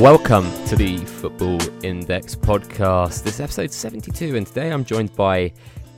Welcome 0.00 0.52
to 0.66 0.76
the 0.76 0.98
Football 0.98 1.58
Index 1.84 2.36
podcast. 2.36 3.24
This 3.24 3.34
is 3.34 3.40
episode 3.40 3.72
72, 3.72 4.36
and 4.36 4.46
today 4.46 4.70
I'm 4.70 4.84
joined 4.84 5.12
by 5.16 5.52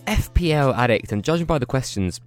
FPL 0.07 0.75
Addict. 0.75 1.13
And 1.13 1.23
judging 1.23 1.45
by 1.45 1.59
the 1.59 1.67
questions, 1.67 2.19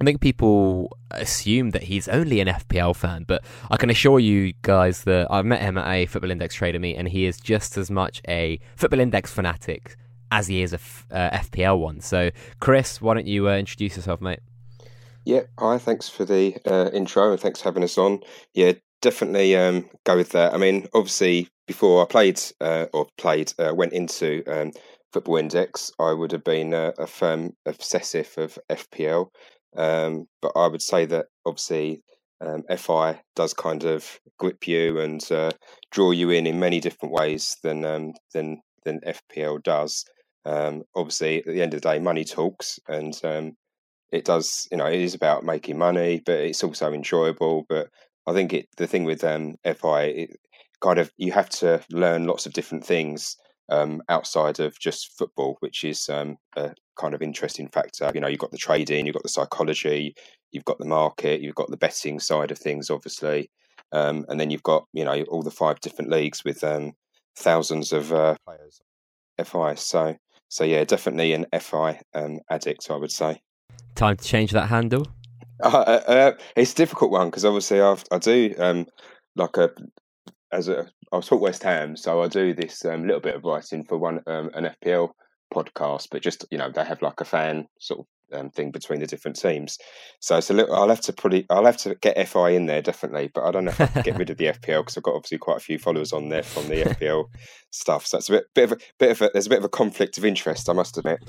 I 0.00 0.04
think 0.04 0.20
people 0.20 0.96
assume 1.10 1.70
that 1.70 1.82
he's 1.82 2.06
only 2.06 2.38
an 2.40 2.46
FPL 2.46 2.94
fan, 2.94 3.24
but 3.26 3.42
I 3.72 3.76
can 3.76 3.90
assure 3.90 4.20
you 4.20 4.52
guys 4.62 5.02
that 5.02 5.26
I've 5.32 5.44
met 5.44 5.62
him 5.62 5.78
at 5.78 5.88
a 5.88 6.06
Football 6.06 6.30
Index 6.30 6.54
trader 6.54 6.78
meet, 6.78 6.94
and 6.94 7.08
he 7.08 7.26
is 7.26 7.40
just 7.40 7.76
as 7.76 7.90
much 7.90 8.22
a 8.28 8.60
Football 8.76 9.00
Index 9.00 9.32
fanatic 9.32 9.96
as 10.30 10.46
he 10.46 10.62
is 10.62 10.72
a 10.72 10.76
f- 10.76 11.06
uh, 11.10 11.30
FPL 11.30 11.80
one. 11.80 12.00
So, 12.00 12.30
Chris, 12.60 13.02
why 13.02 13.14
don't 13.14 13.26
you 13.26 13.48
uh, 13.48 13.56
introduce 13.56 13.96
yourself, 13.96 14.20
mate? 14.20 14.38
Yeah, 15.24 15.40
hi, 15.58 15.78
thanks 15.78 16.08
for 16.08 16.24
the 16.24 16.56
uh, 16.64 16.90
intro 16.92 17.32
and 17.32 17.40
thanks 17.40 17.60
for 17.60 17.64
having 17.64 17.82
us 17.82 17.98
on. 17.98 18.20
Yeah, 18.54 18.74
definitely 19.00 19.56
um, 19.56 19.88
go 20.04 20.16
with 20.16 20.30
that. 20.30 20.54
I 20.54 20.56
mean, 20.56 20.86
obviously, 20.94 21.48
before 21.66 22.02
I 22.02 22.06
played 22.06 22.40
uh, 22.60 22.86
or 22.92 23.06
played, 23.16 23.52
uh, 23.58 23.74
went 23.74 23.92
into 23.92 24.42
um, 24.46 24.72
Football 25.12 25.36
Index, 25.36 25.90
I 25.98 26.12
would 26.12 26.32
have 26.32 26.44
been 26.44 26.72
a, 26.72 26.92
a 26.98 27.06
firm 27.06 27.54
obsessive 27.66 28.32
of 28.36 28.58
FPL. 28.70 29.28
Um, 29.76 30.26
but 30.42 30.52
I 30.56 30.66
would 30.66 30.82
say 30.82 31.06
that 31.06 31.26
obviously 31.46 32.02
um, 32.40 32.64
FI 32.76 33.20
does 33.36 33.54
kind 33.54 33.84
of 33.84 34.18
grip 34.38 34.66
you 34.66 34.98
and 34.98 35.20
uh, 35.30 35.52
draw 35.92 36.10
you 36.10 36.30
in 36.30 36.46
in 36.46 36.58
many 36.58 36.80
different 36.80 37.14
ways 37.14 37.56
than 37.62 37.84
um, 37.84 38.12
than 38.34 38.62
than 38.84 39.00
FPL 39.00 39.62
does. 39.62 40.04
Um, 40.44 40.82
obviously, 40.94 41.38
at 41.38 41.46
the 41.46 41.62
end 41.62 41.74
of 41.74 41.82
the 41.82 41.88
day, 41.88 41.98
money 41.98 42.24
talks, 42.24 42.80
and 42.88 43.14
it 44.10 44.24
does. 44.24 44.66
You 44.70 44.78
know, 44.78 44.86
it 44.86 45.00
is 45.00 45.14
about 45.14 45.44
making 45.44 45.78
money, 45.78 46.22
but 46.24 46.38
it's 46.38 46.64
also 46.64 46.92
enjoyable. 46.92 47.64
But 47.68 47.90
I 48.30 48.32
think 48.32 48.52
it 48.52 48.68
the 48.76 48.86
thing 48.86 49.04
with 49.04 49.24
um, 49.24 49.56
FI, 49.64 50.02
it 50.02 50.40
kind 50.80 50.98
of 50.98 51.12
you 51.16 51.32
have 51.32 51.48
to 51.50 51.82
learn 51.90 52.26
lots 52.26 52.46
of 52.46 52.52
different 52.52 52.84
things 52.84 53.36
um, 53.70 54.02
outside 54.08 54.60
of 54.60 54.78
just 54.78 55.18
football, 55.18 55.56
which 55.58 55.82
is 55.82 56.08
um, 56.08 56.36
a 56.56 56.72
kind 56.96 57.12
of 57.12 57.22
interesting 57.22 57.68
factor. 57.68 58.10
You 58.14 58.20
know, 58.20 58.28
you've 58.28 58.38
got 58.38 58.52
the 58.52 58.58
trading, 58.58 59.06
you've 59.06 59.14
got 59.14 59.24
the 59.24 59.28
psychology, 59.28 60.14
you've 60.52 60.64
got 60.64 60.78
the 60.78 60.86
market, 60.86 61.40
you've 61.40 61.56
got 61.56 61.70
the 61.70 61.76
betting 61.76 62.20
side 62.20 62.52
of 62.52 62.58
things, 62.58 62.88
obviously, 62.88 63.50
um, 63.90 64.24
and 64.28 64.38
then 64.38 64.50
you've 64.50 64.62
got 64.62 64.84
you 64.92 65.04
know 65.04 65.22
all 65.22 65.42
the 65.42 65.50
five 65.50 65.80
different 65.80 66.10
leagues 66.10 66.44
with 66.44 66.62
um, 66.62 66.92
thousands 67.36 67.92
of 67.92 68.12
uh, 68.12 68.36
players. 68.46 68.80
FI, 69.42 69.74
so 69.74 70.16
so 70.48 70.62
yeah, 70.62 70.84
definitely 70.84 71.32
an 71.32 71.46
FI 71.58 72.00
um, 72.14 72.38
addict, 72.48 72.90
I 72.90 72.96
would 72.96 73.10
say. 73.10 73.42
Time 73.96 74.16
to 74.16 74.24
change 74.24 74.52
that 74.52 74.68
handle. 74.68 75.08
Uh, 75.64 75.68
uh, 75.68 76.10
uh, 76.10 76.32
it's 76.56 76.72
a 76.72 76.76
difficult 76.76 77.10
one 77.10 77.28
because 77.28 77.44
obviously 77.44 77.80
I've, 77.80 78.04
I 78.10 78.18
do 78.18 78.54
um, 78.58 78.86
like 79.36 79.56
a 79.56 79.70
as 80.52 80.68
a 80.68 80.86
I 81.12 81.16
was 81.16 81.26
taught 81.26 81.40
West 81.40 81.62
Ham, 81.64 81.96
so 81.96 82.22
I 82.22 82.28
do 82.28 82.54
this 82.54 82.84
um, 82.84 83.06
little 83.06 83.20
bit 83.20 83.34
of 83.34 83.44
writing 83.44 83.84
for 83.84 83.98
one 83.98 84.20
um, 84.26 84.50
an 84.54 84.74
FPL 84.82 85.10
podcast, 85.52 86.08
but 86.10 86.22
just 86.22 86.46
you 86.50 86.58
know 86.58 86.70
they 86.70 86.84
have 86.84 87.02
like 87.02 87.20
a 87.20 87.24
fan 87.24 87.66
sort 87.78 88.00
of 88.00 88.06
um, 88.32 88.50
thing 88.50 88.70
between 88.70 89.00
the 89.00 89.06
different 89.06 89.38
teams. 89.38 89.78
So 90.20 90.36
it's 90.36 90.50
a 90.50 90.54
little. 90.54 90.74
I'll 90.74 90.88
have 90.88 91.00
to 91.02 91.12
put 91.12 91.34
it. 91.34 91.46
I'll 91.50 91.64
have 91.64 91.76
to 91.78 91.94
get 91.96 92.28
FI 92.28 92.50
in 92.50 92.66
there 92.66 92.82
definitely, 92.82 93.30
but 93.32 93.44
I 93.44 93.50
don't 93.50 93.64
know 93.64 93.70
if 93.70 93.80
I 93.80 93.86
can 93.86 94.02
get 94.02 94.16
rid 94.18 94.30
of 94.30 94.36
the 94.36 94.46
FPL 94.46 94.80
because 94.80 94.96
I've 94.96 95.02
got 95.02 95.14
obviously 95.14 95.38
quite 95.38 95.58
a 95.58 95.60
few 95.60 95.78
followers 95.78 96.12
on 96.12 96.28
there 96.28 96.42
from 96.42 96.68
the 96.68 96.82
FPL 96.82 97.26
stuff. 97.70 98.06
So 98.06 98.18
it's 98.18 98.28
a 98.28 98.32
bit, 98.32 98.44
bit 98.54 98.64
of 98.64 98.72
a 98.72 98.78
bit 98.98 99.10
of 99.12 99.22
a. 99.22 99.30
There's 99.32 99.46
a 99.46 99.50
bit 99.50 99.58
of 99.58 99.64
a 99.64 99.68
conflict 99.68 100.18
of 100.18 100.24
interest, 100.24 100.68
I 100.68 100.72
must 100.72 100.98
admit. 100.98 101.20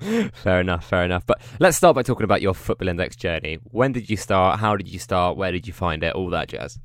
fair 0.34 0.60
enough, 0.60 0.88
fair 0.88 1.04
enough. 1.04 1.24
But 1.26 1.40
let's 1.58 1.76
start 1.76 1.94
by 1.94 2.02
talking 2.02 2.24
about 2.24 2.42
your 2.42 2.54
Football 2.54 2.88
Index 2.88 3.16
journey. 3.16 3.58
When 3.64 3.92
did 3.92 4.10
you 4.10 4.16
start? 4.16 4.60
How 4.60 4.76
did 4.76 4.88
you 4.88 4.98
start? 4.98 5.36
Where 5.36 5.52
did 5.52 5.66
you 5.66 5.72
find 5.72 6.02
it? 6.02 6.14
All 6.14 6.30
that 6.30 6.48
jazz. 6.48 6.78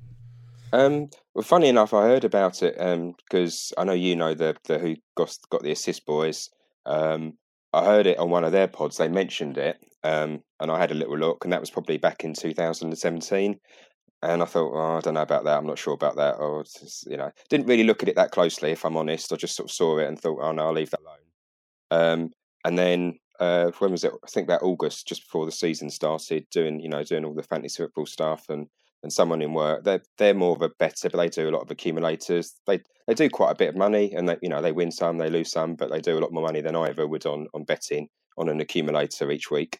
Um, 0.73 1.09
well, 1.33 1.43
funny 1.43 1.67
enough, 1.67 1.93
I 1.93 2.03
heard 2.03 2.23
about 2.23 2.63
it 2.63 2.75
because 2.75 3.73
um, 3.77 3.81
I 3.81 3.85
know 3.85 3.93
you 3.93 4.15
know 4.15 4.33
the 4.33 4.55
the 4.65 4.79
who 4.79 4.95
got 5.15 5.37
got 5.49 5.63
the 5.63 5.71
assist 5.71 6.05
boys. 6.05 6.49
Um, 6.85 7.37
I 7.73 7.85
heard 7.85 8.07
it 8.07 8.19
on 8.19 8.29
one 8.29 8.43
of 8.43 8.51
their 8.51 8.67
pods. 8.67 8.97
They 8.97 9.07
mentioned 9.07 9.57
it, 9.57 9.77
um, 10.03 10.43
and 10.59 10.71
I 10.71 10.77
had 10.77 10.91
a 10.91 10.95
little 10.95 11.17
look, 11.17 11.45
and 11.45 11.53
that 11.53 11.61
was 11.61 11.69
probably 11.69 11.97
back 11.97 12.23
in 12.23 12.33
2017. 12.33 13.59
And 14.23 14.41
I 14.41 14.45
thought, 14.45 14.73
oh, 14.73 14.97
I 14.97 15.01
don't 15.01 15.15
know 15.15 15.21
about 15.21 15.45
that. 15.45 15.57
I'm 15.57 15.65
not 15.65 15.79
sure 15.79 15.93
about 15.93 16.15
that. 16.17 16.35
Or 16.35 16.63
you 17.07 17.17
know, 17.17 17.31
didn't 17.49 17.67
really 17.67 17.83
look 17.83 18.03
at 18.03 18.09
it 18.09 18.15
that 18.15 18.31
closely, 18.31 18.71
if 18.71 18.85
I'm 18.85 18.97
honest. 18.97 19.33
I 19.33 19.35
just 19.35 19.55
sort 19.55 19.69
of 19.69 19.73
saw 19.73 19.97
it 19.97 20.07
and 20.07 20.19
thought, 20.19 20.39
oh 20.41 20.51
no, 20.51 20.67
I'll 20.67 20.73
leave 20.73 20.91
that 20.91 20.99
alone. 21.01 21.17
Um, 21.91 22.31
and 22.63 22.77
then 22.77 23.19
uh, 23.39 23.71
when 23.79 23.91
was 23.91 24.03
it? 24.03 24.13
I 24.23 24.27
think 24.27 24.47
that 24.47 24.61
August, 24.61 25.07
just 25.07 25.23
before 25.23 25.45
the 25.45 25.51
season 25.51 25.89
started, 25.89 26.45
doing 26.51 26.79
you 26.79 26.89
know 26.89 27.03
doing 27.03 27.25
all 27.25 27.33
the 27.33 27.41
fantasy 27.41 27.81
football 27.81 28.05
stuff 28.05 28.45
and 28.49 28.67
and 29.03 29.11
someone 29.11 29.41
in 29.41 29.53
work. 29.53 29.83
They're 29.83 30.03
they're 30.17 30.33
more 30.33 30.55
of 30.55 30.61
a 30.61 30.69
better, 30.79 31.09
but 31.09 31.17
they 31.17 31.29
do 31.29 31.49
a 31.49 31.51
lot 31.51 31.61
of 31.61 31.71
accumulators. 31.71 32.53
They 32.67 32.79
they 33.07 33.13
do 33.13 33.29
quite 33.29 33.51
a 33.51 33.55
bit 33.55 33.69
of 33.69 33.75
money, 33.75 34.13
and 34.13 34.27
they 34.29 34.37
you 34.41 34.49
know 34.49 34.61
they 34.61 34.71
win 34.71 34.91
some, 34.91 35.17
they 35.17 35.29
lose 35.29 35.51
some, 35.51 35.75
but 35.75 35.91
they 35.91 36.01
do 36.01 36.17
a 36.17 36.21
lot 36.21 36.33
more 36.33 36.43
money 36.43 36.61
than 36.61 36.75
I 36.75 36.89
ever 36.89 37.07
would 37.07 37.25
on 37.25 37.47
on 37.53 37.63
betting 37.63 38.07
on 38.37 38.49
an 38.49 38.61
accumulator 38.61 39.31
each 39.31 39.51
week. 39.51 39.79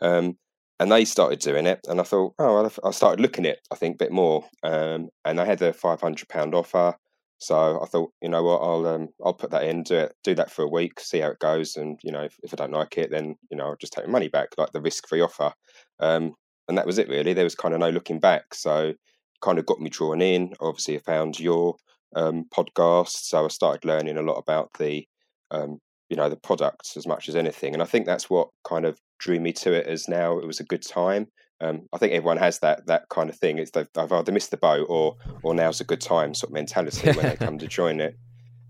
Um, 0.00 0.36
and 0.80 0.90
they 0.90 1.04
started 1.04 1.38
doing 1.38 1.66
it, 1.66 1.80
and 1.88 2.00
I 2.00 2.02
thought, 2.04 2.34
oh, 2.38 2.54
well, 2.54 2.72
I 2.84 2.90
started 2.90 3.20
looking 3.20 3.46
at 3.46 3.52
it, 3.54 3.60
I 3.70 3.76
think 3.76 3.94
a 3.94 4.04
bit 4.04 4.12
more, 4.12 4.44
um, 4.64 5.10
and 5.24 5.38
they 5.38 5.44
had 5.44 5.62
a 5.62 5.72
five 5.72 6.00
hundred 6.00 6.28
pound 6.28 6.54
offer. 6.54 6.96
So 7.38 7.80
I 7.82 7.86
thought, 7.86 8.12
you 8.22 8.28
know 8.28 8.42
what, 8.42 8.58
I'll 8.58 8.86
um, 8.86 9.08
I'll 9.24 9.34
put 9.34 9.50
that 9.50 9.64
in, 9.64 9.82
do 9.82 9.96
it, 9.96 10.14
do 10.24 10.34
that 10.36 10.50
for 10.50 10.62
a 10.64 10.68
week, 10.68 10.98
see 11.00 11.18
how 11.20 11.28
it 11.30 11.38
goes, 11.40 11.76
and 11.76 11.98
you 12.02 12.12
know, 12.12 12.22
if, 12.22 12.36
if 12.42 12.52
I 12.52 12.56
don't 12.56 12.72
like 12.72 12.98
it, 12.98 13.10
then 13.10 13.36
you 13.50 13.56
know, 13.56 13.66
I'll 13.66 13.76
just 13.76 13.92
take 13.92 14.04
the 14.06 14.10
money 14.10 14.28
back, 14.28 14.48
like 14.58 14.72
the 14.72 14.80
risk-free 14.80 15.20
offer. 15.20 15.52
Um, 16.00 16.34
and 16.68 16.78
that 16.78 16.86
was 16.86 16.98
it 16.98 17.08
really. 17.08 17.32
There 17.32 17.44
was 17.44 17.54
kind 17.54 17.74
of 17.74 17.80
no 17.80 17.90
looking 17.90 18.20
back. 18.20 18.54
So 18.54 18.94
kind 19.42 19.58
of 19.58 19.66
got 19.66 19.80
me 19.80 19.90
drawn 19.90 20.22
in. 20.22 20.54
Obviously, 20.60 20.96
I 20.96 21.00
found 21.00 21.38
your 21.38 21.76
um, 22.14 22.46
podcast, 22.54 23.24
so 23.24 23.44
I 23.44 23.48
started 23.48 23.84
learning 23.84 24.16
a 24.16 24.22
lot 24.22 24.38
about 24.38 24.70
the 24.78 25.06
um, 25.50 25.78
you 26.08 26.16
know 26.16 26.28
the 26.28 26.36
products 26.36 26.96
as 26.96 27.06
much 27.06 27.28
as 27.28 27.36
anything. 27.36 27.74
And 27.74 27.82
I 27.82 27.86
think 27.86 28.06
that's 28.06 28.30
what 28.30 28.48
kind 28.64 28.84
of 28.84 28.98
drew 29.18 29.40
me 29.40 29.52
to 29.54 29.72
it. 29.72 29.86
As 29.86 30.08
now 30.08 30.38
it 30.38 30.46
was 30.46 30.60
a 30.60 30.64
good 30.64 30.82
time. 30.82 31.26
Um, 31.60 31.82
I 31.92 31.98
think 31.98 32.12
everyone 32.12 32.38
has 32.38 32.58
that 32.60 32.86
that 32.86 33.08
kind 33.08 33.28
of 33.28 33.36
thing. 33.36 33.58
It's 33.58 33.70
they've, 33.70 33.88
they've, 33.94 34.12
either 34.12 34.32
missed 34.32 34.50
the 34.50 34.56
boat 34.56 34.86
or 34.88 35.16
or 35.42 35.54
now's 35.54 35.80
a 35.80 35.84
good 35.84 36.00
time 36.00 36.34
sort 36.34 36.50
of 36.50 36.54
mentality 36.54 37.12
when 37.12 37.26
they 37.26 37.36
come 37.36 37.58
to 37.58 37.68
join 37.80 38.00
it. 38.00 38.16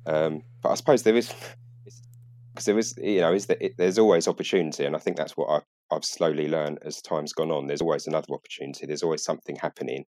Um, 0.06 0.42
but 0.62 0.70
I 0.70 0.74
suppose 0.74 1.02
there 1.02 1.16
is 1.16 1.32
because 2.52 2.66
there 2.66 2.78
is 2.78 2.94
you 2.98 3.20
know 3.20 3.32
is 3.32 3.46
that 3.46 3.62
it, 3.64 3.74
there's 3.78 3.98
always 3.98 4.28
opportunity, 4.28 4.84
and 4.84 4.96
I 4.96 4.98
think 4.98 5.16
that's 5.16 5.36
what 5.36 5.48
I 5.48 5.60
I've 5.92 6.04
slowly 6.04 6.48
learned 6.48 6.78
as 6.84 7.02
time's 7.02 7.32
gone 7.32 7.50
on. 7.50 7.66
There's 7.66 7.82
always 7.82 8.06
another 8.06 8.32
opportunity. 8.32 8.86
There's 8.86 9.02
always 9.02 9.24
something 9.24 9.56
happening, 9.56 10.04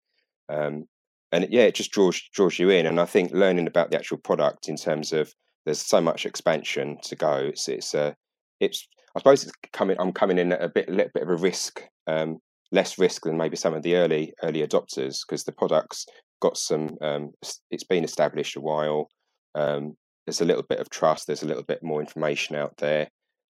um, 0.50 0.86
and 1.32 1.48
yeah, 1.50 1.64
it 1.64 1.76
just 1.76 1.92
draws 1.92 2.22
draws 2.34 2.60
you 2.60 2.70
in. 2.70 2.86
And 2.86 3.00
I 3.00 3.06
think 3.06 3.32
learning 3.32 3.68
about 3.68 3.92
the 3.92 3.98
actual 3.98 4.18
product 4.18 4.68
in 4.68 4.76
terms 4.76 5.14
of 5.14 5.34
there's 5.66 5.82
so 5.82 6.02
much 6.02 6.26
expansion 6.26 6.98
to 7.04 7.16
go. 7.16 7.36
It's 7.36 7.68
it's 7.68 7.96
uh, 7.96 8.14
it's 8.60 8.88
I 9.16 9.20
suppose 9.20 9.44
it's 9.44 9.54
coming. 9.74 9.98
I'm 10.00 10.14
coming 10.14 10.38
in 10.38 10.54
at 10.54 10.64
a 10.64 10.70
bit 10.70 10.90
a 10.90 10.92
little 10.92 11.12
bit 11.14 11.24
of 11.24 11.30
a 11.30 11.36
risk, 11.36 11.82
um, 12.08 12.38
less 12.72 12.98
risk 12.98 13.24
than 13.24 13.38
maybe 13.38 13.56
some 13.56 13.74
of 13.74 13.84
the 13.84 13.96
early 13.96 14.34
early 14.44 14.66
adopters 14.66 15.20
because 15.28 15.44
the 15.44 15.52
product's 15.52 16.06
got 16.42 16.58
some. 16.58 16.98
Um, 17.02 17.32
it's 17.70 17.84
been 17.84 18.04
established 18.04 18.56
a 18.56 18.62
while. 18.62 19.08
Um, 19.56 19.96
there's 20.26 20.42
a 20.42 20.46
little 20.46 20.64
bit 20.68 20.80
of 20.80 20.90
trust. 20.90 21.28
There's 21.28 21.44
a 21.44 21.48
little 21.48 21.64
bit 21.64 21.84
more 21.84 22.00
information 22.00 22.56
out 22.56 22.78
there. 22.78 23.10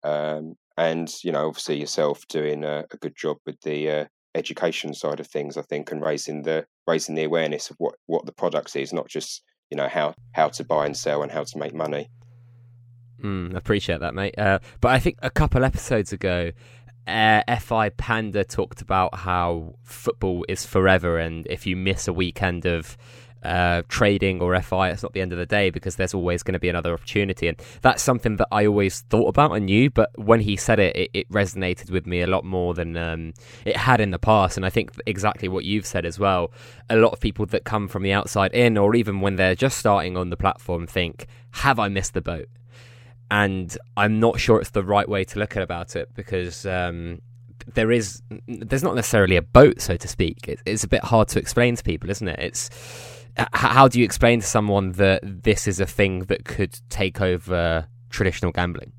Um, 0.05 0.55
and 0.77 1.13
you 1.23 1.33
know 1.33 1.47
obviously 1.49 1.79
yourself 1.79 2.27
doing 2.29 2.65
a, 2.65 2.85
a 2.91 2.97
good 2.99 3.17
job 3.17 3.37
with 3.47 3.61
the 3.63 3.91
uh, 3.91 4.05
education 4.35 4.95
side 4.95 5.21
of 5.21 5.27
things 5.27 5.57
i 5.57 5.63
think 5.63 5.93
and 5.93 6.03
raising 6.03 6.43
the 6.43 6.65
raising 6.87 7.15
the 7.15 7.25
awareness 7.25 7.71
of 7.71 7.77
what 7.79 7.95
what 8.07 8.25
the 8.27 8.33
product 8.33 8.75
is 8.77 8.93
not 8.93 9.09
just 9.09 9.43
you 9.73 9.77
know 9.77 9.89
how 9.89 10.15
how 10.33 10.49
to 10.49 10.63
buy 10.63 10.85
and 10.85 10.95
sell 10.97 11.23
and 11.23 11.33
how 11.33 11.43
to 11.43 11.59
make 11.59 11.75
money. 11.75 12.11
Mm, 13.25 13.57
appreciate 13.57 14.01
that 14.01 14.15
mate. 14.15 14.39
Uh, 14.39 14.59
but 14.83 14.91
i 14.91 14.99
think 14.99 15.17
a 15.23 15.31
couple 15.31 15.65
episodes 15.65 16.13
ago 16.13 16.53
uh, 17.07 17.43
fi 17.59 17.89
panda 17.89 18.45
talked 18.45 18.83
about 18.83 19.15
how 19.15 19.75
football 19.83 20.45
is 20.49 20.67
forever 20.67 21.19
and 21.19 21.47
if 21.49 21.67
you 21.67 21.75
miss 21.75 22.07
a 22.07 22.13
weekend 22.13 22.67
of 22.67 22.97
uh, 23.43 23.83
trading 23.89 24.41
or 24.41 24.61
FI, 24.61 24.91
it's 24.91 25.03
not 25.03 25.13
the 25.13 25.21
end 25.21 25.33
of 25.33 25.39
the 25.39 25.47
day 25.47 25.71
because 25.71 25.97
there's 25.97 26.15
always 26.15 26.43
going 26.43 26.53
to 26.53 26.61
be 26.61 26.69
another 26.69 26.93
opportunity. 26.93 27.49
And 27.49 27.61
that's 27.81 28.03
something 28.03 28.37
that 28.37 28.49
I 28.53 28.67
always 28.67 29.01
thought 29.01 29.29
about 29.29 29.53
and 29.53 29.67
knew, 29.67 29.91
but 29.91 30.11
when 30.17 30.41
he 30.41 30.57
said 30.57 30.79
it, 30.79 30.95
it, 30.97 31.11
it 31.13 31.31
resonated 31.31 31.91
with 31.91 32.07
me 32.07 32.21
a 32.21 32.27
lot 32.27 32.45
more 32.45 32.75
than 32.75 32.97
um, 32.97 33.35
it 33.65 33.77
had 33.77 34.01
in 34.01 34.11
the 34.11 34.19
past. 34.19 34.57
And 34.57 34.65
I 34.65 34.71
think 34.71 34.93
exactly 35.07 35.49
what 35.49 35.65
you've 35.65 35.87
said 35.87 36.07
as 36.07 36.19
well. 36.19 36.53
A 36.89 36.97
lot 36.97 37.13
of 37.13 37.21
people 37.21 37.47
that 37.47 37.65
come 37.65 37.89
from 37.89 38.03
the 38.03 38.13
outside 38.13 38.53
in, 38.53 38.79
or 38.79 38.95
even 38.95 39.21
when 39.21 39.37
they're 39.37 39.55
just 39.55 39.79
starting 39.79 40.17
on 40.17 40.31
the 40.31 40.37
platform, 40.37 40.87
think, 40.87 41.27
have 41.51 41.79
I 41.79 41.89
missed 41.89 42.15
the 42.15 42.23
boat? 42.23 42.49
And 43.31 43.77
I'm 43.97 44.21
not 44.21 44.39
sure 44.39 44.61
it's 44.61 44.71
the 44.71 44.85
right 44.85 45.09
way 45.09 45.25
to 45.25 45.39
look 45.39 45.57
at 45.57 45.63
about 45.63 45.97
it 45.97 46.11
because 46.15 46.67
um, 46.67 47.23
there 47.75 47.91
is 47.91 48.23
there's 48.47 48.83
not 48.83 48.95
necessarily 48.95 49.37
a 49.37 49.43
boat, 49.43 49.81
so 49.81 49.97
to 49.97 50.09
speak. 50.09 50.49
It, 50.49 50.61
it's 50.67 50.85
a 50.85 50.89
bit 50.89 51.05
hard 51.05 51.29
to 51.29 51.39
explain 51.39 51.77
to 51.77 51.83
people, 51.83 52.11
isn't 52.11 52.29
it? 52.29 52.39
It's 52.39 52.71
how 53.53 53.89
do 53.89 53.99
you 53.99 54.05
explain 54.05 54.41
to 54.41 54.47
someone 54.47 54.93
that 54.93 55.21
this 55.25 55.67
is 55.67 55.81
a 55.81 55.87
thing 55.87 56.21
that 56.25 56.45
could 56.45 56.79
take 56.89 57.21
over 57.21 57.87
traditional 58.11 58.53
gambling? 58.53 58.93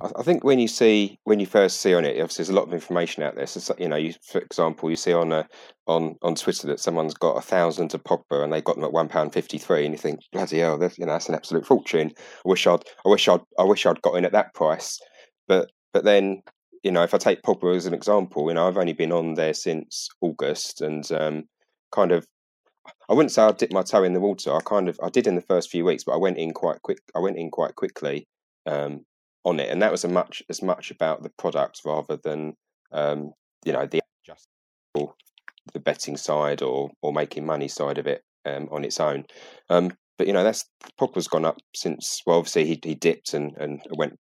I 0.00 0.22
think 0.22 0.44
when 0.44 0.60
you 0.60 0.68
see 0.68 1.18
when 1.24 1.40
you 1.40 1.46
first 1.46 1.80
see 1.80 1.92
on 1.92 2.04
it, 2.04 2.20
obviously 2.20 2.44
there's 2.44 2.50
a 2.50 2.54
lot 2.54 2.68
of 2.68 2.72
information 2.72 3.24
out 3.24 3.34
there. 3.34 3.46
So 3.46 3.74
you 3.78 3.88
know, 3.88 3.96
you, 3.96 4.14
for 4.22 4.40
example, 4.40 4.90
you 4.90 4.96
see 4.96 5.12
on 5.12 5.32
a, 5.32 5.48
on 5.88 6.16
on 6.22 6.36
Twitter 6.36 6.68
that 6.68 6.78
someone's 6.78 7.14
got 7.14 7.36
a 7.36 7.40
thousand 7.40 7.88
to 7.88 7.98
Pogba 7.98 8.44
and 8.44 8.52
they 8.52 8.62
got 8.62 8.76
them 8.76 8.84
at 8.84 8.92
one 8.92 9.08
pound 9.08 9.32
fifty 9.32 9.58
three, 9.58 9.84
and 9.84 9.92
you 9.92 9.98
think 9.98 10.20
bloody 10.32 10.60
hell, 10.60 10.78
you 10.80 11.04
know 11.04 11.12
that's 11.12 11.28
an 11.28 11.34
absolute 11.34 11.66
fortune. 11.66 12.12
I 12.16 12.48
wish 12.48 12.66
I'd 12.66 12.84
I 13.04 13.08
wish 13.08 13.26
I'd 13.26 13.40
I 13.58 13.64
wish 13.64 13.86
I'd 13.86 14.02
got 14.02 14.14
in 14.14 14.24
at 14.24 14.32
that 14.32 14.54
price, 14.54 15.00
but 15.48 15.68
but 15.92 16.04
then 16.04 16.42
you 16.84 16.92
know 16.92 17.02
if 17.02 17.12
I 17.12 17.18
take 17.18 17.42
Pogba 17.42 17.74
as 17.74 17.86
an 17.86 17.94
example, 17.94 18.48
you 18.48 18.54
know 18.54 18.68
I've 18.68 18.78
only 18.78 18.92
been 18.92 19.12
on 19.12 19.34
there 19.34 19.54
since 19.54 20.08
August 20.20 20.80
and 20.80 21.10
um, 21.10 21.44
kind 21.90 22.12
of 22.12 22.24
I 23.08 23.14
wouldn't 23.14 23.32
say 23.32 23.42
I 23.42 23.52
dipped 23.52 23.72
my 23.72 23.82
toe 23.82 24.02
in 24.04 24.12
the 24.12 24.20
water. 24.20 24.54
I 24.54 24.60
kind 24.60 24.88
of 24.88 24.98
I 25.02 25.08
did 25.08 25.26
in 25.26 25.34
the 25.34 25.40
first 25.42 25.70
few 25.70 25.84
weeks, 25.84 26.04
but 26.04 26.12
I 26.12 26.18
went 26.18 26.38
in 26.38 26.52
quite 26.52 26.82
quick. 26.82 26.98
I 27.16 27.20
went 27.20 27.38
in 27.38 27.50
quite 27.50 27.74
quickly 27.74 28.26
um, 28.66 29.04
on 29.44 29.60
it, 29.60 29.70
and 29.70 29.80
that 29.82 29.92
was 29.92 30.04
a 30.04 30.08
much 30.08 30.42
as 30.48 30.62
much 30.62 30.90
about 30.90 31.22
the 31.22 31.32
product 31.38 31.80
rather 31.84 32.18
than 32.22 32.54
um, 32.92 33.32
you 33.64 33.72
know 33.72 33.86
the 33.86 34.00
just 34.26 34.48
the 34.94 35.80
betting 35.80 36.16
side 36.16 36.62
or 36.62 36.90
or 37.02 37.12
making 37.12 37.46
money 37.46 37.68
side 37.68 37.98
of 37.98 38.06
it 38.06 38.22
um, 38.44 38.68
on 38.70 38.84
its 38.84 39.00
own. 39.00 39.24
Um, 39.70 39.92
but 40.18 40.26
you 40.26 40.32
know 40.32 40.44
that's 40.44 40.64
Pogba's 41.00 41.28
gone 41.28 41.44
up 41.44 41.58
since. 41.74 42.20
Well, 42.26 42.38
obviously 42.38 42.66
he 42.66 42.80
he 42.82 42.94
dipped 42.94 43.32
and 43.32 43.56
and 43.56 43.80
went 43.96 44.18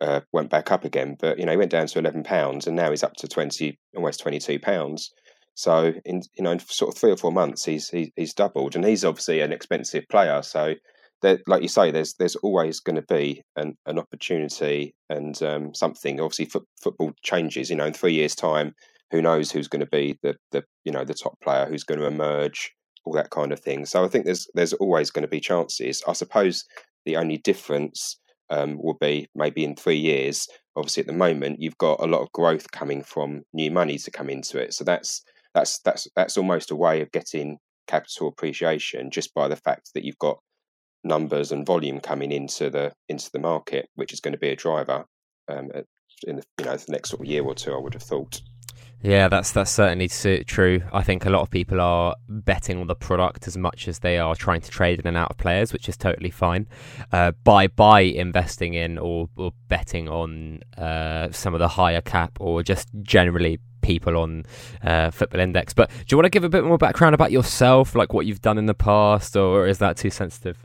uh, 0.00 0.20
went 0.32 0.50
back 0.50 0.72
up 0.72 0.84
again, 0.84 1.16
but 1.20 1.38
you 1.38 1.44
know 1.44 1.52
he 1.52 1.58
went 1.58 1.70
down 1.70 1.86
to 1.86 1.98
eleven 1.98 2.22
pounds 2.22 2.66
and 2.66 2.76
now 2.76 2.90
he's 2.90 3.02
up 3.04 3.14
to 3.14 3.28
twenty 3.28 3.78
almost 3.94 4.20
twenty 4.20 4.38
two 4.38 4.58
pounds. 4.58 5.10
So 5.54 5.92
in 6.04 6.22
you 6.34 6.44
know 6.44 6.52
in 6.52 6.58
sort 6.60 6.94
of 6.94 6.98
three 6.98 7.10
or 7.10 7.16
four 7.16 7.32
months 7.32 7.64
he's 7.64 7.88
he, 7.90 8.12
he's 8.16 8.34
doubled, 8.34 8.74
and 8.74 8.84
he's 8.84 9.04
obviously 9.04 9.40
an 9.40 9.52
expensive 9.52 10.04
player. 10.08 10.42
So 10.42 10.74
that, 11.22 11.40
like 11.46 11.62
you 11.62 11.68
say, 11.68 11.90
there's 11.90 12.14
there's 12.14 12.36
always 12.36 12.80
going 12.80 12.96
to 12.96 13.02
be 13.02 13.42
an, 13.56 13.76
an 13.86 13.98
opportunity 13.98 14.94
and 15.08 15.40
um, 15.42 15.74
something. 15.74 16.20
Obviously, 16.20 16.46
fo- 16.46 16.66
football 16.80 17.12
changes. 17.22 17.70
You 17.70 17.76
know, 17.76 17.86
in 17.86 17.92
three 17.92 18.12
years' 18.12 18.34
time, 18.34 18.74
who 19.10 19.22
knows 19.22 19.50
who's 19.50 19.68
going 19.68 19.80
to 19.80 19.86
be 19.86 20.18
the 20.22 20.36
the 20.50 20.64
you 20.84 20.92
know 20.92 21.04
the 21.04 21.14
top 21.14 21.40
player, 21.40 21.66
who's 21.66 21.84
going 21.84 22.00
to 22.00 22.06
emerge, 22.06 22.72
all 23.04 23.14
that 23.14 23.30
kind 23.30 23.52
of 23.52 23.60
thing. 23.60 23.86
So 23.86 24.04
I 24.04 24.08
think 24.08 24.24
there's 24.24 24.48
there's 24.54 24.72
always 24.74 25.10
going 25.10 25.22
to 25.22 25.28
be 25.28 25.40
chances. 25.40 26.02
I 26.06 26.12
suppose 26.12 26.64
the 27.04 27.16
only 27.16 27.38
difference 27.38 28.18
um, 28.50 28.78
will 28.82 28.98
be 29.00 29.28
maybe 29.34 29.64
in 29.64 29.76
three 29.76 29.98
years. 29.98 30.48
Obviously, 30.76 31.02
at 31.02 31.06
the 31.06 31.12
moment, 31.12 31.60
you've 31.60 31.78
got 31.78 32.00
a 32.00 32.06
lot 32.06 32.22
of 32.22 32.32
growth 32.32 32.70
coming 32.70 33.02
from 33.02 33.42
new 33.52 33.70
money 33.70 33.98
to 33.98 34.10
come 34.10 34.28
into 34.28 34.58
it. 34.58 34.74
So 34.74 34.84
that's 34.84 35.22
that's 35.54 35.78
that's 35.80 36.08
that's 36.16 36.36
almost 36.36 36.70
a 36.70 36.76
way 36.76 37.00
of 37.00 37.12
getting 37.12 37.58
capital 37.86 38.28
appreciation 38.28 39.10
just 39.10 39.34
by 39.34 39.48
the 39.48 39.56
fact 39.56 39.90
that 39.94 40.04
you've 40.04 40.18
got 40.18 40.38
numbers 41.04 41.50
and 41.50 41.66
volume 41.66 42.00
coming 42.00 42.32
into 42.32 42.70
the 42.70 42.92
into 43.08 43.30
the 43.32 43.38
market, 43.38 43.88
which 43.94 44.12
is 44.12 44.20
going 44.20 44.32
to 44.32 44.38
be 44.38 44.50
a 44.50 44.56
driver 44.56 45.04
um, 45.48 45.70
in 46.26 46.36
the 46.36 46.44
you 46.58 46.64
know 46.64 46.76
the 46.76 46.92
next 46.92 47.10
sort 47.10 47.20
of 47.20 47.26
year 47.26 47.42
or 47.42 47.54
two. 47.54 47.72
I 47.72 47.78
would 47.78 47.94
have 47.94 48.02
thought. 48.02 48.40
Yeah, 49.02 49.26
that's 49.26 49.50
that's 49.50 49.70
certainly 49.70 50.08
true. 50.44 50.82
I 50.92 51.02
think 51.02 51.26
a 51.26 51.30
lot 51.30 51.42
of 51.42 51.50
people 51.50 51.80
are 51.80 52.14
betting 52.28 52.78
on 52.78 52.86
the 52.86 52.94
product 52.94 53.48
as 53.48 53.56
much 53.56 53.88
as 53.88 53.98
they 53.98 54.18
are 54.18 54.36
trying 54.36 54.60
to 54.60 54.70
trade 54.70 55.00
in 55.00 55.08
and 55.08 55.16
out 55.16 55.32
of 55.32 55.38
players, 55.38 55.72
which 55.72 55.88
is 55.88 55.96
totally 55.96 56.30
fine. 56.30 56.68
Uh, 57.10 57.32
by 57.42 57.66
by 57.66 58.02
investing 58.02 58.74
in 58.74 58.98
or, 58.98 59.28
or 59.36 59.52
betting 59.66 60.08
on 60.08 60.60
uh, 60.78 61.32
some 61.32 61.52
of 61.52 61.58
the 61.58 61.66
higher 61.66 62.00
cap 62.00 62.38
or 62.38 62.62
just 62.62 62.88
generally 63.02 63.58
people 63.82 64.16
on 64.16 64.44
uh, 64.82 65.10
Football 65.10 65.40
Index. 65.40 65.74
But 65.74 65.90
do 65.90 66.04
you 66.10 66.16
want 66.16 66.26
to 66.26 66.30
give 66.30 66.44
a 66.44 66.48
bit 66.48 66.64
more 66.64 66.78
background 66.78 67.14
about 67.14 67.32
yourself, 67.32 67.94
like 67.94 68.12
what 68.12 68.26
you've 68.26 68.40
done 68.40 68.58
in 68.58 68.66
the 68.66 68.74
past, 68.74 69.36
or 69.36 69.66
is 69.66 69.78
that 69.78 69.96
too 69.96 70.10
sensitive? 70.10 70.64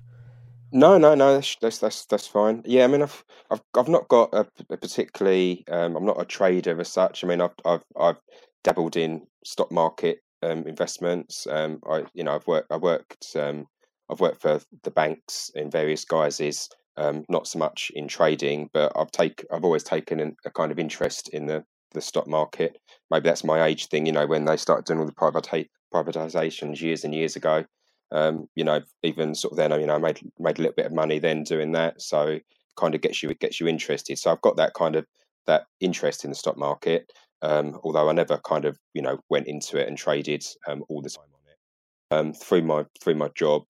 No, 0.72 0.98
no, 0.98 1.16
no. 1.16 1.34
That's 1.36 1.56
that's 1.80 2.06
that's, 2.06 2.28
fine. 2.28 2.62
Yeah, 2.66 2.84
I 2.84 2.88
mean, 2.88 3.02
I've 3.02 3.24
I've 3.50 3.62
I've 3.76 3.88
not 3.88 4.08
got 4.10 4.34
a, 4.34 4.46
a 4.70 4.78
particularly. 4.78 5.64
Um, 5.70 5.96
I'm 5.96 6.06
not 6.06 6.22
a 6.22 6.26
trader 6.26 6.80
as 6.80 6.90
such. 6.90 7.24
I 7.24 7.28
mean, 7.28 7.42
I've 7.42 7.56
I've 7.66 7.86
I've 7.98 8.20
dabbled 8.64 8.98
in 8.98 9.26
stock 9.46 9.72
market 9.72 10.20
um, 10.44 10.68
investments. 10.68 11.48
Um, 11.50 11.80
I 11.90 12.04
you 12.14 12.24
know 12.24 12.36
I've 12.36 12.48
worked 12.48 12.72
I 12.72 12.78
worked 12.78 13.36
um, 13.36 13.68
I've 14.12 14.20
worked 14.20 14.42
for 14.42 14.60
the 14.84 14.92
banks 14.92 15.52
in 15.56 15.72
various 15.72 16.04
guises. 16.06 16.70
Um, 16.98 17.26
not 17.30 17.48
so 17.48 17.60
much 17.60 17.92
in 17.94 18.08
trading, 18.08 18.70
but 18.74 18.92
I've 18.96 19.12
take 19.12 19.46
I've 19.52 19.64
always 19.64 19.84
taken 19.84 20.20
an, 20.20 20.36
a 20.46 20.52
kind 20.52 20.72
of 20.72 20.80
interest 20.80 21.30
in 21.30 21.46
the 21.46 21.64
the 21.92 22.02
stock 22.02 22.28
market. 22.28 22.78
Maybe 23.12 23.24
that's 23.24 23.44
my 23.44 23.66
age 23.66 23.88
thing. 23.88 24.06
You 24.06 24.12
know, 24.12 24.28
when 24.28 24.46
they 24.46 24.58
started 24.58 24.86
doing 24.86 25.00
all 25.00 25.06
the 25.06 25.68
privatizations 25.94 26.82
years 26.82 27.04
and 27.04 27.14
years 27.14 27.36
ago. 27.36 27.66
Um, 28.12 28.48
you 28.56 28.64
know, 28.64 28.82
even 29.04 29.36
sort 29.36 29.52
of 29.52 29.58
then, 29.58 29.78
you 29.80 29.86
know, 29.86 29.96
I 29.96 29.98
made 29.98 30.22
made 30.40 30.60
a 30.60 30.62
little 30.62 30.76
bit 30.76 30.86
of 30.86 30.94
money 30.94 31.20
then 31.20 31.44
doing 31.44 31.74
that. 31.74 32.02
So 32.02 32.40
kind 32.78 32.96
of 32.96 33.02
gets 33.02 33.22
you 33.22 33.30
it 33.30 33.40
gets 33.40 33.60
you 33.60 33.68
interested. 33.68 34.18
So 34.18 34.32
I've 34.32 34.42
got 34.42 34.56
that 34.58 34.74
kind 34.74 34.96
of 34.96 35.06
that 35.46 35.66
interest 35.82 36.24
in 36.24 36.30
the 36.30 36.36
stock 36.36 36.58
market. 36.58 37.12
Um, 37.42 37.80
although 37.84 38.10
I 38.10 38.14
never 38.14 38.38
kind 38.38 38.66
of 38.66 38.78
you 38.94 39.02
know 39.02 39.20
went 39.30 39.48
into 39.48 39.78
it 39.78 39.88
and 39.88 39.98
traded 39.98 40.46
um, 40.68 40.84
all 40.88 41.02
the 41.02 41.10
time 41.10 41.26
on 41.34 41.52
it. 41.52 41.58
Um, 42.16 42.34
through 42.34 42.62
my 42.62 42.86
through 43.02 43.16
my 43.16 43.30
job, 43.36 43.64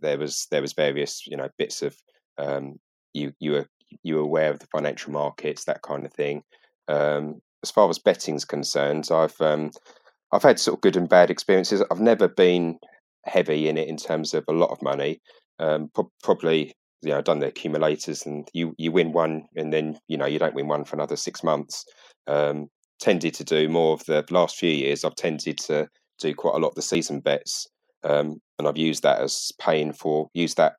there 0.00 0.18
was 0.18 0.48
there 0.50 0.62
was 0.62 0.72
various 0.72 1.26
you 1.26 1.36
know 1.36 1.48
bits 1.56 1.82
of 1.82 1.96
um, 2.38 2.80
you 3.12 3.32
you 3.38 3.52
were 3.52 3.66
you 4.02 4.16
were 4.16 4.22
aware 4.22 4.50
of 4.50 4.58
the 4.58 4.66
financial 4.66 5.12
markets 5.12 5.64
that 5.64 5.82
kind 5.82 6.04
of 6.04 6.12
thing. 6.12 6.42
Um, 6.88 7.40
as 7.64 7.70
far 7.70 7.88
as 7.88 7.98
betting's 7.98 8.44
concerned, 8.44 9.08
I've 9.10 9.40
um, 9.40 9.70
I've 10.32 10.42
had 10.42 10.60
sort 10.60 10.76
of 10.76 10.82
good 10.82 10.96
and 10.96 11.08
bad 11.08 11.30
experiences. 11.30 11.82
I've 11.90 12.00
never 12.00 12.28
been 12.28 12.78
heavy 13.24 13.68
in 13.68 13.78
it 13.78 13.88
in 13.88 13.96
terms 13.96 14.34
of 14.34 14.44
a 14.48 14.52
lot 14.52 14.70
of 14.70 14.82
money. 14.82 15.22
Um, 15.58 15.88
pro- 15.94 16.10
probably, 16.22 16.74
you 17.02 17.10
know, 17.10 17.22
done 17.22 17.38
the 17.38 17.46
accumulators, 17.46 18.26
and 18.26 18.46
you 18.52 18.74
you 18.76 18.92
win 18.92 19.12
one, 19.12 19.44
and 19.56 19.72
then 19.72 19.98
you 20.08 20.18
know 20.18 20.26
you 20.26 20.38
don't 20.38 20.54
win 20.54 20.68
one 20.68 20.84
for 20.84 20.96
another 20.96 21.16
six 21.16 21.42
months. 21.42 21.84
Um, 22.26 22.68
tended 23.00 23.32
to 23.34 23.44
do 23.44 23.68
more 23.68 23.94
of 23.94 24.04
the 24.04 24.24
last 24.30 24.56
few 24.56 24.70
years. 24.70 25.04
I've 25.04 25.16
tended 25.16 25.58
to 25.58 25.88
do 26.18 26.34
quite 26.34 26.54
a 26.54 26.58
lot 26.58 26.68
of 26.68 26.74
the 26.74 26.82
season 26.82 27.20
bets, 27.20 27.66
um, 28.02 28.40
and 28.58 28.68
I've 28.68 28.76
used 28.76 29.02
that 29.04 29.20
as 29.20 29.52
paying 29.58 29.94
for 29.94 30.28
used 30.34 30.58
that 30.58 30.74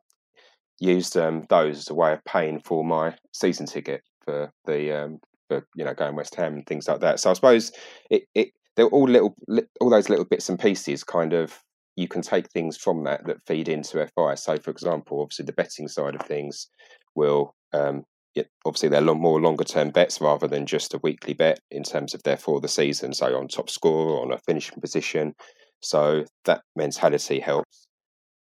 used 0.79 1.17
um, 1.17 1.45
those 1.49 1.77
as 1.79 1.89
a 1.89 1.95
way 1.95 2.13
of 2.13 2.23
paying 2.25 2.59
for 2.59 2.83
my 2.83 3.15
season 3.31 3.65
ticket 3.65 4.01
for 4.23 4.51
the 4.65 4.91
um, 4.91 5.19
for 5.47 5.65
you 5.75 5.85
know 5.85 5.93
going 5.93 6.15
West 6.15 6.35
Ham 6.35 6.53
and 6.53 6.65
things 6.65 6.87
like 6.87 6.99
that. 7.01 7.19
So 7.19 7.29
I 7.29 7.33
suppose 7.33 7.71
it, 8.09 8.23
it 8.33 8.49
they're 8.75 8.87
all 8.87 9.07
little 9.07 9.35
all 9.79 9.89
those 9.89 10.09
little 10.09 10.25
bits 10.25 10.49
and 10.49 10.59
pieces 10.59 11.03
kind 11.03 11.33
of 11.33 11.59
you 11.95 12.07
can 12.07 12.21
take 12.21 12.49
things 12.49 12.77
from 12.77 13.03
that 13.05 13.25
that 13.25 13.41
feed 13.45 13.69
into 13.69 14.05
FI. 14.15 14.35
So, 14.35 14.57
for 14.57 14.71
example, 14.71 15.21
obviously 15.21 15.45
the 15.45 15.53
betting 15.53 15.87
side 15.87 16.15
of 16.15 16.21
things 16.21 16.67
will 17.15 17.55
um, 17.73 18.03
it, 18.35 18.49
obviously 18.65 18.89
they're 18.89 19.01
more 19.01 19.39
longer 19.39 19.63
term 19.63 19.91
bets 19.91 20.19
rather 20.19 20.47
than 20.47 20.65
just 20.65 20.93
a 20.93 20.99
weekly 21.01 21.33
bet 21.33 21.59
in 21.71 21.83
terms 21.83 22.13
of 22.13 22.21
therefore 22.23 22.59
the 22.59 22.67
season. 22.67 23.13
So 23.13 23.37
on 23.37 23.47
top 23.47 23.69
score, 23.69 24.21
on 24.21 24.31
a 24.31 24.37
finishing 24.37 24.81
position. 24.81 25.33
So 25.81 26.25
that 26.43 26.61
mentality 26.75 27.39
helps. 27.39 27.87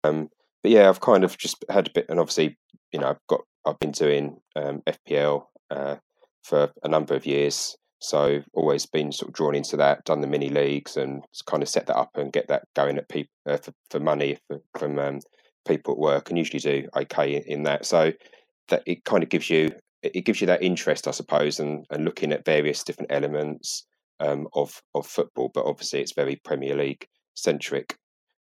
Um, 0.04 0.28
but 0.62 0.72
yeah, 0.72 0.88
I've 0.88 1.00
kind 1.00 1.24
of 1.24 1.38
just 1.38 1.64
had 1.70 1.88
a 1.88 1.90
bit, 1.94 2.06
and 2.08 2.20
obviously, 2.20 2.58
you 2.92 3.00
know, 3.00 3.08
I've 3.08 3.26
got 3.28 3.40
I've 3.64 3.78
been 3.78 3.92
doing 3.92 4.38
um, 4.56 4.82
FPL 4.86 5.44
uh, 5.70 5.96
for 6.42 6.70
a 6.82 6.88
number 6.88 7.14
of 7.14 7.26
years, 7.26 7.76
so 8.00 8.42
always 8.54 8.86
been 8.86 9.12
sort 9.12 9.28
of 9.28 9.34
drawn 9.34 9.54
into 9.54 9.76
that, 9.76 10.04
done 10.04 10.22
the 10.22 10.26
mini 10.26 10.48
leagues 10.48 10.96
and 10.96 11.22
kind 11.46 11.62
of 11.62 11.68
set 11.68 11.86
that 11.86 11.96
up 11.96 12.10
and 12.16 12.32
get 12.32 12.48
that 12.48 12.64
going 12.74 12.96
at 12.96 13.08
people 13.08 13.30
uh, 13.46 13.58
for, 13.58 13.72
for 13.90 14.00
money 14.00 14.38
for, 14.48 14.60
from 14.78 14.98
um, 14.98 15.20
people 15.66 15.92
at 15.92 15.98
work 15.98 16.30
and 16.30 16.38
usually 16.38 16.60
do 16.60 16.88
okay 16.96 17.42
in 17.46 17.64
that. 17.64 17.84
So 17.84 18.12
that 18.68 18.82
it 18.86 19.04
kind 19.04 19.22
of 19.22 19.28
gives 19.28 19.50
you 19.50 19.70
it 20.02 20.24
gives 20.24 20.40
you 20.40 20.46
that 20.46 20.62
interest, 20.62 21.06
I 21.06 21.10
suppose, 21.10 21.60
and, 21.60 21.84
and 21.90 22.06
looking 22.06 22.32
at 22.32 22.46
various 22.46 22.82
different 22.82 23.12
elements 23.12 23.84
um, 24.18 24.48
of 24.54 24.80
of 24.94 25.06
football. 25.06 25.50
But 25.52 25.66
obviously, 25.66 26.00
it's 26.00 26.14
very 26.14 26.36
Premier 26.36 26.74
League 26.74 27.06
centric. 27.34 27.96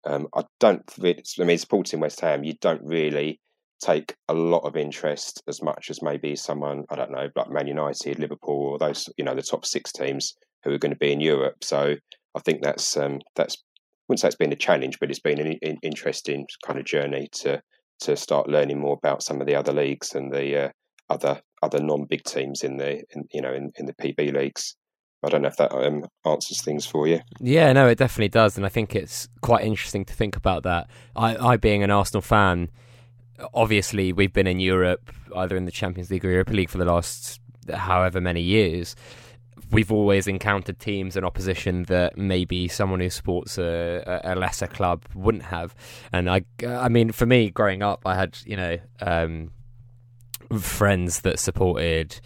Um, 0.06 0.28
I 0.36 0.44
don't. 0.60 0.84
I 1.04 1.44
mean, 1.44 1.58
supporting 1.58 2.00
West 2.00 2.20
Ham, 2.22 2.44
you 2.44 2.54
don't 2.62 2.84
really 2.84 3.40
take 3.82 4.16
a 4.28 4.34
lot 4.34 4.64
of 4.66 4.76
interest 4.76 5.42
as 5.48 5.62
much 5.62 5.90
as 5.90 6.02
maybe 6.02 6.36
someone 6.36 6.86
I 6.90 6.96
don't 6.96 7.12
know, 7.12 7.30
like 7.36 7.50
Man 7.50 7.68
United, 7.68 8.20
Liverpool, 8.20 8.72
or 8.72 8.78
those 8.78 9.10
you 9.18 9.24
know 9.24 9.36
the 9.36 9.42
top 9.42 9.66
six 9.66 9.92
teams 9.92 10.36
who 10.64 10.74
are 10.74 10.80
going 10.80 10.94
to 10.94 10.98
be 10.98 11.12
in 11.12 11.22
Europe. 11.22 11.64
So 11.64 11.96
I 12.36 12.40
think 12.42 12.62
that's 12.64 12.98
um, 12.98 13.20
that's 13.36 13.56
I 13.56 13.60
wouldn't 14.10 14.22
say 14.22 14.28
it's 14.28 14.38
been 14.38 14.54
a 14.54 14.56
challenge, 14.56 15.00
but 15.00 15.10
it's 15.10 15.20
been 15.20 15.40
an, 15.40 15.58
an 15.62 15.78
interesting 15.82 16.48
kind 16.66 16.80
of 16.80 16.86
journey 16.86 17.28
to 17.34 17.62
to 18.02 18.16
start 18.16 18.48
learning 18.48 18.80
more 18.80 18.98
about 18.98 19.24
some 19.24 19.42
of 19.42 19.48
the 19.48 19.56
other 19.56 19.74
leagues 19.74 20.14
and 20.14 20.32
the 20.32 20.66
uh, 20.66 20.70
other 21.10 21.42
other 21.64 21.80
non 21.80 22.06
big 22.06 22.24
teams 22.24 22.64
in 22.64 22.78
the 22.78 23.04
in, 23.12 23.26
you 23.32 23.42
know 23.42 23.54
in, 23.54 23.72
in 23.78 23.86
the 23.86 23.94
PB 23.94 24.34
leagues. 24.34 24.76
I 25.24 25.30
don't 25.30 25.42
know 25.42 25.48
if 25.48 25.58
that 25.58 25.74
um, 25.74 26.06
answers 26.26 26.62
things 26.62 26.86
for 26.86 27.08
you. 27.08 27.22
Yeah, 27.40 27.74
no, 27.74 27.88
it 27.88 27.98
definitely 27.98 28.30
does, 28.30 28.56
and 28.56 28.66
I 28.66 28.70
think 28.70 28.96
it's 28.96 29.28
quite 29.42 29.66
interesting 29.66 30.06
to 30.06 30.14
think 30.14 30.36
about 30.36 30.62
that. 30.64 30.88
I, 31.16 31.36
I 31.36 31.58
being 31.58 31.82
an 31.82 31.90
Arsenal 31.90 32.22
fan, 32.22 32.70
obviously 33.54 34.14
we've 34.14 34.34
been 34.34 34.48
in 34.48 34.60
Europe, 34.60 35.12
either 35.36 35.56
in 35.56 35.66
the 35.66 35.72
Champions 35.72 36.10
League 36.10 36.26
or 36.26 36.32
Europa 36.32 36.54
League 36.54 36.70
for 36.70 36.78
the 36.78 36.86
last 36.86 37.40
however 37.74 38.22
many 38.22 38.42
years. 38.42 38.96
We've 39.72 39.92
always 39.92 40.28
encountered 40.28 40.80
teams 40.80 41.18
and 41.18 41.26
opposition 41.26 41.84
that 41.84 42.18
maybe 42.18 42.68
someone 42.68 43.02
who 43.02 43.10
supports 43.10 43.58
a, 43.58 44.22
a 44.24 44.36
lesser 44.36 44.68
club 44.68 45.04
wouldn't 45.14 45.44
have. 45.44 45.76
And 46.14 46.30
I, 46.30 46.44
I 46.66 46.88
mean, 46.88 47.12
for 47.12 47.26
me, 47.26 47.50
growing 47.50 47.84
up, 47.84 48.04
I 48.06 48.16
had 48.16 48.38
you 48.46 48.56
know 48.56 48.78
um, 49.02 49.52
friends 50.58 51.22
that 51.22 51.40
supported 51.40 52.22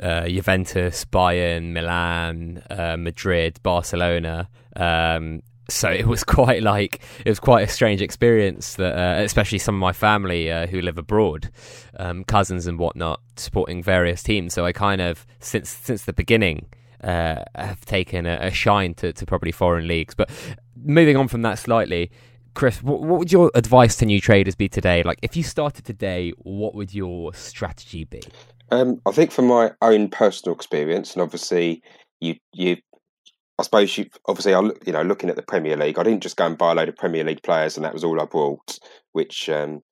uh, 0.00 0.26
Juventus, 0.28 1.04
Bayern, 1.04 1.72
Milan, 1.72 2.62
uh, 2.70 2.96
Madrid, 2.96 3.58
Barcelona. 3.62 4.48
Um, 4.74 5.42
so 5.68 5.90
it 5.90 6.06
was 6.06 6.24
quite 6.38 6.62
like 6.62 7.00
it 7.24 7.28
was 7.28 7.40
quite 7.40 7.68
a 7.68 7.70
strange 7.70 8.02
experience 8.02 8.74
that, 8.76 8.96
uh, 8.96 9.22
especially 9.22 9.58
some 9.58 9.74
of 9.74 9.80
my 9.80 9.92
family 9.92 10.50
uh, 10.50 10.66
who 10.66 10.80
live 10.80 10.98
abroad, 10.98 11.50
um, 11.98 12.24
cousins 12.24 12.66
and 12.66 12.78
whatnot, 12.78 13.20
supporting 13.36 13.82
various 13.82 14.22
teams. 14.22 14.54
So 14.54 14.64
I 14.64 14.72
kind 14.72 15.00
of 15.00 15.26
since 15.40 15.68
since 15.68 16.04
the 16.04 16.12
beginning 16.12 16.66
uh, 17.02 17.44
have 17.54 17.84
taken 17.84 18.26
a, 18.26 18.38
a 18.40 18.50
shine 18.50 18.94
to, 18.94 19.12
to 19.12 19.26
probably 19.26 19.52
foreign 19.52 19.86
leagues. 19.86 20.14
But 20.14 20.30
moving 20.76 21.16
on 21.16 21.28
from 21.28 21.42
that 21.42 21.58
slightly, 21.58 22.10
Chris, 22.54 22.82
what, 22.82 23.00
what, 23.00 23.18
would 23.20 23.32
your 23.32 23.50
advice 23.54 23.96
to 23.96 24.06
new 24.06 24.20
traders 24.20 24.54
be 24.54 24.68
today? 24.68 25.02
Like, 25.02 25.18
if 25.22 25.36
you 25.36 25.42
started 25.42 25.84
today, 25.84 26.32
what 26.38 26.74
would 26.74 26.92
your 26.92 27.32
strategy 27.34 28.04
be? 28.04 28.22
Um, 28.70 29.00
I 29.06 29.12
think 29.12 29.30
from 29.30 29.46
my 29.46 29.72
own 29.80 30.08
personal 30.08 30.54
experience, 30.54 31.14
and 31.14 31.22
obviously, 31.22 31.82
you 32.20 32.36
you, 32.52 32.76
I 33.58 33.64
suppose 33.64 33.98
you 33.98 34.06
obviously, 34.26 34.54
I 34.54 34.60
you 34.86 34.92
know, 34.92 35.02
looking 35.02 35.30
at 35.30 35.36
the 35.36 35.42
Premier 35.42 35.76
League, 35.76 35.98
I 35.98 36.04
didn't 36.04 36.22
just 36.22 36.36
go 36.36 36.46
and 36.46 36.56
buy 36.56 36.72
a 36.72 36.74
load 36.74 36.88
of 36.88 36.96
Premier 36.96 37.24
League 37.24 37.42
players, 37.42 37.76
and 37.76 37.84
that 37.84 37.92
was 37.92 38.04
all 38.04 38.20
I 38.20 38.24
bought, 38.24 38.78
which 39.12 39.48
um, 39.48 39.82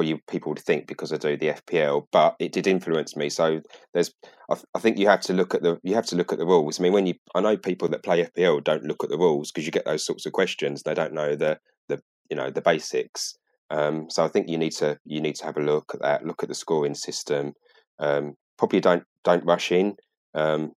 you 0.00 0.18
people 0.28 0.50
would 0.50 0.60
think 0.60 0.86
because 0.86 1.12
I 1.12 1.16
do 1.16 1.36
the 1.36 1.48
FPL, 1.48 2.06
but 2.10 2.36
it 2.38 2.52
did 2.52 2.66
influence 2.66 3.16
me. 3.16 3.28
So 3.28 3.60
there's, 3.92 4.12
I, 4.50 4.56
I, 4.74 4.78
think 4.78 4.98
you 4.98 5.08
have 5.08 5.20
to 5.22 5.32
look 5.32 5.54
at 5.54 5.62
the 5.62 5.78
you 5.82 5.94
have 5.94 6.06
to 6.06 6.16
look 6.16 6.32
at 6.32 6.38
the 6.38 6.46
rules. 6.46 6.80
I 6.80 6.82
mean, 6.82 6.92
when 6.92 7.06
you, 7.06 7.14
I 7.34 7.40
know 7.40 7.56
people 7.56 7.88
that 7.88 8.02
play 8.02 8.24
FPL 8.24 8.64
don't 8.64 8.84
look 8.84 9.04
at 9.04 9.10
the 9.10 9.18
rules 9.18 9.50
because 9.50 9.66
you 9.66 9.72
get 9.72 9.84
those 9.84 10.04
sorts 10.04 10.26
of 10.26 10.32
questions. 10.32 10.82
They 10.82 10.94
don't 10.94 11.12
know 11.12 11.36
the 11.36 11.58
the 11.88 12.00
you 12.30 12.36
know 12.36 12.50
the 12.50 12.62
basics. 12.62 13.36
Um, 13.70 14.08
so 14.10 14.24
I 14.24 14.28
think 14.28 14.48
you 14.48 14.58
need 14.58 14.72
to 14.72 14.98
you 15.04 15.20
need 15.20 15.36
to 15.36 15.44
have 15.44 15.56
a 15.56 15.62
look 15.62 15.92
at 15.94 16.00
that. 16.02 16.26
Look 16.26 16.42
at 16.42 16.48
the 16.48 16.54
scoring 16.54 16.94
system. 16.94 17.52
Um, 17.98 18.34
probably 18.58 18.80
don't 18.80 19.04
don't 19.22 19.44
rush 19.44 19.72
in. 19.72 19.96
Um, 20.34 20.72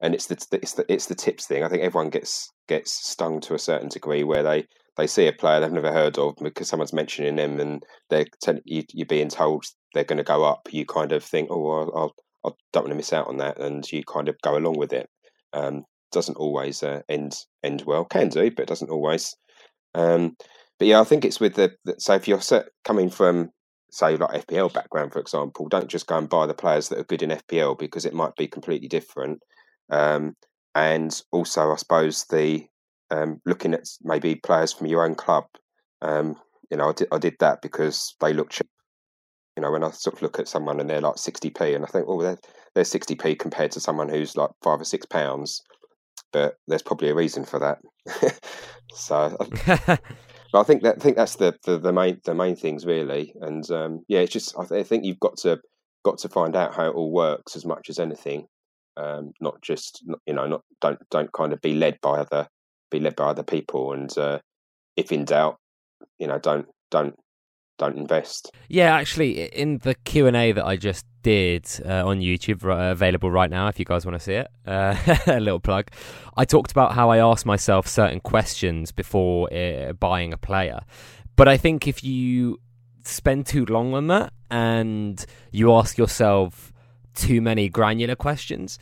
and 0.00 0.14
it's 0.14 0.26
the 0.26 0.36
it's 0.52 0.74
the 0.74 0.84
it's 0.92 1.06
the 1.06 1.14
tips 1.14 1.46
thing. 1.46 1.62
I 1.64 1.68
think 1.68 1.82
everyone 1.82 2.10
gets 2.10 2.50
gets 2.68 2.92
stung 2.92 3.40
to 3.42 3.54
a 3.54 3.58
certain 3.58 3.88
degree 3.88 4.24
where 4.24 4.42
they 4.42 4.66
they 4.96 5.06
see 5.06 5.26
a 5.26 5.32
player 5.32 5.60
they've 5.60 5.72
never 5.72 5.92
heard 5.92 6.18
of 6.18 6.34
because 6.40 6.68
someone's 6.68 6.92
mentioning 6.92 7.36
them 7.36 7.60
and 7.60 7.82
they're 8.10 8.26
you, 8.64 8.82
you're 8.92 9.06
being 9.06 9.28
told 9.28 9.64
they're 9.94 10.04
going 10.04 10.18
to 10.18 10.24
go 10.24 10.44
up. 10.44 10.68
You 10.70 10.86
kind 10.86 11.12
of 11.12 11.22
think, 11.22 11.48
oh, 11.50 11.90
I'll, 11.94 12.14
I 12.44 12.50
don't 12.72 12.84
want 12.84 12.90
to 12.90 12.96
miss 12.96 13.12
out 13.12 13.28
on 13.28 13.38
that, 13.38 13.58
and 13.58 13.90
you 13.90 14.02
kind 14.04 14.28
of 14.28 14.40
go 14.42 14.56
along 14.56 14.78
with 14.78 14.92
it. 14.92 15.08
Um, 15.52 15.84
doesn't 16.12 16.36
always 16.36 16.82
uh, 16.82 17.00
end 17.08 17.34
end 17.62 17.82
well. 17.86 18.04
Can 18.04 18.28
do, 18.28 18.50
but 18.50 18.62
it 18.62 18.68
doesn't 18.68 18.90
always. 18.90 19.34
Um, 19.94 20.36
but 20.78 20.88
yeah, 20.88 21.00
I 21.00 21.04
think 21.04 21.24
it's 21.24 21.40
with 21.40 21.54
the, 21.54 21.72
the 21.84 21.96
so 21.98 22.14
if 22.14 22.28
you're 22.28 22.40
set, 22.40 22.66
coming 22.84 23.10
from 23.10 23.50
say 23.90 24.16
like 24.16 24.46
FPL 24.46 24.72
background, 24.72 25.12
for 25.12 25.20
example, 25.20 25.68
don't 25.68 25.88
just 25.88 26.06
go 26.06 26.18
and 26.18 26.28
buy 26.28 26.46
the 26.46 26.54
players 26.54 26.88
that 26.88 26.98
are 26.98 27.04
good 27.04 27.22
in 27.22 27.30
FPL 27.30 27.78
because 27.78 28.04
it 28.04 28.14
might 28.14 28.36
be 28.36 28.46
completely 28.46 28.88
different. 28.88 29.40
Um, 29.90 30.34
and 30.74 31.20
also, 31.32 31.72
I 31.72 31.76
suppose 31.76 32.24
the 32.26 32.66
um, 33.10 33.40
looking 33.46 33.74
at 33.74 33.88
maybe 34.02 34.34
players 34.34 34.72
from 34.72 34.86
your 34.86 35.04
own 35.04 35.14
club. 35.14 35.44
Um, 36.02 36.36
you 36.70 36.76
know, 36.76 36.90
I 36.90 36.92
did, 36.92 37.08
I 37.12 37.18
did 37.18 37.36
that 37.40 37.62
because 37.62 38.14
they 38.20 38.32
look 38.32 38.50
cheap. 38.50 38.68
You 39.56 39.62
know, 39.62 39.70
when 39.70 39.84
I 39.84 39.90
sort 39.90 40.16
of 40.16 40.22
look 40.22 40.38
at 40.38 40.48
someone 40.48 40.80
and 40.80 40.90
they're 40.90 41.00
like 41.00 41.14
60p, 41.14 41.74
and 41.74 41.84
I 41.84 41.88
think, 41.88 42.04
oh, 42.08 42.20
they're, 42.20 42.38
they're 42.74 42.84
60p 42.84 43.38
compared 43.38 43.70
to 43.72 43.80
someone 43.80 44.08
who's 44.08 44.36
like 44.36 44.50
five 44.62 44.80
or 44.80 44.84
six 44.84 45.06
pounds. 45.06 45.62
But 46.32 46.56
there's 46.68 46.82
probably 46.82 47.08
a 47.08 47.14
reason 47.14 47.44
for 47.44 47.58
that. 47.60 47.78
so, 48.92 49.36
I 50.54 50.62
think 50.62 50.82
that 50.82 50.96
I 50.96 51.00
think 51.00 51.16
that's 51.16 51.36
the, 51.36 51.54
the, 51.64 51.78
the 51.78 51.92
main 51.92 52.20
the 52.24 52.34
main 52.34 52.56
things 52.56 52.84
really. 52.84 53.34
And 53.40 53.68
um, 53.70 54.04
yeah, 54.08 54.20
it's 54.20 54.32
just 54.32 54.58
I, 54.58 54.64
th- 54.64 54.80
I 54.80 54.82
think 54.82 55.04
you've 55.04 55.20
got 55.20 55.36
to 55.38 55.60
got 56.04 56.18
to 56.18 56.28
find 56.28 56.56
out 56.56 56.74
how 56.74 56.86
it 56.86 56.94
all 56.94 57.12
works 57.12 57.56
as 57.56 57.64
much 57.64 57.88
as 57.88 57.98
anything. 57.98 58.46
Um, 58.96 59.32
not 59.40 59.60
just 59.62 60.02
you 60.26 60.32
know 60.32 60.46
not 60.46 60.62
don't 60.80 60.98
don't 61.10 61.32
kind 61.32 61.52
of 61.52 61.60
be 61.60 61.74
led 61.74 61.98
by 62.00 62.18
other 62.18 62.48
be 62.90 63.00
led 63.00 63.16
by 63.16 63.26
other 63.26 63.42
people, 63.42 63.92
and 63.92 64.16
uh, 64.16 64.38
if 64.96 65.12
in 65.12 65.24
doubt, 65.24 65.58
you 66.18 66.26
know, 66.26 66.38
don't 66.38 66.66
don't 66.90 67.14
don't 67.78 67.96
invest. 67.96 68.50
Yeah, 68.68 68.94
actually, 68.94 69.42
in 69.42 69.78
the 69.78 69.94
Q 69.94 70.26
and 70.26 70.36
A 70.36 70.52
that 70.52 70.64
I 70.64 70.76
just 70.76 71.04
did 71.22 71.66
uh, 71.84 72.06
on 72.06 72.20
YouTube, 72.20 72.64
uh, 72.64 72.92
available 72.92 73.30
right 73.30 73.50
now, 73.50 73.68
if 73.68 73.78
you 73.78 73.84
guys 73.84 74.06
want 74.06 74.18
to 74.18 74.24
see 74.24 74.34
it, 74.34 74.48
uh, 74.66 74.96
a 75.26 75.40
little 75.40 75.60
plug. 75.60 75.88
I 76.36 76.44
talked 76.44 76.70
about 76.70 76.92
how 76.94 77.10
I 77.10 77.18
ask 77.18 77.44
myself 77.44 77.86
certain 77.86 78.20
questions 78.20 78.92
before 78.92 79.52
uh, 79.52 79.92
buying 79.92 80.32
a 80.32 80.38
player, 80.38 80.80
but 81.36 81.48
I 81.48 81.56
think 81.56 81.86
if 81.86 82.02
you 82.02 82.60
spend 83.04 83.46
too 83.46 83.64
long 83.66 83.94
on 83.94 84.08
that 84.08 84.32
and 84.50 85.24
you 85.52 85.72
ask 85.72 85.96
yourself 85.96 86.72
too 87.16 87.40
many 87.40 87.68
granular 87.68 88.14
questions, 88.14 88.78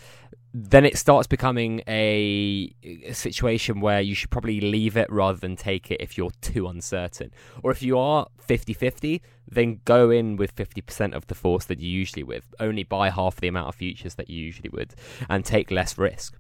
then 0.57 0.85
it 0.85 0.97
starts 0.97 1.27
becoming 1.27 1.83
a, 1.89 2.73
a, 2.85 3.13
situation 3.13 3.81
where 3.81 4.01
you 4.01 4.15
should 4.15 4.31
probably 4.31 4.61
leave 4.61 4.97
it 4.97 5.11
rather 5.11 5.37
than 5.37 5.57
take 5.57 5.91
it 5.91 6.01
if 6.01 6.17
you're 6.17 6.31
too 6.41 6.69
uncertain. 6.69 7.33
Or 7.65 7.73
if 7.73 7.83
you 7.83 7.99
are 7.99 8.29
50 8.39 8.73
50, 8.73 9.21
then 9.49 9.81
go 9.85 10.11
in 10.11 10.37
with 10.37 10.55
50% 10.55 11.13
of 11.13 11.27
the 11.27 11.35
force 11.35 11.65
that 11.65 11.81
you 11.81 11.91
usually 11.91 12.23
would. 12.23 12.45
Only 12.61 12.85
buy 12.85 13.11
half 13.11 13.37
the 13.37 13.49
amount 13.49 13.69
of 13.69 13.75
futures 13.75 14.15
that 14.15 14.31
you 14.31 14.45
usually 14.45 14.71
would 14.71 14.95
and 15.29 15.45
take 15.45 15.73
less 15.73 15.99
risk. 15.99 16.37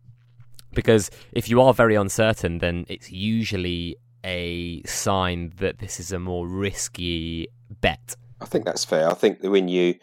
Because 0.72 1.10
if 1.32 1.48
you 1.48 1.60
are 1.60 1.74
very 1.74 1.96
uncertain, 1.96 2.58
then 2.58 2.84
it's 2.88 3.10
usually 3.10 3.96
a 4.24 4.80
sign 4.84 5.52
that 5.58 5.80
this 5.80 5.98
is 5.98 6.12
a 6.12 6.20
more 6.20 6.46
risky 6.46 7.48
bet. 7.68 8.14
I 8.40 8.46
think 8.46 8.64
that's 8.64 8.84
fair. 8.84 9.10
I 9.10 9.14
think 9.14 9.40
that 9.40 9.50
when 9.50 9.66
you, 9.66 9.96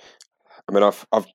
I 0.68 0.74
mean, 0.74 0.84
I've, 0.84 1.06
I've 1.14 1.28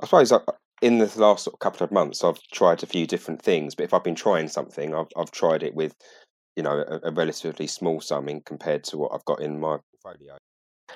I 0.00 0.06
suppose 0.06 0.32
I, 0.32 0.40
in 0.82 0.98
the 0.98 1.12
last 1.16 1.44
sort 1.44 1.54
of 1.54 1.60
couple 1.60 1.84
of 1.84 1.92
months, 1.92 2.24
I've 2.24 2.40
tried 2.52 2.82
a 2.82 2.86
few 2.86 3.06
different 3.06 3.42
things. 3.42 3.74
But 3.74 3.84
if 3.84 3.94
I've 3.94 4.04
been 4.04 4.14
trying 4.14 4.48
something, 4.48 4.94
I've 4.94 5.08
I've 5.16 5.30
tried 5.30 5.62
it 5.62 5.74
with, 5.74 5.94
you 6.56 6.62
know, 6.62 6.84
a, 6.86 7.08
a 7.08 7.12
relatively 7.12 7.66
small 7.66 8.00
sum 8.00 8.28
in 8.28 8.40
compared 8.40 8.84
to 8.84 8.98
what 8.98 9.12
I've 9.14 9.24
got 9.24 9.40
in 9.40 9.60
my 9.60 9.78
portfolio. 10.02 10.36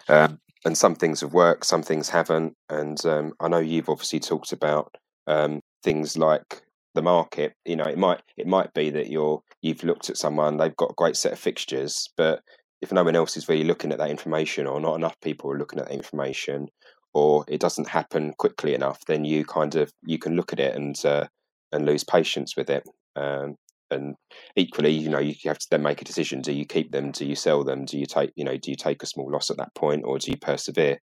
Um, 0.09 0.39
and 0.65 0.77
some 0.77 0.95
things 0.95 1.21
have 1.21 1.35
worked, 1.35 1.67
some 1.67 1.83
things 1.83 2.09
haven't. 2.09 2.55
And 2.71 3.05
um, 3.05 3.33
I 3.41 3.49
know 3.49 3.59
you've 3.59 3.91
obviously 3.91 4.21
talked 4.21 4.53
about 4.53 4.95
um, 5.27 5.61
things 5.83 6.17
like 6.17 6.63
the 6.95 7.03
market. 7.03 7.53
You 7.67 7.77
know, 7.77 7.85
it 7.85 7.99
might 7.99 8.23
it 8.37 8.47
might 8.47 8.73
be 8.73 8.91
that 8.91 9.11
you're 9.11 9.43
you've 9.63 9.85
looked 9.85 10.11
at 10.11 10.17
someone, 10.17 10.57
they've 10.57 10.77
got 10.77 10.93
a 10.93 10.95
great 10.97 11.17
set 11.17 11.33
of 11.33 11.39
fixtures, 11.39 12.09
but 12.17 12.41
if 12.81 12.93
no 12.93 13.03
one 13.03 13.17
else 13.17 13.37
is 13.37 13.49
really 13.49 13.65
looking 13.65 13.93
at 13.93 13.99
that 13.99 14.11
information, 14.11 14.67
or 14.67 14.81
not 14.81 14.97
enough 14.97 15.19
people 15.23 15.51
are 15.51 15.59
looking 15.59 15.79
at 15.79 15.89
that 15.89 15.95
information, 15.95 16.69
or 17.15 17.45
it 17.49 17.61
doesn't 17.61 17.89
happen 17.89 18.35
quickly 18.39 18.75
enough, 18.75 19.01
then 19.07 19.25
you 19.25 19.45
kind 19.45 19.77
of 19.77 19.93
you 20.05 20.19
can 20.19 20.37
look 20.37 20.53
at 20.53 20.61
it 20.61 20.75
and 20.75 21.01
uh, 21.05 21.27
and 21.73 21.87
lose 21.87 22.05
patience 22.05 22.57
with 22.57 22.69
it. 22.69 22.85
Um, 23.17 23.57
and 23.91 24.17
equally, 24.57 24.91
you 24.91 25.09
know, 25.09 25.21
you 25.21 25.35
have 25.45 25.59
to 25.59 25.67
then 25.71 25.83
make 25.83 26.03
a 26.03 26.05
decision: 26.05 26.41
do 26.41 26.53
you 26.53 26.67
keep 26.67 26.91
them? 26.91 27.13
Do 27.13 27.25
you 27.25 27.37
sell 27.37 27.65
them? 27.65 27.85
Do 27.85 27.99
you 27.99 28.07
take 28.07 28.33
you 28.37 28.45
know 28.45 28.57
do 28.57 28.71
you 28.71 28.77
take 28.77 29.03
a 29.03 29.07
small 29.07 29.31
loss 29.31 29.51
at 29.51 29.57
that 29.59 29.75
point, 29.75 30.03
or 30.05 30.19
do 30.19 30.31
you 30.31 30.37
persevere? 30.37 30.99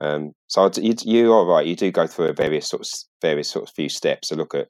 Um, 0.00 0.32
so 0.46 0.70
you, 0.76 0.94
you 1.04 1.32
are 1.32 1.46
right. 1.46 1.66
You 1.66 1.74
do 1.74 1.90
go 1.90 2.06
through 2.06 2.34
various 2.34 2.68
sort 2.68 2.82
of 2.82 2.88
various 3.22 3.48
sort 3.48 3.68
of 3.68 3.74
few 3.74 3.88
steps 3.88 4.28
to 4.28 4.36
look 4.36 4.54
at. 4.54 4.68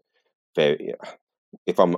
Very, 0.57 0.95
if 1.67 1.79
I'm 1.79 1.97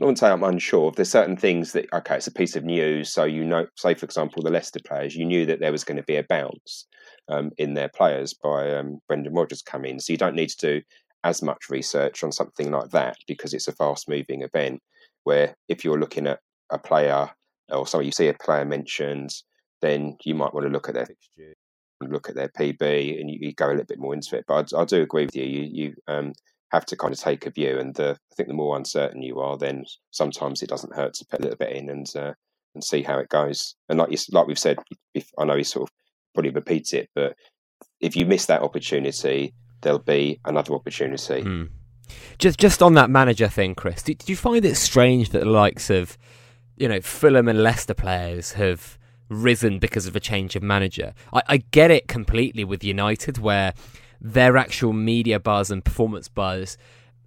I 0.00 0.04
wouldn't 0.04 0.18
say 0.18 0.28
I'm 0.28 0.44
unsure. 0.44 0.88
If 0.88 0.94
there's 0.94 1.10
certain 1.10 1.36
things 1.36 1.72
that 1.72 1.92
okay, 1.92 2.16
it's 2.16 2.26
a 2.26 2.32
piece 2.32 2.54
of 2.54 2.64
news, 2.64 3.10
so 3.10 3.24
you 3.24 3.44
know, 3.44 3.66
say 3.76 3.94
for 3.94 4.04
example, 4.04 4.42
the 4.42 4.50
Leicester 4.50 4.80
players, 4.84 5.16
you 5.16 5.24
knew 5.24 5.44
that 5.46 5.60
there 5.60 5.72
was 5.72 5.84
going 5.84 5.96
to 5.96 6.04
be 6.04 6.16
a 6.16 6.22
bounce 6.22 6.86
um, 7.28 7.50
in 7.58 7.74
their 7.74 7.88
players 7.88 8.32
by 8.34 8.70
um, 8.74 9.00
Brendan 9.08 9.34
Rodgers 9.34 9.62
coming, 9.62 9.98
so 9.98 10.12
you 10.12 10.16
don't 10.16 10.36
need 10.36 10.50
to 10.50 10.56
do 10.58 10.82
as 11.24 11.42
much 11.42 11.68
research 11.68 12.22
on 12.22 12.30
something 12.30 12.70
like 12.70 12.90
that 12.90 13.16
because 13.26 13.52
it's 13.52 13.66
a 13.66 13.72
fast-moving 13.72 14.42
event. 14.42 14.80
Where 15.24 15.56
if 15.68 15.84
you're 15.84 15.98
looking 15.98 16.26
at 16.28 16.38
a 16.70 16.78
player 16.78 17.30
or 17.70 17.86
so 17.86 18.00
you 18.00 18.12
see 18.12 18.28
a 18.28 18.34
player 18.34 18.64
mentioned, 18.64 19.30
then 19.82 20.16
you 20.24 20.34
might 20.34 20.54
want 20.54 20.66
to 20.66 20.72
look 20.72 20.88
at 20.88 20.94
their 20.94 21.08
look 22.00 22.28
at 22.28 22.36
their 22.36 22.48
PB, 22.48 23.20
and 23.20 23.30
you, 23.30 23.38
you, 23.40 23.52
go 23.54 23.66
a 23.66 23.70
little 23.70 23.84
bit 23.84 23.98
more 23.98 24.14
into 24.14 24.36
it. 24.36 24.44
But 24.46 24.72
I, 24.72 24.82
I 24.82 24.84
do 24.84 25.02
agree 25.02 25.24
with 25.24 25.34
you. 25.34 25.44
You, 25.44 25.62
you 25.62 25.94
um, 26.06 26.32
have 26.70 26.86
to 26.86 26.96
kind 26.96 27.12
of 27.12 27.18
take 27.18 27.46
a 27.46 27.50
view. 27.50 27.78
And 27.78 27.94
the, 27.94 28.10
I 28.10 28.34
think 28.34 28.48
the 28.48 28.54
more 28.54 28.76
uncertain 28.76 29.22
you 29.22 29.40
are, 29.40 29.56
then 29.56 29.84
sometimes 30.10 30.62
it 30.62 30.68
doesn't 30.68 30.94
hurt 30.94 31.14
to 31.14 31.26
put 31.26 31.40
a 31.40 31.42
little 31.42 31.56
bit 31.56 31.72
in 31.72 31.88
and 31.88 32.06
uh, 32.16 32.34
and 32.74 32.84
see 32.84 33.02
how 33.02 33.18
it 33.18 33.28
goes. 33.28 33.74
And 33.88 33.98
like 33.98 34.10
you, 34.10 34.18
like 34.32 34.46
we've 34.46 34.58
said, 34.58 34.78
if 35.14 35.30
I 35.38 35.44
know 35.44 35.56
he 35.56 35.64
sort 35.64 35.88
of 35.88 35.94
probably 36.34 36.50
repeats 36.50 36.92
it, 36.92 37.08
but 37.14 37.34
if 38.00 38.16
you 38.16 38.26
miss 38.26 38.46
that 38.46 38.62
opportunity, 38.62 39.54
there'll 39.80 39.98
be 39.98 40.40
another 40.44 40.74
opportunity. 40.74 41.42
Mm. 41.42 41.70
Just 42.38 42.58
just 42.58 42.82
on 42.82 42.94
that 42.94 43.10
manager 43.10 43.48
thing, 43.48 43.74
Chris, 43.74 44.02
did, 44.02 44.18
did 44.18 44.28
you 44.28 44.36
find 44.36 44.64
it 44.64 44.76
strange 44.76 45.30
that 45.30 45.40
the 45.40 45.50
likes 45.50 45.90
of 45.90 46.16
you 46.76 46.88
know 46.88 47.00
Fulham 47.00 47.48
and 47.48 47.62
Leicester 47.62 47.94
players 47.94 48.52
have 48.52 48.98
risen 49.28 49.78
because 49.78 50.06
of 50.06 50.16
a 50.16 50.20
change 50.20 50.56
of 50.56 50.62
manager? 50.62 51.14
I, 51.32 51.42
I 51.48 51.56
get 51.58 51.90
it 51.90 52.08
completely 52.08 52.64
with 52.64 52.84
United, 52.84 53.38
where 53.38 53.74
their 54.20 54.56
actual 54.56 54.92
media 54.92 55.38
buzz 55.38 55.70
and 55.70 55.84
performance 55.84 56.28
buzz 56.28 56.76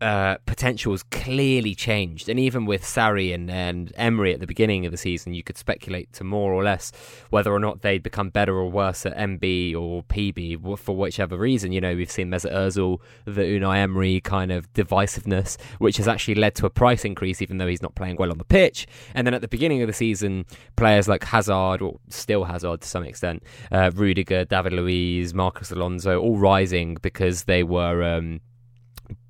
uh, 0.01 0.37
potentials 0.47 1.03
clearly 1.03 1.75
changed. 1.75 2.27
And 2.27 2.39
even 2.39 2.65
with 2.65 2.83
Sarri 2.83 3.33
and, 3.33 3.51
and 3.51 3.93
Emery 3.95 4.33
at 4.33 4.39
the 4.39 4.47
beginning 4.47 4.85
of 4.85 4.91
the 4.91 4.97
season, 4.97 5.35
you 5.35 5.43
could 5.43 5.57
speculate 5.57 6.11
to 6.13 6.23
more 6.23 6.51
or 6.51 6.63
less 6.63 6.91
whether 7.29 7.53
or 7.53 7.59
not 7.59 7.81
they'd 7.81 8.01
become 8.01 8.29
better 8.29 8.55
or 8.55 8.69
worse 8.69 9.05
at 9.05 9.15
MB 9.15 9.75
or 9.75 10.03
PB 10.03 10.79
for 10.79 10.95
whichever 10.95 11.37
reason. 11.37 11.71
You 11.71 11.81
know, 11.81 11.95
we've 11.95 12.09
seen 12.09 12.29
Mesut 12.29 12.51
Ozil, 12.51 12.99
the 13.25 13.41
Unai 13.41 13.77
Emery 13.77 14.19
kind 14.21 14.51
of 14.51 14.71
divisiveness, 14.73 15.61
which 15.77 15.97
has 15.97 16.07
actually 16.07 16.35
led 16.35 16.55
to 16.55 16.65
a 16.65 16.71
price 16.71 17.05
increase, 17.05 17.41
even 17.41 17.59
though 17.59 17.67
he's 17.67 17.83
not 17.83 17.93
playing 17.93 18.15
well 18.17 18.31
on 18.31 18.39
the 18.39 18.43
pitch. 18.43 18.87
And 19.13 19.27
then 19.27 19.35
at 19.35 19.41
the 19.41 19.47
beginning 19.47 19.83
of 19.83 19.87
the 19.87 19.93
season, 19.93 20.45
players 20.77 21.07
like 21.07 21.23
Hazard, 21.23 21.81
or 21.83 21.99
still 22.09 22.45
Hazard 22.45 22.81
to 22.81 22.87
some 22.87 23.03
extent, 23.03 23.43
uh, 23.71 23.91
Rudiger, 23.93 24.45
David 24.45 24.73
Luiz, 24.73 25.35
Marcos 25.35 25.71
Alonso, 25.71 26.19
all 26.19 26.37
rising 26.37 26.97
because 27.01 27.43
they 27.43 27.61
were. 27.61 28.01
Um, 28.01 28.41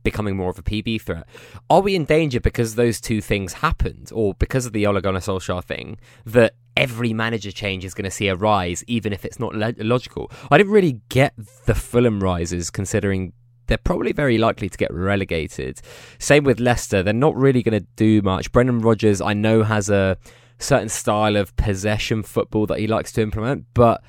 becoming 0.03 0.35
more 0.35 0.49
of 0.49 0.57
a 0.57 0.63
PB 0.63 1.01
threat. 1.01 1.27
Are 1.69 1.81
we 1.81 1.95
in 1.95 2.05
danger 2.05 2.39
because 2.39 2.75
those 2.75 2.99
two 2.99 3.21
things 3.21 3.53
happened, 3.53 4.11
or 4.13 4.33
because 4.35 4.65
of 4.65 4.73
the 4.73 4.85
Ole 4.85 5.01
Gunnar 5.01 5.19
Solskjaer 5.19 5.63
thing, 5.63 5.97
that 6.25 6.55
every 6.75 7.13
manager 7.13 7.51
change 7.51 7.85
is 7.85 7.93
going 7.93 8.05
to 8.05 8.11
see 8.11 8.27
a 8.27 8.35
rise, 8.35 8.83
even 8.87 9.13
if 9.13 9.25
it's 9.25 9.39
not 9.39 9.55
lo- 9.55 9.73
logical? 9.77 10.31
I 10.49 10.57
didn't 10.57 10.73
really 10.73 11.01
get 11.09 11.33
the 11.65 11.75
Fulham 11.75 12.21
rises, 12.21 12.69
considering 12.69 13.33
they're 13.67 13.77
probably 13.77 14.11
very 14.11 14.37
likely 14.37 14.67
to 14.69 14.77
get 14.77 14.93
relegated. 14.93 15.81
Same 16.19 16.43
with 16.43 16.59
Leicester, 16.59 17.03
they're 17.03 17.13
not 17.13 17.35
really 17.35 17.63
going 17.63 17.79
to 17.79 17.87
do 17.95 18.21
much. 18.21 18.51
Brendan 18.51 18.81
Rodgers, 18.81 19.21
I 19.21 19.33
know, 19.33 19.63
has 19.63 19.89
a 19.89 20.17
certain 20.57 20.89
style 20.89 21.35
of 21.35 21.55
possession 21.55 22.23
football 22.23 22.65
that 22.67 22.79
he 22.79 22.87
likes 22.87 23.11
to 23.13 23.21
implement, 23.21 23.65
but 23.73 24.03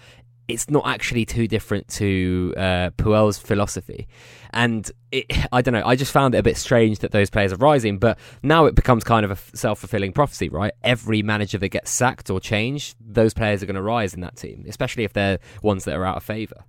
it's 0.53 0.71
not 0.71 0.87
actually 0.87 1.25
too 1.25 1.49
different 1.49 1.89
to 1.89 2.55
uh, 2.57 2.91
Puel's 2.97 3.39
philosophy. 3.39 4.07
And 4.51 4.91
it, 5.11 5.27
I 5.51 5.63
don't 5.63 5.73
know, 5.73 5.85
I 5.85 5.97
just 5.97 6.13
found 6.13 6.35
it 6.35 6.39
a 6.39 6.43
bit 6.43 6.57
strange 6.57 6.99
that 6.99 7.11
those 7.11 7.31
players 7.31 7.53
are 7.53 7.57
rising, 7.57 7.99
but 7.99 8.19
now 8.43 8.67
it 8.67 8.75
becomes 8.75 9.03
kind 9.03 9.25
of 9.25 9.31
a 9.31 9.57
self 9.57 9.81
fulfilling 9.81 10.13
prophecy, 10.13 10.49
right? 10.49 10.73
Every 10.85 11.23
manager 11.23 11.59
that 11.59 11.69
gets 11.71 11.91
sacked 11.91 12.29
or 12.31 12.39
changed, 12.39 12.97
those 13.01 13.33
players 13.33 13.63
are 13.63 13.67
going 13.67 13.77
to 13.77 13.83
rise 13.83 14.15
in 14.15 14.21
that 14.21 14.37
team, 14.37 14.65
especially 14.69 15.05
if 15.05 15.13
they're 15.13 15.39
ones 15.63 15.85
that 15.85 15.97
are 15.97 16.05
out 16.05 16.19
of 16.19 16.23
favour. 16.23 16.65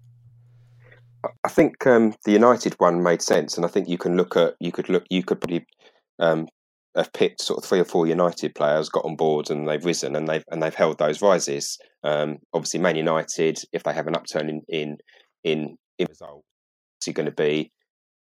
I 1.43 1.49
think 1.49 1.85
um, 1.87 2.15
the 2.25 2.31
United 2.31 2.73
one 2.79 3.01
made 3.01 3.21
sense, 3.21 3.55
and 3.55 3.65
I 3.65 3.69
think 3.69 3.87
you 3.87 3.97
can 3.97 4.17
look 4.17 4.35
at 4.35 4.55
you 4.59 4.71
could 4.71 4.89
look 4.89 5.05
you 5.09 5.23
could 5.23 5.39
probably 5.39 5.65
um, 6.19 6.47
have 6.95 7.13
picked 7.13 7.41
sort 7.41 7.57
of 7.57 7.67
three 7.67 7.79
or 7.79 7.85
four 7.85 8.07
United 8.07 8.53
players, 8.55 8.89
got 8.89 9.05
on 9.05 9.15
board, 9.15 9.49
and 9.49 9.67
they've 9.67 9.85
risen 9.85 10.15
and 10.15 10.27
they've 10.27 10.43
and 10.51 10.61
they've 10.61 10.75
held 10.75 10.97
those 10.97 11.21
rises. 11.21 11.77
Um, 12.03 12.37
obviously, 12.53 12.79
Man 12.79 12.95
United, 12.95 13.59
if 13.71 13.83
they 13.83 13.93
have 13.93 14.07
an 14.07 14.15
upturn 14.15 14.49
in 14.49 14.61
in 14.67 14.97
in, 15.43 15.77
in 15.97 16.07
results, 16.09 16.45
are 17.07 17.13
going 17.13 17.25
to 17.25 17.31
be, 17.31 17.71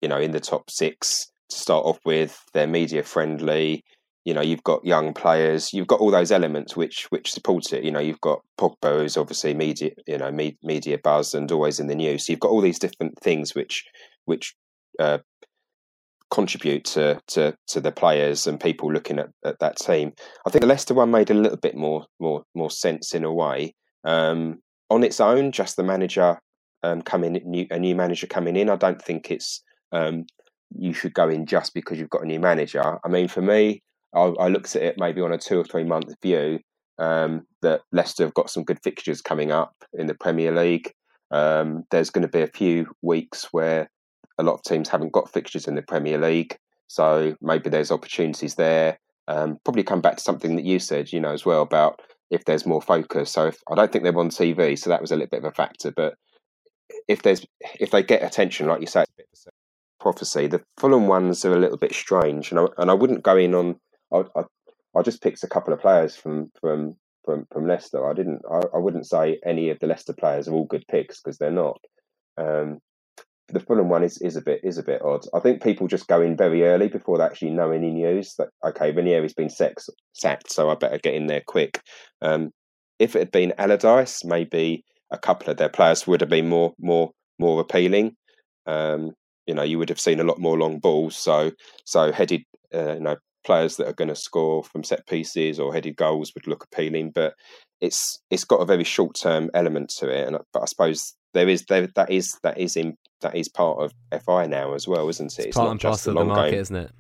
you 0.02 0.10
know, 0.10 0.20
in 0.20 0.32
the 0.32 0.40
top 0.40 0.70
six 0.70 1.28
to 1.50 1.58
start 1.58 1.86
off 1.86 2.00
with. 2.06 2.40
They're 2.54 2.68
media 2.68 3.04
friendly. 3.04 3.84
You 4.26 4.34
know, 4.34 4.42
you've 4.42 4.64
got 4.64 4.86
young 4.86 5.14
players. 5.14 5.74
You've 5.74 5.88
got 5.88 6.00
all 6.00 6.12
those 6.12 6.32
elements 6.32 6.78
which 6.78 7.08
which 7.10 7.32
support 7.32 7.74
it. 7.74 7.84
You 7.84 7.92
know, 7.92 8.00
you've 8.00 8.22
got 8.22 8.42
Pogba, 8.58 9.02
who's 9.02 9.18
obviously 9.18 9.54
media, 9.54 9.92
you 10.08 10.18
know, 10.18 10.32
me, 10.32 10.58
media 10.64 10.98
buzz 11.04 11.34
and 11.34 11.52
always 11.52 11.80
in 11.80 11.88
the 11.88 11.96
news. 11.96 12.26
So 12.26 12.32
you've 12.32 12.40
got 12.40 12.52
all 12.52 12.62
these 12.62 12.80
different 12.80 13.20
things 13.20 13.54
which 13.54 13.84
which 14.26 14.56
uh, 15.00 15.18
contribute 16.34 16.84
to, 16.84 17.22
to 17.28 17.56
to 17.68 17.80
the 17.80 17.92
players 17.92 18.48
and 18.48 18.60
people 18.60 18.92
looking 18.92 19.20
at, 19.20 19.30
at 19.46 19.60
that 19.60 19.78
team. 19.78 20.12
I 20.46 20.50
think 20.50 20.62
the 20.62 20.68
Leicester 20.68 20.96
one 20.96 21.12
made 21.12 21.30
a 21.30 21.36
little 21.36 21.58
bit 21.58 21.76
more 21.76 22.08
more 22.20 22.44
more 22.56 22.72
sense 22.72 23.14
in 23.14 23.24
a 23.24 23.32
way. 23.32 23.76
Um, 24.04 24.60
on 24.90 25.04
its 25.04 25.20
own, 25.20 25.52
just 25.52 25.76
the 25.76 25.84
manager 25.84 26.40
um, 26.82 27.04
coming 27.04 27.34
new, 27.46 27.68
a 27.70 27.78
new 27.78 27.96
manager 27.96 28.28
coming 28.28 28.56
in. 28.56 28.70
I 28.70 28.76
don't 28.76 29.02
think 29.02 29.30
it's 29.30 29.64
um, 29.92 30.26
you 30.76 30.92
should 30.94 31.14
go 31.14 31.30
in 31.30 31.46
just 31.46 31.74
because 31.76 32.00
you've 32.00 32.10
got 32.10 32.24
a 32.24 32.28
new 32.28 32.40
manager. 32.40 32.98
I 33.06 33.08
mean, 33.08 33.28
for 33.28 33.42
me, 33.42 33.84
I, 34.16 34.22
I 34.40 34.48
looked 34.48 34.76
at 34.76 34.82
it 34.82 34.96
maybe 34.98 35.22
on 35.22 35.32
a 35.32 35.38
two 35.38 35.60
or 35.60 35.64
three 35.64 35.84
month 35.84 36.14
view. 36.22 36.60
Um, 37.00 37.48
that 37.64 37.82
Leicester 37.92 38.24
have 38.24 38.36
got 38.36 38.52
some 38.52 38.64
good 38.64 38.80
fixtures 38.84 39.22
coming 39.22 39.52
up 39.52 39.74
in 39.94 40.08
the 40.08 40.14
Premier 40.16 40.52
League. 40.52 40.92
Um, 41.32 41.84
there's 41.90 42.12
going 42.12 42.22
to 42.22 42.28
be 42.28 42.44
a 42.44 42.48
few 42.48 42.86
weeks 43.02 43.48
where 43.52 43.90
a 44.38 44.44
lot 44.44 44.56
of 44.56 44.64
teams 44.64 44.90
haven't 44.90 45.14
got 45.14 45.32
fixtures 45.32 45.68
in 45.68 45.76
the 45.76 45.82
Premier 45.82 46.18
League, 46.18 46.58
so 46.88 47.36
maybe 47.42 47.70
there's 47.70 47.92
opportunities 47.92 48.56
there. 48.56 49.00
Um, 49.28 49.58
probably 49.64 49.84
come 49.84 50.02
back 50.02 50.18
to 50.18 50.24
something 50.24 50.56
that 50.58 50.66
you 50.66 50.80
said, 50.80 51.14
you 51.14 51.22
know, 51.22 51.32
as 51.32 51.46
well 51.46 51.62
about 51.62 52.02
if 52.30 52.44
there's 52.46 52.66
more 52.66 52.82
focus. 52.82 53.32
So 53.32 53.48
if, 53.48 53.58
I 53.72 53.76
don't 53.76 53.92
think 53.92 54.04
they're 54.04 54.18
on 54.18 54.30
TV, 54.30 54.78
so 54.78 54.90
that 54.90 55.02
was 55.02 55.12
a 55.12 55.16
little 55.16 55.30
bit 55.30 55.40
of 55.40 55.46
a 55.46 55.52
factor. 55.52 55.92
But 55.92 56.16
if 57.08 57.22
there's 57.22 57.46
if 57.80 57.92
they 57.92 58.04
get 58.04 58.24
attention, 58.24 58.68
like 58.68 58.82
you 58.82 58.88
say, 58.88 59.06
prophecy. 60.04 60.48
The 60.48 60.62
Fulham 60.78 61.08
ones 61.08 61.44
are 61.46 61.56
a 61.56 61.60
little 61.60 61.78
bit 61.78 61.96
strange, 61.96 62.52
and 62.52 62.60
I, 62.60 62.66
and 62.78 62.92
I 62.92 62.94
wouldn't 62.94 63.24
go 63.24 63.38
in 63.38 63.56
on. 63.56 63.80
I, 64.14 64.26
I, 64.36 64.44
I 64.96 65.02
just 65.02 65.24
picked 65.24 65.44
a 65.44 65.48
couple 65.48 65.74
of 65.74 65.82
players 65.82 66.16
from 66.16 66.52
from 66.60 66.96
from, 67.26 67.48
from 67.52 67.66
Leicester. 67.66 68.08
I 68.08 68.14
didn't. 68.14 68.42
I, 68.52 68.62
I 68.76 68.78
wouldn't 68.78 69.08
say 69.08 69.40
any 69.44 69.70
of 69.72 69.80
the 69.80 69.88
Leicester 69.88 70.14
players 70.14 70.48
are 70.48 70.54
all 70.54 70.66
good 70.66 70.86
picks 70.88 71.22
because 71.22 71.40
they're 71.40 71.50
not. 71.50 71.80
Um, 72.38 72.80
the 73.54 73.60
Fulham 73.60 73.90
one 73.90 74.04
is, 74.04 74.18
is 74.18 74.36
a 74.36 74.42
bit 74.42 74.60
is 74.64 74.78
a 74.78 74.84
bit 74.84 75.02
odd. 75.02 75.26
I 75.34 75.40
think 75.40 75.62
people 75.62 75.88
just 75.88 76.08
go 76.08 76.22
in 76.22 76.36
very 76.36 76.64
early 76.64 76.88
before 76.88 77.18
they 77.18 77.24
actually 77.24 77.52
know 77.52 77.72
any 77.72 77.92
news. 77.92 78.36
That 78.38 78.50
okay, 78.66 78.92
Ranieri's 78.92 79.34
been 79.34 79.50
sex, 79.50 79.90
sacked, 80.14 80.52
so 80.52 80.70
I 80.70 80.76
better 80.76 80.98
get 80.98 81.14
in 81.14 81.28
there 81.28 81.44
quick. 81.46 81.80
Um, 82.22 82.52
if 83.00 83.16
it 83.16 83.20
had 83.20 83.32
been 83.32 83.54
Allardyce, 83.58 84.26
maybe 84.26 84.84
a 85.12 85.18
couple 85.18 85.50
of 85.50 85.58
their 85.58 85.70
players 85.70 86.08
would 86.08 86.22
have 86.22 86.30
been 86.30 86.50
more 86.50 86.74
more 86.80 87.12
more 87.40 87.62
appealing. 87.62 88.16
Um, 88.66 89.12
you 89.46 89.54
know, 89.54 89.64
you 89.64 89.78
would 89.78 89.90
have 89.90 90.00
seen 90.00 90.20
a 90.20 90.24
lot 90.26 90.40
more 90.40 90.58
long 90.58 90.80
balls. 90.80 91.16
So 91.16 91.52
so 91.86 92.12
headed, 92.12 92.42
uh, 92.74 92.94
you 92.94 93.02
know, 93.02 93.18
players 93.46 93.78
that 93.78 93.88
are 93.88 93.94
going 93.94 94.08
to 94.08 94.16
score 94.16 94.64
from 94.64 94.84
set 94.84 95.06
pieces 95.08 95.60
or 95.60 95.74
headed 95.74 95.96
goals 95.96 96.32
would 96.34 96.48
look 96.48 96.64
appealing. 96.64 97.12
But 97.14 97.36
it's 97.82 98.20
it's 98.32 98.46
got 98.46 98.62
a 98.62 98.66
very 98.66 98.84
short 98.84 99.16
term 99.16 99.52
element 99.54 99.90
to 100.00 100.10
it, 100.10 100.28
and 100.28 100.38
but 100.52 100.64
I 100.64 100.66
suppose 100.66 101.14
there 101.34 101.50
is 101.50 101.66
there, 101.66 101.88
that 101.88 102.10
is 102.10 102.38
that 102.44 102.58
is 102.58 102.76
in 102.76 102.98
that 103.22 103.36
is 103.36 103.50
part 103.50 103.80
of 103.80 103.94
FI 104.24 104.48
now 104.48 104.74
as 104.74 104.88
well, 104.88 105.10
isn't 105.10 105.34
it? 105.34 105.40
It's, 105.40 105.48
it's 105.48 105.58
part 105.58 105.72
and 105.72 105.82
parcel 105.82 106.18
of 106.18 106.28
the 106.28 106.34
market, 106.34 106.52
game. 106.52 106.60
isn't 106.60 106.76
it? 106.76 106.92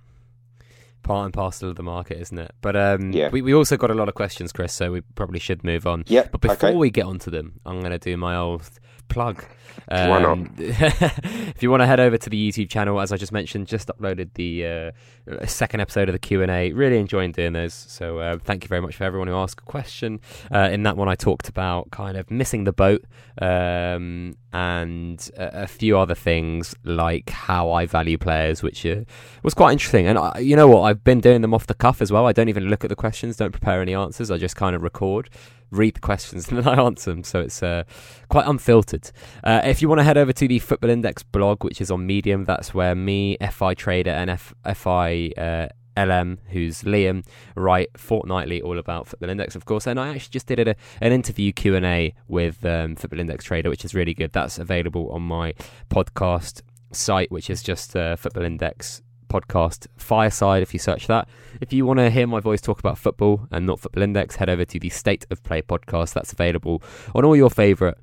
Part 1.04 1.26
and 1.26 1.34
parcel 1.34 1.70
of 1.70 1.76
the 1.76 1.84
market, 1.84 2.20
isn't 2.20 2.40
it? 2.40 2.52
But 2.62 2.76
um, 2.76 3.12
yeah. 3.12 3.30
we, 3.30 3.42
we 3.42 3.54
also 3.54 3.76
got 3.76 3.92
a 3.92 3.94
lot 3.94 4.08
of 4.08 4.16
questions, 4.16 4.54
Chris, 4.54 4.74
so 4.74 4.92
we 4.92 5.02
probably 5.16 5.40
should 5.40 5.64
move 5.64 5.86
on. 5.86 6.06
Yeah. 6.08 6.28
But 6.32 6.42
before 6.42 6.70
okay. 6.70 6.78
we 6.78 6.90
get 6.90 7.06
onto 7.06 7.30
them, 7.30 7.60
I'm 7.66 7.82
going 7.82 7.92
to 7.92 8.00
do 8.00 8.16
my 8.16 8.38
old 8.38 8.70
plug. 9.08 9.44
Um, 9.90 10.10
Why 10.10 10.22
not? 10.22 10.32
Um, 10.32 10.56
if 10.58 11.62
you 11.62 11.70
want 11.70 11.82
to 11.82 11.88
head 11.88 12.00
over 12.00 12.18
to 12.18 12.30
the 12.30 12.52
YouTube 12.52 12.70
channel, 12.70 13.00
as 13.00 13.12
I 13.12 13.18
just 13.18 13.32
mentioned, 13.32 13.68
just 13.68 13.88
uploaded 13.88 14.30
the 14.36 14.94
uh, 15.32 15.46
second 15.46 15.80
episode 15.80 16.10
of 16.10 16.14
the 16.14 16.20
Q 16.20 16.42
and 16.42 16.52
A. 16.52 16.72
Really 16.72 16.98
enjoying 16.98 17.32
doing 17.32 17.54
those. 17.54 17.74
So 17.74 18.20
uh, 18.20 18.38
thank 18.44 18.64
you 18.64 18.68
very 18.68 18.82
much 18.82 18.96
for 18.96 19.04
everyone 19.04 19.28
who 19.28 19.36
asked 19.36 19.62
a 19.62 19.66
question. 19.66 20.20
Uh, 20.52 20.70
in 20.72 20.84
that 20.84 20.98
one, 20.98 21.10
I 21.10 21.16
talked 21.16 21.50
about 21.50 21.92
kind 21.92 22.18
of 22.18 22.30
missing 22.30 22.64
the 22.64 22.74
boat 22.74 23.04
um, 23.42 24.36
and 24.52 25.30
a, 25.38 25.64
a, 25.64 25.68
few 25.68 25.98
other 25.98 26.16
things 26.16 26.76
like 26.84 27.30
how 27.30 27.72
I 27.72 27.86
value 27.86 28.18
players, 28.18 28.62
which 28.62 28.86
uh, 28.86 29.04
was 29.42 29.54
quite 29.54 29.72
interesting. 29.72 30.08
And 30.08 30.18
I, 30.18 30.40
you 30.40 30.56
know 30.56 30.68
what? 30.68 30.82
I've 30.82 31.04
been 31.04 31.20
doing 31.20 31.42
them 31.42 31.54
off 31.54 31.68
the 31.68 31.74
cuff 31.74 32.02
as 32.02 32.12
well. 32.12 32.28
I 32.28 32.32
don't 32.32 32.50
even 32.50 32.66
look 32.66 32.84
at 32.84 32.90
the 32.90 32.96
questions, 32.96 33.38
don't 33.38 33.52
prepare 33.52 33.82
any 33.82 33.96
answers. 33.96 34.30
I 34.30 34.38
just 34.38 34.56
kind 34.56 34.76
of 34.76 34.84
record 34.84 35.30
read 35.74 35.96
the 35.96 36.00
questions 36.00 36.48
and 36.50 36.60
then 36.60 36.68
I 36.68 36.82
answer 36.82 37.12
them. 37.12 37.24
So 37.24 37.42
it's 37.42 37.62
uh, 37.62 37.84
quite 38.30 38.48
unfiltered. 38.48 39.12
Uh, 39.44 39.62
if 39.64 39.82
you 39.82 39.90
want 39.90 40.00
to 40.00 40.04
head 40.04 40.18
over 40.18 40.34
to 40.34 40.48
the 40.48 40.60
Football 40.60 40.90
Index 40.90 41.24
blog, 41.24 41.64
which 41.64 41.82
is 41.82 41.92
on 41.92 42.06
Medium, 42.06 42.46
that's 42.46 42.74
where 42.74 42.96
me, 42.96 43.38
FI 43.52 43.74
Trader, 43.74 44.12
and 44.12 44.30
F- 44.30 44.54
FI. 44.76 45.32
Uh, 45.38 45.68
LM, 45.96 46.40
who's 46.50 46.82
Liam, 46.82 47.24
write 47.56 47.90
fortnightly 47.96 48.60
all 48.64 48.80
about 48.80 49.08
Football 49.08 49.30
Index, 49.30 49.56
of 49.56 49.66
course. 49.66 49.86
And 49.86 50.00
I 50.00 50.10
actually 50.10 50.32
just 50.32 50.48
did 50.48 50.68
a, 50.68 50.76
an 51.02 51.12
interview 51.12 51.52
Q 51.52 51.76
and 51.76 51.86
A 51.86 52.16
with 52.28 52.66
um, 52.66 52.96
Football 52.96 53.20
Index 53.20 53.46
Trader, 53.46 53.70
which 53.70 53.86
is 53.86 53.94
really 53.94 54.16
good. 54.16 54.32
That's 54.32 54.58
available 54.58 55.12
on 55.12 55.22
my 55.22 55.54
podcast 55.92 56.64
site, 56.92 57.32
which 57.32 57.48
is 57.48 57.62
just 57.62 57.96
uh, 57.96 58.16
Football 58.16 58.44
Index 58.44 59.04
podcast 59.34 59.88
Fireside 59.98 60.62
if 60.62 60.74
you 60.74 60.80
search 60.80 61.08
that. 61.08 61.28
If 61.60 61.74
you 61.74 61.86
want 61.86 62.00
to 62.00 62.10
hear 62.10 62.28
my 62.28 62.40
voice 62.40 62.62
talk 62.62 62.80
about 62.80 62.98
football 62.98 63.48
and 63.52 63.66
not 63.66 63.80
Football 63.80 64.04
Index, 64.04 64.36
head 64.36 64.50
over 64.50 64.66
to 64.66 64.80
the 64.80 64.90
State 64.90 65.26
of 65.32 65.44
Play 65.44 65.62
podcast. 65.62 66.14
That's 66.14 66.32
available 66.32 66.84
on 67.16 67.26
all 67.26 67.36
your 67.36 67.50
favourite 67.50 67.96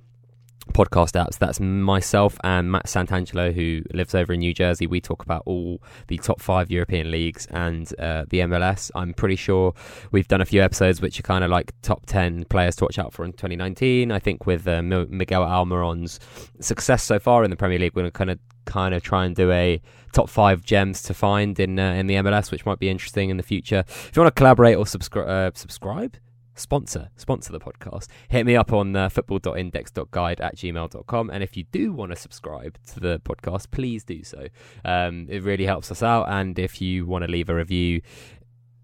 podcast 0.72 1.12
apps. 1.12 1.38
That's 1.38 1.60
myself 1.60 2.38
and 2.42 2.70
Matt 2.70 2.86
Santangelo, 2.86 3.52
who 3.52 3.82
lives 3.92 4.14
over 4.14 4.32
in 4.32 4.40
New 4.40 4.54
Jersey. 4.54 4.86
We 4.86 5.00
talk 5.00 5.22
about 5.22 5.42
all 5.46 5.82
the 6.08 6.18
top 6.18 6.40
five 6.40 6.70
European 6.70 7.10
leagues 7.10 7.46
and 7.46 7.92
uh, 7.98 8.24
the 8.28 8.40
MLS. 8.40 8.90
I'm 8.94 9.14
pretty 9.14 9.36
sure 9.36 9.74
we've 10.10 10.28
done 10.28 10.40
a 10.40 10.44
few 10.44 10.62
episodes 10.62 11.00
which 11.00 11.18
are 11.18 11.22
kind 11.22 11.44
of 11.44 11.50
like 11.50 11.72
top 11.82 12.06
10 12.06 12.44
players 12.46 12.76
to 12.76 12.84
watch 12.84 12.98
out 12.98 13.12
for 13.12 13.24
in 13.24 13.32
2019. 13.32 14.10
I 14.10 14.18
think 14.18 14.46
with 14.46 14.66
uh, 14.66 14.82
Miguel 14.82 15.44
Almiron's 15.44 16.18
success 16.60 17.02
so 17.02 17.18
far 17.18 17.44
in 17.44 17.50
the 17.50 17.56
Premier 17.56 17.78
League, 17.78 17.94
we're 17.94 18.02
going 18.02 18.12
to 18.12 18.18
kind 18.18 18.30
of 18.30 18.38
kind 18.66 18.94
of 18.94 19.02
try 19.02 19.24
and 19.24 19.34
do 19.34 19.50
a 19.50 19.80
top 20.12 20.28
five 20.28 20.64
gems 20.64 21.02
to 21.02 21.14
find 21.14 21.58
in 21.58 21.78
uh, 21.78 21.92
in 21.92 22.06
the 22.06 22.14
MLS, 22.14 22.50
which 22.50 22.66
might 22.66 22.78
be 22.78 22.88
interesting 22.88 23.30
in 23.30 23.36
the 23.36 23.42
future. 23.42 23.84
If 23.86 24.12
you 24.14 24.22
want 24.22 24.34
to 24.34 24.38
collaborate 24.38 24.76
or 24.76 24.84
subscri- 24.84 25.28
uh, 25.28 25.50
subscribe, 25.54 26.16
sponsor 26.54 27.08
sponsor 27.16 27.52
the 27.52 27.60
podcast 27.60 28.06
hit 28.28 28.44
me 28.44 28.54
up 28.54 28.72
on 28.72 28.94
uh, 28.94 29.08
football.index.guide 29.08 30.40
at 30.40 30.56
gmail.com 30.56 31.30
and 31.30 31.42
if 31.42 31.56
you 31.56 31.64
do 31.72 31.90
want 31.92 32.12
to 32.12 32.16
subscribe 32.16 32.76
to 32.86 33.00
the 33.00 33.18
podcast 33.20 33.70
please 33.70 34.04
do 34.04 34.22
so. 34.22 34.46
Um, 34.84 35.26
it 35.30 35.42
really 35.42 35.64
helps 35.64 35.90
us 35.90 36.02
out. 36.02 36.28
And 36.28 36.58
if 36.58 36.80
you 36.80 37.06
want 37.06 37.24
to 37.24 37.30
leave 37.30 37.48
a 37.48 37.54
review 37.54 38.02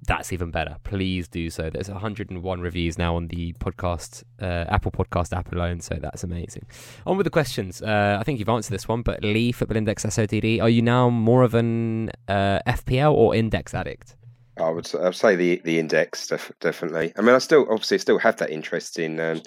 that's 0.07 0.33
even 0.33 0.51
better. 0.51 0.77
Please 0.85 1.29
do 1.29 1.51
so. 1.51 1.71
There's 1.71 1.89
101 1.89 2.61
reviews 2.61 2.99
now 2.99 3.17
on 3.17 3.29
the 3.29 3.53
podcast, 3.55 4.25
uh, 4.41 4.65
Apple 4.69 4.93
Podcast 4.93 5.37
app 5.37 5.53
alone, 5.53 5.81
so 5.81 5.97
that's 6.01 6.25
amazing. 6.25 6.67
On 7.07 7.17
with 7.17 7.25
the 7.25 7.31
questions. 7.31 7.83
Uh, 7.83 8.17
I 8.19 8.23
think 8.23 8.39
you've 8.39 8.49
answered 8.49 8.73
this 8.73 8.89
one, 8.89 9.03
but 9.03 9.23
Lee, 9.23 9.53
Football 9.53 9.77
Index 9.77 10.05
SOTD, 10.05 10.61
are 10.63 10.69
you 10.69 10.83
now 10.83 11.11
more 11.11 11.43
of 11.43 11.55
an 11.55 12.11
uh, 12.29 12.61
FPL 12.67 13.13
or 13.13 13.35
index 13.35 13.75
addict? 13.75 14.17
I 14.59 14.71
would, 14.71 14.91
I 14.95 15.05
would 15.05 15.15
say 15.15 15.37
the 15.37 15.61
the 15.65 15.79
index 15.79 16.29
def- 16.29 16.53
definitely. 16.61 17.13
I 17.19 17.21
mean, 17.21 17.35
I 17.35 17.39
still 17.39 17.67
obviously 17.71 17.99
still 17.99 18.19
have 18.19 18.37
that 18.39 18.51
interest 18.51 18.99
in 18.99 19.21
um, 19.21 19.43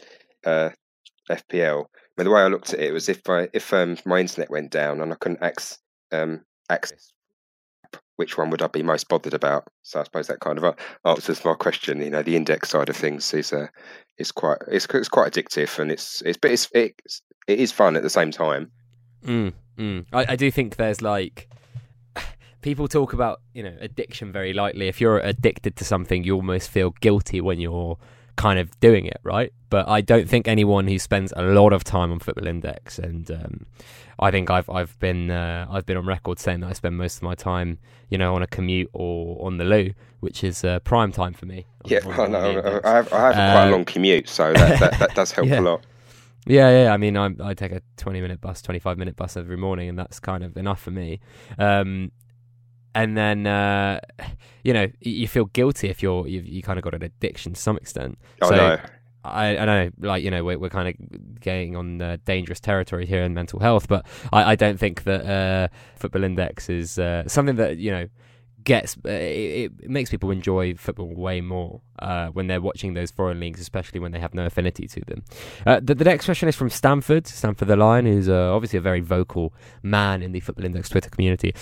uh, 0.46 0.70
FPL. 1.32 1.86
But 2.16 2.24
the 2.26 2.32
way 2.32 2.42
I 2.42 2.48
looked 2.48 2.74
at 2.74 2.80
it 2.80 2.92
was 2.92 3.10
if 3.10 3.28
I 3.28 3.48
if 3.54 3.74
um, 3.74 3.98
my 4.06 4.20
internet 4.20 4.52
went 4.52 4.72
down 4.72 5.02
and 5.02 5.12
I 5.12 5.16
couldn't 5.16 5.42
access 5.42 5.80
um, 6.12 6.42
access 6.70 7.12
which 8.20 8.38
one 8.38 8.50
would 8.50 8.62
I 8.62 8.68
be 8.68 8.84
most 8.84 9.08
bothered 9.08 9.34
about? 9.34 9.64
So 9.84 10.02
I 10.02 10.04
suppose 10.04 10.28
that 10.28 10.42
kind 10.42 10.62
of 10.62 10.76
answers 11.06 11.46
my 11.46 11.54
question. 11.54 12.02
You 12.02 12.10
know, 12.10 12.22
the 12.22 12.36
index 12.36 12.68
side 12.70 12.90
of 12.90 12.98
things 12.98 13.34
is 13.34 13.54
uh, 13.54 13.68
is 14.18 14.30
quite 14.34 14.58
it's, 14.68 14.86
it's 14.94 15.08
quite 15.08 15.32
addictive, 15.32 15.80
and 15.80 15.90
it's 15.90 16.22
it's 16.26 16.38
but 16.38 16.52
it's 16.52 16.68
it, 16.74 17.02
it 17.48 17.60
is 17.60 17.72
fun 17.72 17.96
at 17.96 18.04
the 18.04 18.10
same 18.10 18.30
time. 18.30 18.72
Mm, 19.24 19.54
mm. 19.78 20.06
I, 20.12 20.34
I 20.34 20.36
do 20.36 20.52
think 20.52 20.76
there's 20.76 21.02
like 21.02 21.50
people 22.62 22.90
talk 22.90 23.14
about 23.14 23.40
you 23.54 23.64
know 23.64 23.78
addiction 23.80 24.34
very 24.34 24.52
lightly. 24.52 24.90
If 24.90 25.00
you're 25.00 25.20
addicted 25.20 25.78
to 25.78 25.86
something, 25.86 26.26
you 26.26 26.36
almost 26.36 26.70
feel 26.70 26.90
guilty 27.00 27.40
when 27.40 27.62
you're 27.62 27.98
kind 28.40 28.58
of 28.58 28.80
doing 28.80 29.06
it, 29.06 29.20
right? 29.24 29.52
But 29.70 29.90
I 29.90 30.00
don't 30.00 30.28
think 30.30 30.48
anyone 30.48 30.88
who 30.88 30.98
spends 30.98 31.34
a 31.36 31.42
lot 31.42 31.74
of 31.74 31.84
time 31.84 32.10
on 32.10 32.20
Football 32.20 32.48
Index, 32.48 32.98
and 32.98 33.30
um, 33.30 33.66
I 34.18 34.32
think 34.32 34.50
I've 34.50 34.70
I've 34.70 34.98
been 35.00 35.30
uh, 35.30 35.68
I've 35.70 35.86
been 35.86 35.98
on 35.98 36.06
record 36.06 36.40
saying 36.40 36.62
that 36.62 36.68
I 36.68 36.74
spend 36.74 36.98
most 36.98 37.18
of 37.18 37.24
my 37.24 37.36
time, 37.36 37.80
you 38.10 38.18
know, 38.18 38.34
on 38.34 38.42
a 38.42 38.48
commute 38.48 38.90
or 38.94 39.46
on 39.46 39.58
the 39.58 39.66
loo, 39.66 39.92
which 40.22 40.44
is 40.44 40.64
uh, 40.64 40.80
prime 40.80 41.12
time 41.12 41.34
for 41.34 41.46
me. 41.46 41.68
Yeah, 41.86 42.00
I 42.06 42.28
know. 42.28 42.82
I 42.86 42.90
have, 42.90 43.14
I 43.14 43.20
have 43.20 43.36
quite 43.36 43.68
a 43.68 43.72
long 43.72 43.86
commute, 43.86 44.30
so 44.30 44.54
that, 44.54 44.80
that, 44.80 45.00
that 45.00 45.16
does 45.16 45.34
help 45.34 45.48
yeah. 45.50 45.60
a 45.60 45.62
lot. 45.62 45.86
Yeah, 46.46 46.84
yeah. 46.84 46.94
I 46.94 46.98
mean, 46.98 47.18
I, 47.18 47.30
I 47.44 47.54
take 47.54 47.74
a 47.74 47.82
twenty-minute 47.98 48.40
bus, 48.40 48.62
twenty-five 48.62 48.98
minute 48.98 49.18
bus 49.18 49.36
every 49.36 49.58
morning, 49.58 49.90
and 49.90 50.00
that's 50.00 50.22
kind 50.22 50.46
of 50.46 50.56
enough 50.56 50.82
for 50.82 50.92
me. 50.92 51.20
Um, 51.58 52.14
and 53.00 53.18
then 53.18 53.48
uh, 53.48 54.00
you 54.64 54.74
know 54.74 54.88
you 55.00 55.28
feel 55.28 55.46
guilty 55.46 55.90
if 55.90 56.04
you're 56.04 56.28
you've, 56.28 56.46
you 56.46 56.62
kind 56.62 56.78
of 56.78 56.84
got 56.84 56.94
an 56.94 57.04
addiction 57.04 57.54
to 57.54 57.60
some 57.60 57.78
extent. 57.78 58.18
Oh 58.42 58.50
so, 58.50 58.56
no. 58.56 58.78
I, 59.22 59.58
I 59.58 59.66
know, 59.66 59.90
like 60.00 60.24
you 60.24 60.32
know, 60.32 60.46
we're, 60.46 60.58
we're 60.58 60.70
kind 60.70 60.88
of 60.88 61.42
getting 61.42 61.76
on 61.76 62.02
uh, 62.02 62.18
dangerous 62.24 62.62
territory 62.62 63.06
here 63.06 63.24
in 63.24 63.34
mental 63.34 63.60
health, 63.60 63.90
but 63.90 64.06
I, 64.32 64.52
I 64.52 64.56
don't 64.56 64.80
think 64.80 65.04
that 65.04 65.26
uh, 65.26 65.68
Football 65.98 66.24
Index 66.24 66.70
is 66.70 66.98
uh, 66.98 67.28
something 67.28 67.58
that 67.58 67.78
you 67.78 67.92
know 67.92 68.08
gets 68.64 68.98
uh, 69.06 69.10
it, 69.10 69.72
it, 69.82 69.90
makes 69.90 70.10
people 70.10 70.32
enjoy 70.32 70.76
football 70.76 71.08
way 71.08 71.42
more 71.42 71.82
uh, 72.00 72.28
when 72.28 72.48
they're 72.48 72.62
watching 72.62 72.94
those 72.94 73.12
foreign 73.12 73.40
leagues, 73.40 73.60
especially 73.60 74.00
when 74.00 74.12
they 74.12 74.20
have 74.20 74.34
no 74.34 74.46
affinity 74.46 74.88
to 74.88 75.02
them. 75.02 75.24
Uh, 75.66 75.80
the, 75.82 75.96
the, 75.96 76.04
next 76.04 76.26
question 76.26 76.48
is 76.48 76.56
from 76.56 76.70
Stamford, 76.70 77.28
Stamford 77.28 77.68
the 77.68 77.76
Lion, 77.76 78.06
who's 78.06 78.30
uh, 78.30 78.54
obviously 78.54 78.78
a 78.78 78.82
very 78.82 79.02
vocal 79.02 79.54
man 79.82 80.22
in 80.22 80.32
the 80.32 80.40
Football 80.40 80.66
Index 80.66 80.90
Twitter 80.90 81.10
community. 81.10 81.54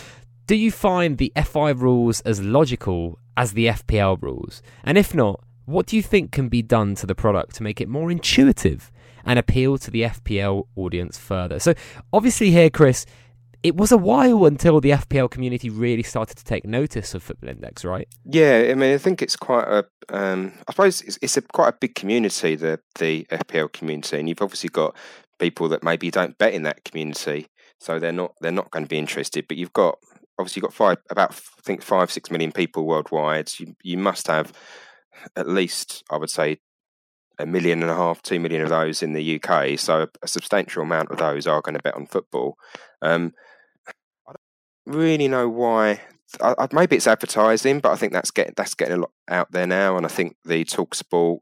Do 0.47 0.55
you 0.55 0.71
find 0.71 1.17
the 1.17 1.33
FI 1.35 1.71
rules 1.71 2.21
as 2.21 2.41
logical 2.41 3.19
as 3.35 3.51
the 3.51 3.65
FPL 3.65 4.21
rules? 4.21 4.61
And 4.81 4.97
if 4.97 5.13
not, 5.13 5.43
what 5.65 5.87
do 5.87 5.97
you 5.97 6.01
think 6.01 6.31
can 6.31 6.47
be 6.47 6.61
done 6.61 6.95
to 6.95 7.05
the 7.05 7.15
product 7.15 7.55
to 7.55 7.63
make 7.63 7.81
it 7.81 7.89
more 7.89 8.09
intuitive 8.09 8.89
and 9.25 9.37
appeal 9.37 9.77
to 9.77 9.91
the 9.91 10.03
FPL 10.03 10.67
audience 10.77 11.17
further? 11.17 11.59
So, 11.59 11.73
obviously, 12.13 12.51
here, 12.51 12.69
Chris, 12.69 13.05
it 13.61 13.75
was 13.75 13.91
a 13.91 13.97
while 13.97 14.45
until 14.45 14.79
the 14.79 14.91
FPL 14.91 15.29
community 15.29 15.69
really 15.69 16.01
started 16.01 16.37
to 16.37 16.45
take 16.45 16.63
notice 16.63 17.13
of 17.13 17.23
Football 17.23 17.49
Index, 17.49 17.83
right? 17.83 18.07
Yeah, 18.23 18.69
I 18.71 18.73
mean, 18.75 18.93
I 18.93 18.97
think 18.99 19.21
it's 19.21 19.35
quite 19.35 19.67
a. 19.67 19.85
Um, 20.07 20.53
I 20.65 20.71
suppose 20.71 21.01
it's, 21.01 21.19
it's 21.21 21.35
a 21.35 21.41
quite 21.41 21.73
a 21.73 21.77
big 21.77 21.93
community, 21.95 22.55
the 22.55 22.79
the 22.99 23.25
FPL 23.29 23.73
community, 23.73 24.17
and 24.17 24.29
you've 24.29 24.41
obviously 24.41 24.69
got 24.69 24.95
people 25.39 25.67
that 25.67 25.83
maybe 25.83 26.09
don't 26.09 26.37
bet 26.37 26.53
in 26.53 26.63
that 26.63 26.85
community, 26.85 27.47
so 27.81 27.99
they're 27.99 28.13
not 28.13 28.33
they're 28.39 28.53
not 28.53 28.71
going 28.71 28.85
to 28.85 28.89
be 28.89 28.97
interested. 28.97 29.45
But 29.49 29.57
you've 29.57 29.73
got 29.73 29.99
obviously 30.37 30.59
you've 30.59 30.69
got 30.69 30.73
five 30.73 30.97
about 31.09 31.31
I 31.31 31.61
think 31.61 31.81
five 31.81 32.11
six 32.11 32.31
million 32.31 32.51
people 32.51 32.85
worldwide. 32.85 33.51
You 33.59 33.75
you 33.83 33.97
must 33.97 34.27
have 34.27 34.53
at 35.35 35.47
least 35.47 36.03
I 36.09 36.17
would 36.17 36.29
say 36.29 36.59
a 37.39 37.45
million 37.45 37.81
and 37.81 37.91
a 37.91 37.95
half, 37.95 38.21
two 38.21 38.39
million 38.39 38.61
of 38.63 38.69
those 38.69 39.03
in 39.03 39.13
the 39.13 39.39
UK. 39.41 39.77
So 39.77 40.07
a 40.21 40.27
substantial 40.27 40.83
amount 40.83 41.11
of 41.11 41.17
those 41.17 41.45
are 41.45 41.61
going 41.61 41.75
to 41.75 41.83
bet 41.83 41.95
on 41.95 42.07
football. 42.07 42.57
Um, 43.01 43.33
I 44.27 44.33
don't 44.85 44.97
really 44.97 45.27
know 45.27 45.47
why. 45.47 46.01
I, 46.41 46.67
maybe 46.73 46.95
it's 46.95 47.07
advertising, 47.07 47.79
but 47.79 47.91
I 47.91 47.95
think 47.95 48.11
that's 48.11 48.31
getting 48.31 48.53
that's 48.57 48.73
getting 48.73 48.95
a 48.95 49.01
lot 49.01 49.11
out 49.29 49.51
there 49.51 49.67
now. 49.67 49.97
And 49.97 50.05
I 50.05 50.09
think 50.09 50.35
the 50.43 50.65
talk 50.65 50.95
sport, 50.95 51.41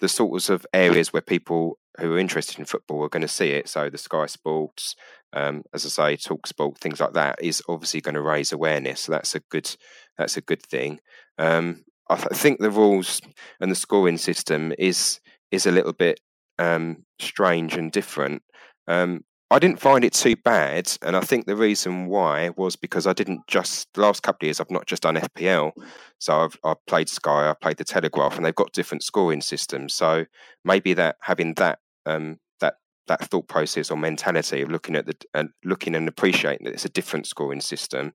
the 0.00 0.08
sorts 0.08 0.48
of 0.48 0.66
areas 0.72 1.12
where 1.12 1.22
people 1.22 1.78
who 1.98 2.14
are 2.14 2.18
interested 2.18 2.58
in 2.58 2.64
football 2.64 3.02
are 3.02 3.08
going 3.08 3.22
to 3.22 3.28
see 3.28 3.50
it. 3.50 3.68
So 3.68 3.90
the 3.90 3.98
Sky 3.98 4.26
Sports, 4.26 4.96
um, 5.32 5.62
as 5.72 5.84
I 5.84 5.88
say, 5.88 6.16
talk 6.16 6.46
sport, 6.46 6.78
things 6.78 7.00
like 7.00 7.12
that, 7.14 7.38
is 7.40 7.62
obviously 7.68 8.00
going 8.00 8.14
to 8.14 8.22
raise 8.22 8.52
awareness. 8.52 9.02
So 9.02 9.12
that's 9.12 9.34
a 9.34 9.40
good 9.40 9.74
that's 10.18 10.36
a 10.36 10.42
good 10.42 10.62
thing. 10.62 11.00
Um, 11.38 11.84
I, 12.08 12.16
th- 12.16 12.28
I 12.30 12.34
think 12.34 12.60
the 12.60 12.70
rules 12.70 13.20
and 13.60 13.70
the 13.70 13.76
scoring 13.76 14.18
system 14.18 14.72
is 14.78 15.20
is 15.50 15.66
a 15.66 15.72
little 15.72 15.92
bit 15.92 16.20
um, 16.58 17.04
strange 17.18 17.76
and 17.76 17.92
different. 17.92 18.42
Um, 18.88 19.24
I 19.52 19.58
didn't 19.58 19.80
find 19.80 20.02
it 20.02 20.14
too 20.14 20.34
bad, 20.34 20.90
and 21.02 21.14
I 21.14 21.20
think 21.20 21.44
the 21.44 21.54
reason 21.54 22.06
why 22.06 22.48
was 22.56 22.74
because 22.74 23.06
I 23.06 23.12
didn't 23.12 23.46
just 23.48 23.86
the 23.92 24.00
last 24.00 24.22
couple 24.22 24.46
of 24.46 24.48
years 24.48 24.60
I've 24.60 24.70
not 24.70 24.86
just 24.86 25.02
done 25.02 25.16
FPL, 25.16 25.72
so 26.18 26.40
I've 26.40 26.56
I've 26.64 26.86
played 26.86 27.10
Sky, 27.10 27.50
I've 27.50 27.60
played 27.60 27.76
the 27.76 27.84
Telegraph, 27.84 28.36
and 28.36 28.46
they've 28.46 28.54
got 28.54 28.72
different 28.72 29.02
scoring 29.02 29.42
systems. 29.42 29.92
So 29.92 30.24
maybe 30.64 30.94
that 30.94 31.16
having 31.20 31.52
that 31.56 31.80
um, 32.06 32.38
that 32.60 32.76
that 33.08 33.28
thought 33.28 33.46
process 33.46 33.90
or 33.90 33.98
mentality 33.98 34.62
of 34.62 34.70
looking 34.70 34.96
at 34.96 35.04
the 35.04 35.16
and 35.34 35.50
uh, 35.50 35.52
looking 35.64 35.94
and 35.94 36.08
appreciating 36.08 36.64
that 36.64 36.72
it's 36.72 36.86
a 36.86 36.88
different 36.88 37.26
scoring 37.26 37.60
system. 37.60 38.14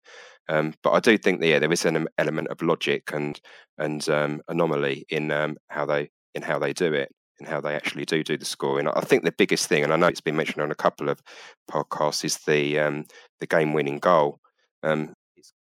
Um, 0.50 0.74
but 0.82 0.94
I 0.94 1.00
do 1.00 1.20
think 1.20 1.42
that 1.42 1.48
yeah, 1.48 1.60
there 1.60 1.72
is 1.72 1.86
an 1.86 2.08
element 2.18 2.48
of 2.48 2.64
logic 2.64 3.12
and 3.14 3.40
and 3.78 4.10
um, 4.10 4.42
anomaly 4.48 5.06
in 5.10 5.32
um, 5.32 5.58
how 5.68 5.86
they 5.86 6.10
in 6.34 6.42
how 6.42 6.58
they 6.58 6.74
do 6.74 6.94
it 6.94 7.12
and 7.40 7.48
how 7.48 7.62
they 7.62 7.76
actually 7.76 8.06
do 8.06 8.24
do 8.24 8.38
the 8.38 8.46
scoring. 8.46 8.88
I 8.88 9.02
think 9.02 9.24
the 9.24 9.32
biggest 9.32 9.68
thing, 9.68 9.84
and 9.84 9.94
I 9.94 9.96
know 9.96 10.08
it's 10.08 10.22
been 10.22 10.36
mentioned 10.36 10.62
on 10.62 10.72
a 10.72 10.76
couple 10.76 11.10
of 11.10 11.22
podcasts, 11.70 12.24
is 12.24 12.38
the 12.40 12.80
um, 12.80 13.06
the 13.40 13.48
game 13.48 13.74
winning 13.74 14.00
goal. 14.00 14.40
Um, 14.84 15.14
it's 15.36 15.54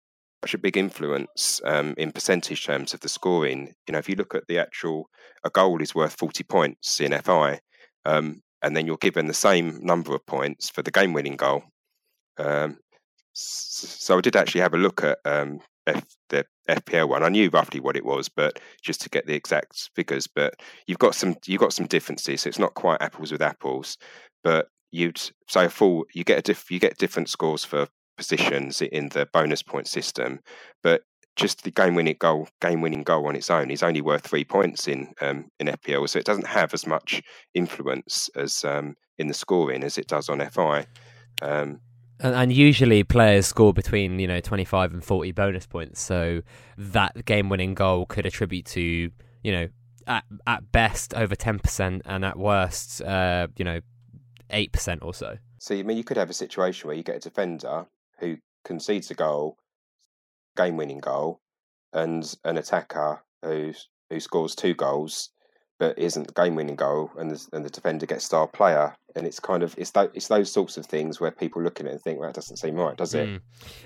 such 0.44 0.54
a 0.54 0.60
big 0.60 0.78
influence 0.78 1.62
um, 1.66 1.96
in 1.98 2.12
percentage 2.12 2.66
terms 2.66 2.94
of 2.94 3.02
the 3.02 3.10
scoring. 3.10 3.74
You 3.88 3.94
know, 3.94 4.00
if 4.00 4.10
you 4.10 4.16
look 4.16 4.36
at 4.36 4.48
the 4.48 4.60
actual, 4.60 5.10
a 5.44 5.50
goal 5.50 5.82
is 5.82 5.96
worth 5.96 6.16
forty 6.18 6.44
points 6.44 7.00
in 7.00 7.12
FI, 7.22 7.60
um, 8.06 8.42
and 8.62 8.76
then 8.76 8.86
you're 8.86 8.98
given 8.98 9.28
the 9.28 9.34
same 9.34 9.80
number 9.82 10.16
of 10.16 10.26
points 10.26 10.70
for 10.70 10.82
the 10.82 10.92
game 10.92 11.14
winning 11.14 11.36
goal. 11.36 11.64
Um, 12.38 12.78
so 13.34 14.18
I 14.18 14.22
did 14.22 14.36
actually 14.36 14.62
have 14.62 14.74
a 14.74 14.78
look 14.78 15.04
at 15.04 15.18
um, 15.26 15.60
F, 15.88 16.04
the 16.30 16.46
FPL 16.70 17.10
one. 17.10 17.24
I 17.24 17.30
knew 17.30 17.50
roughly 17.50 17.80
what 17.80 17.98
it 17.98 18.06
was, 18.06 18.30
but 18.30 18.60
just 18.82 19.02
to 19.02 19.10
get 19.10 19.26
the 19.28 19.36
exact 19.36 19.90
figures. 19.96 20.28
But 20.28 20.56
you've 20.88 21.00
got 21.00 21.16
some 21.16 21.36
you've 21.46 21.62
got 21.62 21.74
some 21.74 21.88
differences. 21.88 22.42
So 22.42 22.50
it's 22.50 22.60
not 22.60 22.74
quite 22.74 23.02
apples 23.02 23.32
with 23.32 23.42
apples, 23.42 23.98
but 24.44 24.68
you'd 24.92 25.22
a 25.56 25.70
full 25.70 26.06
you 26.14 26.24
get 26.24 26.40
a 26.40 26.42
diff, 26.42 26.70
you 26.72 26.80
get 26.80 26.98
different 26.98 27.30
scores 27.30 27.64
for 27.66 27.88
positions 28.18 28.82
in 28.82 29.10
the 29.10 29.28
bonus 29.34 29.62
point 29.62 29.88
system, 29.88 30.40
but 30.82 31.02
just 31.36 31.64
the 31.64 31.72
game 31.72 31.96
winning 31.96 32.16
goal 32.20 32.48
game 32.62 32.82
winning 32.82 33.04
goal 33.04 33.28
on 33.28 33.36
its 33.36 33.50
own 33.50 33.70
is 33.70 33.84
only 33.84 34.02
worth 34.02 34.26
three 34.26 34.46
points 34.46 34.88
in 34.88 35.14
um, 35.22 35.46
in 35.60 35.68
FPL, 35.68 36.08
so 36.08 36.20
it 36.20 36.26
doesn't 36.26 36.48
have 36.48 36.74
as 36.74 36.88
much 36.88 37.22
influence 37.54 38.30
as 38.36 38.64
um, 38.64 38.96
in 39.18 39.28
the 39.28 39.34
scoring 39.34 39.84
as 39.84 39.98
it 39.98 40.08
does 40.08 40.30
on 40.30 40.48
FI. 40.50 40.86
Um, 41.42 41.80
and, 42.20 42.54
usually 42.54 43.04
players 43.04 43.46
score 43.46 43.74
between 43.74 44.20
you 44.20 44.28
know 44.28 44.40
25 44.40 44.94
and 44.94 45.04
40 45.04 45.32
bonus 45.32 45.66
points. 45.66 46.02
So 46.02 46.42
that 46.78 47.26
game 47.26 47.50
winning 47.50 47.74
goal 47.74 48.06
could 48.06 48.26
attribute 48.26 48.66
to 48.68 48.82
you 48.82 49.52
know 49.52 49.68
at, 50.08 50.24
at 50.46 50.72
best 50.72 51.14
over 51.14 51.36
10% 51.36 52.02
and 52.06 52.26
at 52.26 52.38
worst 52.38 53.02
uh, 53.02 53.48
you 53.58 53.66
know 53.66 53.80
8% 54.50 55.00
or 55.02 55.14
so. 55.14 55.38
So 55.60 55.76
I 55.76 55.84
mean 55.84 55.98
you 55.98 56.04
could 56.04 56.18
have 56.18 56.30
a 56.30 56.34
situation 56.34 56.88
where 56.88 56.98
you 56.98 57.04
get 57.04 57.18
a 57.18 57.20
defender 57.20 57.88
who 58.20 58.38
concedes 58.64 59.12
a 59.12 59.16
goal 59.16 59.58
game 60.56 60.78
winning 60.78 61.00
goal 61.00 61.42
and 61.94 62.36
an 62.44 62.58
attacker 62.58 63.24
who 63.42 63.74
who 64.10 64.20
scores 64.20 64.56
two 64.56 64.74
goals 64.74 65.30
but 65.80 65.98
isn't 66.00 66.28
the 66.28 66.34
game-winning 66.34 66.76
goal, 66.76 67.12
and 67.18 67.32
the, 67.32 67.48
and 67.54 67.66
the 67.66 67.70
defender 67.70 68.06
gets 68.06 68.26
star 68.26 68.48
player, 68.48 68.96
and 69.16 69.26
it's 69.26 69.40
kind 69.40 69.64
of 69.64 69.76
it's 69.78 69.92
it's 70.14 70.28
those 70.28 70.52
sorts 70.52 70.78
of 70.78 70.86
things 70.86 71.20
where 71.20 71.32
people 71.32 71.62
look 71.62 71.80
at 71.80 71.86
it 71.86 71.92
and 71.92 72.02
think, 72.02 72.20
well, 72.20 72.30
that 72.30 72.36
doesn't 72.36 72.58
seem 72.58 72.76
right, 72.76 72.96
does 72.96 73.14
it? 73.14 73.28
Mm. 73.28 73.42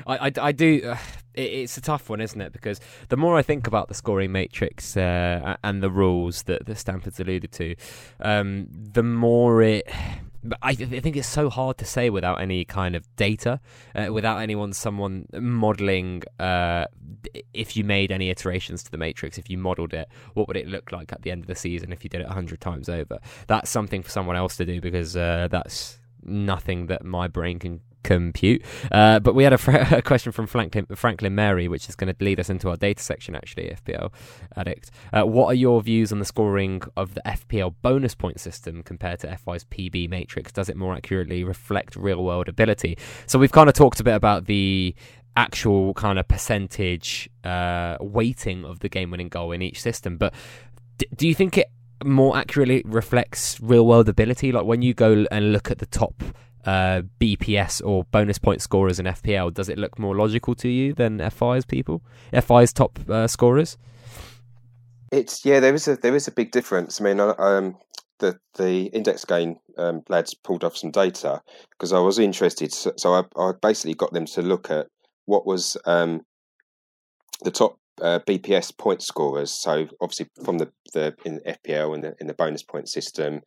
I, 0.08 0.18
I, 0.18 0.32
I, 0.42 0.52
do. 0.52 0.82
Uh, 0.86 0.98
it, 1.34 1.42
it's 1.42 1.78
a 1.78 1.82
tough 1.82 2.10
one, 2.10 2.22
isn't 2.22 2.40
it? 2.40 2.52
Because 2.52 2.80
the 3.10 3.18
more 3.18 3.38
I 3.38 3.42
think 3.42 3.68
about 3.68 3.88
the 3.88 3.94
scoring 3.94 4.32
matrix 4.32 4.96
uh, 4.96 5.58
and 5.64 5.82
the 5.82 5.92
rules 5.92 6.44
that 6.44 6.66
the 6.66 6.76
Stamford's 6.76 7.20
alluded 7.20 7.52
to, 7.54 7.76
um, 8.22 8.68
the 8.72 9.04
more 9.04 9.62
it 9.62 9.88
I, 10.62 10.74
th- 10.74 10.92
I, 10.94 11.00
think 11.02 11.18
it's 11.18 11.28
so 11.28 11.50
hard 11.50 11.78
to 11.80 11.86
say 11.86 12.10
without 12.10 12.42
any 12.42 12.64
kind 12.64 12.96
of 12.96 13.14
data, 13.16 13.60
uh, 13.94 14.08
without 14.12 14.38
anyone, 14.38 14.74
someone 14.74 15.26
modeling. 15.34 16.24
Uh, 16.40 16.86
if 17.54 17.76
you 17.76 17.84
made 17.84 18.12
any 18.12 18.30
iterations 18.30 18.84
to 18.84 18.92
the 18.92 18.98
matrix, 18.98 19.38
if 19.38 19.50
you 19.50 19.58
modeled 19.58 19.94
it, 19.94 20.08
what 20.36 20.48
would 20.48 20.56
it 20.56 20.68
look 20.68 20.92
like 20.92 21.12
at 21.12 21.24
the 21.24 21.32
end 21.32 21.42
of 21.42 21.48
the 21.48 21.56
season 21.56 21.92
if 21.92 22.04
you 22.04 22.10
did 22.10 22.22
it 22.22 22.28
hundred 22.28 22.62
times 22.62 22.88
over? 22.88 23.20
That's 23.48 23.70
something 23.70 24.02
for 24.02 24.10
someone 24.10 24.38
else 24.38 24.56
to 24.58 24.66
do 24.66 24.80
because 24.80 25.16
uh, 25.18 25.50
that's 25.52 26.00
nothing 26.24 26.88
that 26.88 27.04
my 27.04 27.28
brain 27.28 27.60
can 27.60 27.82
compute. 28.04 28.64
Uh, 28.92 29.20
but 29.20 29.36
we 29.36 29.44
had 29.44 29.54
a, 29.54 29.58
fr- 29.58 29.72
a, 29.92 30.02
question 30.02 30.32
from 30.32 30.48
Franklin, 30.48 30.86
Franklin 30.96 31.36
Mary, 31.36 31.68
which 31.68 31.90
is 31.90 31.96
going 31.96 32.14
to 32.14 32.24
lead 32.24 32.40
us 32.40 32.50
into 32.50 32.70
our 32.70 32.76
data 32.76 33.02
section, 33.02 33.36
actually, 33.36 33.76
FPL 33.86 34.12
Addict. 34.56 34.92
Uh, 35.14 35.24
what 35.24 35.48
are 35.48 35.56
your 35.56 35.82
views 35.82 36.12
on 36.12 36.20
the 36.20 36.26
scoring 36.26 36.82
of 36.96 37.14
the 37.14 37.22
FPL 37.26 37.76
bonus 37.82 38.16
point 38.16 38.40
system 38.40 38.84
compared 38.84 39.20
to 39.20 39.38
FI's 39.38 39.64
PB 39.66 40.10
matrix? 40.10 40.52
Does 40.52 40.70
it 40.70 40.78
more 40.78 40.94
accurately 40.94 41.44
reflect 41.44 41.96
real 41.96 42.24
world 42.24 42.48
ability? 42.48 42.98
So 43.26 43.40
we've 43.40 43.52
kind 43.52 43.70
of 43.70 43.76
talked 43.76 44.00
a 44.00 44.04
bit 44.04 44.16
about 44.16 44.46
the 44.46 44.96
actual 45.36 45.94
kind 45.94 46.20
of 46.20 46.28
percentage 46.28 47.30
uh, 47.44 47.98
weighting 48.02 48.66
of 48.66 48.80
the 48.80 48.90
game 48.90 49.12
winning 49.12 49.30
goal 49.30 49.52
in 49.52 49.62
each 49.62 49.82
system, 49.82 50.18
but 50.18 50.34
d- 50.98 51.08
do 51.16 51.28
you 51.28 51.36
think 51.36 51.58
it 51.58 51.68
more 52.04 52.38
accurately 52.38 52.82
reflects 52.86 53.60
real 53.62 53.86
world 53.86 54.10
ability? 54.10 54.52
Like 54.52 54.66
when 54.66 54.82
you 54.82 54.94
go 54.94 55.26
and 55.32 55.52
look 55.52 55.72
at 55.72 55.80
the 55.80 55.86
top 55.86 56.24
uh, 56.70 57.02
BPS 57.20 57.84
or 57.84 58.04
bonus 58.12 58.38
point 58.38 58.62
scorers 58.62 59.00
in 59.00 59.08
FPL, 59.08 59.52
does 59.52 59.70
it 59.70 59.78
look 59.80 59.98
more 59.98 60.16
logical 60.16 60.54
to 60.56 60.70
you 60.70 60.94
than 60.94 61.18
FI's 61.18 61.66
PB, 61.66 62.00
FI's 62.44 62.72
top 62.74 63.00
uh, 63.10 63.28
scorers? 63.28 63.78
It's 65.12 65.44
yeah, 65.44 65.60
there 65.60 65.74
is 65.74 65.88
a 65.88 65.96
there 65.96 66.16
is 66.16 66.28
a 66.28 66.32
big 66.32 66.52
difference. 66.52 67.02
I 67.02 67.04
mean, 67.06 67.20
um, 67.20 67.76
the 68.20 68.38
the 68.56 68.86
index 68.98 69.26
gain 69.26 69.58
um, 69.80 70.04
lads 70.10 70.36
pulled 70.36 70.64
off 70.64 70.78
some 70.78 70.92
data 70.92 71.42
because 71.72 71.92
I 71.92 72.00
was 72.00 72.20
interested. 72.20 72.72
So, 72.72 72.94
so 72.98 73.14
I, 73.16 73.24
I, 73.36 73.54
basically 73.60 73.96
got 73.96 74.14
them 74.14 74.26
to 74.28 74.44
look 74.44 74.70
at 74.70 74.86
what 75.26 75.48
was 75.48 75.76
um, 75.86 76.22
the 77.42 77.52
top 77.52 77.80
uh, 78.00 78.20
BPS 78.28 78.78
point 78.78 79.02
scorers. 79.02 79.50
So 79.50 79.88
obviously 80.02 80.28
from 80.46 80.60
the 80.60 80.72
the 80.94 81.16
in 81.26 81.40
FPL 81.48 81.96
and 81.96 82.04
the 82.04 82.16
in 82.20 82.28
the 82.28 82.36
bonus 82.36 82.62
point 82.62 82.90
system, 82.90 83.42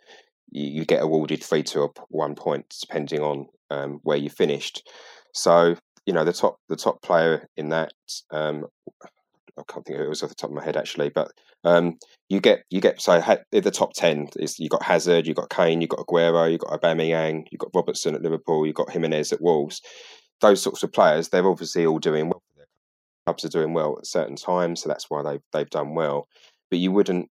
you, 0.51 0.81
you 0.81 0.85
get 0.85 1.03
awarded 1.03 1.43
three 1.43 1.63
to 1.65 1.91
one 2.09 2.35
point 2.35 2.75
depending 2.81 3.21
on 3.21 3.47
um, 3.71 4.01
where 4.03 4.17
you 4.17 4.31
finished. 4.31 4.89
So 5.33 5.77
you 6.07 6.13
know 6.13 6.25
the 6.25 6.33
top 6.33 6.59
the 6.69 6.77
top 6.77 7.01
player 7.03 7.49
in 7.57 7.69
that 7.71 7.93
um, 8.31 8.67
I 9.59 9.63
can't 9.69 9.85
think 9.85 9.99
of 9.99 10.05
it 10.05 10.09
was 10.09 10.23
off 10.23 10.31
the 10.31 10.35
top 10.35 10.51
of 10.51 10.57
my 10.57 10.65
head 10.65 10.77
actually, 10.77 11.11
but 11.11 11.31
um, 11.65 11.99
you 12.29 12.41
get 12.41 12.65
you 12.71 12.81
get 12.81 13.01
so 13.01 13.23
the 13.51 13.71
top 13.71 13.93
ten 13.95 14.29
is 14.37 14.59
you 14.59 14.69
got 14.69 14.83
Hazard, 14.83 15.27
you 15.27 15.35
got 15.35 15.51
Kane, 15.51 15.81
you 15.81 15.87
got 15.87 16.01
Aguero, 16.01 16.51
you 16.51 16.59
got 16.59 16.81
Aubameyang, 16.81 17.47
you 17.51 17.59
got 17.59 17.71
Robertson 17.75 18.15
at 18.15 18.23
Liverpool, 18.23 18.67
you 18.67 18.73
got 18.73 18.91
Jimenez 18.91 19.33
at 19.33 19.43
Wolves. 19.43 19.81
Those 20.41 20.63
sorts 20.63 20.83
of 20.83 20.93
players, 20.93 21.29
they're 21.29 21.47
obviously 21.47 21.87
all 21.87 21.99
doing 21.99 22.29
well. 22.29 22.43
Clubs 23.27 23.45
are 23.45 23.51
doing 23.51 23.73
well 23.73 23.97
at 23.99 24.07
certain 24.07 24.35
times, 24.35 24.83
so 24.83 24.89
that's 24.89 25.09
why 25.09 25.23
they've 25.23 25.43
they've 25.53 25.71
done 25.71 25.95
well. 25.95 26.27
But 26.71 26.81
you 26.81 26.91
wouldn't 26.91 27.29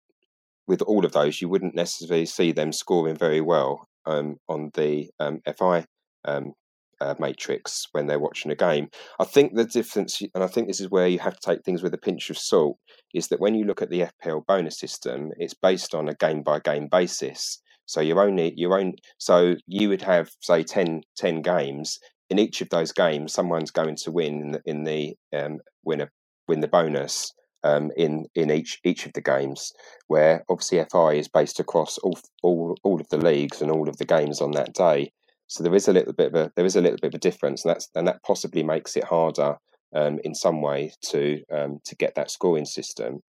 with 0.69 0.83
all 0.83 1.05
of 1.05 1.13
those, 1.13 1.41
you 1.41 1.49
wouldn't 1.49 1.75
necessarily 1.75 2.27
see 2.27 2.53
them 2.53 2.73
scoring 2.73 3.17
very 3.17 3.41
well 3.41 3.89
um, 4.07 4.37
on 4.49 4.71
the 4.75 5.11
um, 5.19 5.41
FI 5.57 5.87
um, 6.25 6.53
uh, 7.01 7.15
matrix 7.19 7.87
when 7.93 8.07
they're 8.07 8.19
watching 8.19 8.51
a 8.51 8.57
game. 8.57 8.89
I 9.19 9.25
think 9.25 9.55
the 9.55 9.65
difference, 9.65 10.21
and 10.21 10.45
I 10.45 10.47
think 10.47 10.69
this 10.69 10.81
is 10.81 10.91
where 10.91 11.09
you 11.09 11.19
have 11.21 11.39
to 11.39 11.51
take 11.51 11.65
things 11.65 11.83
with 11.83 11.95
a 11.95 11.99
pinch 11.99 12.31
of 12.31 12.39
salt, 12.39 12.77
is 13.15 13.29
that 13.29 13.41
when 13.41 13.55
you 13.55 13.65
look 13.65 13.83
at 13.83 13.91
the 13.91 14.07
FPL 14.25 14.47
bonus 14.47 14.79
system, 14.79 15.31
it's 15.39 15.55
based 15.55 15.95
on 15.95 16.09
a 16.09 16.15
game 16.15 16.43
by 16.43 16.61
game 16.61 16.89
basis. 16.91 17.61
So 17.87 18.03
you're 18.03 18.21
only 18.21 18.53
you're 18.55 18.79
own 18.79 18.95
so 19.17 19.55
you 19.67 19.89
would 19.89 20.03
have 20.03 20.31
say 20.41 20.63
10, 20.63 21.03
10 21.17 21.41
games. 21.41 21.99
In 22.29 22.39
each 22.39 22.61
of 22.61 22.69
those 22.69 22.93
games, 22.93 23.33
someone's 23.33 23.71
going 23.71 23.97
to 23.97 24.11
win 24.11 24.43
in 24.43 24.51
the, 24.53 24.63
in 24.67 24.85
the 24.85 25.17
um, 25.35 25.61
win 25.85 26.03
a 26.03 26.09
win 26.47 26.61
the 26.61 26.69
bonus 26.69 27.33
um, 27.65 27.91
in 27.97 28.27
in 28.35 28.51
each 28.51 28.81
each 28.85 29.07
of 29.07 29.13
the 29.13 29.21
games. 29.21 29.73
Where 30.09 30.45
obviously 30.49 30.85
FI 30.91 31.15
is 31.15 31.29
based 31.29 31.61
across 31.61 31.99
all 31.99 32.19
all 32.43 32.77
all 32.83 33.01
of 33.01 33.09
the 33.09 33.19
leagues 33.19 33.63
and 33.63 33.71
all 33.71 33.89
of 33.89 33.97
the 33.99 34.05
games 34.05 34.41
on 34.41 34.53
that 34.53 34.75
day. 34.75 35.13
So 35.47 35.63
there 35.63 35.75
is 35.75 35.89
a 35.89 35.93
little 35.93 36.13
bit 36.13 36.29
of 36.29 36.35
a 36.35 36.53
there 36.57 36.67
is 36.67 36.77
a 36.77 36.81
little 36.81 36.99
bit 37.01 37.09
of 37.09 37.15
a 37.15 37.19
difference, 37.19 37.65
and 37.65 37.75
that's 37.75 37.89
and 37.95 38.07
that 38.07 38.23
possibly 38.23 38.63
makes 38.63 38.97
it 38.97 39.05
harder 39.05 39.57
um, 39.95 40.19
in 40.25 40.35
some 40.35 40.61
way 40.63 40.93
to 41.07 41.43
um, 41.51 41.79
to 41.85 41.97
get 41.97 42.15
that 42.15 42.31
scoring 42.31 42.67
system. 42.67 43.21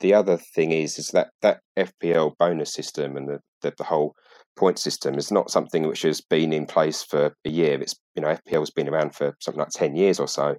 The 0.00 0.14
other 0.14 0.38
thing 0.38 0.72
is 0.72 0.98
is 0.98 1.08
that 1.08 1.30
that 1.42 1.60
FPL 1.78 2.36
bonus 2.38 2.72
system 2.72 3.16
and 3.16 3.28
the, 3.28 3.40
the, 3.62 3.74
the 3.76 3.84
whole 3.84 4.14
point 4.56 4.78
system 4.78 5.16
is 5.16 5.30
not 5.30 5.50
something 5.50 5.86
which 5.86 6.02
has 6.02 6.20
been 6.20 6.52
in 6.52 6.66
place 6.66 7.02
for 7.02 7.34
a 7.44 7.50
year. 7.50 7.80
It's 7.80 7.94
you 8.14 8.22
know 8.22 8.36
FPL's 8.46 8.70
been 8.70 8.88
around 8.88 9.14
for 9.14 9.34
something 9.40 9.60
like 9.60 9.70
ten 9.70 9.96
years 9.96 10.20
or 10.20 10.28
so. 10.28 10.56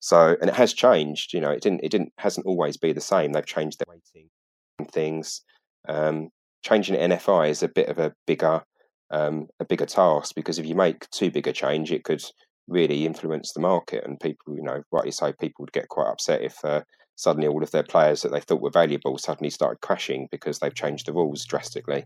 So 0.00 0.36
and 0.40 0.50
it 0.50 0.56
has 0.56 0.72
changed. 0.72 1.32
You 1.32 1.40
know 1.40 1.50
it 1.50 1.62
didn't 1.62 1.82
it 1.82 1.90
didn't 1.90 2.12
hasn't 2.18 2.46
always 2.46 2.76
be 2.76 2.92
the 2.92 3.00
same. 3.00 3.32
They've 3.32 3.46
changed 3.46 3.78
their 3.78 3.92
weighting 3.94 4.28
and 4.78 4.90
things. 4.90 5.42
Um, 5.88 6.30
changing 6.62 6.96
in 6.96 7.16
FI 7.18 7.46
is 7.46 7.62
a 7.62 7.68
bit 7.68 7.88
of 7.88 7.98
a 7.98 8.12
bigger 8.26 8.62
um, 9.10 9.46
a 9.60 9.64
bigger 9.64 9.86
task 9.86 10.34
because 10.34 10.58
if 10.58 10.66
you 10.66 10.74
make 10.74 11.08
too 11.10 11.30
big 11.30 11.46
a 11.46 11.52
change, 11.52 11.92
it 11.92 12.04
could 12.04 12.22
really 12.66 13.06
influence 13.06 13.52
the 13.52 13.60
market 13.60 14.04
and 14.04 14.18
people. 14.20 14.56
You 14.56 14.62
know, 14.62 14.82
rightly 14.90 15.12
so, 15.12 15.32
people 15.32 15.62
would 15.62 15.72
get 15.72 15.88
quite 15.88 16.10
upset 16.10 16.42
if. 16.42 16.64
Uh, 16.64 16.82
suddenly, 17.16 17.46
all 17.46 17.62
of 17.62 17.70
their 17.70 17.84
players 17.84 18.22
that 18.22 18.32
they 18.32 18.40
thought 18.40 18.60
were 18.60 18.70
valuable 18.70 19.16
suddenly 19.18 19.48
started 19.48 19.80
crashing 19.80 20.26
because 20.32 20.58
they've 20.58 20.74
changed 20.74 21.06
the 21.06 21.12
rules 21.12 21.44
drastically. 21.44 22.04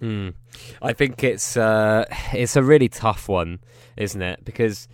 Mm. 0.00 0.34
I 0.80 0.92
think 0.92 1.22
it's 1.22 1.56
uh, 1.56 2.04
it's 2.32 2.56
a 2.56 2.62
really 2.62 2.88
tough 2.88 3.28
one, 3.28 3.60
isn't 3.96 4.22
it? 4.22 4.44
Because 4.44 4.88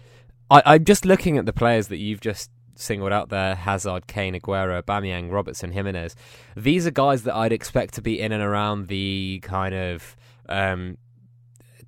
I, 0.50 0.62
I'm 0.64 0.84
just 0.84 1.04
looking 1.04 1.38
at 1.38 1.46
the 1.46 1.52
players 1.52 1.88
that 1.88 1.98
you've 1.98 2.20
just 2.20 2.50
singled 2.74 3.12
out 3.12 3.28
there: 3.28 3.54
Hazard, 3.54 4.06
Kane, 4.06 4.34
Aguero, 4.34 4.82
Bamiyang, 4.82 5.30
Robertson, 5.30 5.72
Jimenez. 5.72 6.16
These 6.56 6.86
are 6.86 6.90
guys 6.90 7.22
that 7.22 7.34
I'd 7.34 7.52
expect 7.52 7.94
to 7.94 8.02
be 8.02 8.20
in 8.20 8.32
and 8.32 8.42
around 8.42 8.88
the 8.88 9.40
kind 9.42 9.74
of 9.74 10.16
um, 10.48 10.98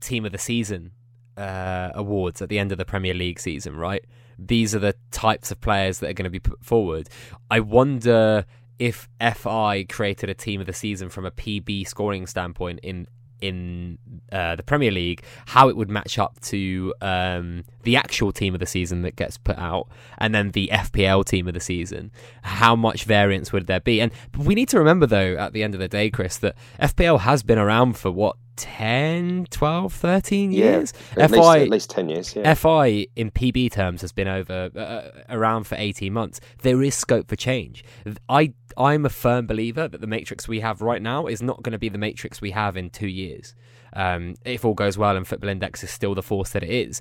team 0.00 0.24
of 0.24 0.32
the 0.32 0.38
season 0.38 0.92
uh, 1.36 1.90
awards 1.94 2.42
at 2.42 2.48
the 2.48 2.58
end 2.58 2.72
of 2.72 2.78
the 2.78 2.84
Premier 2.84 3.14
League 3.14 3.40
season, 3.40 3.76
right? 3.76 4.04
These 4.38 4.74
are 4.74 4.78
the 4.78 4.94
types 5.10 5.50
of 5.50 5.60
players 5.60 5.98
that 5.98 6.10
are 6.10 6.12
going 6.12 6.24
to 6.24 6.30
be 6.30 6.38
put 6.38 6.64
forward. 6.64 7.08
I 7.50 7.60
wonder 7.60 8.46
if 8.78 9.08
FI 9.20 9.84
created 9.84 10.30
a 10.30 10.34
team 10.34 10.60
of 10.60 10.66
the 10.66 10.72
season 10.72 11.08
from 11.08 11.24
a 11.26 11.30
PB 11.30 11.88
scoring 11.88 12.26
standpoint 12.26 12.80
in 12.82 13.06
in 13.40 13.98
uh, 14.32 14.56
the 14.56 14.62
Premier 14.64 14.90
League, 14.90 15.22
how 15.46 15.68
it 15.68 15.76
would 15.76 15.88
match 15.88 16.18
up 16.18 16.40
to 16.40 16.92
um, 17.00 17.64
the 17.88 17.96
actual 17.96 18.32
team 18.32 18.52
of 18.52 18.60
the 18.60 18.66
season 18.66 19.00
that 19.00 19.16
gets 19.16 19.38
put 19.38 19.56
out, 19.56 19.88
and 20.18 20.34
then 20.34 20.50
the 20.50 20.68
FPL 20.70 21.24
team 21.24 21.48
of 21.48 21.54
the 21.54 21.60
season. 21.60 22.12
How 22.42 22.76
much 22.76 23.04
variance 23.04 23.50
would 23.50 23.66
there 23.66 23.80
be? 23.80 24.02
And 24.02 24.12
we 24.36 24.54
need 24.54 24.68
to 24.68 24.78
remember, 24.78 25.06
though, 25.06 25.36
at 25.36 25.54
the 25.54 25.62
end 25.62 25.72
of 25.72 25.80
the 25.80 25.88
day, 25.88 26.10
Chris, 26.10 26.36
that 26.36 26.54
FPL 26.78 27.20
has 27.20 27.42
been 27.42 27.56
around 27.56 27.96
for 27.96 28.10
what 28.10 28.36
10, 28.56 29.46
12, 29.50 29.94
13 29.94 30.52
years. 30.52 30.92
Yeah, 31.16 31.24
at, 31.24 31.30
FI, 31.30 31.36
least, 31.36 31.48
at 31.48 31.68
least 31.70 31.90
10 31.90 32.08
years. 32.10 32.36
Yeah. 32.36 32.52
FI 32.52 33.06
in 33.16 33.30
PB 33.30 33.72
terms 33.72 34.02
has 34.02 34.12
been 34.12 34.28
over 34.28 34.70
uh, 34.76 34.78
uh, 34.78 35.10
around 35.30 35.64
for 35.64 35.76
18 35.78 36.12
months. 36.12 36.40
There 36.60 36.82
is 36.82 36.94
scope 36.94 37.28
for 37.28 37.36
change. 37.36 37.84
I 38.28 38.52
I'm 38.76 39.06
a 39.06 39.08
firm 39.08 39.46
believer 39.46 39.88
that 39.88 40.00
the 40.00 40.06
matrix 40.06 40.46
we 40.46 40.60
have 40.60 40.82
right 40.82 41.00
now 41.00 41.26
is 41.26 41.40
not 41.40 41.62
going 41.62 41.72
to 41.72 41.78
be 41.78 41.88
the 41.88 41.98
matrix 41.98 42.42
we 42.42 42.50
have 42.50 42.76
in 42.76 42.90
2 42.90 43.08
years. 43.08 43.54
Um, 43.92 44.34
if 44.44 44.64
all 44.64 44.74
goes 44.74 44.98
well 44.98 45.16
and 45.16 45.26
Football 45.26 45.50
Index 45.50 45.82
is 45.82 45.90
still 45.90 46.14
the 46.14 46.22
force 46.22 46.50
that 46.50 46.62
it 46.62 46.70
is, 46.70 47.00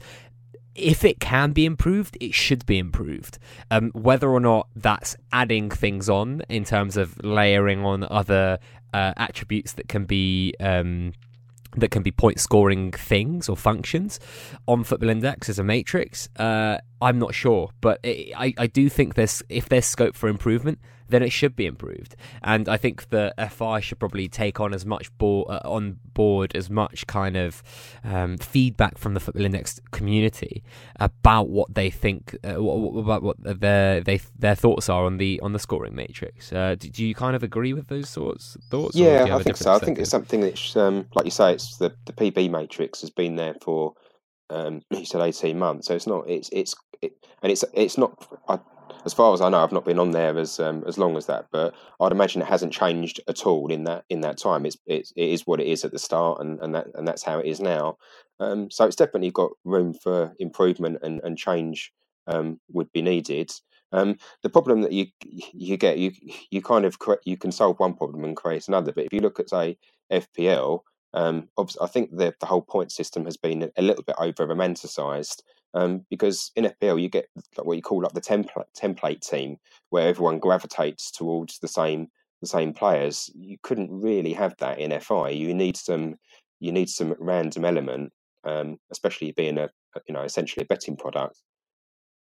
if 0.77 1.03
it 1.03 1.19
can 1.19 1.51
be 1.51 1.65
improved, 1.65 2.17
it 2.21 2.33
should 2.33 2.65
be 2.65 2.77
improved. 2.77 3.39
Um, 3.71 3.91
whether 3.91 4.29
or 4.29 4.39
not 4.39 4.67
that's 4.75 5.17
adding 5.31 5.69
things 5.69 6.09
on 6.09 6.43
in 6.47 6.63
terms 6.63 6.95
of 6.97 7.17
layering 7.23 7.83
on 7.83 8.05
other 8.09 8.59
uh, 8.93 9.13
attributes 9.17 9.73
that 9.73 9.89
can 9.89 10.05
be 10.05 10.53
um, 10.59 11.13
that 11.75 11.91
can 11.91 12.01
be 12.01 12.11
point 12.11 12.39
scoring 12.39 12.91
things 12.91 13.49
or 13.49 13.57
functions 13.57 14.19
on 14.67 14.83
Football 14.83 15.09
Index 15.09 15.49
as 15.49 15.59
a 15.59 15.63
matrix. 15.63 16.29
Uh, 16.37 16.77
I'm 17.01 17.19
not 17.19 17.33
sure, 17.33 17.71
but 17.81 17.99
it, 18.03 18.33
I, 18.35 18.53
I 18.57 18.67
do 18.67 18.89
think 18.89 19.15
there's 19.15 19.43
if 19.49 19.67
there's 19.69 19.85
scope 19.85 20.15
for 20.15 20.29
improvement, 20.29 20.79
then 21.09 21.23
it 21.23 21.31
should 21.31 21.55
be 21.55 21.65
improved. 21.65 22.15
And 22.43 22.67
I 22.67 22.77
think 22.77 23.09
the 23.09 23.33
FI 23.49 23.79
should 23.79 23.99
probably 23.99 24.27
take 24.27 24.59
on 24.59 24.73
as 24.73 24.85
much 24.85 25.15
bo- 25.17 25.43
uh, 25.43 25.61
on 25.65 25.99
board 26.13 26.55
as 26.55 26.69
much 26.69 27.07
kind 27.07 27.37
of 27.37 27.63
um, 28.03 28.37
feedback 28.37 28.97
from 28.97 29.13
the 29.13 29.19
Football 29.19 29.45
Index 29.45 29.79
community 29.91 30.63
about 30.99 31.49
what 31.49 31.73
they 31.73 31.89
think, 31.89 32.35
uh, 32.43 32.61
about 32.61 33.23
what 33.23 33.37
their 33.39 34.01
they, 34.01 34.19
their 34.37 34.55
thoughts 34.55 34.89
are 34.89 35.05
on 35.05 35.17
the 35.17 35.39
on 35.41 35.53
the 35.53 35.59
scoring 35.59 35.95
matrix. 35.95 36.51
Uh, 36.51 36.75
do, 36.77 36.89
do, 36.89 37.05
you 37.05 37.15
kind 37.15 37.35
of 37.35 37.43
agree 37.43 37.73
with 37.73 37.87
those 37.87 38.09
sorts 38.09 38.57
thoughts? 38.69 38.95
Yeah, 38.95 39.35
I 39.35 39.43
think 39.43 39.57
so. 39.57 39.73
I 39.73 39.79
think 39.79 39.99
it's 39.99 40.09
something 40.09 40.41
that's 40.41 40.75
um, 40.75 41.07
like 41.15 41.25
you 41.25 41.31
say, 41.31 41.53
it's 41.53 41.77
the 41.77 41.93
the 42.05 42.13
PB 42.13 42.49
matrix 42.49 43.01
has 43.01 43.09
been 43.09 43.35
there 43.35 43.55
for 43.61 43.93
um, 44.49 44.81
you 44.91 45.05
said 45.05 45.21
eighteen 45.21 45.59
months, 45.59 45.87
so 45.87 45.95
it's 45.95 46.07
not 46.07 46.29
it's 46.29 46.49
it's 46.51 46.75
it, 47.01 47.13
and 47.41 47.51
it's 47.51 47.63
it's 47.73 47.97
not. 47.97 48.27
I, 48.47 48.59
as 49.07 49.15
far 49.15 49.33
as 49.33 49.41
I 49.41 49.49
know, 49.49 49.63
I've 49.63 49.73
not 49.73 49.85
been 49.85 49.99
on 49.99 50.11
there 50.11 50.37
as 50.37 50.59
um, 50.59 50.83
as 50.87 50.99
long 50.99 51.17
as 51.17 51.27
that, 51.27 51.47
but 51.51 51.75
I'd 52.01 52.13
imagine 52.13 52.43
it 52.43 52.49
hasn't 52.49 52.73
changed 52.73 53.21
at 53.29 53.47
all 53.47 53.71
in 53.71 53.85
that 53.85 54.05
in 54.11 54.21
that 54.21 54.37
time. 54.37 54.67
It's, 54.67 54.77
it's 54.87 55.13
it 55.17 55.29
is 55.29 55.47
what 55.47 55.61
it 55.61 55.67
is 55.67 55.85
at 55.85 55.93
the 55.93 55.99
start, 55.99 56.41
and, 56.41 56.59
and 56.61 56.75
that 56.75 56.89
and 56.95 57.07
that's 57.07 57.23
how 57.23 57.39
it 57.39 57.47
is 57.47 57.61
now. 57.61 57.97
Um, 58.41 58.71
so 58.71 58.85
it's 58.85 58.97
definitely 58.97 59.31
got 59.31 59.51
room 59.65 59.95
for 59.95 60.35
improvement 60.39 60.99
and 61.03 61.21
and 61.23 61.39
change 61.39 61.93
um, 62.27 62.59
would 62.73 62.91
be 62.93 63.01
needed. 63.01 63.51
Um, 63.93 64.17
the 64.43 64.51
problem 64.51 64.81
that 64.83 64.93
you 64.93 65.07
you 65.23 65.77
get 65.77 65.97
you 65.97 66.11
you 66.51 66.61
kind 66.61 66.85
of 66.85 66.97
you 67.25 67.37
can 67.37 67.53
solve 67.53 67.79
one 67.79 67.95
problem 67.95 68.25
and 68.25 68.37
create 68.37 68.67
another. 68.67 68.93
But 68.93 69.05
if 69.05 69.13
you 69.13 69.21
look 69.21 69.39
at 69.39 69.49
say 69.49 69.79
FPL, 70.13 70.81
um, 71.15 71.49
I 71.81 71.87
think 71.87 72.11
the 72.11 72.35
the 72.41 72.47
whole 72.47 72.61
point 72.61 72.91
system 72.91 73.25
has 73.25 73.37
been 73.37 73.71
a 73.77 73.81
little 73.81 74.03
bit 74.03 74.17
over 74.19 74.45
romanticized 74.45 75.41
um, 75.77 76.05
because 76.09 76.51
in 76.55 76.65
FPL 76.65 76.99
you 76.99 77.07
get 77.07 77.27
what 77.61 77.75
you 77.75 77.83
call 77.83 78.01
like 78.01 78.13
the 78.13 78.21
template 78.21 78.65
template 78.75 79.21
team 79.21 79.57
where 79.91 80.07
everyone 80.07 80.39
gravitates 80.39 81.11
towards 81.11 81.59
the 81.59 81.67
same 81.67 82.07
the 82.41 82.47
same 82.47 82.73
players. 82.73 83.29
You 83.35 83.57
couldn't 83.61 83.91
really 83.91 84.33
have 84.33 84.55
that 84.57 84.79
in 84.79 84.97
FI. 84.99 85.29
You 85.29 85.53
need 85.53 85.77
some 85.77 86.15
you 86.59 86.71
need 86.71 86.89
some 86.89 87.15
random 87.19 87.63
element, 87.63 88.11
um, 88.43 88.77
especially 88.91 89.31
being 89.33 89.59
a 89.59 89.69
you 90.07 90.13
know 90.13 90.23
essentially 90.23 90.63
a 90.63 90.73
betting 90.73 90.97
product. 90.97 91.37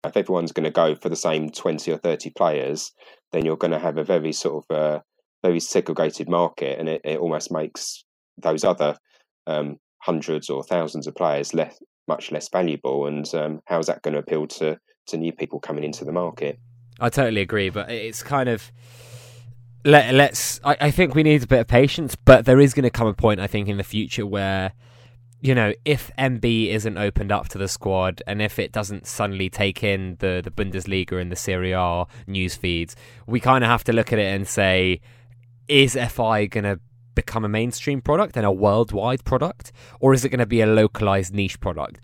If 0.05 0.15
everyone's 0.15 0.53
going 0.53 0.63
to 0.63 0.71
go 0.71 0.95
for 0.95 1.09
the 1.09 1.15
same 1.15 1.49
twenty 1.49 1.91
or 1.91 1.97
thirty 1.97 2.29
players, 2.29 2.93
then 3.33 3.43
you're 3.43 3.57
going 3.57 3.71
to 3.71 3.79
have 3.79 3.97
a 3.97 4.03
very 4.03 4.31
sort 4.31 4.63
of 4.63 4.75
uh, 4.75 4.99
very 5.43 5.59
segregated 5.59 6.29
market, 6.29 6.79
and 6.79 6.87
it, 6.87 7.01
it 7.03 7.19
almost 7.19 7.51
makes 7.51 8.05
those 8.37 8.63
other 8.63 8.97
um, 9.45 9.77
hundreds 9.99 10.49
or 10.49 10.63
thousands 10.63 11.05
of 11.05 11.15
players 11.15 11.53
less 11.53 11.77
much 12.11 12.31
less 12.31 12.49
valuable. 12.49 13.07
And 13.07 13.33
um, 13.33 13.61
how 13.65 13.79
is 13.79 13.87
that 13.87 14.01
going 14.01 14.13
to 14.13 14.19
appeal 14.19 14.47
to 14.47 14.77
to 15.07 15.17
new 15.17 15.31
people 15.31 15.59
coming 15.59 15.83
into 15.83 16.05
the 16.05 16.11
market? 16.11 16.59
I 16.99 17.09
totally 17.09 17.41
agree, 17.41 17.69
but 17.69 17.89
it's 17.89 18.21
kind 18.21 18.47
of 18.47 18.71
let, 19.83 20.13
us 20.13 20.59
I, 20.63 20.77
I, 20.79 20.91
think 20.91 21.15
we 21.15 21.23
need 21.23 21.41
a 21.41 21.47
bit 21.47 21.59
of 21.59 21.67
patience, 21.67 22.15
but 22.15 22.45
there 22.45 22.59
is 22.59 22.75
going 22.75 22.83
to 22.83 22.91
come 22.91 23.07
a 23.07 23.13
point 23.13 23.39
I 23.39 23.47
think 23.47 23.67
in 23.67 23.77
the 23.77 23.83
future 23.83 24.27
where 24.27 24.73
you 25.41 25.55
know 25.55 25.73
if 25.85 26.11
MB 26.19 26.69
isn't 26.69 26.97
opened 26.99 27.31
up 27.31 27.49
to 27.49 27.57
the 27.57 27.67
squad 27.67 28.21
and 28.27 28.43
if 28.43 28.59
it 28.59 28.71
doesn't 28.71 29.07
suddenly 29.07 29.49
take 29.49 29.83
in 29.83 30.17
the 30.19 30.41
the 30.43 30.51
Bundesliga 30.51 31.19
and 31.19 31.31
the 31.31 31.35
Serie 31.35 31.71
A 31.71 32.05
news 32.27 32.55
feeds, 32.55 32.95
we 33.25 33.39
kind 33.39 33.63
of 33.63 33.69
have 33.69 33.83
to 33.85 33.93
look 33.93 34.13
at 34.13 34.19
it 34.19 34.31
and 34.35 34.47
say, 34.47 35.01
is 35.67 35.93
FI 35.95 36.45
going 36.45 36.65
to 36.65 36.79
become 37.15 37.45
a 37.45 37.49
mainstream 37.49 38.01
product 38.01 38.37
and 38.37 38.45
a 38.45 38.51
worldwide 38.51 39.23
product, 39.23 39.71
or 39.99 40.13
is 40.13 40.25
it 40.25 40.29
going 40.29 40.39
to 40.39 40.45
be 40.45 40.61
a 40.61 40.67
localized 40.67 41.33
niche 41.33 41.59
product? 41.59 41.99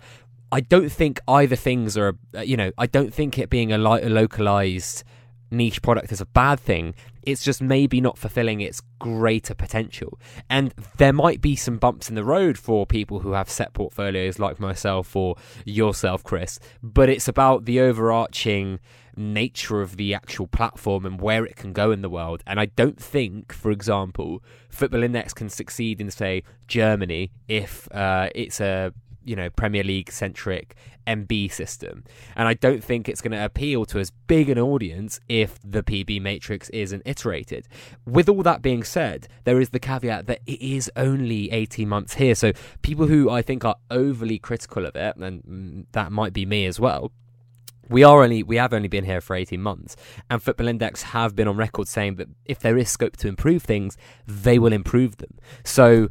I 0.51 0.61
don't 0.61 0.89
think 0.89 1.19
either 1.27 1.55
things 1.55 1.97
are, 1.97 2.17
uh, 2.35 2.41
you 2.41 2.55
know, 2.55 2.71
I 2.77 2.87
don't 2.87 3.13
think 3.13 3.37
it 3.37 3.49
being 3.49 3.73
a, 3.73 3.77
li- 3.77 4.01
a 4.01 4.09
localized 4.09 5.03
niche 5.51 5.81
product 5.81 6.11
is 6.11 6.21
a 6.21 6.25
bad 6.25 6.59
thing. 6.59 6.95
It's 7.23 7.43
just 7.43 7.61
maybe 7.61 7.99
not 7.99 8.17
fulfilling 8.17 8.61
its 8.61 8.81
greater 8.99 9.53
potential. 9.53 10.19
And 10.49 10.73
there 10.97 11.13
might 11.13 11.41
be 11.41 11.55
some 11.55 11.77
bumps 11.77 12.09
in 12.09 12.15
the 12.15 12.23
road 12.23 12.57
for 12.57 12.85
people 12.85 13.19
who 13.19 13.33
have 13.33 13.49
set 13.49 13.73
portfolios 13.73 14.39
like 14.39 14.59
myself 14.59 15.15
or 15.15 15.35
yourself, 15.65 16.23
Chris. 16.23 16.59
But 16.81 17.09
it's 17.09 17.27
about 17.27 17.65
the 17.65 17.81
overarching 17.81 18.79
nature 19.17 19.81
of 19.81 19.97
the 19.97 20.13
actual 20.13 20.47
platform 20.47 21.05
and 21.05 21.19
where 21.19 21.45
it 21.45 21.55
can 21.55 21.73
go 21.73 21.91
in 21.91 22.01
the 22.01 22.09
world. 22.09 22.43
And 22.45 22.59
I 22.59 22.65
don't 22.65 23.01
think, 23.01 23.51
for 23.51 23.71
example, 23.71 24.43
Football 24.69 25.03
Index 25.03 25.33
can 25.33 25.49
succeed 25.49 25.99
in, 25.99 26.11
say, 26.11 26.43
Germany 26.67 27.31
if 27.47 27.91
uh, 27.91 28.29
it's 28.35 28.59
a 28.59 28.93
you 29.27 29.35
know 29.35 29.49
Premier 29.49 29.83
League 29.83 30.09
centric 30.09 30.75
MB 31.05 31.51
system, 31.51 32.05
and 32.35 32.47
I 32.47 32.53
don't 32.53 32.83
think 32.83 33.07
it's 33.07 33.21
going 33.21 33.33
to 33.33 33.43
appeal 33.43 33.85
to 33.87 33.99
as 33.99 34.09
big 34.09 34.49
an 34.49 34.57
audience 34.57 35.19
if 35.27 35.59
the 35.63 35.83
PB 35.83 36.21
matrix 36.21 36.69
isn't 36.69 37.03
iterated. 37.05 37.67
With 38.05 38.29
all 38.29 38.41
that 38.43 38.61
being 38.61 38.83
said, 38.83 39.27
there 39.43 39.59
is 39.59 39.69
the 39.69 39.79
caveat 39.79 40.27
that 40.27 40.39
it 40.45 40.61
is 40.61 40.89
only 40.95 41.51
18 41.51 41.87
months 41.87 42.15
here, 42.15 42.35
so 42.35 42.53
people 42.81 43.07
who 43.07 43.29
I 43.29 43.41
think 43.41 43.65
are 43.65 43.75
overly 43.91 44.39
critical 44.39 44.85
of 44.85 44.95
it, 44.95 45.17
and 45.17 45.87
that 45.91 46.11
might 46.11 46.33
be 46.33 46.45
me 46.45 46.65
as 46.65 46.79
well, 46.79 47.11
we 47.89 48.03
are 48.03 48.23
only 48.23 48.43
we 48.43 48.57
have 48.57 48.73
only 48.73 48.87
been 48.87 49.05
here 49.05 49.21
for 49.21 49.35
18 49.35 49.61
months 49.61 49.95
and 50.29 50.41
football 50.41 50.67
index 50.67 51.03
have 51.03 51.35
been 51.35 51.47
on 51.47 51.57
record 51.57 51.87
saying 51.87 52.15
that 52.15 52.27
if 52.45 52.59
there 52.59 52.77
is 52.77 52.89
scope 52.89 53.17
to 53.17 53.27
improve 53.27 53.63
things 53.63 53.97
they 54.25 54.59
will 54.59 54.73
improve 54.73 55.17
them. 55.17 55.37
So 55.63 56.09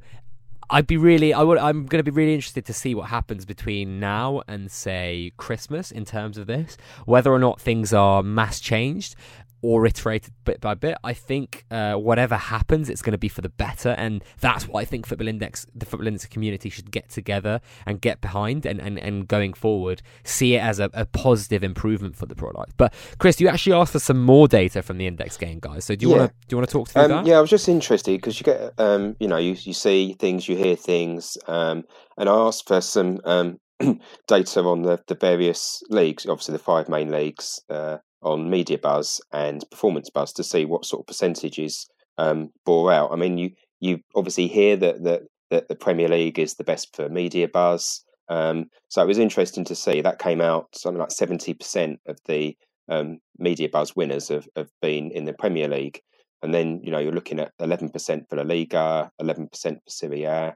I'd 0.68 0.86
be 0.86 0.96
really, 0.96 1.32
I 1.32 1.42
would, 1.42 1.58
I'm 1.58 1.86
going 1.86 2.04
to 2.04 2.10
be 2.10 2.14
really 2.14 2.34
interested 2.34 2.64
to 2.66 2.72
see 2.72 2.94
what 2.94 3.08
happens 3.08 3.44
between 3.44 4.00
now 4.00 4.42
and 4.48 4.70
say 4.70 5.32
Christmas 5.36 5.92
in 5.92 6.04
terms 6.04 6.38
of 6.38 6.48
this, 6.48 6.76
whether 7.04 7.32
or 7.32 7.38
not 7.38 7.60
things 7.60 7.92
are 7.92 8.22
mass 8.22 8.58
changed 8.58 9.14
or 9.62 9.86
iterated 9.86 10.32
bit 10.44 10.60
by 10.60 10.74
bit. 10.74 10.96
I 11.02 11.12
think 11.12 11.64
uh, 11.70 11.94
whatever 11.94 12.36
happens, 12.36 12.88
it's 12.88 13.02
going 13.02 13.12
to 13.12 13.18
be 13.18 13.28
for 13.28 13.40
the 13.40 13.48
better, 13.48 13.90
and 13.90 14.22
that's 14.40 14.68
what 14.68 14.80
I 14.80 14.84
think 14.84 15.06
Football 15.06 15.28
Index, 15.28 15.66
the 15.74 15.86
Football 15.86 16.08
Index 16.08 16.26
community, 16.26 16.70
should 16.70 16.90
get 16.90 17.08
together 17.08 17.60
and 17.86 18.00
get 18.00 18.20
behind, 18.20 18.66
and, 18.66 18.80
and, 18.80 18.98
and 18.98 19.28
going 19.28 19.52
forward, 19.52 20.02
see 20.24 20.54
it 20.54 20.60
as 20.60 20.78
a, 20.78 20.90
a 20.92 21.06
positive 21.06 21.62
improvement 21.64 22.16
for 22.16 22.26
the 22.26 22.34
product. 22.34 22.74
But 22.76 22.94
Chris, 23.18 23.40
you 23.40 23.48
actually 23.48 23.74
asked 23.74 23.92
for 23.92 23.98
some 23.98 24.22
more 24.22 24.48
data 24.48 24.82
from 24.82 24.98
the 24.98 25.06
Index 25.06 25.36
Gain 25.36 25.58
guys. 25.60 25.84
So 25.84 25.96
do 25.96 26.06
you 26.06 26.12
yeah. 26.12 26.18
want 26.18 26.30
to 26.30 26.36
do 26.48 26.54
you 26.54 26.58
want 26.58 26.68
to 26.68 26.72
talk 26.72 26.88
through 26.88 27.02
um, 27.02 27.10
that? 27.10 27.26
Yeah, 27.26 27.38
I 27.38 27.40
was 27.40 27.50
just 27.50 27.68
interested 27.68 28.12
because 28.12 28.38
you 28.40 28.44
get 28.44 28.72
um, 28.78 29.16
you 29.20 29.28
know 29.28 29.38
you 29.38 29.56
you 29.58 29.72
see 29.72 30.14
things, 30.18 30.48
you 30.48 30.56
hear 30.56 30.76
things, 30.76 31.38
um, 31.46 31.84
and 32.16 32.28
I 32.28 32.34
asked 32.34 32.66
for 32.66 32.80
some 32.80 33.20
um, 33.24 33.58
data 34.26 34.60
on 34.62 34.82
the, 34.82 35.02
the 35.06 35.14
various 35.14 35.82
leagues, 35.90 36.26
obviously 36.26 36.52
the 36.52 36.58
five 36.58 36.88
main 36.88 37.10
leagues, 37.10 37.60
uh, 37.68 37.98
on 38.22 38.50
Media 38.50 38.78
Buzz 38.78 39.20
and 39.32 39.64
Performance 39.70 40.10
Buzz 40.10 40.32
to 40.34 40.44
see 40.44 40.64
what 40.64 40.84
sort 40.84 41.02
of 41.02 41.06
percentages 41.06 41.88
um, 42.18 42.50
bore 42.64 42.92
out. 42.92 43.12
I 43.12 43.16
mean, 43.16 43.38
you 43.38 43.50
you 43.80 44.00
obviously 44.14 44.48
hear 44.48 44.76
that 44.76 45.04
that 45.04 45.22
that 45.50 45.68
the 45.68 45.76
Premier 45.76 46.08
League 46.08 46.38
is 46.38 46.54
the 46.54 46.64
best 46.64 46.94
for 46.94 47.08
Media 47.08 47.48
Buzz. 47.48 48.02
Um, 48.28 48.66
so 48.88 49.02
it 49.02 49.06
was 49.06 49.18
interesting 49.18 49.64
to 49.66 49.76
see 49.76 50.00
that 50.00 50.18
came 50.18 50.40
out 50.40 50.68
something 50.74 50.98
like 50.98 51.10
seventy 51.10 51.54
percent 51.54 52.00
of 52.06 52.18
the 52.26 52.56
um, 52.88 53.18
Media 53.38 53.68
Buzz 53.68 53.94
winners 53.94 54.28
have, 54.28 54.48
have 54.56 54.70
been 54.82 55.10
in 55.10 55.24
the 55.24 55.32
Premier 55.32 55.68
League, 55.68 56.00
and 56.42 56.52
then 56.52 56.80
you 56.82 56.90
know 56.90 56.98
you're 56.98 57.12
looking 57.12 57.40
at 57.40 57.52
eleven 57.60 57.90
percent 57.90 58.28
for 58.28 58.36
La 58.36 58.42
Liga, 58.42 59.10
eleven 59.18 59.48
percent 59.48 59.78
for 59.84 59.90
Serie 59.90 60.24
A, 60.24 60.54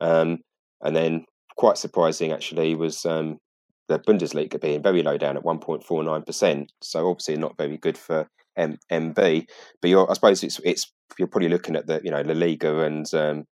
um, 0.00 0.38
and 0.82 0.96
then 0.96 1.24
quite 1.56 1.76
surprising 1.76 2.32
actually 2.32 2.74
was 2.74 3.04
um, 3.04 3.38
the 3.90 3.98
Bundesliga 3.98 4.60
being 4.60 4.82
very 4.82 5.02
low 5.02 5.18
down 5.18 5.36
at 5.36 5.42
1.49%. 5.42 6.68
So 6.80 7.10
obviously 7.10 7.36
not 7.36 7.56
very 7.56 7.76
good 7.76 7.98
for 7.98 8.28
M- 8.56 8.78
MB. 8.90 9.48
But 9.82 10.10
I 10.10 10.14
suppose 10.14 10.44
it's 10.44 10.60
it's 10.64 10.92
you're 11.18 11.26
probably 11.26 11.48
looking 11.48 11.74
at 11.74 11.88
the 11.88 12.00
you 12.04 12.10
know 12.10 12.22
La 12.22 12.34
Liga 12.34 12.80
and 12.80 13.12
um, 13.14 13.44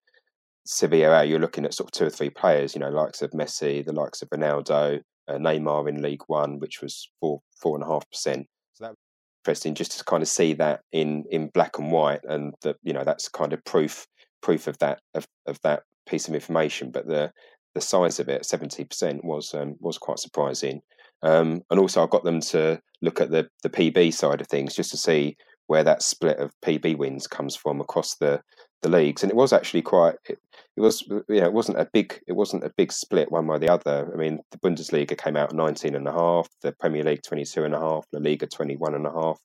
Sevilla. 0.64 1.24
You're 1.24 1.40
looking 1.40 1.64
at 1.64 1.74
sort 1.74 1.88
of 1.88 1.92
two 1.92 2.06
or 2.06 2.10
three 2.10 2.30
players, 2.30 2.74
you 2.74 2.80
know, 2.80 2.88
likes 2.88 3.20
of 3.20 3.32
Messi, 3.32 3.84
the 3.84 3.92
likes 3.92 4.22
of 4.22 4.30
Ronaldo, 4.30 5.00
uh, 5.26 5.34
Neymar 5.34 5.88
in 5.88 6.02
League 6.02 6.22
One, 6.28 6.60
which 6.60 6.80
was 6.80 7.10
four 7.20 7.40
four 7.60 7.74
and 7.74 7.82
a 7.82 7.88
half 7.88 8.08
percent. 8.08 8.46
So 8.74 8.84
that 8.84 8.90
was 8.90 8.96
interesting 9.44 9.74
just 9.74 9.98
to 9.98 10.04
kind 10.04 10.22
of 10.22 10.28
see 10.28 10.52
that 10.54 10.82
in 10.92 11.24
in 11.32 11.48
black 11.48 11.78
and 11.78 11.90
white, 11.90 12.20
and 12.28 12.54
that 12.62 12.76
you 12.84 12.92
know 12.92 13.02
that's 13.02 13.28
kind 13.28 13.52
of 13.52 13.64
proof 13.64 14.06
proof 14.40 14.68
of 14.68 14.78
that 14.78 15.00
of, 15.14 15.26
of 15.46 15.58
that 15.64 15.82
piece 16.06 16.28
of 16.28 16.34
information. 16.34 16.92
But 16.92 17.08
the 17.08 17.32
the 17.78 17.86
size 17.86 18.18
of 18.18 18.28
it, 18.28 18.44
seventy 18.44 18.84
percent, 18.84 19.24
was 19.24 19.54
um, 19.54 19.76
was 19.80 19.98
quite 19.98 20.18
surprising. 20.18 20.82
Um, 21.22 21.62
and 21.70 21.80
also, 21.80 22.02
I 22.02 22.06
got 22.06 22.24
them 22.24 22.40
to 22.40 22.80
look 23.02 23.20
at 23.20 23.30
the 23.30 23.48
the 23.62 23.70
PB 23.70 24.12
side 24.12 24.40
of 24.40 24.48
things 24.48 24.74
just 24.74 24.90
to 24.90 24.96
see 24.96 25.36
where 25.68 25.84
that 25.84 26.02
split 26.02 26.38
of 26.38 26.52
PB 26.64 26.96
wins 26.98 27.26
comes 27.26 27.54
from 27.54 27.80
across 27.80 28.16
the 28.16 28.40
the 28.82 28.88
leagues, 28.88 29.22
and 29.22 29.30
it 29.30 29.36
was 29.36 29.52
actually 29.52 29.82
quite. 29.82 30.16
It, 30.28 30.38
it 30.76 30.80
was 30.80 31.02
you 31.08 31.24
know 31.28 31.46
it 31.46 31.52
wasn't 31.52 31.80
a 31.80 31.88
big 31.92 32.20
it 32.26 32.32
wasn't 32.32 32.64
a 32.64 32.72
big 32.76 32.92
split 32.92 33.30
one 33.30 33.46
way 33.46 33.56
or 33.56 33.58
the 33.58 33.72
other. 33.72 34.10
I 34.12 34.16
mean, 34.16 34.40
the 34.50 34.58
Bundesliga 34.58 35.16
came 35.16 35.36
out 35.36 35.54
19 35.54 35.94
and 35.94 36.08
a 36.08 36.12
half, 36.12 36.48
the 36.62 36.72
Premier 36.80 37.04
League 37.04 37.22
22 37.22 37.64
and 37.64 37.74
a 37.74 37.80
half, 37.80 38.06
La 38.12 38.20
Liga 38.20 38.46
21 38.46 38.94
and 38.94 39.06
a 39.06 39.12
half, 39.12 39.40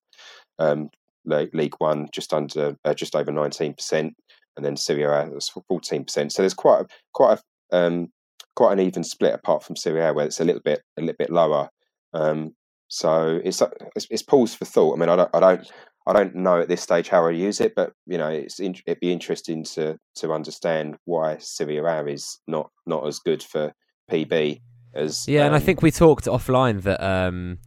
um, 0.60 0.90
League 1.26 1.76
One 1.80 2.08
just 2.12 2.34
under 2.34 2.76
uh, 2.86 2.94
just 2.94 3.16
over 3.16 3.32
19 3.32 3.74
percent, 3.74 4.16
and 4.56 4.66
then 4.66 4.78
Serie 4.78 5.04
A 5.04 5.30
was 5.30 5.50
14 5.68 6.06
percent. 6.06 6.32
So 6.32 6.42
there's 6.42 6.54
quite 6.54 6.82
a, 6.82 6.88
quite 7.14 7.40
a 7.40 7.44
um, 7.74 8.10
quite 8.56 8.74
an 8.74 8.80
even 8.80 9.04
split 9.04 9.34
apart 9.34 9.64
from 9.64 9.76
Serie 9.76 10.02
A, 10.02 10.14
where 10.14 10.26
it's 10.26 10.40
a 10.40 10.46
little 10.46 10.62
bit 10.62 10.82
a 10.98 11.02
little 11.02 11.16
bit 11.18 11.30
lower. 11.30 11.70
Um, 12.14 12.56
so 12.88 13.42
it's, 13.44 13.62
it's, 13.96 14.08
it's 14.12 14.22
pause 14.22 14.54
for 14.54 14.66
thought. 14.66 14.96
I 14.96 15.00
mean, 15.00 15.10
I 15.10 15.16
don't 15.16 15.30
I 15.34 15.40
don't 15.40 15.72
I 16.06 16.14
don't 16.14 16.36
know 16.36 16.60
at 16.60 16.68
this 16.68 16.82
stage 16.82 17.08
how 17.08 17.26
I 17.26 17.32
use 17.32 17.62
it, 17.62 17.74
but 17.76 17.94
you 18.06 18.18
know, 18.18 18.28
it's 18.28 18.60
it'd 18.60 19.00
be 19.00 19.12
interesting 19.12 19.64
to 19.66 19.98
to 20.16 20.34
understand 20.34 20.98
why 21.06 21.38
Serie 21.38 21.78
A 21.78 22.06
is 22.06 22.40
not 22.48 22.70
not 22.86 23.08
as 23.08 23.20
good 23.20 23.42
for 23.42 23.74
PB 24.12 24.62
as 24.94 25.28
yeah. 25.28 25.42
Um, 25.42 25.46
and 25.48 25.56
I 25.56 25.60
um, 25.60 25.64
think 25.64 25.82
we 25.82 25.92
talked 25.92 26.26
offline 26.26 26.82
that 26.84 27.04
um, 27.04 27.60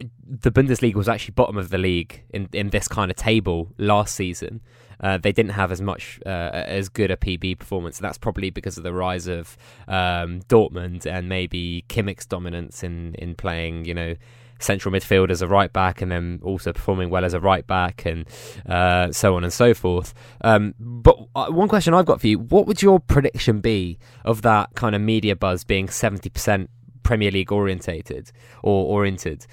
the 0.00 0.50
Bundesliga 0.50 0.94
was 0.94 1.08
actually 1.08 1.32
bottom 1.32 1.56
of 1.56 1.70
the 1.70 1.78
league 1.78 2.24
in 2.30 2.48
in 2.52 2.70
this 2.70 2.88
kind 2.88 3.10
of 3.10 3.16
table 3.16 3.72
last 3.78 4.14
season. 4.16 4.60
Uh, 5.02 5.18
they 5.18 5.32
didn't 5.32 5.52
have 5.52 5.72
as 5.72 5.80
much 5.80 6.20
uh, 6.24 6.50
as 6.52 6.88
good 6.88 7.10
a 7.10 7.16
PB 7.16 7.58
performance. 7.58 7.98
That's 7.98 8.18
probably 8.18 8.50
because 8.50 8.76
of 8.76 8.84
the 8.84 8.92
rise 8.92 9.26
of 9.26 9.56
um, 9.88 10.40
Dortmund 10.42 11.06
and 11.06 11.28
maybe 11.28 11.84
Kimmich's 11.88 12.26
dominance 12.26 12.82
in 12.82 13.14
in 13.16 13.34
playing, 13.34 13.84
you 13.84 13.94
know, 13.94 14.14
central 14.62 14.94
midfield 14.94 15.30
as 15.30 15.42
a 15.42 15.48
right 15.48 15.72
back 15.72 16.00
and 16.00 16.10
then 16.10 16.40
also 16.42 16.72
performing 16.72 17.10
well 17.10 17.24
as 17.24 17.34
a 17.34 17.40
right 17.40 17.66
back 17.66 18.06
and 18.06 18.26
uh, 18.66 19.10
so 19.12 19.36
on 19.36 19.44
and 19.44 19.52
so 19.52 19.74
forth. 19.74 20.14
Um, 20.42 20.74
but 20.78 21.18
uh, 21.34 21.46
one 21.46 21.68
question 21.68 21.94
I've 21.94 22.06
got 22.06 22.20
for 22.20 22.28
you 22.28 22.38
what 22.38 22.66
would 22.66 22.80
your 22.80 23.00
prediction 23.00 23.60
be 23.60 23.98
of 24.24 24.42
that 24.42 24.70
kind 24.74 24.94
of 24.94 25.00
media 25.02 25.36
buzz 25.36 25.64
being 25.64 25.88
70% 25.88 26.68
Premier 27.02 27.30
League 27.30 27.52
orientated 27.52 28.30
or 28.62 28.86
oriented? 28.86 29.46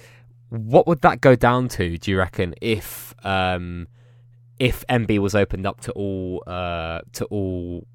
What 0.48 0.86
would 0.86 1.02
that 1.02 1.20
go 1.20 1.36
down 1.36 1.68
to, 1.70 1.98
do 1.98 2.10
you 2.10 2.18
reckon, 2.18 2.54
if. 2.60 3.14
Um, 3.24 3.88
if 4.60 4.86
MB 4.88 5.18
was 5.18 5.34
opened 5.34 5.66
up 5.66 5.80
to 5.80 5.92
all 5.92 6.44
uh, 6.46 7.00
to 7.14 7.24
all 7.24 7.86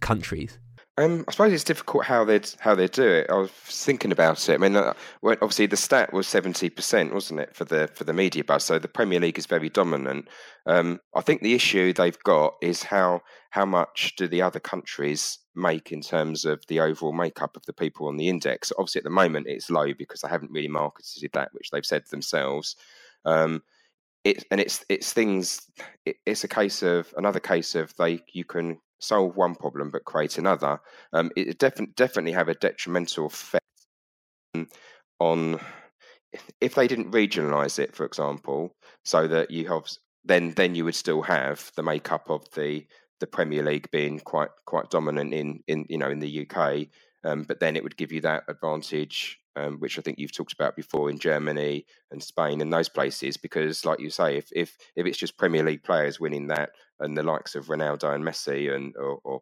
countries? 0.00 0.58
Um, 0.96 1.24
I 1.28 1.32
suppose 1.32 1.52
it's 1.52 1.64
difficult 1.64 2.04
how 2.04 2.24
they'd 2.24 2.48
how 2.58 2.74
they 2.74 2.86
do 2.86 3.08
it. 3.08 3.26
I 3.30 3.34
was 3.34 3.50
thinking 3.50 4.12
about 4.12 4.48
it. 4.48 4.54
I 4.54 4.58
mean, 4.58 4.76
uh, 4.76 4.94
obviously 5.22 5.66
the 5.66 5.76
stat 5.76 6.12
was 6.12 6.28
seventy 6.28 6.70
percent, 6.70 7.12
wasn't 7.12 7.40
it, 7.40 7.54
for 7.54 7.64
the 7.64 7.88
for 7.94 8.04
the 8.04 8.12
media 8.12 8.44
buzz? 8.44 8.64
So 8.64 8.78
the 8.78 8.88
Premier 8.88 9.18
League 9.18 9.38
is 9.38 9.46
very 9.46 9.68
dominant. 9.68 10.28
Um, 10.66 11.00
I 11.14 11.22
think 11.22 11.42
the 11.42 11.54
issue 11.54 11.92
they've 11.92 12.22
got 12.24 12.54
is 12.62 12.82
how 12.82 13.22
how 13.50 13.64
much 13.64 14.14
do 14.16 14.28
the 14.28 14.42
other 14.42 14.60
countries 14.60 15.38
make 15.56 15.90
in 15.90 16.02
terms 16.02 16.44
of 16.44 16.64
the 16.68 16.80
overall 16.80 17.12
makeup 17.12 17.56
of 17.56 17.66
the 17.66 17.72
people 17.72 18.06
on 18.06 18.16
the 18.16 18.28
index? 18.28 18.72
Obviously, 18.78 19.00
at 19.00 19.04
the 19.04 19.10
moment 19.10 19.46
it's 19.48 19.70
low 19.70 19.92
because 19.94 20.20
they 20.20 20.28
haven't 20.28 20.52
really 20.52 20.68
marketed 20.68 21.30
that, 21.32 21.48
which 21.52 21.70
they've 21.70 21.86
said 21.86 22.04
themselves. 22.10 22.76
Um, 23.24 23.62
it, 24.24 24.44
and 24.50 24.60
it's 24.60 24.84
it's 24.88 25.12
things. 25.12 25.60
It, 26.04 26.16
it's 26.26 26.44
a 26.44 26.48
case 26.48 26.82
of 26.82 27.12
another 27.16 27.40
case 27.40 27.74
of 27.74 27.94
they 27.96 28.20
you 28.32 28.44
can 28.44 28.78
solve 29.00 29.36
one 29.36 29.54
problem 29.54 29.90
but 29.90 30.04
create 30.04 30.38
another, 30.38 30.78
um, 31.12 31.30
it 31.36 31.58
definitely 31.58 31.94
definitely 31.96 32.32
have 32.32 32.48
a 32.48 32.54
detrimental 32.54 33.26
effect 33.26 33.64
on 35.18 35.58
if 36.60 36.74
they 36.74 36.86
didn't 36.86 37.12
regionalize 37.12 37.78
it, 37.78 37.94
for 37.94 38.04
example, 38.04 38.74
so 39.04 39.26
that 39.26 39.50
you 39.50 39.68
have 39.68 39.84
then 40.24 40.52
then 40.52 40.74
you 40.74 40.84
would 40.84 40.94
still 40.94 41.22
have 41.22 41.70
the 41.76 41.82
makeup 41.82 42.28
of 42.30 42.44
the 42.54 42.86
the 43.20 43.26
Premier 43.26 43.62
League 43.62 43.90
being 43.90 44.20
quite 44.20 44.50
quite 44.66 44.90
dominant 44.90 45.34
in 45.34 45.62
in 45.66 45.86
you 45.88 45.98
know 45.98 46.10
in 46.10 46.20
the 46.20 46.46
UK, 46.46 46.86
um, 47.24 47.44
but 47.44 47.60
then 47.60 47.76
it 47.76 47.82
would 47.82 47.96
give 47.96 48.12
you 48.12 48.20
that 48.20 48.44
advantage 48.48 49.39
um, 49.56 49.78
which 49.78 49.98
I 49.98 50.02
think 50.02 50.18
you've 50.18 50.32
talked 50.34 50.52
about 50.52 50.76
before 50.76 51.10
in 51.10 51.18
Germany 51.18 51.84
and 52.10 52.22
Spain 52.22 52.60
and 52.60 52.72
those 52.72 52.88
places. 52.88 53.36
Because, 53.36 53.84
like 53.84 54.00
you 54.00 54.10
say, 54.10 54.36
if 54.36 54.48
if 54.52 54.76
if 54.96 55.06
it's 55.06 55.18
just 55.18 55.38
Premier 55.38 55.62
League 55.62 55.82
players 55.82 56.20
winning 56.20 56.48
that, 56.48 56.70
and 56.98 57.16
the 57.16 57.22
likes 57.22 57.54
of 57.54 57.66
Ronaldo 57.66 58.14
and 58.14 58.24
Messi, 58.24 58.74
and 58.74 58.94
or, 58.96 59.18
or 59.24 59.40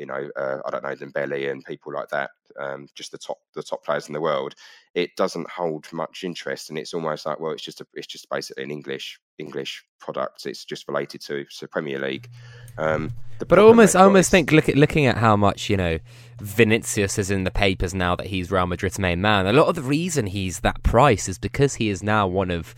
you 0.00 0.06
know, 0.06 0.30
uh, 0.34 0.60
I 0.64 0.70
don't 0.70 0.82
know, 0.82 0.96
Dembele 0.96 1.50
and 1.50 1.62
people 1.62 1.92
like 1.92 2.08
that, 2.08 2.30
um, 2.58 2.88
just 2.94 3.12
the 3.12 3.18
top 3.18 3.36
the 3.54 3.62
top 3.62 3.84
players 3.84 4.08
in 4.08 4.14
the 4.14 4.20
world, 4.20 4.54
it 4.94 5.14
doesn't 5.14 5.48
hold 5.50 5.86
much 5.92 6.24
interest, 6.24 6.70
and 6.70 6.78
it's 6.78 6.94
almost 6.94 7.26
like, 7.26 7.38
well, 7.38 7.52
it's 7.52 7.62
just 7.62 7.82
a, 7.82 7.86
it's 7.92 8.06
just 8.06 8.28
basically 8.30 8.64
an 8.64 8.70
English 8.70 9.20
English 9.38 9.84
product. 10.00 10.46
It's 10.46 10.64
just 10.64 10.88
related 10.88 11.20
to 11.26 11.44
to 11.44 11.68
Premier 11.68 11.98
League. 11.98 12.30
Um, 12.78 13.12
but 13.46 13.58
I 13.58 13.62
almost, 13.62 13.94
I 13.94 14.02
almost 14.04 14.30
think 14.30 14.52
look 14.52 14.68
at, 14.70 14.76
looking 14.76 15.04
at 15.04 15.18
how 15.18 15.36
much 15.36 15.68
you 15.68 15.76
know 15.76 15.98
Vinicius 16.40 17.18
is 17.18 17.30
in 17.30 17.44
the 17.44 17.50
papers 17.50 17.92
now 17.92 18.16
that 18.16 18.28
he's 18.28 18.50
Real 18.50 18.66
Madrid's 18.66 18.98
main 18.98 19.20
man. 19.20 19.46
A 19.46 19.52
lot 19.52 19.68
of 19.68 19.74
the 19.74 19.82
reason 19.82 20.26
he's 20.26 20.60
that 20.60 20.82
price 20.82 21.28
is 21.28 21.38
because 21.38 21.74
he 21.74 21.90
is 21.90 22.02
now 22.02 22.26
one 22.26 22.50
of 22.50 22.74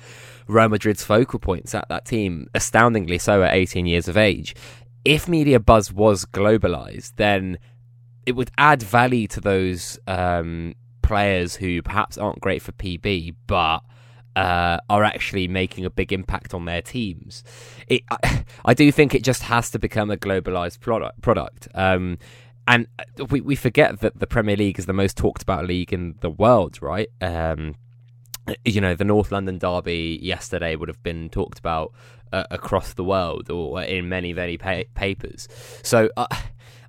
Real 0.49 0.69
Madrid's 0.69 1.05
focal 1.05 1.39
points 1.39 1.73
at 1.73 1.89
that 1.89 2.05
team. 2.05 2.49
Astoundingly 2.53 3.19
so 3.19 3.45
at 3.45 3.55
18 3.55 3.87
years 3.87 4.09
of 4.09 4.17
age. 4.17 4.57
If 5.05 5.29
media 5.29 5.59
buzz 5.59 5.93
was 5.93 6.25
globalized, 6.25 7.15
then 7.17 7.59
it 8.25 8.33
would 8.33 8.51
add 8.57 8.83
value 8.83 9.27
to 9.29 9.41
those 9.41 9.99
um, 10.07 10.75
players 11.03 11.57
who 11.57 11.83
perhaps 11.83 12.17
aren't 12.17 12.41
great 12.41 12.63
for 12.63 12.73
PB, 12.73 13.35
but 13.47 13.81
uh, 14.37 14.79
are 14.89 15.05
actually 15.05 15.49
making 15.49 15.85
a 15.85 15.91
big 15.91 16.13
impact 16.13 16.55
on 16.55 16.65
their 16.65 16.83
teams. 16.83 17.45
It, 17.87 18.03
I, 18.11 18.45
I, 18.65 18.75
do 18.75 18.91
think 18.91 19.15
it 19.15 19.23
just 19.23 19.43
has 19.45 19.71
to 19.71 19.79
become 19.79 20.11
a 20.11 20.17
globalized 20.17 20.81
product. 20.81 21.21
Product, 21.21 21.69
um, 21.75 22.19
and 22.67 22.87
we 23.31 23.41
we 23.41 23.57
forget 23.57 24.01
that 24.01 24.19
the 24.19 24.27
Premier 24.27 24.57
League 24.57 24.79
is 24.79 24.87
the 24.87 24.93
most 24.93 25.17
talked 25.17 25.43
about 25.43 25.67
league 25.67 25.93
in 25.93 26.15
the 26.21 26.31
world, 26.31 26.81
right? 26.81 27.09
Um, 27.21 27.75
you 28.65 28.81
know, 28.81 28.95
the 28.95 29.05
North 29.05 29.33
London 29.33 29.59
derby 29.59 30.19
yesterday 30.23 30.77
would 30.77 30.89
have 30.89 31.03
been 31.03 31.29
talked 31.29 31.59
about 31.59 31.93
uh, 32.33 32.45
across 32.51 32.95
the 32.95 33.05
world 33.05 33.51
or 33.51 33.83
in 33.83 34.09
many 34.09 34.33
many 34.33 34.57
pa- 34.57 34.85
papers. 34.95 35.49
So 35.83 36.11
uh, 36.17 36.27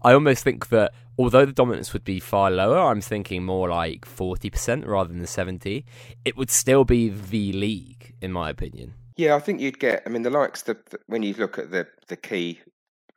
I 0.02 0.14
almost 0.14 0.44
think 0.44 0.70
that 0.70 0.94
although 1.18 1.46
the 1.46 1.54
dominance 1.54 1.94
would 1.94 2.04
be 2.04 2.20
far 2.20 2.52
lower, 2.52 2.80
I'm 2.80 3.02
thinking 3.02 3.44
more 3.44 3.70
like 3.70 4.06
40% 4.06 4.86
rather 4.88 5.10
than 5.10 5.20
the 5.20 5.28
70. 5.28 5.86
It 6.26 6.36
would 6.36 6.50
still 6.50 6.84
be 6.84 7.10
the 7.10 7.54
league, 7.54 8.16
in 8.22 8.32
my 8.32 8.50
opinion. 8.50 8.94
Yeah, 9.16 9.36
I 9.36 9.40
think 9.40 9.62
you'd 9.62 9.80
get. 9.80 10.04
I 10.06 10.10
mean, 10.10 10.24
the 10.24 10.30
likes 10.30 10.64
the 10.64 10.78
when 11.06 11.22
you 11.24 11.34
look 11.36 11.60
at 11.60 11.72
the 11.72 11.88
the 12.08 12.18
key 12.18 12.62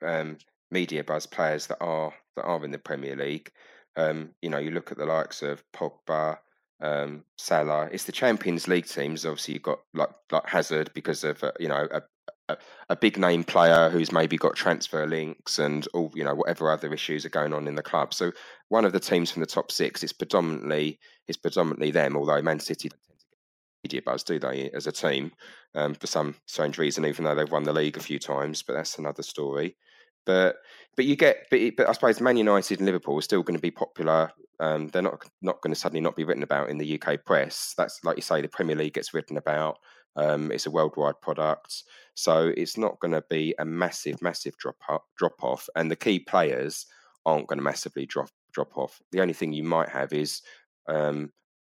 um, 0.02 0.36
media 0.70 1.02
buzz 1.02 1.26
players 1.26 1.68
that 1.68 1.78
are 1.80 2.12
that 2.36 2.44
are 2.44 2.64
in 2.64 2.70
the 2.70 2.78
Premier 2.78 3.16
League. 3.16 3.50
Um, 3.96 4.30
you 4.42 4.50
know, 4.50 4.58
you 4.58 4.72
look 4.72 4.92
at 4.92 4.98
the 4.98 5.06
likes 5.06 5.40
of 5.40 5.64
Pogba, 5.72 6.36
um, 6.80 7.24
Salah. 7.36 7.88
It's 7.92 8.04
the 8.04 8.12
Champions 8.12 8.68
League 8.68 8.86
teams. 8.86 9.24
Obviously, 9.24 9.54
you've 9.54 9.62
got 9.62 9.80
like 9.94 10.10
like 10.30 10.48
Hazard 10.48 10.90
because 10.94 11.24
of 11.24 11.42
uh, 11.42 11.52
you 11.58 11.68
know 11.68 11.88
a, 11.90 12.02
a, 12.48 12.56
a, 12.90 12.96
big 12.96 13.18
name 13.18 13.44
player 13.44 13.88
who's 13.88 14.12
maybe 14.12 14.36
got 14.36 14.56
transfer 14.56 15.06
links 15.06 15.58
and 15.58 15.86
all 15.94 16.12
you 16.14 16.24
know 16.24 16.34
whatever 16.34 16.70
other 16.70 16.92
issues 16.92 17.24
are 17.24 17.30
going 17.30 17.54
on 17.54 17.66
in 17.66 17.74
the 17.74 17.82
club. 17.82 18.12
So 18.12 18.32
one 18.68 18.84
of 18.84 18.92
the 18.92 19.00
teams 19.00 19.30
from 19.30 19.40
the 19.40 19.46
top 19.46 19.72
six 19.72 20.02
is 20.02 20.12
predominantly 20.12 20.98
is 21.28 21.36
predominantly 21.36 21.90
them. 21.90 22.16
Although 22.16 22.42
Man 22.42 22.60
City 22.60 22.90
media 23.84 24.02
buzz, 24.02 24.24
do 24.24 24.38
they, 24.38 24.68
as 24.74 24.86
a 24.86 24.92
team, 24.92 25.32
um, 25.74 25.94
for 25.94 26.06
some 26.06 26.34
strange 26.46 26.76
reason, 26.76 27.06
even 27.06 27.24
though 27.24 27.34
they've 27.34 27.50
won 27.50 27.62
the 27.62 27.72
league 27.72 27.96
a 27.96 28.00
few 28.00 28.18
times, 28.18 28.62
but 28.62 28.72
that's 28.72 28.98
another 28.98 29.22
story. 29.22 29.76
But 30.26 30.56
but 30.96 31.04
you 31.04 31.16
get 31.16 31.46
but, 31.50 31.60
but 31.76 31.88
I 31.88 31.92
suppose 31.92 32.20
Man 32.20 32.36
United 32.36 32.78
and 32.78 32.86
Liverpool 32.86 33.18
are 33.18 33.22
still 33.22 33.42
going 33.42 33.56
to 33.56 33.62
be 33.62 33.70
popular. 33.70 34.30
Um, 34.60 34.88
they're 34.88 35.02
not 35.02 35.24
not 35.40 35.60
going 35.62 35.72
to 35.72 35.80
suddenly 35.80 36.00
not 36.00 36.16
be 36.16 36.24
written 36.24 36.42
about 36.42 36.68
in 36.68 36.78
the 36.78 37.00
UK 37.00 37.24
press. 37.24 37.74
That's 37.78 38.02
like 38.04 38.16
you 38.16 38.22
say, 38.22 38.40
the 38.40 38.48
Premier 38.48 38.76
League 38.76 38.94
gets 38.94 39.14
written 39.14 39.36
about. 39.36 39.78
Um, 40.16 40.50
it's 40.50 40.66
a 40.66 40.70
worldwide 40.70 41.20
product, 41.20 41.82
so 42.14 42.52
it's 42.56 42.78
not 42.78 42.98
going 43.00 43.12
to 43.12 43.22
be 43.28 43.54
a 43.58 43.66
massive, 43.66 44.22
massive 44.22 44.56
drop 44.56 44.76
drop 45.18 45.42
off, 45.42 45.68
and 45.76 45.90
the 45.90 45.96
key 45.96 46.18
players 46.18 46.86
aren't 47.26 47.48
going 47.48 47.58
to 47.58 47.64
massively 47.64 48.06
drop 48.06 48.30
drop 48.52 48.78
off. 48.78 49.00
The 49.12 49.20
only 49.20 49.34
thing 49.34 49.52
you 49.52 49.62
might 49.62 49.90
have 49.90 50.14
is 50.14 50.40
um, 50.88 51.32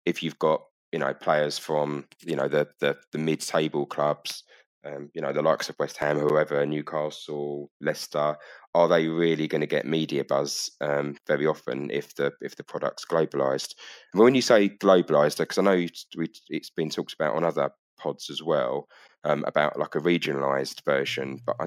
if 0.05 0.23
you've 0.23 0.39
got 0.39 0.63
you 0.93 0.99
know 0.99 1.15
players 1.15 1.59
from 1.59 2.07
you 2.25 2.37
know 2.37 2.49
the 2.49 2.69
the, 2.81 2.97
the 3.13 3.19
mid 3.19 3.41
table 3.41 3.87
clubs, 3.87 4.45
um, 4.87 5.11
you 5.15 5.21
know 5.21 5.33
the 5.33 5.43
likes 5.43 5.69
of 5.69 5.79
West 5.79 5.97
Ham, 5.99 6.19
whoever, 6.19 6.65
Newcastle, 6.65 7.71
Leicester. 7.81 8.37
Are 8.75 8.89
they 8.89 9.09
really 9.09 9.49
going 9.49 9.63
to 9.63 9.67
get 9.67 9.87
media 9.87 10.25
buzz 10.25 10.71
um, 10.81 11.17
very 11.27 11.47
often 11.47 11.91
if 11.91 12.15
the 12.15 12.33
if 12.41 12.57
the 12.57 12.65
product's 12.65 13.05
globalized? 13.05 13.75
And 14.13 14.23
when 14.23 14.35
you 14.35 14.43
say 14.43 14.69
globalized, 14.69 15.39
because 15.39 15.59
I 15.59 15.63
know 15.63 15.87
it's 16.51 16.71
been 16.71 16.91
talked 16.91 17.15
about 17.15 17.35
on 17.35 17.45
other 17.45 17.71
pods 17.99 18.31
as 18.31 18.43
well 18.43 18.89
um, 19.25 19.45
about 19.47 19.79
like 19.79 19.95
a 19.95 20.01
regionalized 20.01 20.85
version, 20.85 21.41
but 21.45 21.57
I. 21.61 21.67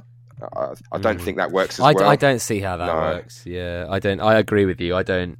I, 0.56 0.74
I 0.94 1.00
don't 1.00 1.18
mm. 1.18 1.22
think 1.22 1.36
that 1.36 1.52
works 1.52 1.80
as 1.80 1.86
I, 1.86 1.92
well. 1.92 2.08
I 2.08 2.16
don't 2.16 2.40
see 2.40 2.62
how 2.62 2.78
that 2.78 2.86
no. 2.86 2.96
works. 2.96 3.46
Yeah, 3.46 3.88
I 3.90 4.00
don't. 4.00 4.22
I 4.22 4.36
agree 4.36 4.64
with 4.64 4.80
you. 4.80 4.96
I 4.96 5.04
don't. 5.04 5.38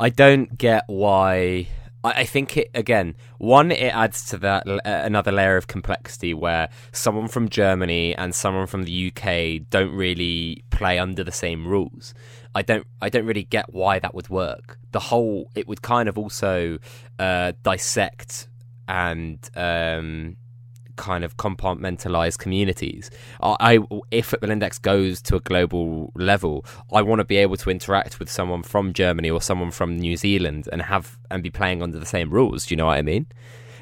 I 0.00 0.08
don't 0.08 0.58
get 0.58 0.82
why. 0.88 1.68
I, 2.04 2.24
think 2.24 2.58
it 2.58 2.70
again. 2.74 3.16
One, 3.38 3.72
it 3.72 3.94
adds 3.94 4.26
to 4.26 4.38
that 4.38 4.68
uh, 4.68 4.80
another 4.84 5.32
layer 5.32 5.56
of 5.56 5.66
complexity 5.66 6.34
where 6.34 6.68
someone 6.92 7.28
from 7.28 7.48
Germany 7.48 8.14
and 8.14 8.34
someone 8.34 8.66
from 8.66 8.84
the 8.84 9.10
UK 9.10 9.68
don't 9.70 9.92
really 9.94 10.64
play 10.70 10.98
under 10.98 11.24
the 11.24 11.32
same 11.32 11.66
rules. 11.66 12.12
I 12.54 12.62
don't 12.62 12.86
I 13.00 13.08
don't 13.08 13.24
really 13.24 13.44
get 13.44 13.72
why 13.72 13.98
that 13.98 14.14
would 14.14 14.28
work. 14.28 14.78
The 14.92 15.00
whole 15.00 15.50
it 15.54 15.66
would 15.66 15.80
kind 15.80 16.08
of 16.08 16.18
also 16.18 16.78
uh, 17.18 17.52
dissect 17.62 18.48
and 18.86 19.38
um, 19.56 20.36
kind 20.96 21.24
of 21.24 21.36
compartmentalized 21.36 22.38
communities. 22.38 23.10
I, 23.40 23.56
I, 23.60 23.78
if 24.10 24.26
Football 24.26 24.50
Index 24.50 24.78
goes 24.78 25.20
to 25.22 25.36
a 25.36 25.40
global 25.40 26.12
level, 26.14 26.64
I 26.92 27.02
want 27.02 27.20
to 27.20 27.24
be 27.24 27.36
able 27.36 27.56
to 27.56 27.70
interact 27.70 28.18
with 28.18 28.30
someone 28.30 28.62
from 28.62 28.92
Germany 28.92 29.30
or 29.30 29.40
someone 29.40 29.70
from 29.70 29.96
New 29.96 30.16
Zealand 30.16 30.68
and 30.72 30.82
have 30.82 31.18
and 31.30 31.42
be 31.42 31.50
playing 31.50 31.82
under 31.82 31.98
the 31.98 32.06
same 32.06 32.30
rules. 32.30 32.66
Do 32.66 32.74
you 32.74 32.76
know 32.76 32.86
what 32.86 32.98
I 32.98 33.02
mean? 33.02 33.26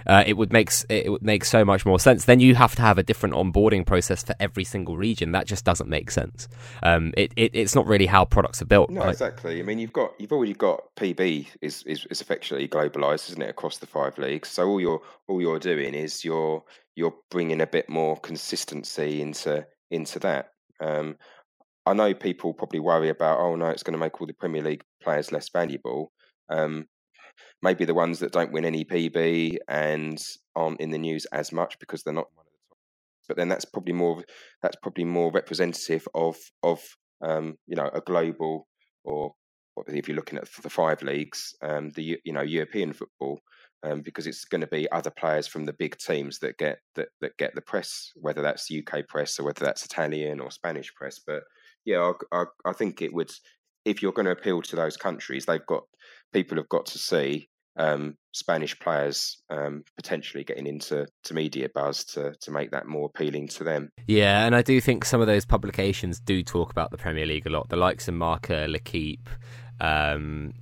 Uh, 0.06 0.24
it 0.26 0.36
would 0.36 0.52
make 0.52 0.70
it 0.88 1.10
would 1.10 1.22
make 1.22 1.44
so 1.44 1.64
much 1.64 1.86
more 1.86 1.98
sense. 1.98 2.24
Then 2.24 2.40
you 2.40 2.54
have 2.54 2.74
to 2.76 2.82
have 2.82 2.98
a 2.98 3.02
different 3.02 3.34
onboarding 3.34 3.86
process 3.86 4.22
for 4.22 4.34
every 4.40 4.64
single 4.64 4.96
region. 4.96 5.32
That 5.32 5.46
just 5.46 5.64
doesn't 5.64 5.88
make 5.88 6.10
sense. 6.10 6.48
Um, 6.82 7.12
it, 7.16 7.32
it, 7.36 7.52
it's 7.54 7.74
not 7.74 7.86
really 7.86 8.06
how 8.06 8.24
products 8.24 8.60
are 8.62 8.66
built. 8.66 8.90
No, 8.90 9.02
right? 9.02 9.10
exactly. 9.10 9.60
I 9.60 9.62
mean, 9.62 9.78
you've 9.78 9.92
got 9.92 10.12
you've 10.18 10.32
already 10.32 10.54
got 10.54 10.94
PB 10.96 11.46
is, 11.60 11.82
is 11.84 12.06
is 12.10 12.20
effectively 12.20 12.68
globalized, 12.68 13.30
isn't 13.30 13.42
it, 13.42 13.50
across 13.50 13.78
the 13.78 13.86
five 13.86 14.18
leagues? 14.18 14.48
So 14.48 14.68
all 14.68 14.80
you're 14.80 15.02
all 15.28 15.40
you're 15.40 15.58
doing 15.58 15.94
is 15.94 16.24
you're 16.24 16.64
you're 16.94 17.14
bringing 17.30 17.60
a 17.60 17.66
bit 17.66 17.88
more 17.88 18.16
consistency 18.18 19.20
into 19.20 19.66
into 19.90 20.18
that. 20.20 20.50
Um, 20.80 21.16
I 21.84 21.94
know 21.94 22.14
people 22.14 22.54
probably 22.54 22.80
worry 22.80 23.08
about, 23.08 23.40
oh 23.40 23.56
no, 23.56 23.66
it's 23.66 23.82
going 23.82 23.94
to 23.94 23.98
make 23.98 24.20
all 24.20 24.26
the 24.26 24.34
Premier 24.34 24.62
League 24.62 24.84
players 25.02 25.32
less 25.32 25.48
valuable. 25.48 26.12
Um, 26.48 26.86
maybe 27.60 27.84
the 27.84 27.94
ones 27.94 28.20
that 28.20 28.32
don't 28.32 28.52
win 28.52 28.64
any 28.64 28.84
PB 28.84 29.56
and 29.68 30.22
aren't 30.54 30.80
in 30.80 30.90
the 30.90 30.98
news 30.98 31.26
as 31.32 31.52
much 31.52 31.78
because 31.78 32.02
they're 32.02 32.14
not 32.14 32.28
one 32.34 32.46
of 32.46 32.52
the 32.52 32.68
top. 32.68 32.78
But 33.28 33.36
then 33.36 33.48
that's 33.48 33.64
probably 33.64 33.94
more 33.94 34.24
that's 34.62 34.76
probably 34.76 35.04
more 35.04 35.32
representative 35.32 36.06
of 36.14 36.36
of 36.62 36.80
um, 37.20 37.56
you 37.66 37.76
know 37.76 37.90
a 37.92 38.00
global 38.00 38.66
or 39.04 39.32
if 39.88 40.06
you're 40.06 40.16
looking 40.16 40.38
at 40.38 40.48
the 40.62 40.70
five 40.70 41.02
leagues, 41.02 41.54
um, 41.62 41.90
the 41.90 42.20
you 42.24 42.32
know 42.32 42.42
European 42.42 42.92
football, 42.92 43.40
um, 43.82 44.02
because 44.02 44.26
it's 44.26 44.44
going 44.44 44.60
to 44.60 44.66
be 44.66 44.90
other 44.90 45.10
players 45.10 45.46
from 45.46 45.64
the 45.64 45.72
big 45.72 45.96
teams 45.98 46.38
that 46.40 46.58
get 46.58 46.78
that, 46.94 47.08
that 47.20 47.36
get 47.36 47.54
the 47.54 47.60
press, 47.60 48.10
whether 48.16 48.42
that's 48.42 48.70
UK 48.70 49.06
press 49.08 49.38
or 49.38 49.44
whether 49.44 49.64
that's 49.64 49.84
Italian 49.84 50.40
or 50.40 50.50
Spanish 50.50 50.92
press. 50.94 51.20
But 51.24 51.42
yeah, 51.84 52.12
I, 52.32 52.42
I, 52.42 52.44
I 52.64 52.72
think 52.72 53.02
it 53.02 53.12
would 53.12 53.30
if 53.84 54.02
you're 54.02 54.12
going 54.12 54.26
to 54.26 54.32
appeal 54.32 54.62
to 54.62 54.76
those 54.76 54.96
countries, 54.96 55.46
they've 55.46 55.66
got 55.66 55.82
people 56.32 56.56
have 56.56 56.68
got 56.68 56.86
to 56.86 56.98
see 56.98 57.48
um, 57.76 58.16
Spanish 58.32 58.78
players 58.78 59.42
um, 59.50 59.82
potentially 59.96 60.44
getting 60.44 60.66
into 60.66 61.06
to 61.24 61.34
media 61.34 61.68
buzz 61.74 62.04
to 62.04 62.34
to 62.40 62.50
make 62.50 62.70
that 62.70 62.86
more 62.86 63.10
appealing 63.12 63.48
to 63.48 63.64
them. 63.64 63.90
Yeah, 64.06 64.46
and 64.46 64.54
I 64.54 64.62
do 64.62 64.80
think 64.80 65.04
some 65.04 65.20
of 65.20 65.26
those 65.26 65.44
publications 65.44 66.20
do 66.20 66.42
talk 66.42 66.70
about 66.70 66.90
the 66.90 66.98
Premier 66.98 67.26
League 67.26 67.46
a 67.46 67.50
lot. 67.50 67.68
The 67.68 67.76
likes 67.76 68.08
of 68.08 68.14
Marca, 68.14 68.66
L'Equipe, 68.68 69.28
um, 69.80 70.52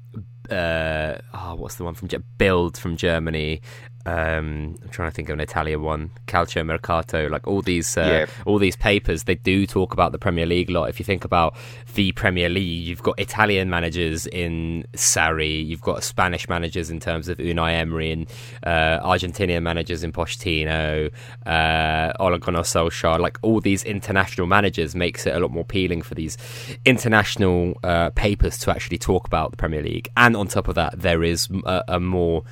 uh, 0.51 1.19
oh, 1.35 1.55
what's 1.57 1.77
the 1.77 1.85
one 1.85 1.95
from 1.95 2.09
Bild 2.39 2.77
from 2.77 2.97
Germany? 2.97 3.61
Um, 4.07 4.79
I'm 4.83 4.89
trying 4.89 5.11
to 5.11 5.15
think 5.15 5.29
of 5.29 5.35
an 5.35 5.41
Italian 5.41 5.83
one, 5.83 6.11
Calcio 6.27 6.65
Mercato, 6.65 7.29
like 7.29 7.47
all 7.47 7.61
these 7.61 7.99
uh, 7.99 8.01
yeah. 8.01 8.27
all 8.47 8.59
these 8.59 8.77
papers, 8.77 9.25
they 9.25 9.35
do 9.35 9.67
talk 9.67 9.93
about 9.93 10.13
the 10.13 10.19
Premier 10.19 10.47
League 10.47 10.71
a 10.71 10.73
lot. 10.73 10.89
If 10.89 10.99
you 10.99 11.05
think 11.05 11.25
about 11.25 11.55
the 11.95 12.13
Premier 12.13 12.49
League, 12.49 12.87
you've 12.87 13.03
got 13.03 13.19
Italian 13.21 13.69
managers 13.69 14.27
in 14.27 14.87
Sarri, 14.95 15.67
you've 15.67 15.83
got 15.83 16.03
Spanish 16.03 16.49
managers 16.49 16.89
in 16.91 16.99
terms 16.99 17.29
of 17.29 17.37
Unai 17.39 17.75
Emery, 17.75 18.11
and 18.11 18.27
uh, 18.63 19.01
Argentinian 19.07 19.63
managers 19.63 20.03
in 20.03 20.13
Pochettino, 20.13 21.11
uh, 21.45 22.13
Ole 22.19 22.39
Gunnar 22.39 22.63
Solskjaer. 22.63 23.21
Like 23.21 23.39
all 23.43 23.61
these 23.61 23.85
international 23.85 24.47
managers 24.47 24.95
makes 24.95 25.27
it 25.27 25.35
a 25.35 25.41
lot 25.41 25.51
more 25.51 25.63
appealing 25.63 26.01
for 26.01 26.15
these 26.15 26.39
international 26.87 27.79
uh, 27.85 28.11
papers 28.11 28.57
to 28.59 28.71
actually 28.71 28.99
talk 28.99 29.27
about 29.27 29.51
the 29.51 29.59
Premier 29.59 29.83
League. 29.83 30.09
And 30.17 30.37
on 30.37 30.49
top 30.49 30.69
of 30.69 30.75
that, 30.77 30.99
there 30.99 31.23
is 31.23 31.49
a, 31.67 31.85
a 31.89 32.01
more 32.01 32.45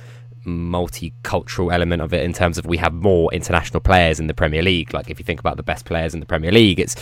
multicultural 0.49 1.73
element 1.73 2.01
of 2.01 2.13
it 2.13 2.23
in 2.23 2.33
terms 2.33 2.57
of 2.57 2.65
we 2.65 2.77
have 2.77 2.93
more 2.93 3.33
international 3.33 3.79
players 3.79 4.19
in 4.19 4.27
the 4.27 4.33
Premier 4.33 4.61
League. 4.61 4.93
Like 4.93 5.09
if 5.09 5.19
you 5.19 5.25
think 5.25 5.39
about 5.39 5.57
the 5.57 5.63
best 5.63 5.85
players 5.85 6.13
in 6.13 6.19
the 6.19 6.25
Premier 6.25 6.51
League, 6.51 6.79
it's 6.79 6.95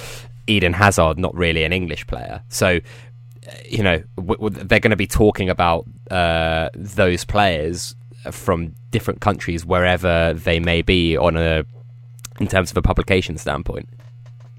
Eden 0.47 0.73
Hazard, 0.73 1.17
not 1.17 1.35
really 1.35 1.63
an 1.63 1.73
English 1.73 2.07
player. 2.07 2.41
So 2.49 2.79
uh, 3.47 3.51
you 3.65 3.83
know 3.83 4.03
w- 4.15 4.37
w- 4.37 4.63
they're 4.63 4.79
going 4.79 4.91
to 4.91 4.97
be 4.97 5.07
talking 5.07 5.49
about 5.49 5.85
uh, 6.11 6.69
those 6.75 7.25
players 7.25 7.95
from 8.31 8.75
different 8.91 9.21
countries 9.21 9.65
wherever 9.65 10.33
they 10.33 10.59
may 10.59 10.81
be 10.81 11.15
on 11.17 11.37
a 11.37 11.65
in 12.39 12.47
terms 12.47 12.71
of 12.71 12.77
a 12.77 12.81
publication 12.81 13.37
standpoint. 13.37 13.89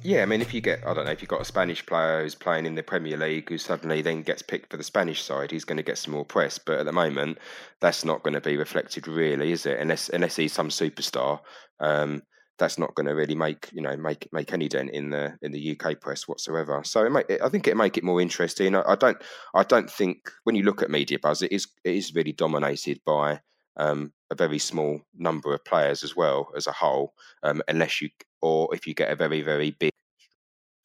Yeah, 0.03 0.23
I 0.23 0.27
mean, 0.27 0.41
if 0.41 0.55
you 0.55 0.61
get, 0.61 0.87
I 0.87 0.95
don't 0.95 1.07
know, 1.07 1.11
if 1.11 1.23
you've 1.23 1.29
got 1.29 1.41
a 1.41 1.45
Spanish 1.45 1.85
player 1.85 2.23
who's 2.23 2.35
playing 2.35 2.67
in 2.67 2.77
the 2.77 2.83
Premier 2.83 3.17
League 3.17 3.49
who 3.49 3.59
suddenly 3.59 4.01
then 4.01 4.23
gets 4.23 4.43
picked 4.43 4.71
for 4.71 4.77
the 4.77 4.85
Spanish 4.85 5.23
side, 5.23 5.51
he's 5.51 5.65
going 5.65 5.77
to 5.77 5.83
get 5.83 5.99
some 5.99 6.15
more 6.15 6.25
press. 6.25 6.59
But 6.59 6.79
at 6.79 6.87
the 6.87 6.93
moment, 6.93 7.39
that's 7.81 8.05
not 8.05 8.23
going 8.23 8.35
to 8.35 8.41
be 8.41 8.57
reflected, 8.57 9.07
really, 9.07 9.53
is 9.53 9.67
it? 9.67 9.79
Unless 9.79 10.09
unless 10.11 10.37
he's 10.37 10.53
some 10.53 10.69
superstar, 10.69 11.41
um, 11.81 12.23
that's 12.59 12.79
not 12.79 12.95
going 12.95 13.07
to 13.07 13.15
really 13.15 13.35
make 13.35 13.69
you 13.73 13.81
know 13.81 13.97
make 13.97 14.29
make 14.33 14.53
any 14.53 14.69
dent 14.69 14.91
in 14.91 15.11
the 15.11 15.37
in 15.43 15.53
the 15.53 15.79
UK 15.79 16.01
press 16.01 16.27
whatsoever. 16.27 16.83
So 16.85 17.05
it 17.05 17.41
I 17.43 17.49
think 17.49 17.69
it 17.69 17.77
make 17.77 17.97
it 17.97 18.05
more 18.05 18.21
interesting. 18.21 18.75
I, 18.75 18.83
I, 18.87 18.97
don't 18.97 19.19
I 19.55 19.63
don't 19.63 19.91
think 19.91 20.31
when 20.45 20.57
you 20.57 20.65
look 20.65 20.83
at 20.83 20.91
media 20.91 21.19
buzz, 21.21 21.43
it 21.43 21.53
is 21.53 21.67
it 21.85 21.95
is 21.95 22.15
really 22.15 22.33
dominated 22.33 23.01
by 23.07 23.41
um, 23.77 24.13
a 24.31 24.35
very 24.35 24.59
small 24.59 25.01
number 25.17 25.55
of 25.55 25.65
players 25.65 26.03
as 26.03 26.17
well 26.17 26.51
as 26.57 26.67
a 26.67 26.73
whole, 26.73 27.15
um, 27.45 27.63
unless 27.69 28.03
you 28.03 28.11
or 28.43 28.75
if 28.75 28.87
you 28.87 28.95
get 28.95 29.11
a 29.11 29.17
very 29.17 29.43
very 29.43 29.71
big 29.71 29.93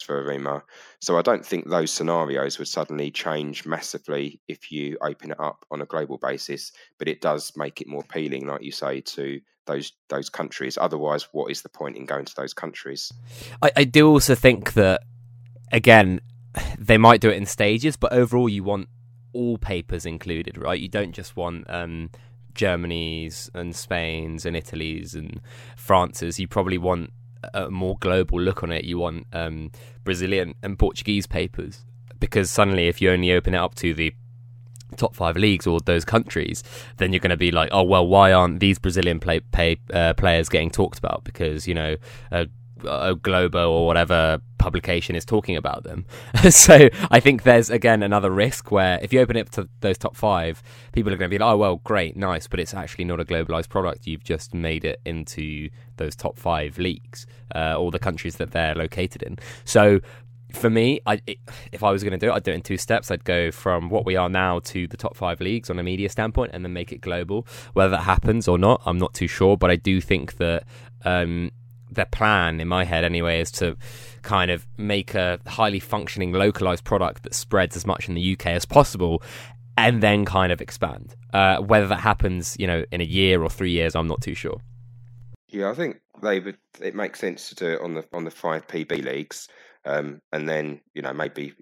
for 0.04 0.22
Arima. 0.22 0.64
So 1.00 1.18
I 1.18 1.22
don't 1.22 1.46
think 1.46 1.70
those 1.70 1.92
scenarios 1.92 2.60
would 2.60 2.68
suddenly 2.68 3.12
change 3.12 3.66
massively 3.66 4.40
if 4.48 4.72
you 4.72 4.98
open 5.02 5.32
it 5.32 5.40
up 5.40 5.66
on 5.72 5.82
a 5.82 5.86
global 5.86 6.18
basis, 6.18 6.72
but 7.00 7.08
it 7.08 7.22
does 7.22 7.54
make 7.56 7.82
it 7.82 7.88
more 7.88 8.02
appealing, 8.02 8.48
like 8.48 8.64
you 8.64 8.72
say, 8.72 9.02
to 9.02 9.40
those 9.66 9.94
those 10.10 10.30
countries. 10.30 10.78
Otherwise, 10.80 11.28
what 11.32 11.50
is 11.52 11.62
the 11.62 11.70
point 11.70 11.98
in 11.98 12.06
going 12.06 12.26
to 12.26 12.36
those 12.36 12.54
countries? 12.54 13.12
I, 13.62 13.72
I 13.78 13.84
do 13.86 14.10
also 14.10 14.36
think 14.36 14.74
that 14.74 15.02
again, 15.72 16.22
they 16.78 16.98
might 16.98 17.20
do 17.22 17.30
it 17.30 17.38
in 17.38 17.46
stages, 17.46 17.98
but 17.98 18.14
overall, 18.14 18.48
you 18.48 18.64
want 18.64 18.88
all 19.34 19.58
papers 19.58 20.06
included, 20.06 20.58
right? 20.58 20.80
You 20.80 20.88
don't 20.88 21.12
just 21.12 21.36
want 21.36 21.66
um, 21.70 22.12
Germany's 22.54 23.50
and 23.54 23.76
Spain's 23.76 24.46
and 24.46 24.56
Italy's 24.56 25.16
and 25.16 25.42
France's. 25.76 26.40
You 26.40 26.48
probably 26.48 26.78
want 26.78 27.12
a 27.54 27.70
more 27.70 27.98
global 28.00 28.40
look 28.40 28.64
on 28.64 28.72
it. 28.72 28.86
You 28.86 29.00
want 29.00 29.28
um, 29.34 29.72
Brazilian 30.04 30.56
and 30.62 30.78
Portuguese 30.78 31.28
papers 31.28 31.86
because 32.20 32.50
suddenly, 32.50 32.88
if 32.88 33.02
you 33.02 33.12
only 33.12 33.34
open 33.34 33.54
it 33.54 33.58
up 33.58 33.76
to 33.76 33.94
the 33.94 34.14
top 34.96 35.16
five 35.16 35.36
leagues 35.36 35.68
or 35.68 35.80
those 35.82 36.06
countries, 36.06 36.64
then 36.98 37.12
you're 37.12 37.20
going 37.20 37.32
to 37.32 37.38
be 37.38 37.52
like, 37.52 37.70
oh 37.72 37.84
well, 37.84 38.08
why 38.08 38.32
aren't 38.32 38.60
these 38.60 38.80
Brazilian 38.80 39.20
play, 39.20 39.40
pay, 39.40 39.78
uh, 39.94 40.14
players 40.14 40.50
getting 40.50 40.70
talked 40.70 41.00
about? 41.00 41.24
Because 41.24 41.68
you 41.68 41.74
know, 41.74 41.98
uh, 42.32 42.46
a 42.88 43.16
Globo 43.16 43.72
or 43.72 43.86
whatever 43.86 44.40
publication 44.58 45.16
is 45.16 45.26
talking 45.26 45.58
about 45.58 45.84
them. 45.84 46.06
so 46.50 46.90
I 47.12 47.20
think 47.20 47.44
there's 47.44 47.70
again 47.70 48.02
another 48.02 48.32
risk 48.32 48.72
where 48.72 48.98
if 49.02 49.12
you 49.12 49.20
open 49.20 49.36
it 49.36 49.42
up 49.42 49.50
to 49.52 49.70
those 49.82 49.98
top 49.98 50.16
five, 50.16 50.64
people 50.94 51.12
are 51.12 51.18
going 51.18 51.30
to 51.30 51.34
be 51.34 51.40
like, 51.40 51.54
"Oh 51.54 51.58
well, 51.58 51.76
great, 51.84 52.16
nice," 52.16 52.48
but 52.48 52.60
it's 52.60 52.74
actually 52.74 53.06
not 53.06 53.20
a 53.20 53.26
globalized 53.26 53.70
product. 53.70 54.08
You've 54.08 54.24
just 54.24 54.54
made 54.54 54.86
it 54.86 55.02
into 55.06 55.70
those 55.98 56.16
top 56.16 56.38
five 56.38 56.78
leagues 56.78 57.26
uh, 57.54 57.76
or 57.78 57.92
the 57.92 58.00
countries 58.00 58.38
that 58.38 58.52
they're 58.52 58.76
located 58.76 59.22
in. 59.22 59.38
So 59.66 60.00
for 60.54 60.70
me, 60.70 61.02
I, 61.06 61.20
if 61.72 61.84
I 61.84 61.92
was 61.92 62.04
going 62.04 62.12
to 62.12 62.18
do 62.18 62.32
it, 62.32 62.36
I'd 62.36 62.44
do 62.44 62.52
it 62.52 62.56
in 62.56 62.62
two 62.62 62.78
steps. 62.78 63.12
I'd 63.12 63.24
go 63.24 63.52
from 63.52 63.90
what 63.90 64.06
we 64.06 64.16
are 64.16 64.30
now 64.30 64.60
to 64.60 64.88
the 64.88 64.98
top 64.98 65.16
five 65.16 65.42
leagues 65.42 65.70
on 65.70 65.80
a 65.80 65.84
media 65.84 66.10
standpoint, 66.10 66.52
and 66.54 66.64
then 66.64 66.74
make 66.74 66.92
it 66.92 67.02
global. 67.02 67.48
Whether 67.74 67.92
that 67.92 68.04
happens 68.04 68.48
or 68.48 68.58
not, 68.58 68.82
I'm 68.86 68.98
not 68.98 69.14
too 69.14 69.28
sure. 69.28 69.58
But 69.58 69.72
I 69.72 69.76
do 69.76 70.00
think 70.00 70.38
that 70.38 70.64
um, 71.04 71.52
their 71.96 72.06
plan 72.06 72.60
in 72.60 72.68
my 72.68 72.84
head 72.84 73.04
anyway 73.04 73.42
is 73.42 73.52
to 73.52 73.78
kind 74.22 74.52
of 74.52 74.68
make 74.78 75.16
a 75.16 75.40
highly 75.48 75.80
functioning 75.80 76.32
localized 76.32 76.84
product 76.84 77.24
that 77.24 77.34
spreads 77.34 77.76
as 77.76 77.86
much 77.86 78.08
in 78.08 78.16
the 78.16 78.34
UK 78.34 78.48
as 78.48 78.66
possible 78.66 79.22
and 79.78 80.02
then 80.02 80.26
kind 80.26 80.52
of 80.52 80.62
expand. 80.62 81.16
Uh, 81.34 81.58
whether 81.58 81.88
that 81.88 82.00
happens, 82.00 82.56
you 82.60 82.68
know, 82.68 82.86
in 82.92 83.02
a 83.02 83.06
year 83.06 83.42
or 83.42 83.50
three 83.50 83.72
years, 83.72 83.96
I'm 83.96 84.08
not 84.08 84.22
too 84.22 84.36
sure. 84.36 84.60
Yeah, 85.48 85.70
I 85.70 85.74
think 85.74 86.00
they 86.22 86.40
would. 86.40 86.58
It 86.82 86.96
makes 86.96 87.20
sense 87.20 87.50
to 87.50 87.56
do 87.56 87.68
it 87.74 87.82
on 87.82 87.94
the 87.94 88.06
on 88.14 88.24
the 88.24 88.32
five 88.32 88.68
PB 88.68 89.04
leagues, 89.04 89.48
um, 89.86 90.20
and 90.32 90.50
then 90.50 90.82
you 90.96 91.02
know 91.02 91.14
maybe 91.14 91.54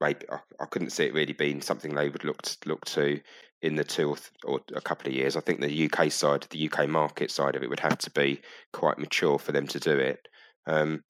maybe 0.00 0.26
I, 0.30 0.38
I, 0.60 0.66
couldn't 0.66 0.90
see 0.90 1.04
it 1.04 1.14
really 1.14 1.32
being 1.32 1.60
something 1.60 1.94
they 1.94 2.08
would 2.08 2.24
look 2.24 2.42
to, 2.42 2.56
look 2.66 2.84
to 2.86 3.20
in 3.62 3.76
the 3.76 3.84
two 3.84 4.10
or, 4.10 4.16
th- 4.16 4.30
or, 4.44 4.60
a 4.74 4.80
couple 4.80 5.08
of 5.08 5.14
years. 5.14 5.36
I 5.36 5.40
think 5.40 5.60
the 5.60 5.90
UK 5.90 6.10
side, 6.10 6.46
the 6.50 6.70
UK 6.70 6.88
market 6.88 7.30
side 7.30 7.56
of 7.56 7.62
it, 7.62 7.70
would 7.70 7.80
have 7.80 7.98
to 7.98 8.10
be 8.10 8.40
quite 8.72 8.98
mature 8.98 9.38
for 9.38 9.52
them 9.52 9.66
to 9.68 9.80
do 9.80 9.96
it. 9.96 10.28
Um, 10.66 11.02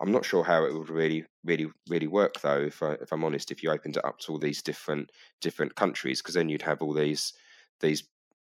I'm 0.00 0.10
not 0.10 0.24
sure 0.24 0.42
how 0.42 0.64
it 0.64 0.74
would 0.74 0.90
really, 0.90 1.24
really, 1.44 1.68
really 1.88 2.08
work 2.08 2.40
though. 2.40 2.60
If, 2.60 2.82
I, 2.82 2.92
if 2.94 3.12
I'm 3.12 3.24
honest, 3.24 3.50
if 3.50 3.62
you 3.62 3.70
opened 3.70 3.96
it 3.96 4.04
up 4.04 4.18
to 4.20 4.32
all 4.32 4.38
these 4.38 4.62
different 4.62 5.10
different 5.40 5.74
countries, 5.76 6.20
because 6.20 6.34
then 6.34 6.48
you'd 6.48 6.62
have 6.62 6.82
all 6.82 6.92
these 6.92 7.32
these 7.80 8.04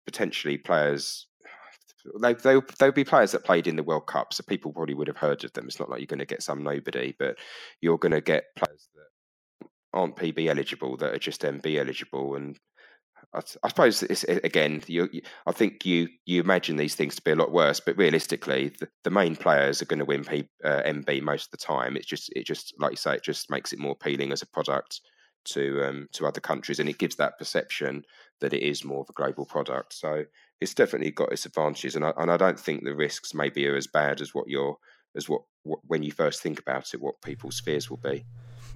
potentially 0.05 0.57
players. 0.57 1.27
They 2.21 2.33
they 2.33 2.59
they 2.79 2.85
would 2.85 2.95
be 2.95 3.03
players 3.03 3.31
that 3.31 3.43
played 3.43 3.65
in 3.65 3.75
the 3.75 3.83
World 3.83 4.05
Cup, 4.05 4.33
so 4.33 4.43
people 4.43 4.71
probably 4.71 4.93
would 4.93 5.07
have 5.07 5.17
heard 5.17 5.43
of 5.43 5.53
them. 5.53 5.65
It's 5.65 5.79
not 5.79 5.89
like 5.89 5.99
you're 5.99 6.07
going 6.07 6.19
to 6.19 6.25
get 6.25 6.43
some 6.43 6.63
nobody, 6.63 7.15
but 7.17 7.37
you're 7.81 7.97
going 7.97 8.11
to 8.11 8.21
get 8.21 8.55
players 8.55 8.87
that 8.93 9.67
aren't 9.93 10.15
PB 10.15 10.47
eligible 10.47 10.97
that 10.97 11.13
are 11.13 11.19
just 11.19 11.41
MB 11.41 11.79
eligible, 11.79 12.35
and 12.35 12.59
I, 13.63 13.67
suppose 13.67 14.01
it's 14.03 14.23
again. 14.23 14.81
You, 14.87 15.09
you, 15.11 15.21
I 15.45 15.51
think 15.51 15.85
you 15.85 16.07
you 16.25 16.41
imagine 16.41 16.77
these 16.77 16.95
things 16.95 17.15
to 17.15 17.21
be 17.21 17.31
a 17.31 17.35
lot 17.35 17.51
worse, 17.51 17.79
but 17.79 17.97
realistically, 17.97 18.69
the, 18.79 18.87
the 19.03 19.09
main 19.09 19.35
players 19.35 19.81
are 19.81 19.85
going 19.85 19.99
to 19.99 20.05
win 20.05 20.23
P, 20.23 20.47
uh, 20.63 20.81
MB 20.85 21.21
most 21.21 21.45
of 21.45 21.51
the 21.51 21.57
time. 21.57 21.97
It's 21.97 22.05
just 22.05 22.31
it 22.35 22.45
just 22.45 22.73
like 22.79 22.91
you 22.91 22.97
say, 22.97 23.15
it 23.15 23.23
just 23.23 23.49
makes 23.49 23.73
it 23.73 23.79
more 23.79 23.91
appealing 23.91 24.31
as 24.31 24.41
a 24.41 24.47
product 24.47 25.01
to 25.45 25.83
um, 25.83 26.07
to 26.13 26.25
other 26.25 26.41
countries, 26.41 26.79
and 26.79 26.89
it 26.89 26.97
gives 26.97 27.15
that 27.17 27.37
perception 27.37 28.03
that 28.41 28.53
it 28.53 28.63
is 28.63 28.85
more 28.85 29.01
of 29.01 29.09
a 29.09 29.13
global 29.13 29.45
product. 29.45 29.93
So 29.93 30.25
it's 30.61 30.73
definitely 30.73 31.11
got 31.11 31.31
its 31.31 31.45
advantages, 31.45 31.95
and 31.95 32.05
I, 32.05 32.13
and 32.17 32.31
I 32.31 32.37
don't 32.37 32.59
think 32.59 32.83
the 32.83 32.95
risks 32.95 33.33
maybe 33.33 33.67
are 33.67 33.75
as 33.75 33.87
bad 33.87 34.21
as 34.21 34.33
what 34.33 34.47
you're 34.47 34.77
as 35.15 35.29
what, 35.29 35.41
what 35.63 35.79
when 35.85 36.03
you 36.03 36.11
first 36.11 36.41
think 36.41 36.59
about 36.59 36.93
it, 36.93 37.01
what 37.01 37.21
people's 37.21 37.59
fears 37.59 37.89
will 37.89 37.97
be. 37.97 38.25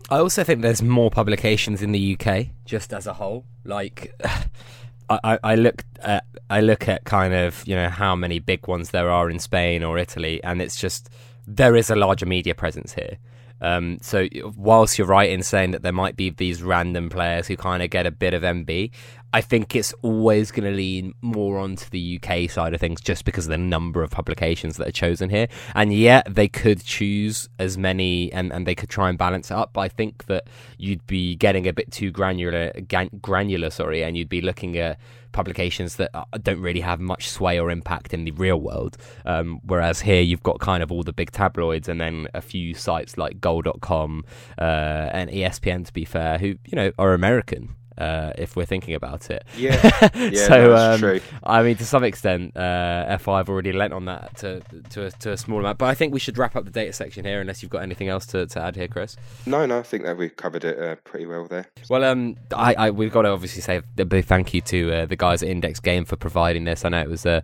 I 0.10 0.18
also 0.18 0.44
think 0.44 0.62
there's 0.62 0.82
more 0.82 1.12
publications 1.12 1.82
in 1.82 1.92
the 1.92 2.18
UK 2.18 2.48
just 2.66 2.94
as 2.94 3.08
a 3.08 3.14
whole. 3.14 3.46
Like, 3.64 4.14
I, 5.10 5.40
I 5.44 5.56
look 5.56 5.84
at 6.02 6.26
I 6.52 6.62
look 6.62 6.88
at 6.88 7.04
kind 7.04 7.34
of 7.34 7.68
you 7.68 7.76
know 7.76 7.90
how 7.90 8.16
many 8.16 8.38
big 8.38 8.68
ones 8.68 8.92
there 8.92 9.10
are 9.10 9.30
in 9.30 9.40
Spain 9.40 9.84
or 9.84 9.98
Italy, 9.98 10.44
and 10.44 10.62
it's 10.62 10.80
just 10.80 11.10
there 11.48 11.76
is 11.76 11.90
a 11.90 11.96
larger 11.96 12.26
media 12.26 12.54
presence 12.54 12.94
here. 12.94 13.18
Um, 13.62 13.98
so 14.02 14.28
whilst 14.56 14.98
you're 14.98 15.08
right 15.08 15.30
in 15.30 15.44
saying 15.44 15.72
that 15.72 15.82
there 15.82 15.92
might 15.92 16.16
be 16.16 16.30
these 16.30 16.64
random 16.64 17.10
players 17.10 17.48
who 17.48 17.58
kind 17.58 17.84
of 17.84 17.90
get 17.90 18.06
a 18.06 18.12
bit 18.12 18.34
of 18.34 18.44
MB, 18.44 18.92
I 19.32 19.42
think 19.42 19.76
it's 19.76 19.94
always 20.02 20.52
going 20.52 20.64
to 20.64 20.76
lean 20.76 21.14
more 21.22 21.60
onto 21.60 21.90
the 21.90 22.20
UK 22.22 22.50
side 22.50 22.74
of 22.74 22.80
things 22.80 23.00
just 23.00 23.26
because 23.26 23.46
of 23.46 23.52
the 23.52 23.58
number 23.58 24.02
of 24.02 24.10
publications 24.10 24.78
that 24.78 24.88
are 24.88 24.92
chosen 24.92 25.30
here. 25.30 25.48
And 25.76 25.94
yet 25.94 26.34
they 26.34 26.48
could 26.48 26.84
choose 26.84 27.48
as 27.60 27.78
many 27.78 28.34
and, 28.34 28.52
and 28.52 28.66
they 28.66 28.74
could 28.74 28.90
try 28.90 29.08
and 29.08 29.18
balance 29.18 29.52
it 29.52 29.54
up. 29.56 29.72
But 29.74 29.82
I 29.82 29.88
think 29.90 30.26
that 30.26 30.48
you'd 30.78 31.06
be 31.06 31.36
getting 31.36 31.68
a 31.68 31.74
bit 31.74 31.92
too 31.92 32.10
granular, 32.10 32.74
granular, 33.22 33.70
sorry, 33.70 34.04
and 34.04 34.18
you'd 34.18 34.30
be 34.30 34.42
looking 34.42 34.78
at 34.78 35.00
publications 35.32 35.98
that 35.98 36.10
uh, 36.16 36.26
don't 36.42 36.60
really 36.60 36.80
have 36.80 37.00
much 37.00 37.30
sway 37.30 37.60
or 37.60 37.70
impact 37.70 38.16
in 38.16 38.26
the 38.26 38.32
real 38.32 38.60
world. 38.60 38.98
Um, 39.26 39.60
whereas 39.64 40.02
here 40.02 40.22
you've 40.22 40.42
got 40.42 40.60
kind 40.60 40.82
of 40.82 40.92
all 40.92 41.04
the 41.04 41.14
big 41.14 41.32
tabloids 41.32 41.88
and 41.88 42.02
then 42.02 42.28
a 42.34 42.42
few 42.42 42.74
sites 42.74 43.16
like 43.16 43.40
Goal.com 43.40 44.26
uh, 44.58 45.10
and 45.14 45.30
ESPN, 45.30 45.86
to 45.86 45.94
be 45.94 46.04
fair, 46.04 46.40
who 46.40 46.56
you 46.66 46.74
know 46.74 46.92
are 46.98 47.14
American 47.14 47.76
uh, 48.00 48.34
if 48.38 48.56
we're 48.56 48.66
thinking 48.66 48.96
about 48.96 49.30
it. 49.30 49.44
Yeah, 49.58 50.10
yeah 50.16 50.48
so 50.48 50.76
um, 50.76 51.00
true. 51.00 51.20
I 51.44 51.62
mean, 51.64 51.76
to 51.78 51.86
some 51.86 52.04
extent, 52.04 52.56
uh, 52.56 53.18
FI 53.18 53.42
already 53.42 53.74
lent 53.74 53.94
on 53.94 54.06
that 54.06 54.38
to 54.38 54.62
to 54.92 55.08
a, 55.08 55.12
to 55.12 55.34
a 55.34 55.38
small 55.38 55.60
amount. 55.60 55.78
But 55.78 55.86
I 55.86 55.94
think 55.94 56.14
we 56.14 56.20
should 56.20 56.38
wrap 56.38 56.56
up 56.56 56.66
the 56.66 56.72
data 56.72 56.94
section 56.94 57.26
here, 57.26 57.42
unless 57.42 57.62
you've 57.62 57.72
got 57.72 57.84
anything 57.84 58.08
else 58.08 58.26
to, 58.28 58.46
to 58.48 58.62
add 58.62 58.76
here, 58.76 58.88
Chris. 58.88 59.18
No, 59.46 59.66
no, 59.66 59.80
I 59.80 59.84
think 59.84 60.04
that 60.04 60.18
we've 60.18 60.36
covered 60.36 60.64
it 60.64 60.80
uh, 60.80 60.96
pretty 61.04 61.26
well 61.26 61.46
there. 61.46 61.68
Well, 61.90 62.04
um, 62.04 62.38
I, 62.56 62.74
I 62.76 62.92
we've 62.92 63.12
got 63.12 63.24
to 63.24 63.30
obviously 63.30 63.62
say 63.62 63.82
a 63.98 64.06
big 64.06 64.26
thank 64.26 64.54
you 64.54 64.62
to 64.62 64.94
uh, 64.94 65.06
the 65.06 65.16
guys 65.16 65.44
at 65.44 65.50
Index 65.50 65.80
Gain 65.80 66.06
for 66.06 66.16
providing 66.16 66.64
this. 66.64 66.86
I 66.86 66.90
know 66.90 67.02
it 67.02 67.10
was 67.10 67.26
a 67.26 67.44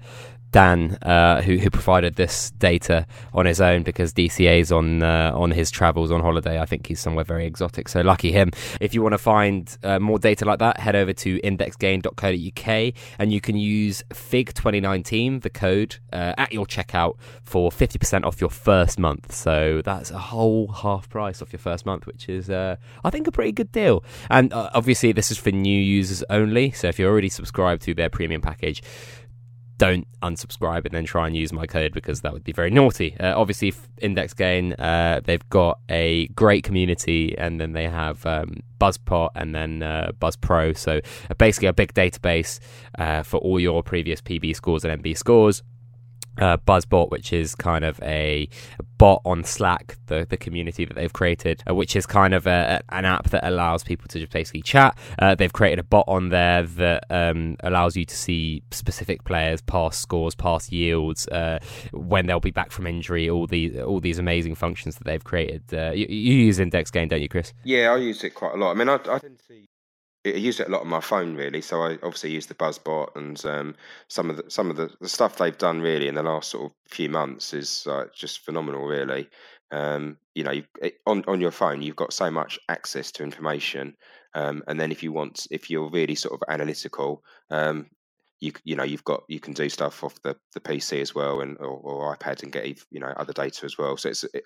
Dan, 0.55 0.97
uh, 1.01 1.41
who 1.41 1.57
who 1.57 1.69
provided 1.69 2.15
this 2.15 2.51
data 2.51 3.05
on 3.33 3.45
his 3.45 3.59
own 3.59 3.83
because 3.83 4.13
DCA's 4.13 4.71
on 4.71 5.03
uh, 5.03 5.33
on 5.35 5.51
his 5.51 5.69
travels 5.69 6.11
on 6.11 6.21
holiday. 6.21 6.61
I 6.61 6.65
think 6.65 6.87
he's 6.87 7.01
somewhere 7.01 7.25
very 7.25 7.45
exotic, 7.45 7.89
so 7.89 7.99
lucky 7.99 8.31
him. 8.31 8.51
If 8.79 8.93
you 8.93 9.01
want 9.01 9.11
to 9.11 9.17
find 9.17 9.77
uh, 9.83 9.99
more 9.99 10.17
data 10.17 10.45
like 10.45 10.59
that, 10.59 10.79
head 10.79 10.95
over 10.95 11.11
to 11.11 11.41
indexgain.co.uk 11.41 12.93
and 13.19 13.33
you 13.33 13.41
can 13.41 13.57
use 13.57 14.01
Fig 14.13 14.53
2019, 14.53 15.41
the 15.41 15.49
code, 15.49 15.97
uh, 16.13 16.31
at 16.37 16.53
your 16.53 16.65
checkout 16.65 17.15
for 17.43 17.69
50% 17.69 18.23
off 18.23 18.39
your 18.39 18.49
first 18.49 18.97
month. 18.97 19.35
So 19.35 19.81
that's 19.83 20.09
a 20.09 20.19
whole 20.19 20.69
half 20.69 21.09
price 21.09 21.41
off 21.41 21.51
your 21.51 21.59
first 21.59 21.85
month, 21.85 22.07
which 22.07 22.29
is 22.29 22.49
uh, 22.49 22.77
I 23.03 23.09
think 23.09 23.27
a 23.27 23.31
pretty 23.33 23.51
good 23.51 23.73
deal. 23.73 24.05
And 24.29 24.53
uh, 24.53 24.69
obviously, 24.73 25.11
this 25.11 25.31
is 25.31 25.37
for 25.37 25.51
new 25.51 25.81
users 25.81 26.23
only. 26.29 26.71
So 26.71 26.87
if 26.87 26.97
you're 26.97 27.11
already 27.11 27.27
subscribed 27.27 27.81
to 27.81 27.93
their 27.93 28.09
premium 28.09 28.39
package 28.39 28.81
don't 29.77 30.07
unsubscribe 30.21 30.85
and 30.85 30.93
then 30.93 31.05
try 31.05 31.27
and 31.27 31.35
use 31.35 31.51
my 31.51 31.65
code 31.65 31.93
because 31.93 32.21
that 32.21 32.33
would 32.33 32.43
be 32.43 32.51
very 32.51 32.69
naughty. 32.69 33.15
Uh, 33.19 33.37
obviously, 33.37 33.73
Index 33.99 34.33
Gain, 34.33 34.73
uh, 34.73 35.21
they've 35.23 35.47
got 35.49 35.79
a 35.89 36.27
great 36.29 36.63
community 36.63 37.37
and 37.37 37.59
then 37.59 37.73
they 37.73 37.87
have 37.87 38.25
um, 38.25 38.61
Buzzbot 38.79 39.29
and 39.35 39.53
then 39.53 39.83
uh, 39.83 40.11
Buzz 40.19 40.35
Pro. 40.35 40.73
So 40.73 41.01
uh, 41.29 41.33
basically, 41.35 41.67
a 41.67 41.73
big 41.73 41.93
database 41.93 42.59
uh, 42.97 43.23
for 43.23 43.37
all 43.37 43.59
your 43.59 43.83
previous 43.83 44.21
PB 44.21 44.55
scores 44.55 44.85
and 44.85 45.01
MB 45.01 45.17
scores 45.17 45.63
uh, 46.37 46.57
Buzzbot, 46.57 47.09
which 47.09 47.33
is 47.33 47.55
kind 47.55 47.85
of 47.85 48.01
a 48.01 48.47
bot 48.97 49.21
on 49.25 49.43
Slack, 49.43 49.97
the, 50.07 50.25
the 50.29 50.37
community 50.37 50.85
that 50.85 50.93
they've 50.95 51.11
created, 51.11 51.63
uh, 51.69 51.75
which 51.75 51.95
is 51.95 52.05
kind 52.05 52.33
of 52.33 52.47
a, 52.47 52.81
an 52.89 53.05
app 53.05 53.29
that 53.29 53.45
allows 53.45 53.83
people 53.83 54.07
to 54.09 54.19
just 54.19 54.31
basically 54.31 54.61
chat. 54.61 54.97
Uh, 55.19 55.35
they've 55.35 55.53
created 55.53 55.79
a 55.79 55.83
bot 55.83 56.05
on 56.07 56.29
there 56.29 56.63
that 56.63 57.05
um, 57.09 57.55
allows 57.61 57.95
you 57.95 58.05
to 58.05 58.15
see 58.15 58.63
specific 58.71 59.23
players, 59.23 59.61
past 59.61 60.01
scores, 60.01 60.35
past 60.35 60.71
yields, 60.71 61.27
uh, 61.29 61.59
when 61.91 62.25
they'll 62.25 62.39
be 62.39 62.51
back 62.51 62.71
from 62.71 62.87
injury. 62.87 63.29
All 63.29 63.47
these 63.47 63.77
all 63.77 63.99
these 63.99 64.19
amazing 64.19 64.55
functions 64.55 64.95
that 64.95 65.03
they've 65.05 65.23
created. 65.23 65.63
Uh, 65.73 65.91
you, 65.91 66.05
you, 66.09 66.35
use 66.45 66.59
Index 66.59 66.91
Gain, 66.91 67.07
don't 67.07 67.21
you, 67.21 67.29
Chris? 67.29 67.53
Yeah, 67.63 67.91
I 67.91 67.97
use 67.97 68.23
it 68.23 68.31
quite 68.31 68.53
a 68.53 68.57
lot. 68.57 68.71
I 68.71 68.73
mean, 68.75 68.89
I, 68.89 68.95
I 69.09 69.19
didn't 69.19 69.41
see 69.47 69.67
I 70.25 70.29
use 70.29 70.59
it 70.59 70.67
a 70.67 70.71
lot 70.71 70.81
on 70.81 70.87
my 70.87 71.01
phone 71.01 71.35
really. 71.35 71.61
So 71.61 71.83
I 71.83 71.93
obviously 72.03 72.31
use 72.31 72.47
the 72.47 72.55
Buzzbot 72.55 73.15
and 73.15 73.43
um, 73.45 73.75
some 74.07 74.29
of 74.29 74.37
the 74.37 74.49
some 74.49 74.69
of 74.69 74.77
the, 74.77 74.89
the 74.99 75.09
stuff 75.09 75.37
they've 75.37 75.57
done 75.57 75.81
really 75.81 76.07
in 76.07 76.15
the 76.15 76.23
last 76.23 76.49
sort 76.49 76.65
of 76.65 76.71
few 76.87 77.09
months 77.09 77.53
is 77.53 77.87
uh, 77.87 78.05
just 78.13 78.39
phenomenal 78.39 78.85
really. 78.85 79.29
Um, 79.71 80.17
you 80.33 80.43
know, 80.43 80.61
on 81.05 81.23
on 81.27 81.41
your 81.41 81.51
phone 81.51 81.81
you've 81.81 81.95
got 81.95 82.13
so 82.13 82.29
much 82.31 82.59
access 82.69 83.11
to 83.13 83.23
information, 83.23 83.95
um, 84.33 84.63
and 84.67 84.79
then 84.79 84.91
if 84.91 85.01
you 85.01 85.11
want, 85.11 85.47
if 85.49 85.69
you're 85.69 85.89
really 85.89 86.15
sort 86.15 86.33
of 86.33 86.43
analytical, 86.49 87.23
um, 87.49 87.87
you 88.41 88.51
you 88.63 88.75
know 88.75 88.83
you've 88.83 89.03
got 89.03 89.23
you 89.27 89.39
can 89.39 89.53
do 89.53 89.69
stuff 89.69 90.03
off 90.03 90.21
the, 90.21 90.35
the 90.53 90.59
PC 90.59 91.01
as 91.01 91.15
well 91.15 91.41
and 91.41 91.57
or, 91.59 91.79
or 91.83 92.15
iPad 92.15 92.43
and 92.43 92.51
get 92.51 92.65
you 92.91 92.99
know 92.99 93.13
other 93.17 93.33
data 93.33 93.65
as 93.65 93.77
well. 93.77 93.97
So 93.97 94.09
it's 94.09 94.23
it, 94.25 94.43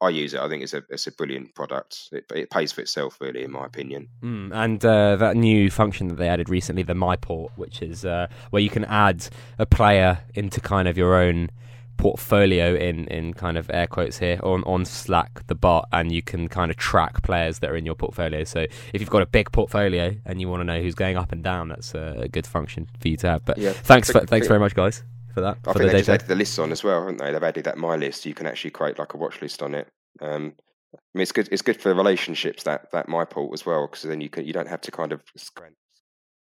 I 0.00 0.10
use 0.10 0.34
it. 0.34 0.40
I 0.40 0.48
think 0.48 0.62
it's 0.62 0.74
a 0.74 0.82
it's 0.90 1.06
a 1.06 1.12
brilliant 1.12 1.54
product. 1.54 2.08
It, 2.12 2.24
it 2.34 2.50
pays 2.50 2.72
for 2.72 2.80
itself, 2.80 3.18
really, 3.20 3.42
in 3.42 3.50
my 3.50 3.64
opinion. 3.64 4.08
Mm, 4.22 4.54
and 4.54 4.84
uh, 4.84 5.16
that 5.16 5.36
new 5.36 5.70
function 5.70 6.08
that 6.08 6.16
they 6.16 6.28
added 6.28 6.48
recently, 6.48 6.82
the 6.82 6.94
MyPort, 6.94 7.50
which 7.56 7.82
is 7.82 8.04
uh, 8.04 8.28
where 8.50 8.62
you 8.62 8.70
can 8.70 8.84
add 8.84 9.28
a 9.58 9.66
player 9.66 10.20
into 10.34 10.60
kind 10.60 10.88
of 10.88 10.98
your 10.98 11.14
own 11.14 11.50
portfolio 11.98 12.74
in 12.74 13.06
in 13.08 13.34
kind 13.34 13.58
of 13.58 13.70
air 13.70 13.86
quotes 13.86 14.18
here 14.18 14.40
on 14.42 14.64
on 14.64 14.84
Slack 14.84 15.46
the 15.48 15.54
bot 15.54 15.86
and 15.92 16.10
you 16.10 16.22
can 16.22 16.48
kind 16.48 16.70
of 16.70 16.76
track 16.78 17.22
players 17.22 17.58
that 17.58 17.70
are 17.70 17.76
in 17.76 17.84
your 17.84 17.94
portfolio. 17.94 18.44
So 18.44 18.60
if 18.94 19.00
you've 19.00 19.10
got 19.10 19.22
a 19.22 19.26
big 19.26 19.52
portfolio 19.52 20.14
and 20.24 20.40
you 20.40 20.48
want 20.48 20.60
to 20.60 20.64
know 20.64 20.80
who's 20.80 20.94
going 20.94 21.16
up 21.16 21.32
and 21.32 21.44
down 21.44 21.68
that's 21.68 21.94
a, 21.94 22.28
good 22.30 22.46
function 22.46 22.88
for 23.00 23.08
you 23.08 23.16
to 23.18 23.28
have. 23.28 23.44
But 23.44 23.58
yeah, 23.58 23.72
thanks 23.72 24.10
for, 24.10 24.20
thanks 24.20 24.46
very 24.46 24.60
much 24.60 24.74
guys 24.74 25.02
for 25.34 25.40
that 25.40 25.58
I 25.66 25.72
for 25.72 25.78
think 25.78 25.90
the 25.90 25.92
they 25.92 25.98
just 25.98 26.08
added 26.08 26.28
the 26.28 26.34
lists 26.36 26.58
on 26.58 26.72
as 26.72 26.82
well 26.82 27.00
haven't 27.00 27.18
they? 27.18 27.32
They've 27.32 27.42
added 27.42 27.64
that 27.64 27.76
my 27.76 27.96
list. 27.96 28.24
You 28.24 28.34
can 28.34 28.46
actually 28.46 28.70
create 28.70 28.98
like 28.98 29.14
a 29.14 29.18
watch 29.18 29.42
list 29.42 29.62
on 29.62 29.74
it. 29.74 29.88
Um, 30.20 30.54
I 30.94 30.98
mean, 31.14 31.22
it's 31.22 31.32
good. 31.32 31.48
It's 31.50 31.62
good 31.62 31.80
for 31.80 31.92
relationships 31.94 32.62
that 32.62 32.90
that 32.92 33.08
my 33.08 33.24
port 33.24 33.52
as 33.52 33.66
well, 33.66 33.86
because 33.86 34.02
then 34.02 34.20
you 34.20 34.30
can 34.30 34.46
you 34.46 34.52
don't 34.52 34.68
have 34.68 34.80
to 34.82 34.90
kind 34.90 35.12
of 35.12 35.22
scan 35.36 35.74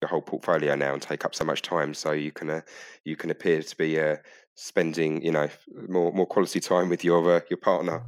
your 0.01 0.09
whole 0.09 0.21
portfolio 0.21 0.75
now 0.75 0.93
and 0.93 1.01
take 1.01 1.25
up 1.25 1.33
so 1.33 1.43
much 1.43 1.61
time. 1.61 1.93
So 1.93 2.11
you 2.11 2.31
can 2.31 2.49
uh, 2.49 2.61
you 3.03 3.15
can 3.15 3.31
appear 3.31 3.61
to 3.61 3.75
be 3.75 3.99
uh, 3.99 4.17
spending 4.57 5.21
you 5.21 5.31
know 5.31 5.47
more 5.87 6.11
more 6.11 6.25
quality 6.25 6.59
time 6.59 6.89
with 6.89 7.03
your 7.03 7.37
uh, 7.37 7.39
your 7.49 7.57
partner. 7.57 8.03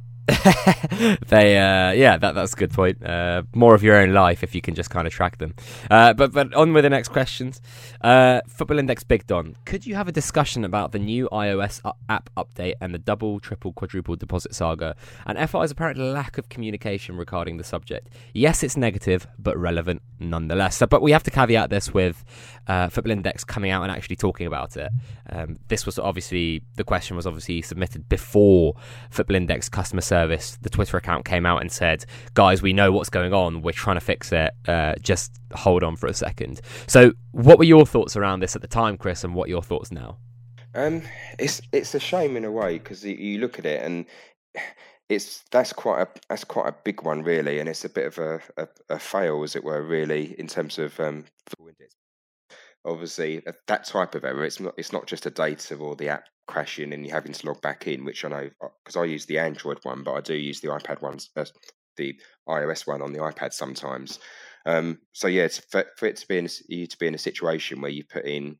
They 1.28 1.58
uh, 1.58 1.92
yeah 1.92 2.16
that 2.16 2.34
that's 2.34 2.52
a 2.52 2.56
good 2.56 2.72
point. 2.72 3.04
Uh, 3.04 3.42
more 3.54 3.74
of 3.74 3.82
your 3.82 3.96
own 3.96 4.12
life 4.12 4.42
if 4.42 4.54
you 4.54 4.60
can 4.60 4.74
just 4.74 4.90
kind 4.90 5.06
of 5.06 5.12
track 5.12 5.38
them. 5.38 5.54
Uh, 5.90 6.12
but 6.12 6.32
but 6.32 6.52
on 6.54 6.72
with 6.72 6.84
the 6.84 6.90
next 6.90 7.08
questions. 7.08 7.60
Uh, 8.00 8.40
football 8.48 8.78
index 8.78 9.02
big 9.02 9.26
don 9.26 9.56
could 9.64 9.86
you 9.86 9.94
have 9.94 10.08
a 10.08 10.12
discussion 10.12 10.64
about 10.64 10.92
the 10.92 10.98
new 10.98 11.28
ios 11.32 11.80
app 12.08 12.30
update 12.36 12.74
and 12.80 12.94
the 12.94 12.98
double 12.98 13.40
triple 13.40 13.72
quadruple 13.72 14.16
deposit 14.16 14.54
saga? 14.54 14.96
And 15.26 15.38
fi's 15.50 15.70
apparent 15.70 15.98
lack 15.98 16.38
of 16.38 16.48
communication 16.48 17.16
regarding 17.16 17.56
the 17.56 17.64
subject. 17.64 18.08
Yes 18.32 18.62
it's 18.62 18.76
negative 18.76 19.26
but 19.38 19.56
relevant 19.56 20.02
nonetheless. 20.18 20.76
So, 20.76 20.86
but 20.86 21.02
we 21.02 21.12
have 21.12 21.22
to 21.24 21.30
caveat 21.30 21.70
this 21.70 21.92
with 21.92 22.24
uh, 22.66 22.88
football 22.88 23.12
index 23.12 23.44
coming 23.44 23.70
out 23.70 23.82
and 23.82 23.90
actually 23.90 24.16
talking 24.16 24.46
about 24.46 24.76
it. 24.76 24.90
Um, 25.30 25.58
this 25.68 25.86
was 25.86 25.98
obviously 25.98 26.62
the 26.76 26.84
question 26.84 27.16
was 27.16 27.26
obviously 27.26 27.62
submitted 27.62 28.08
before 28.08 28.74
football 29.10 29.36
index 29.36 29.68
customer 29.68 30.02
service 30.02 30.19
service, 30.20 30.58
the 30.62 30.70
Twitter 30.70 30.96
account 30.96 31.24
came 31.24 31.46
out 31.46 31.60
and 31.60 31.70
said, 31.70 32.04
"Guys, 32.34 32.62
we 32.62 32.72
know 32.72 32.92
what's 32.92 33.10
going 33.10 33.32
on. 33.32 33.62
We're 33.62 33.72
trying 33.72 33.96
to 33.96 34.00
fix 34.00 34.32
it. 34.32 34.52
Uh, 34.68 34.94
just 35.00 35.32
hold 35.54 35.82
on 35.82 35.96
for 35.96 36.06
a 36.06 36.14
second. 36.14 36.60
So, 36.86 37.12
what 37.32 37.58
were 37.58 37.64
your 37.64 37.86
thoughts 37.86 38.16
around 38.16 38.40
this 38.40 38.56
at 38.56 38.62
the 38.62 38.68
time, 38.68 38.96
Chris, 38.96 39.24
and 39.24 39.34
what 39.34 39.48
your 39.48 39.62
thoughts 39.62 39.90
now? 39.90 40.18
Um, 40.74 41.02
it's 41.38 41.60
it's 41.72 41.94
a 41.94 42.00
shame 42.00 42.36
in 42.36 42.44
a 42.44 42.50
way 42.50 42.78
because 42.78 43.04
you 43.04 43.38
look 43.38 43.58
at 43.58 43.66
it 43.66 43.82
and 43.82 44.06
it's 45.08 45.42
that's 45.50 45.72
quite 45.72 46.02
a 46.02 46.08
that's 46.28 46.44
quite 46.44 46.68
a 46.68 46.74
big 46.84 47.02
one 47.02 47.22
really, 47.22 47.58
and 47.58 47.68
it's 47.68 47.84
a 47.84 47.88
bit 47.88 48.06
of 48.06 48.18
a, 48.18 48.40
a, 48.56 48.68
a 48.90 48.98
fail 48.98 49.42
as 49.42 49.56
it 49.56 49.64
were 49.64 49.82
really 49.82 50.38
in 50.38 50.46
terms 50.46 50.78
of 50.78 50.98
um, 51.00 51.24
obviously 52.84 53.42
that 53.66 53.84
type 53.84 54.14
of 54.14 54.24
error. 54.24 54.44
It's 54.44 54.60
not 54.60 54.74
it's 54.76 54.92
not 54.92 55.06
just 55.06 55.26
a 55.26 55.30
data 55.30 55.76
or 55.76 55.96
the 55.96 56.08
app 56.08 56.24
crashing 56.46 56.92
and 56.92 57.06
you 57.06 57.12
having 57.12 57.32
to 57.32 57.46
log 57.46 57.60
back 57.62 57.86
in, 57.86 58.04
which 58.04 58.24
I 58.24 58.28
know 58.28 58.50
because 58.84 58.96
uh, 58.96 59.02
I 59.02 59.04
use 59.04 59.26
the 59.26 59.38
Android 59.38 59.78
one, 59.82 60.02
but 60.02 60.14
I 60.14 60.20
do 60.20 60.34
use 60.34 60.60
the 60.60 60.68
iPad 60.68 61.02
ones, 61.02 61.30
uh, 61.36 61.44
the 61.96 62.18
iOS 62.48 62.86
one 62.86 63.02
on 63.02 63.12
the 63.12 63.20
iPad 63.20 63.52
sometimes. 63.52 64.18
Um, 64.66 64.98
so 65.12 65.28
yeah, 65.28 65.48
for, 65.70 65.84
for, 65.96 66.06
it 66.06 66.16
to 66.16 66.28
be 66.28 66.38
in 66.38 66.48
you 66.68 66.86
to 66.86 66.98
be 66.98 67.06
in 67.06 67.14
a 67.14 67.18
situation 67.18 67.80
where 67.80 67.90
you 67.90 68.04
put 68.04 68.26
in 68.26 68.56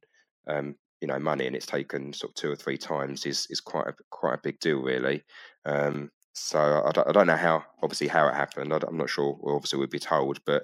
um, 0.47 0.77
you 1.01 1.09
know 1.09 1.19
money 1.19 1.47
and 1.47 1.57
it's 1.57 1.67
taken 1.67 2.13
sort 2.13 2.31
of 2.31 2.35
two 2.37 2.51
or 2.51 2.57
three 2.57 2.79
times 2.79 3.27
is 3.27 3.47
is 3.51 3.61
quite 3.61 3.87
a 3.87 3.95
quite 4.11 4.35
a 4.35 4.43
big 4.43 4.61
deal 4.61 4.81
really. 4.81 5.23
Um, 5.65 6.11
so 6.33 6.59
I 6.87 6.93
don't, 6.93 7.09
I 7.09 7.13
don't 7.13 7.27
know 7.27 7.37
how 7.37 7.65
obviously 7.83 8.09
how 8.09 8.29
it 8.29 8.35
happened. 8.35 8.73
I 8.73 8.79
am 8.87 8.97
not 8.97 9.11
sure. 9.11 9.39
Obviously, 9.45 9.79
we'd 9.79 9.91
be 9.91 9.99
told, 9.99 10.39
but 10.47 10.63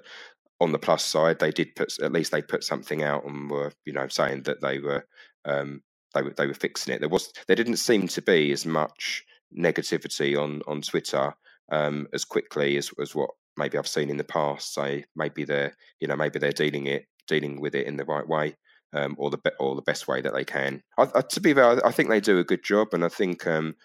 on 0.59 0.71
the 0.71 0.79
plus 0.79 1.03
side, 1.03 1.39
they 1.39 1.51
did 1.51 1.75
put 1.75 1.93
at 2.01 2.11
least 2.11 2.31
they 2.31 2.41
put 2.41 2.63
something 2.63 3.03
out 3.03 3.25
and 3.25 3.49
were 3.49 3.71
you 3.85 3.93
know 3.93 4.07
saying 4.07 4.43
that 4.43 4.61
they 4.61 4.79
were 4.79 5.05
um, 5.45 5.81
they 6.13 6.21
were 6.21 6.33
they 6.35 6.47
were 6.47 6.53
fixing 6.53 6.93
it. 6.93 6.99
There 6.99 7.09
was 7.09 7.31
there 7.47 7.55
didn't 7.55 7.77
seem 7.77 8.07
to 8.09 8.21
be 8.21 8.51
as 8.51 8.65
much 8.65 9.23
negativity 9.57 10.37
on 10.41 10.61
on 10.67 10.81
Twitter 10.81 11.33
um, 11.71 12.07
as 12.13 12.25
quickly 12.25 12.77
as 12.77 12.91
as 13.01 13.13
what 13.13 13.29
maybe 13.55 13.77
I've 13.77 13.87
seen 13.87 14.09
in 14.09 14.17
the 14.17 14.23
past. 14.23 14.73
So 14.73 15.01
maybe 15.15 15.43
they're 15.43 15.75
you 15.99 16.07
know 16.07 16.15
maybe 16.15 16.39
they're 16.39 16.51
dealing 16.51 16.87
it 16.87 17.05
dealing 17.27 17.61
with 17.61 17.75
it 17.75 17.87
in 17.87 17.97
the 17.97 18.05
right 18.05 18.27
way. 18.27 18.55
Um, 18.93 19.15
or 19.19 19.29
the 19.29 19.39
or 19.59 19.75
the 19.75 19.81
best 19.81 20.07
way 20.07 20.21
that 20.21 20.33
they 20.33 20.45
can. 20.45 20.81
I, 20.97 21.07
I, 21.13 21.21
to 21.21 21.41
be 21.41 21.53
fair, 21.53 21.85
I 21.85 21.91
think 21.91 22.07
they 22.07 22.21
do 22.21 22.39
a 22.39 22.45
good 22.45 22.63
job, 22.63 22.93
and 22.93 23.03
I 23.03 23.09
think 23.09 23.45
um, 23.45 23.75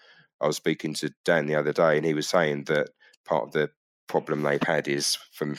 I 0.41 0.47
was 0.47 0.57
speaking 0.57 0.95
to 0.95 1.13
Dan 1.25 1.47
the 1.47 1.57
other 1.57 1.73
day, 1.73 1.97
and 1.97 2.07
he 2.07 2.15
was 2.15 2.29
saying 2.29 2.65
that 2.65 2.91
part 3.25 3.43
of 3.43 3.53
the 3.53 3.71
problem 4.07 4.43
they've 4.43 4.63
had 4.63 4.87
is 4.87 5.19
from 5.33 5.57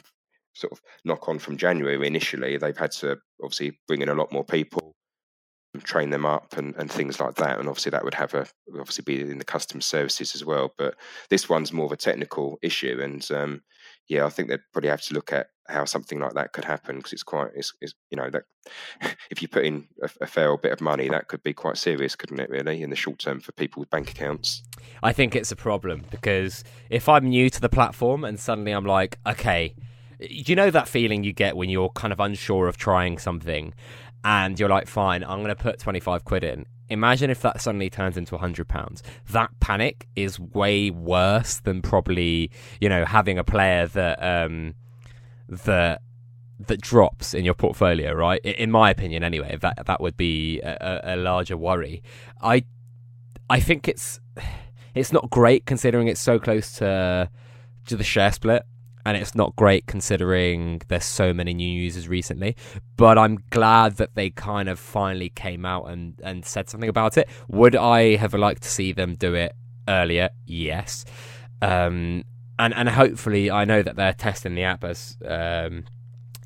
sort 0.54 0.74
of 0.74 0.82
knock 1.04 1.28
on 1.28 1.40
from 1.40 1.58
January 1.58 2.06
initially, 2.06 2.58
they've 2.58 2.78
had 2.78 2.92
to 2.92 3.18
obviously 3.42 3.80
bring 3.88 4.02
in 4.02 4.10
a 4.10 4.16
lot 4.16 4.32
more 4.32 4.44
people, 4.44 4.94
train 5.84 6.10
them 6.10 6.26
up, 6.26 6.58
and, 6.58 6.76
and 6.76 6.92
things 6.92 7.20
like 7.20 7.36
that. 7.36 7.60
And 7.60 7.68
obviously, 7.68 7.90
that 7.92 8.04
would 8.04 8.14
have 8.14 8.34
a 8.34 8.46
obviously 8.80 9.04
be 9.04 9.22
in 9.22 9.40
the 9.40 9.46
customer 9.46 9.82
services 9.82 10.36
as 10.36 10.46
well. 10.46 10.74
But 10.78 10.96
this 11.30 11.50
one's 11.50 11.74
more 11.74 11.86
of 11.86 11.92
a 11.92 11.98
technical 11.98 12.58
issue, 12.62 13.00
and 13.02 13.30
um, 13.32 13.62
yeah, 14.08 14.26
I 14.26 14.30
think 14.30 14.50
they'd 14.50 14.60
probably 14.72 14.90
have 14.90 15.02
to 15.04 15.14
look 15.14 15.32
at 15.32 15.48
how 15.68 15.86
something 15.86 16.20
like 16.20 16.34
that 16.34 16.52
could 16.52 16.66
happen 16.66 16.98
because 16.98 17.14
it's 17.14 17.24
quite, 17.24 17.52
it's, 17.56 17.74
it's, 17.80 17.94
you 18.10 18.18
know, 18.18 18.30
that 18.30 18.44
if 19.32 19.42
you 19.42 19.48
put 19.48 19.66
in 19.66 19.88
a, 20.02 20.10
a, 20.22 20.28
fair 20.28 20.56
bit 20.58 20.74
of 20.74 20.82
money, 20.82 21.08
that 21.10 21.28
could 21.28 21.42
be 21.42 21.54
quite 21.54 21.78
serious, 21.78 22.16
couldn't 22.16 22.40
it? 22.40 22.50
Really, 22.50 22.82
in 22.82 22.90
the 22.90 22.96
short 22.96 23.20
term 23.20 23.40
for 23.40 23.52
people 23.54 23.80
with 23.80 23.90
bank 23.90 24.12
accounts. 24.12 24.64
I 25.02 25.14
think 25.14 25.36
it's 25.36 25.52
a 25.52 25.56
problem 25.56 26.04
because 26.12 26.64
if 26.90 27.08
I'm 27.08 27.30
new 27.30 27.50
to 27.50 27.62
the 27.62 27.70
platform 27.70 28.24
and 28.24 28.40
suddenly 28.40 28.72
I'm 28.72 28.86
like, 28.86 29.20
okay, 29.26 29.76
you 30.30 30.56
know 30.56 30.70
that 30.70 30.88
feeling 30.88 31.24
you 31.24 31.34
get 31.34 31.56
when 31.56 31.70
you're 31.70 31.90
kind 31.90 32.14
of 32.14 32.20
unsure 32.20 32.68
of 32.68 32.78
trying 32.78 33.18
something 33.18 33.74
and 34.24 34.60
you're 34.60 34.70
like, 34.70 34.88
fine, 34.88 35.24
I'm 35.24 35.40
going 35.40 35.50
to 35.50 35.56
put 35.56 35.80
25 35.80 36.24
quid 36.24 36.44
in. 36.44 36.66
Imagine 36.90 37.30
if 37.30 37.42
that 37.42 37.60
suddenly 37.62 37.90
turns 37.90 38.18
into 38.18 38.36
100 38.36 38.68
pounds. 38.68 39.04
That 39.32 39.50
panic 39.60 40.08
is 40.16 40.40
way 40.40 40.92
worse 40.92 41.60
than 41.60 41.82
probably, 41.82 42.52
you 42.80 42.90
know, 42.90 43.06
having 43.06 43.38
a 43.38 43.44
player 43.44 43.88
that, 43.88 44.22
um, 44.22 44.76
that, 45.50 46.02
that 46.60 46.82
drops 46.82 47.34
in 47.34 47.44
your 47.44 47.54
portfolio, 47.54 48.14
right? 48.14 48.40
In 48.42 48.72
my 48.72 48.90
opinion, 48.90 49.24
anyway, 49.24 49.58
that 49.62 49.86
that 49.86 50.02
would 50.02 50.16
be 50.16 50.62
a, 50.62 51.02
a 51.04 51.16
larger 51.16 51.58
worry. 51.58 52.04
I, 52.42 52.64
I 53.50 53.60
think 53.60 53.88
it's, 53.88 54.20
it's 54.94 55.12
not 55.12 55.30
great 55.30 55.66
considering 55.66 56.08
it's 56.08 56.22
so 56.22 56.40
close 56.40 56.74
to, 56.74 57.30
to 57.88 57.96
the 57.96 58.04
share 58.04 58.32
split 58.32 58.64
and 59.06 59.18
it's 59.18 59.36
not 59.36 59.56
great 59.56 59.86
considering 59.86 60.82
there's 60.88 61.06
so 61.06 61.34
many 61.34 61.54
new 61.54 61.70
users 61.70 62.08
recently. 62.08 62.56
But 62.96 63.18
I'm 63.18 63.40
glad 63.50 63.98
that 63.98 64.16
they 64.16 64.30
kind 64.30 64.70
of 64.70 64.80
finally 64.80 65.30
came 65.30 65.66
out 65.66 65.90
and, 65.90 66.20
and 66.24 66.46
said 66.46 66.70
something 66.70 66.90
about 66.90 67.18
it. 67.18 67.28
Would 67.48 67.76
I 67.76 68.16
have 68.16 68.34
liked 68.34 68.64
to 68.64 68.70
see 68.70 68.92
them 68.94 69.16
do 69.16 69.34
it 69.34 69.56
earlier? 69.88 70.30
Yes. 70.46 71.06
Um, 71.62 72.24
and 72.60 72.74
and 72.74 72.90
hopefully, 72.90 73.50
I 73.50 73.66
know 73.66 73.82
that 73.82 73.96
they're 73.96 74.14
testing 74.14 74.56
the 74.56 74.64
app 74.64 74.84
as 74.84 75.18
um, 75.26 75.86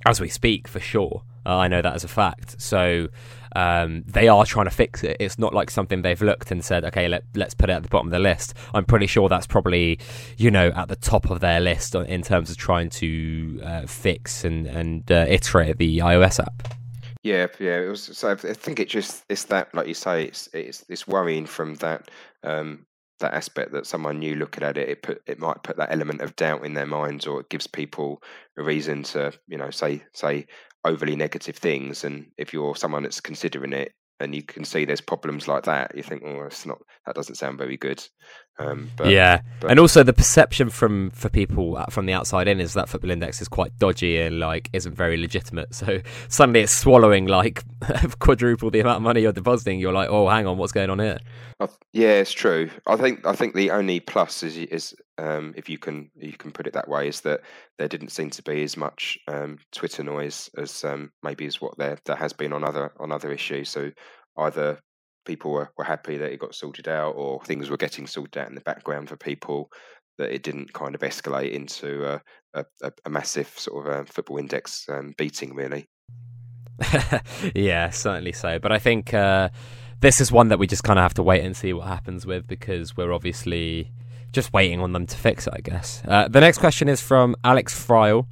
as 0.06 0.22
we 0.22 0.30
speak 0.30 0.68
for 0.68 0.80
sure. 0.80 1.24
Uh, 1.46 1.58
I 1.58 1.68
know 1.68 1.82
that 1.82 1.94
as 1.94 2.04
a 2.04 2.08
fact. 2.08 2.62
So 2.62 3.08
um, 3.56 4.04
they 4.06 4.28
are 4.28 4.46
trying 4.46 4.66
to 4.66 4.72
fix 4.72 5.04
it. 5.04 5.18
It's 5.20 5.40
not 5.40 5.54
like 5.54 5.72
something 5.72 6.02
they've 6.02 6.22
looked 6.22 6.52
and 6.52 6.64
said, 6.64 6.84
okay, 6.86 7.08
let, 7.08 7.24
let's 7.36 7.54
put 7.54 7.70
it 7.70 7.74
at 7.74 7.84
the 7.84 7.90
bottom 7.90 8.08
of 8.08 8.12
the 8.12 8.20
list. 8.20 8.54
I'm 8.74 8.86
pretty 8.86 9.08
sure 9.08 9.30
that's 9.30 9.48
probably, 9.48 10.00
you 10.38 10.52
know, 10.52 10.72
at 10.76 10.88
the 10.88 10.96
top 10.96 11.30
of 11.30 11.40
their 11.40 11.60
list 11.60 11.96
in 11.96 12.22
terms 12.22 12.50
of 12.50 12.58
trying 12.58 12.90
to 12.90 13.62
uh, 13.64 13.86
fix 13.86 14.44
and, 14.44 14.68
and 14.68 15.12
uh, 15.12 15.26
iterate 15.28 15.78
the 15.78 16.00
iOS 16.00 16.40
app. 16.40 16.74
Yeah, 17.24 17.48
yeah. 17.60 17.80
It 17.82 17.90
was, 17.90 18.04
so 18.04 18.32
I 18.32 18.36
think 18.36 18.80
it 18.80 18.88
just 18.88 19.26
it's 19.28 19.46
that, 19.46 19.74
like 19.74 19.88
you 19.88 19.94
say, 19.94 20.26
it's 20.26 20.48
it's, 20.54 20.86
it's 20.88 21.08
worrying 21.08 21.46
from 21.46 21.76
that 21.76 22.10
um, 22.44 22.86
that 23.20 23.34
aspect 23.34 23.72
that 23.74 23.88
someone 23.88 24.20
new 24.20 24.36
looking 24.36 24.64
at 24.64 24.78
it, 24.78 24.88
it 24.88 25.02
put 25.02 25.22
it 25.26 25.40
might 25.40 25.64
put 25.64 25.76
that 25.78 25.92
element 25.92 26.22
of 26.22 26.36
doubt 26.36 26.64
in 26.64 26.74
their 26.74 26.86
minds, 26.86 27.28
or 27.28 27.42
it 27.42 27.50
gives 27.50 27.68
people 27.68 28.22
a 28.58 28.64
reason 28.64 29.04
to, 29.04 29.34
you 29.48 29.58
know, 29.58 29.72
say 29.72 30.04
say 30.14 30.46
overly 30.88 31.16
negative 31.16 31.58
things. 31.58 32.04
And 32.04 32.28
if 32.38 32.54
you're 32.54 32.76
someone 32.76 33.04
that's 33.04 33.22
considering 33.22 33.74
it 33.74 33.92
and 34.20 34.34
you 34.34 34.44
can 34.44 34.64
see 34.64 34.86
there's 34.86 35.02
problems 35.02 35.48
like 35.48 35.64
that, 35.66 35.96
you 35.96 36.04
think, 36.04 36.24
oh, 36.26 36.44
it's 36.44 36.66
not 36.66 36.80
that 37.06 37.16
doesn't 37.16 37.36
sound 37.36 37.58
very 37.58 37.78
good. 37.78 38.04
Um, 38.60 38.90
but, 38.96 39.08
yeah, 39.08 39.42
but... 39.60 39.70
and 39.70 39.80
also 39.80 40.04
the 40.04 40.14
perception 40.14 40.70
from 40.70 41.12
for 41.12 41.30
people 41.30 41.84
from 41.92 42.08
the 42.08 42.14
outside 42.14 42.48
in 42.48 42.60
is 42.60 42.74
that 42.74 42.90
Football 42.90 43.12
Index 43.12 43.42
is 43.42 43.48
quite 43.48 43.78
dodgy 43.78 44.20
and 44.20 44.40
like 44.40 44.70
isn't 44.74 44.96
very 44.96 45.18
legitimate. 45.18 45.76
So 45.76 46.00
suddenly 46.28 46.62
it's 46.62 46.72
swallowing 46.72 47.28
like 47.28 47.64
quadruple 48.20 48.72
the 48.72 48.80
amount 48.80 48.98
of 48.98 49.04
money 49.04 49.22
you're 49.22 49.32
depositing. 49.32 49.80
You're 49.80 49.94
like, 49.94 50.10
oh, 50.10 50.28
hang 50.28 50.48
on, 50.48 50.58
what's 50.58 50.72
going 50.72 50.90
on 50.90 51.00
here? 51.00 51.20
Yeah, 51.94 52.14
it's 52.14 52.32
true. 52.32 52.70
I 52.86 52.96
think 52.96 53.26
I 53.26 53.34
think 53.34 53.56
the 53.56 53.72
only 53.72 54.00
plus 54.00 54.44
is 54.44 54.58
is 54.58 54.96
um, 55.18 55.54
if 55.58 55.70
you 55.70 55.78
can 55.78 56.10
you 56.16 56.34
can 56.34 56.52
put 56.52 56.68
it 56.68 56.74
that 56.74 56.88
way 56.88 57.08
is 57.08 57.22
that 57.22 57.42
there 57.78 57.88
didn't 57.88 58.10
seem 58.10 58.30
to 58.32 58.44
be 58.44 58.64
as 58.64 58.78
much 58.78 59.18
um, 59.28 59.58
Twitter 59.72 60.04
noise 60.04 60.50
as 60.58 60.84
um, 60.84 61.12
maybe 61.24 61.46
as 61.46 61.60
what 61.60 61.78
there 61.78 61.98
there 62.06 62.16
has 62.16 62.34
been 62.34 62.54
on 62.54 62.64
other 62.64 62.92
on 63.00 63.12
other 63.12 63.32
issues. 63.32 63.70
So 63.70 63.92
either 64.38 64.80
people 65.28 65.52
were, 65.52 65.70
were 65.78 65.84
happy 65.84 66.18
that 66.18 66.32
it 66.32 66.40
got 66.40 66.56
sorted 66.56 66.88
out, 66.88 67.12
or 67.12 67.44
things 67.44 67.70
were 67.70 67.78
getting 67.78 68.08
sorted 68.08 68.38
out 68.38 68.50
in 68.50 68.56
the 68.56 68.62
background 68.62 69.10
for 69.10 69.18
people 69.18 69.70
that 70.18 70.34
it 70.34 70.42
didn't 70.42 70.74
kind 70.74 70.96
of 70.96 71.02
escalate 71.02 71.52
into 71.52 72.04
a, 72.06 72.22
a, 72.82 72.92
a 73.06 73.10
massive 73.10 73.50
sort 73.50 73.86
of 73.86 73.94
uh, 73.94 74.04
football 74.06 74.40
index 74.40 74.86
um, 74.90 75.14
beating, 75.18 75.54
really. 75.54 75.88
yeah, 77.54 77.90
certainly 77.92 78.32
so. 78.32 78.58
But 78.58 78.72
I 78.72 78.80
think. 78.80 79.14
Uh 79.14 79.50
this 80.00 80.22
is 80.22 80.32
one 80.32 80.50
that 80.50 80.60
we 80.60 80.68
just 80.68 80.84
kind 80.84 81.00
of 81.00 81.04
have 81.04 81.14
to 81.16 81.24
wait 81.24 81.44
and 81.44 81.56
see 81.56 81.74
what 81.74 81.88
happens 81.88 82.26
with 82.26 82.48
because 82.48 82.96
we're 82.96 83.12
obviously 83.12 83.92
just 84.32 84.54
waiting 84.54 84.80
on 84.80 84.94
them 84.94 85.08
to 85.08 85.18
fix 85.18 85.48
it, 85.48 85.54
I 85.56 85.62
guess. 85.62 86.04
Uh, 86.08 86.28
the 86.28 86.40
next 86.40 86.60
question 86.60 86.88
is 86.88 87.02
from 87.02 87.36
Alex 87.44 87.74
Friel. 87.74 88.28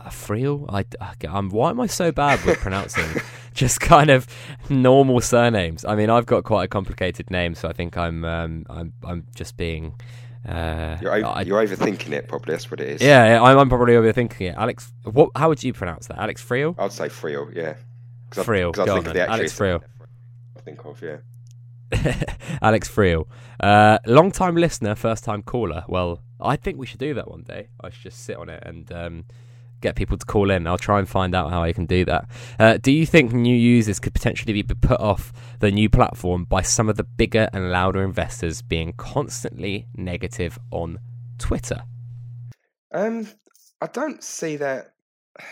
Uh, 0.00 0.08
Friel? 0.08 0.64
I, 0.68 0.84
I'm, 1.28 1.50
why 1.50 1.70
am 1.70 1.80
I 1.80 1.86
so 1.86 2.10
bad 2.12 2.42
with 2.44 2.58
pronouncing 2.58 3.04
just 3.58 3.80
kind 3.94 4.10
of 4.10 4.26
normal 4.70 5.20
surnames? 5.20 5.84
I 5.84 5.94
mean, 5.94 6.10
I've 6.10 6.26
got 6.26 6.44
quite 6.44 6.64
a 6.64 6.68
complicated 6.68 7.30
name, 7.30 7.54
so 7.54 7.68
I 7.68 7.72
think 7.72 7.98
I'm 7.98 8.24
um, 8.24 8.64
I'm 8.70 8.92
I'm 9.04 9.26
just 9.34 9.56
being. 9.56 9.94
Uh, 10.48 10.96
you're, 11.02 11.14
over, 11.14 11.26
I, 11.26 11.42
you're, 11.42 11.66
overthinking 11.66 12.12
it, 12.12 12.28
probably. 12.28 12.54
That's 12.54 12.70
what 12.70 12.80
it 12.80 12.88
is. 12.88 13.02
Yeah, 13.02 13.42
I'm, 13.42 13.58
I'm, 13.58 13.68
probably 13.68 13.94
overthinking 13.94 14.52
it. 14.52 14.54
Alex, 14.56 14.90
what? 15.02 15.30
How 15.36 15.48
would 15.48 15.62
you 15.62 15.72
pronounce 15.74 16.06
that? 16.06 16.18
Alex 16.18 16.42
Friel? 16.42 16.74
I'd 16.78 16.92
say 16.92 17.08
Friel. 17.08 17.54
Yeah. 17.54 17.74
Friel. 18.30 18.72
Go 18.72 18.82
on, 18.82 19.16
Alex 19.16 19.58
Friel 19.58 19.82
I 20.56 20.60
think 20.60 20.84
of, 20.84 21.02
yeah. 21.02 21.16
Alex 22.62 22.88
Friel. 22.88 23.26
Uh, 23.60 23.98
long 24.06 24.30
time 24.30 24.54
listener, 24.56 24.94
first 24.94 25.24
time 25.24 25.42
caller. 25.42 25.84
Well, 25.88 26.22
I 26.40 26.56
think 26.56 26.78
we 26.78 26.86
should 26.86 27.00
do 27.00 27.14
that 27.14 27.28
one 27.28 27.42
day. 27.42 27.68
I 27.80 27.90
should 27.90 28.02
just 28.02 28.24
sit 28.24 28.36
on 28.36 28.48
it 28.48 28.62
and 28.64 28.90
um, 28.92 29.24
get 29.80 29.96
people 29.96 30.16
to 30.16 30.26
call 30.26 30.50
in. 30.50 30.66
I'll 30.66 30.78
try 30.78 30.98
and 30.98 31.08
find 31.08 31.34
out 31.34 31.50
how 31.50 31.62
I 31.62 31.72
can 31.72 31.86
do 31.86 32.04
that. 32.04 32.28
Uh, 32.58 32.78
do 32.78 32.92
you 32.92 33.06
think 33.06 33.32
new 33.32 33.54
users 33.54 33.98
could 33.98 34.14
potentially 34.14 34.52
be 34.52 34.62
put 34.62 35.00
off 35.00 35.32
the 35.60 35.70
new 35.70 35.88
platform 35.88 36.44
by 36.44 36.62
some 36.62 36.88
of 36.88 36.96
the 36.96 37.04
bigger 37.04 37.48
and 37.52 37.70
louder 37.70 38.02
investors 38.02 38.62
being 38.62 38.92
constantly 38.94 39.86
negative 39.94 40.58
on 40.70 40.98
Twitter? 41.38 41.82
Um, 42.92 43.28
I 43.80 43.86
don't 43.86 44.22
see 44.22 44.56
that 44.56 44.92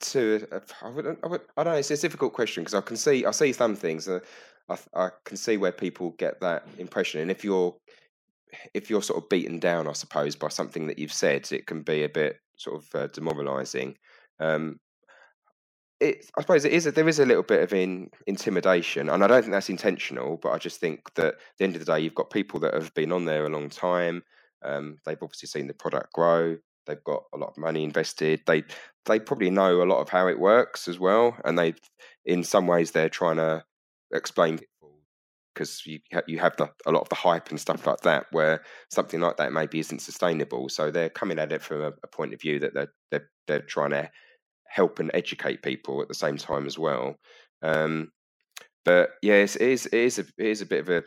to 0.00 0.46
I, 0.82 0.88
would, 0.88 1.06
I, 1.22 1.26
would, 1.26 1.40
I 1.56 1.64
don't 1.64 1.74
know. 1.74 1.78
It's 1.78 1.90
a 1.90 1.96
difficult 1.96 2.32
question 2.32 2.62
because 2.62 2.74
I 2.74 2.80
can 2.80 2.96
see 2.96 3.24
I 3.24 3.30
see 3.30 3.52
some 3.52 3.76
things. 3.76 4.08
Uh, 4.08 4.20
I, 4.68 4.78
I 4.94 5.08
can 5.24 5.36
see 5.36 5.56
where 5.56 5.72
people 5.72 6.10
get 6.18 6.40
that 6.40 6.66
impression, 6.78 7.20
and 7.20 7.30
if 7.30 7.44
you're 7.44 7.74
if 8.74 8.90
you're 8.90 9.02
sort 9.02 9.22
of 9.22 9.28
beaten 9.28 9.58
down, 9.58 9.88
I 9.88 9.92
suppose, 9.92 10.36
by 10.36 10.48
something 10.48 10.86
that 10.86 10.98
you've 10.98 11.12
said, 11.12 11.50
it 11.52 11.66
can 11.66 11.82
be 11.82 12.04
a 12.04 12.08
bit 12.08 12.36
sort 12.56 12.82
of 12.82 12.94
uh, 12.94 13.06
demoralising. 13.08 13.96
Um, 14.40 14.78
it, 16.00 16.26
I 16.36 16.40
suppose 16.40 16.64
it 16.64 16.72
is. 16.72 16.84
There 16.84 17.08
is 17.08 17.20
a 17.20 17.26
little 17.26 17.44
bit 17.44 17.62
of 17.62 17.72
in, 17.72 18.10
intimidation, 18.26 19.08
and 19.08 19.22
I 19.22 19.26
don't 19.26 19.42
think 19.42 19.52
that's 19.52 19.70
intentional. 19.70 20.36
But 20.36 20.52
I 20.52 20.58
just 20.58 20.80
think 20.80 21.14
that 21.14 21.34
at 21.34 21.40
the 21.58 21.64
end 21.64 21.76
of 21.76 21.84
the 21.84 21.92
day, 21.92 22.00
you've 22.00 22.14
got 22.14 22.30
people 22.30 22.58
that 22.60 22.74
have 22.74 22.92
been 22.94 23.12
on 23.12 23.24
there 23.24 23.46
a 23.46 23.50
long 23.50 23.68
time. 23.68 24.22
Um, 24.64 24.98
they've 25.04 25.22
obviously 25.22 25.48
seen 25.48 25.68
the 25.68 25.74
product 25.74 26.12
grow. 26.12 26.56
They've 26.86 27.04
got 27.04 27.22
a 27.32 27.38
lot 27.38 27.50
of 27.50 27.58
money 27.58 27.84
invested. 27.84 28.40
They 28.46 28.64
they 29.06 29.20
probably 29.20 29.50
know 29.50 29.82
a 29.82 29.84
lot 29.84 30.00
of 30.00 30.08
how 30.08 30.28
it 30.28 30.38
works 30.38 30.88
as 30.88 30.98
well, 30.98 31.36
and 31.44 31.58
they, 31.58 31.74
in 32.24 32.42
some 32.42 32.66
ways, 32.66 32.90
they're 32.90 33.08
trying 33.08 33.36
to 33.36 33.64
explain 34.12 34.58
because 35.54 35.84
you 35.86 35.98
you 36.26 36.38
have 36.38 36.56
the, 36.56 36.70
a 36.86 36.92
lot 36.92 37.02
of 37.02 37.08
the 37.08 37.14
hype 37.14 37.50
and 37.50 37.60
stuff 37.60 37.86
like 37.86 38.00
that, 38.00 38.26
where 38.32 38.62
something 38.90 39.20
like 39.20 39.36
that 39.36 39.52
maybe 39.52 39.78
isn't 39.78 40.00
sustainable. 40.00 40.68
So 40.68 40.90
they're 40.90 41.10
coming 41.10 41.38
at 41.38 41.52
it 41.52 41.62
from 41.62 41.82
a, 41.82 41.92
a 42.02 42.08
point 42.08 42.34
of 42.34 42.40
view 42.40 42.58
that 42.60 42.74
they're, 42.74 42.92
they're 43.10 43.28
they're 43.46 43.60
trying 43.60 43.90
to 43.90 44.10
help 44.68 44.98
and 44.98 45.10
educate 45.14 45.62
people 45.62 46.00
at 46.00 46.08
the 46.08 46.14
same 46.14 46.36
time 46.36 46.66
as 46.66 46.78
well. 46.78 47.16
Um, 47.62 48.10
but 48.84 49.10
yes, 49.22 49.56
it 49.56 49.68
is 49.68 49.86
it 49.86 49.94
is 49.94 50.18
a, 50.18 50.22
it 50.38 50.46
is 50.46 50.60
a 50.62 50.66
bit 50.66 50.80
of 50.80 50.88
a, 50.88 51.02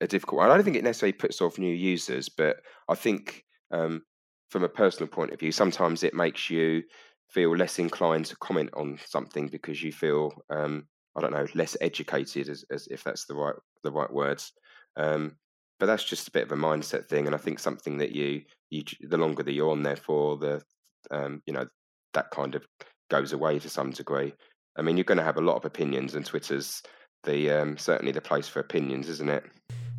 a 0.00 0.06
difficult. 0.06 0.38
one. 0.38 0.50
I 0.50 0.54
don't 0.54 0.64
think 0.64 0.76
it 0.76 0.84
necessarily 0.84 1.12
puts 1.12 1.40
off 1.40 1.58
new 1.58 1.74
users, 1.74 2.28
but 2.28 2.56
I 2.88 2.94
think 2.94 3.44
um, 3.70 4.02
from 4.50 4.64
a 4.64 4.68
personal 4.68 5.08
point 5.08 5.32
of 5.32 5.40
view, 5.40 5.52
sometimes 5.52 6.02
it 6.02 6.14
makes 6.14 6.50
you 6.50 6.82
feel 7.28 7.56
less 7.56 7.78
inclined 7.78 8.26
to 8.26 8.36
comment 8.36 8.70
on 8.74 8.98
something 9.04 9.48
because 9.48 9.82
you 9.82 9.92
feel 9.92 10.32
um, 10.50 10.86
I 11.18 11.20
don't 11.20 11.32
know 11.32 11.46
less 11.54 11.76
educated, 11.80 12.48
as, 12.48 12.64
as 12.70 12.86
if 12.88 13.04
that's 13.04 13.26
the 13.26 13.34
right 13.34 13.54
the 13.82 13.92
right 13.92 14.12
words. 14.12 14.52
Um, 14.96 15.36
but 15.80 15.86
that's 15.86 16.04
just 16.04 16.28
a 16.28 16.32
bit 16.32 16.44
of 16.44 16.52
a 16.52 16.56
mindset 16.56 17.06
thing, 17.06 17.26
and 17.26 17.34
I 17.34 17.38
think 17.38 17.58
something 17.58 17.98
that 17.98 18.12
you 18.12 18.42
you 18.70 18.84
the 19.02 19.18
longer 19.18 19.42
that 19.42 19.52
you're 19.52 19.70
on 19.70 19.82
there 19.82 19.96
for, 19.96 20.36
the 20.36 20.62
um, 21.10 21.42
you 21.46 21.52
know 21.52 21.66
that 22.14 22.30
kind 22.30 22.54
of 22.54 22.66
goes 23.10 23.32
away 23.32 23.58
to 23.58 23.68
some 23.68 23.90
degree. 23.90 24.32
I 24.76 24.82
mean, 24.82 24.96
you're 24.96 25.04
going 25.04 25.18
to 25.18 25.24
have 25.24 25.38
a 25.38 25.42
lot 25.42 25.56
of 25.56 25.64
opinions, 25.64 26.14
and 26.14 26.24
Twitter's 26.24 26.82
the 27.24 27.50
um, 27.50 27.76
certainly 27.76 28.12
the 28.12 28.20
place 28.20 28.48
for 28.48 28.60
opinions, 28.60 29.08
isn't 29.08 29.28
it? 29.28 29.44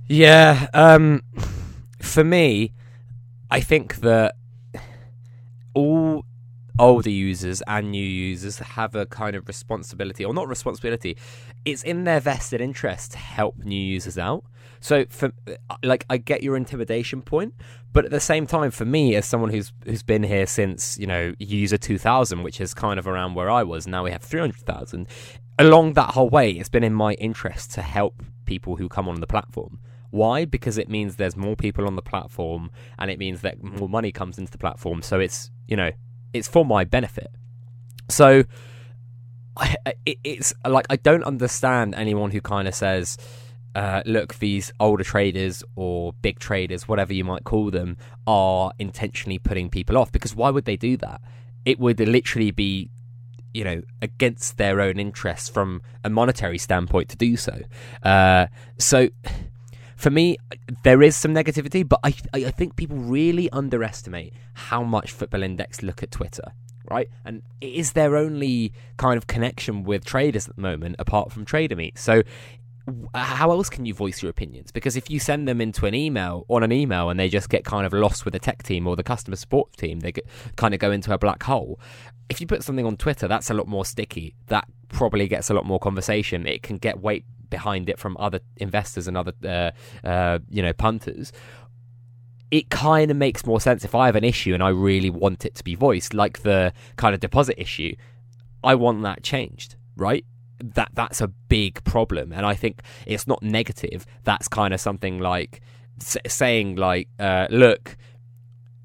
Yeah. 0.08 0.68
Um, 0.74 1.22
for 2.02 2.24
me, 2.24 2.74
I 3.52 3.60
think 3.60 3.98
that 3.98 4.36
all 5.74 6.26
older 6.80 7.10
users 7.10 7.62
and 7.68 7.92
new 7.92 8.04
users 8.04 8.60
have 8.60 8.96
a 8.96 9.06
kind 9.06 9.36
of 9.36 9.48
responsibility, 9.48 10.26
or 10.26 10.34
not 10.34 10.48
responsibility, 10.48 11.18
it's 11.66 11.84
in 11.84 12.06
their 12.06 12.20
vested 12.20 12.62
interest 12.62 13.12
to 13.12 13.18
help 13.18 13.58
new 13.60 13.80
users 13.80 14.18
out. 14.18 14.44
So 14.80 15.06
for 15.10 15.34
like 15.84 16.06
I 16.10 16.18
get 16.18 16.42
your 16.42 16.56
intimidation 16.56 17.22
point, 17.22 17.54
but 17.92 18.06
at 18.06 18.12
the 18.12 18.20
same 18.20 18.48
time 18.48 18.72
for 18.72 18.86
me 18.86 19.16
as 19.16 19.26
someone 19.26 19.50
who's 19.50 19.74
who's 19.84 20.04
been 20.04 20.24
here 20.24 20.48
since, 20.48 20.98
you 20.98 21.06
know, 21.06 21.34
user 21.38 21.78
2000, 21.78 22.44
which 22.44 22.62
is 22.62 22.74
kind 22.74 22.98
of 22.98 23.08
around 23.08 23.34
where 23.34 23.50
I 23.50 23.64
was, 23.64 23.88
now 23.88 24.04
we 24.04 24.12
have 24.12 24.22
300,000. 24.22 25.08
Along 25.58 25.94
that 25.94 26.12
whole 26.12 26.30
way, 26.30 26.52
it's 26.52 26.70
been 26.70 26.86
in 26.86 26.94
my 26.94 27.14
interest 27.16 27.72
to 27.72 27.82
help 27.82 28.24
people 28.46 28.78
who 28.78 28.88
come 28.88 29.10
on 29.10 29.20
the 29.20 29.28
platform. 29.28 29.80
Why? 30.12 30.46
Because 30.46 30.78
it 30.78 30.90
means 30.90 31.18
there's 31.18 31.36
more 31.36 31.56
people 31.56 31.86
on 31.86 31.96
the 31.96 32.02
platform 32.02 32.72
and 32.98 33.12
it 33.12 33.20
means 33.20 33.42
that 33.42 33.62
more 33.62 33.90
money 33.90 34.12
comes 34.12 34.38
into 34.38 34.52
the 34.52 34.58
platform. 34.58 35.02
So 35.02 35.20
it's, 35.20 35.52
you 35.68 35.76
know, 35.76 35.92
it's 36.34 36.48
for 36.48 36.66
my 36.66 36.84
benefit. 36.84 37.32
So 38.10 38.44
I, 39.58 39.76
it, 40.06 40.18
it's 40.24 40.54
like 40.68 40.88
I 40.90 40.96
don't 40.96 41.24
understand 41.24 41.96
anyone 41.96 42.32
who 42.32 42.42
kind 42.42 42.68
of 42.68 42.74
says, 42.74 43.18
uh, 43.76 44.02
look, 44.06 44.36
these 44.36 44.72
older 44.80 45.04
traders 45.04 45.64
or 45.76 46.14
big 46.22 46.40
traders, 46.40 46.88
whatever 46.88 47.14
you 47.14 47.24
might 47.24 47.44
call 47.44 47.70
them, 47.70 47.98
are 48.26 48.72
intentionally 48.80 49.38
putting 49.38 49.70
people 49.70 49.98
off. 49.98 50.12
Because 50.12 50.36
why 50.36 50.50
would 50.50 50.66
they 50.66 50.78
do 50.78 50.98
that? 50.98 51.22
It 51.66 51.80
would 51.80 52.00
literally 52.00 52.52
be, 52.52 52.90
you 53.54 53.64
know, 53.64 53.82
against 54.02 54.58
their 54.58 54.82
own 54.82 55.00
interests 55.00 55.50
from 55.50 55.82
a 56.04 56.10
monetary 56.10 56.58
standpoint 56.58 57.10
to 57.10 57.18
do 57.18 57.38
so. 57.38 57.60
Uh, 58.02 58.48
so, 58.78 59.10
for 60.00 60.10
me, 60.10 60.38
there 60.84 61.02
is 61.02 61.18
some 61.18 61.34
negativity, 61.34 61.88
but 61.88 62.00
I, 62.06 62.14
I 62.34 62.52
think 62.52 62.78
people 62.78 62.98
really 62.98 63.50
underestimate 63.52 64.34
how 64.54 64.82
much 64.82 65.12
Football 65.12 65.44
Index 65.44 65.84
look 65.84 66.02
at 66.02 66.12
Twitter 66.12 66.54
right? 66.90 67.08
And 67.24 67.44
it 67.62 67.74
is 67.74 67.92
their 67.92 68.16
only 68.16 68.74
kind 68.98 69.16
of 69.16 69.28
connection 69.28 69.84
with 69.84 70.04
traders 70.04 70.48
at 70.48 70.56
the 70.56 70.62
moment, 70.64 70.96
apart 70.98 71.32
from 71.32 71.46
Trader 71.46 71.76
Meet. 71.76 72.00
So 72.00 72.24
how 73.14 73.52
else 73.52 73.70
can 73.70 73.86
you 73.86 73.94
voice 73.94 74.24
your 74.24 74.32
opinions? 74.32 74.72
Because 74.72 74.96
if 74.96 75.08
you 75.08 75.20
send 75.20 75.48
them 75.48 75.62
into 75.62 75.86
an 75.86 75.94
email 75.94 76.46
on 76.50 76.64
an 76.64 76.72
email 76.72 77.10
and 77.10 77.20
they 77.20 77.30
just 77.30 77.50
get 77.50 77.64
kind 77.64 77.86
of 77.86 77.94
lost 77.94 78.26
with 78.26 78.32
the 78.32 78.40
tech 78.40 78.64
team 78.64 78.88
or 78.88 78.96
the 78.96 79.04
customer 79.04 79.36
support 79.36 79.72
team, 79.78 80.00
they 80.00 80.14
kind 80.56 80.74
of 80.74 80.80
go 80.80 80.90
into 80.90 81.14
a 81.14 81.20
black 81.20 81.44
hole. 81.44 81.80
If 82.28 82.42
you 82.42 82.48
put 82.48 82.64
something 82.64 82.88
on 82.88 82.98
Twitter, 82.98 83.28
that's 83.28 83.52
a 83.52 83.54
lot 83.54 83.68
more 83.68 83.86
sticky. 83.86 84.36
That 84.48 84.68
probably 84.88 85.28
gets 85.28 85.52
a 85.52 85.54
lot 85.54 85.66
more 85.66 85.80
conversation. 85.80 86.48
It 86.48 86.64
can 86.64 86.78
get 86.78 87.00
weight 87.00 87.26
behind 87.50 87.90
it 87.90 88.00
from 88.00 88.16
other 88.18 88.40
investors 88.58 89.08
and 89.08 89.18
other, 89.18 89.34
uh, 89.44 89.72
uh, 90.06 90.40
you 90.50 90.62
know, 90.62 90.74
punters. 90.74 91.32
It 92.52 92.70
kind 92.70 93.12
of 93.12 93.18
makes 93.18 93.46
more 93.46 93.62
sense 93.62 93.86
if 93.86 93.94
I 93.94 94.08
have 94.08 94.16
an 94.16 94.24
issue 94.24 94.54
and 94.54 94.64
I 94.64 94.70
really 94.70 95.10
want 95.10 95.46
it 95.46 95.56
to 95.56 95.64
be 95.64 95.76
voiced, 95.76 96.14
like 96.14 96.42
the 96.42 96.74
kind 96.96 97.14
of 97.14 97.20
deposit 97.20 97.62
issue. 97.62 97.96
I 98.64 98.76
want 98.76 99.04
that 99.04 99.24
changed, 99.24 99.76
right? 99.96 100.26
that 100.62 100.90
that's 100.94 101.22
a 101.22 101.28
big 101.28 101.82
problem 101.84 102.34
and 102.34 102.46
i 102.46 102.54
think 102.54 102.82
it's 103.06 103.28
not 103.28 103.42
negative 103.42 104.06
that's 104.24 104.48
kind 104.48 104.74
of 104.74 104.82
something 104.82 105.20
like 105.20 105.62
saying 106.28 106.76
like 106.76 107.08
uh, 107.20 107.48
look 107.50 107.98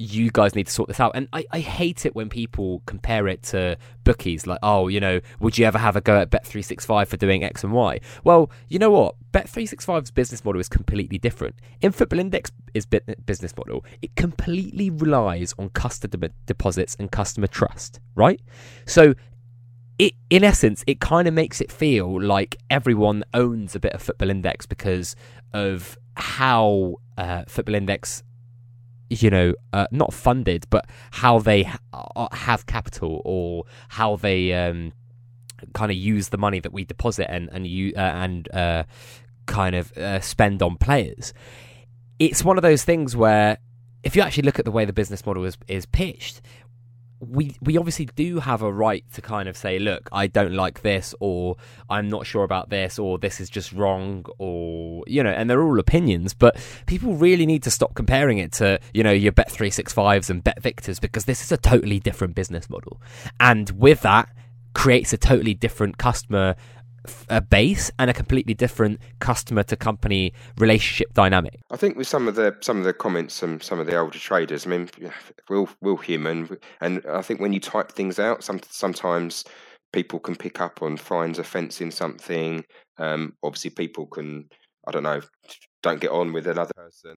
you 0.05 0.31
guys 0.31 0.55
need 0.55 0.67
to 0.67 0.73
sort 0.73 0.89
this 0.89 1.01
out. 1.01 1.13
And 1.15 1.29
I, 1.33 1.45
I 1.51 1.61
hate 1.61 2.07
it 2.07 2.15
when 2.15 2.29
people 2.29 2.83
compare 2.87 3.27
it 3.29 3.43
to 3.45 3.77
bookies 4.05 4.47
like 4.47 4.59
oh 4.63 4.87
you 4.89 5.01
know 5.01 5.19
would 5.41 5.57
you 5.57 5.65
ever 5.65 5.79
have 5.79 5.97
a 5.97 6.01
go 6.01 6.21
at 6.21 6.31
bet365 6.31 7.07
for 7.07 7.17
doing 7.17 7.43
x 7.43 7.65
and 7.65 7.73
y? 7.73 8.01
Well 8.23 8.51
you 8.69 8.79
know 8.79 8.91
what? 8.91 9.17
Bet365's 9.33 10.11
business 10.11 10.45
model 10.45 10.61
is 10.61 10.69
completely 10.69 11.19
different. 11.19 11.57
In 11.81 11.93
football 11.93 12.21
index 12.21 12.53
is 12.73 12.87
business 12.87 13.57
model. 13.57 13.85
It 14.03 14.15
completely 14.15 14.91
relies 14.91 15.55
on 15.59 15.71
customer 15.71 16.29
deposits 16.47 16.97
and 16.99 17.11
customer 17.11 17.47
trust 17.47 18.01
right? 18.15 18.41
So 18.87 19.15
it 19.99 20.15
in 20.29 20.43
essence 20.43 20.83
it 20.87 21.01
kind 21.01 21.29
of 21.29 21.35
makes 21.35 21.61
it 21.61 21.71
feel 21.71 22.21
like 22.21 22.57
everyone 22.69 23.25
owns 23.33 23.75
a 23.75 23.81
bit 23.81 23.93
of 23.93 24.03
football 24.03 24.29
index 24.31 24.67
because 24.67 25.15
of 25.53 25.97
how 26.17 26.97
uh, 27.17 27.45
football 27.47 27.75
index 27.75 28.23
you 29.11 29.31
know 29.31 29.55
uh, 29.73 29.87
not 29.91 30.13
funded 30.13 30.67
but 30.71 30.87
how 31.13 31.39
they 31.39 31.65
ha- 31.65 31.79
uh, 31.93 32.29
have 32.33 32.67
capital 32.67 33.21
or 33.25 33.65
how 33.89 34.17
they 34.17 34.53
um, 34.53 34.93
kind 35.73 35.91
of 35.91 35.97
use 35.97 36.29
the 36.29 36.39
money 36.39 36.61
that 36.61 36.73
we 36.73 36.85
deposit 36.85 37.31
and 37.31 37.49
and 37.53 37.67
you 37.67 37.93
uh, 37.97 38.01
and 38.01 38.53
uh, 38.55 38.85
kind 39.47 39.75
of 39.75 39.97
uh, 39.97 40.21
spend 40.21 40.63
on 40.63 40.77
players. 40.77 41.33
It's 42.19 42.45
one 42.45 42.57
of 42.57 42.63
those 42.63 42.85
things 42.85 43.17
where 43.17 43.59
if 44.03 44.15
you 44.15 44.23
actually 44.23 44.45
look 44.45 44.59
at 44.59 44.65
the 44.65 44.71
way 44.71 44.85
the 44.85 44.93
business 44.93 45.25
model 45.25 45.45
is, 45.45 45.57
is 45.67 45.87
pitched, 45.87 46.43
we 47.31 47.57
we 47.61 47.77
obviously 47.77 48.07
do 48.17 48.41
have 48.41 48.63
a 48.63 48.73
right 48.73 49.05
to 49.15 49.23
kind 49.23 49.49
of 49.49 49.57
say, 49.57 49.79
look, 49.79 50.09
I 50.13 50.27
don't 50.27 50.55
like 50.55 50.83
this, 50.83 51.15
or 51.21 51.57
I'm 51.91 52.09
not 52.09 52.27
sure 52.27 52.45
about 52.45 52.71
this, 52.71 52.99
or 52.99 53.19
this 53.19 53.41
is 53.41 53.51
just 53.51 53.73
wrong, 53.73 54.25
or 54.39 55.05
you 55.07 55.23
know, 55.23 55.31
and 55.31 55.49
they're 55.49 55.63
all 55.63 55.79
opinions, 55.79 56.35
but 56.35 56.57
people 56.87 57.15
really 57.15 57.47
need 57.47 57.63
to 57.65 57.71
stop 57.71 57.95
comparing 57.95 58.39
it 58.39 58.53
to 58.53 58.79
you 58.93 59.03
know 59.03 59.13
your 59.13 59.33
Bet 59.33 59.51
three 59.51 59.71
six 59.71 59.93
fives 59.93 60.31
and 60.31 60.43
Bet 60.43 60.63
Victors 60.63 61.01
because 61.01 61.25
this 61.25 61.43
is 61.43 61.53
a 61.53 61.57
totally 61.57 62.01
different 62.01 62.35
business 62.35 62.69
model, 62.71 63.01
and 63.41 63.71
with 63.71 64.03
that 64.03 64.29
creates 64.75 65.13
a 65.13 65.17
totally 65.17 65.55
different 65.55 65.99
customer 65.99 66.57
a 67.29 67.41
base 67.41 67.91
and 67.99 68.11
a 68.11 68.15
completely 68.15 68.55
different 68.55 69.01
customer 69.19 69.63
to 69.65 69.77
company 69.77 70.33
relationship 70.59 71.13
dynamic. 71.15 71.61
I 71.71 71.77
think 71.77 71.97
with 71.97 72.07
some 72.07 72.29
of 72.29 72.35
the 72.35 72.57
some 72.61 72.79
of 72.79 72.85
the 72.85 72.93
comments 72.93 73.39
from 73.39 73.61
some 73.61 73.79
of 73.79 73.87
the 73.87 73.97
older 73.97 74.19
traders, 74.19 74.67
I 74.67 74.71
mean, 74.71 74.91
we're 75.49 75.67
we're 75.81 76.01
human, 76.01 76.59
and 76.81 77.03
I 77.09 77.23
think 77.23 77.41
when 77.41 77.53
you 77.53 77.61
type 77.61 77.93
things 77.93 78.19
out, 78.19 78.45
some, 78.45 78.61
sometimes 78.69 79.45
people 79.93 80.19
can 80.19 80.37
pick 80.37 80.61
up 80.61 80.83
on 80.83 80.97
finds 80.97 81.39
offence 81.39 81.81
in 81.81 81.91
something. 81.91 82.65
Um, 82.99 83.35
obviously, 83.43 83.71
people 83.71 84.07
can, 84.07 84.49
I 84.87 84.93
don't 84.93 85.03
know, 85.03 85.21
don't 85.83 86.01
get 86.01 86.11
on 86.11 86.33
with 86.33 86.47
another 86.47 86.75
person 86.75 87.17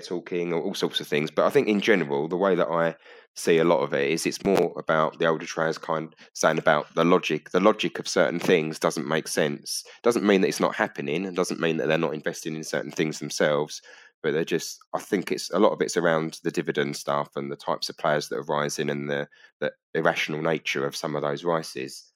talking 0.00 0.52
or 0.52 0.62
all 0.62 0.74
sorts 0.74 1.00
of 1.00 1.06
things. 1.06 1.30
But 1.30 1.46
I 1.46 1.50
think 1.50 1.68
in 1.68 1.80
general, 1.80 2.28
the 2.28 2.36
way 2.36 2.54
that 2.54 2.68
I 2.68 2.94
see 3.34 3.58
a 3.58 3.64
lot 3.64 3.80
of 3.80 3.92
it 3.92 4.10
is 4.10 4.26
it's 4.26 4.44
more 4.44 4.72
about 4.76 5.18
the 5.18 5.26
older 5.26 5.46
traders 5.46 5.78
kind 5.78 6.14
saying 6.32 6.58
about 6.58 6.94
the 6.94 7.04
logic. 7.04 7.50
The 7.50 7.60
logic 7.60 7.98
of 7.98 8.08
certain 8.08 8.38
things 8.38 8.78
doesn't 8.78 9.06
make 9.06 9.28
sense. 9.28 9.84
Doesn't 10.02 10.24
mean 10.26 10.40
that 10.40 10.48
it's 10.48 10.60
not 10.60 10.74
happening, 10.74 11.26
and 11.26 11.36
doesn't 11.36 11.60
mean 11.60 11.76
that 11.76 11.88
they're 11.88 11.98
not 11.98 12.14
investing 12.14 12.56
in 12.56 12.64
certain 12.64 12.90
things 12.90 13.18
themselves. 13.18 13.82
But 14.22 14.32
they're 14.32 14.44
just. 14.44 14.78
I 14.94 14.98
think 14.98 15.32
it's 15.32 15.50
a 15.50 15.58
lot 15.58 15.72
of 15.72 15.82
it's 15.82 15.96
around 15.96 16.38
the 16.42 16.50
dividend 16.50 16.96
stuff 16.96 17.30
and 17.36 17.50
the 17.50 17.56
types 17.56 17.88
of 17.88 17.98
players 17.98 18.28
that 18.28 18.36
are 18.36 18.42
rising 18.44 18.88
and 18.88 19.10
the 19.10 19.28
the 19.60 19.72
irrational 19.94 20.42
nature 20.42 20.86
of 20.86 20.96
some 20.96 21.16
of 21.16 21.22
those 21.22 21.44
rises. 21.44 22.11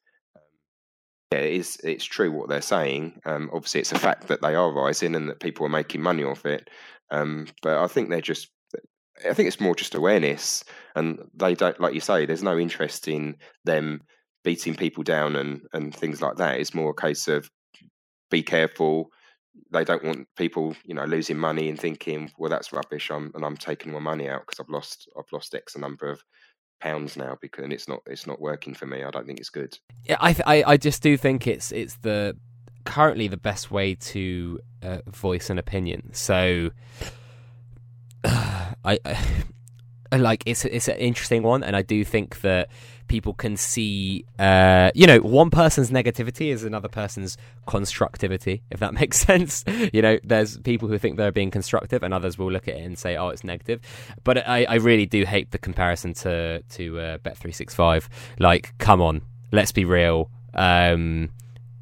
Yeah, 1.33 1.39
it 1.41 1.55
is. 1.55 1.79
It's 1.83 2.05
true 2.05 2.31
what 2.31 2.49
they're 2.49 2.63
saying. 2.63 3.21
Um, 3.25 3.51
obviously, 3.53 3.81
it's 3.81 3.93
a 3.93 3.99
fact 3.99 4.29
that 4.29 4.43
they 4.43 4.55
are 4.55 4.73
rising 4.73 5.15
and 5.15 5.29
that 5.29 5.41
people 5.41 5.67
are 5.67 5.71
making 5.71 6.03
money 6.03 6.23
off 6.23 6.47
it. 6.47 6.69
Um, 7.11 7.47
but 7.63 7.79
I 7.79 7.87
think 7.89 8.11
they're 8.11 8.21
just, 8.21 8.49
I 9.29 9.33
think 9.33 9.49
it's 9.49 9.61
more 9.61 9.75
just 9.75 9.95
awareness, 9.95 10.63
and 10.95 11.19
they 11.35 11.55
don't, 11.55 11.81
like 11.81 11.95
you 11.95 12.01
say, 12.01 12.27
there's 12.27 12.43
no 12.43 12.59
interest 12.59 13.09
in 13.09 13.37
them 13.65 14.03
beating 14.45 14.77
people 14.77 15.03
down 15.03 15.35
and 15.37 15.63
and 15.73 15.95
things 15.95 16.23
like 16.23 16.37
that. 16.37 16.61
It's 16.61 16.75
more 16.75 16.91
a 16.91 17.01
case 17.01 17.27
of 17.29 17.51
be 18.31 18.43
careful. 18.43 19.11
They 19.73 19.85
don't 19.85 20.05
want 20.05 20.29
people, 20.37 20.77
you 20.85 20.95
know, 20.95 21.05
losing 21.05 21.39
money 21.39 21.69
and 21.69 21.81
thinking, 21.81 22.31
well, 22.39 22.51
that's 22.51 22.73
rubbish. 22.73 23.11
I'm 23.11 23.33
and 23.35 23.45
I'm 23.45 23.57
taking 23.57 23.93
my 23.93 23.99
money 24.01 24.29
out 24.29 24.43
because 24.47 24.61
I've 24.61 24.73
lost 24.73 25.09
I've 25.19 25.33
lost 25.33 25.55
X 25.55 25.77
number 25.77 26.09
of 26.11 26.23
pounds 26.81 27.17
now 27.17 27.37
because 27.41 27.65
and 27.65 27.73
it's 27.73 27.89
not 27.89 28.03
it's 28.07 28.27
not 28.27 28.41
working 28.41 28.75
for 28.75 28.87
me. 28.87 29.03
I 29.03 29.11
don't 29.11 29.27
think 29.27 29.41
it's 29.41 29.51
good. 29.51 29.79
Yeah, 30.05 30.17
I 30.21 30.37
I, 30.47 30.65
I 30.67 30.77
just 30.77 31.03
do 31.03 31.17
think 31.17 31.47
it's 31.47 31.73
it's 31.73 31.97
the 31.97 32.37
currently 32.85 33.29
the 33.29 33.37
best 33.37 33.71
way 33.71 33.95
to 33.95 34.61
uh, 34.83 34.99
voice 35.09 35.51
an 35.51 35.59
opinion. 35.59 36.13
So, 36.13 36.71
uh, 38.25 38.73
I, 38.85 38.99
I 39.05 40.17
like 40.17 40.43
it's 40.47 40.65
it's 40.65 40.89
an 40.89 40.97
interesting 40.97 41.43
one, 41.43 41.63
and 41.63 41.77
I 41.77 41.83
do 41.83 42.05
think 42.05 42.41
that 42.41 42.69
people 43.09 43.35
can 43.35 43.57
see, 43.57 44.25
uh, 44.39 44.91
you 44.95 45.07
know, 45.07 45.19
one 45.19 45.51
person's 45.51 45.91
negativity 45.91 46.53
is 46.53 46.65
another 46.65 46.89
person's 46.89 47.37
constructivity, 47.67 48.63
if 48.71 48.81
that 48.81 48.95
makes 49.01 49.19
sense. 49.19 49.65
you 49.93 50.03
know, 50.03 50.19
there's 50.25 50.59
people 50.59 50.89
who 50.89 50.99
think 50.99 51.17
they're 51.17 51.33
being 51.33 51.51
constructive, 51.51 52.03
and 52.03 52.13
others 52.13 52.39
will 52.39 52.51
look 52.51 52.69
at 52.69 52.77
it 52.77 52.85
and 52.85 52.99
say, 52.99 53.17
"Oh, 53.17 53.29
it's 53.29 53.45
negative." 53.45 53.81
But 54.25 54.47
I, 54.47 54.65
I 54.65 54.75
really 54.77 55.07
do 55.07 55.25
hate 55.25 55.51
the 55.51 55.59
comparison 55.59 56.15
to 56.15 56.63
to 56.63 57.01
uh, 57.01 57.19
Bet 57.19 57.37
three 57.37 57.53
six 57.53 57.75
five. 57.75 58.09
Like, 58.39 58.77
come 58.79 59.01
on, 59.01 59.23
let's 59.53 59.73
be 59.73 59.85
real. 59.85 60.31
Um, 60.55 61.31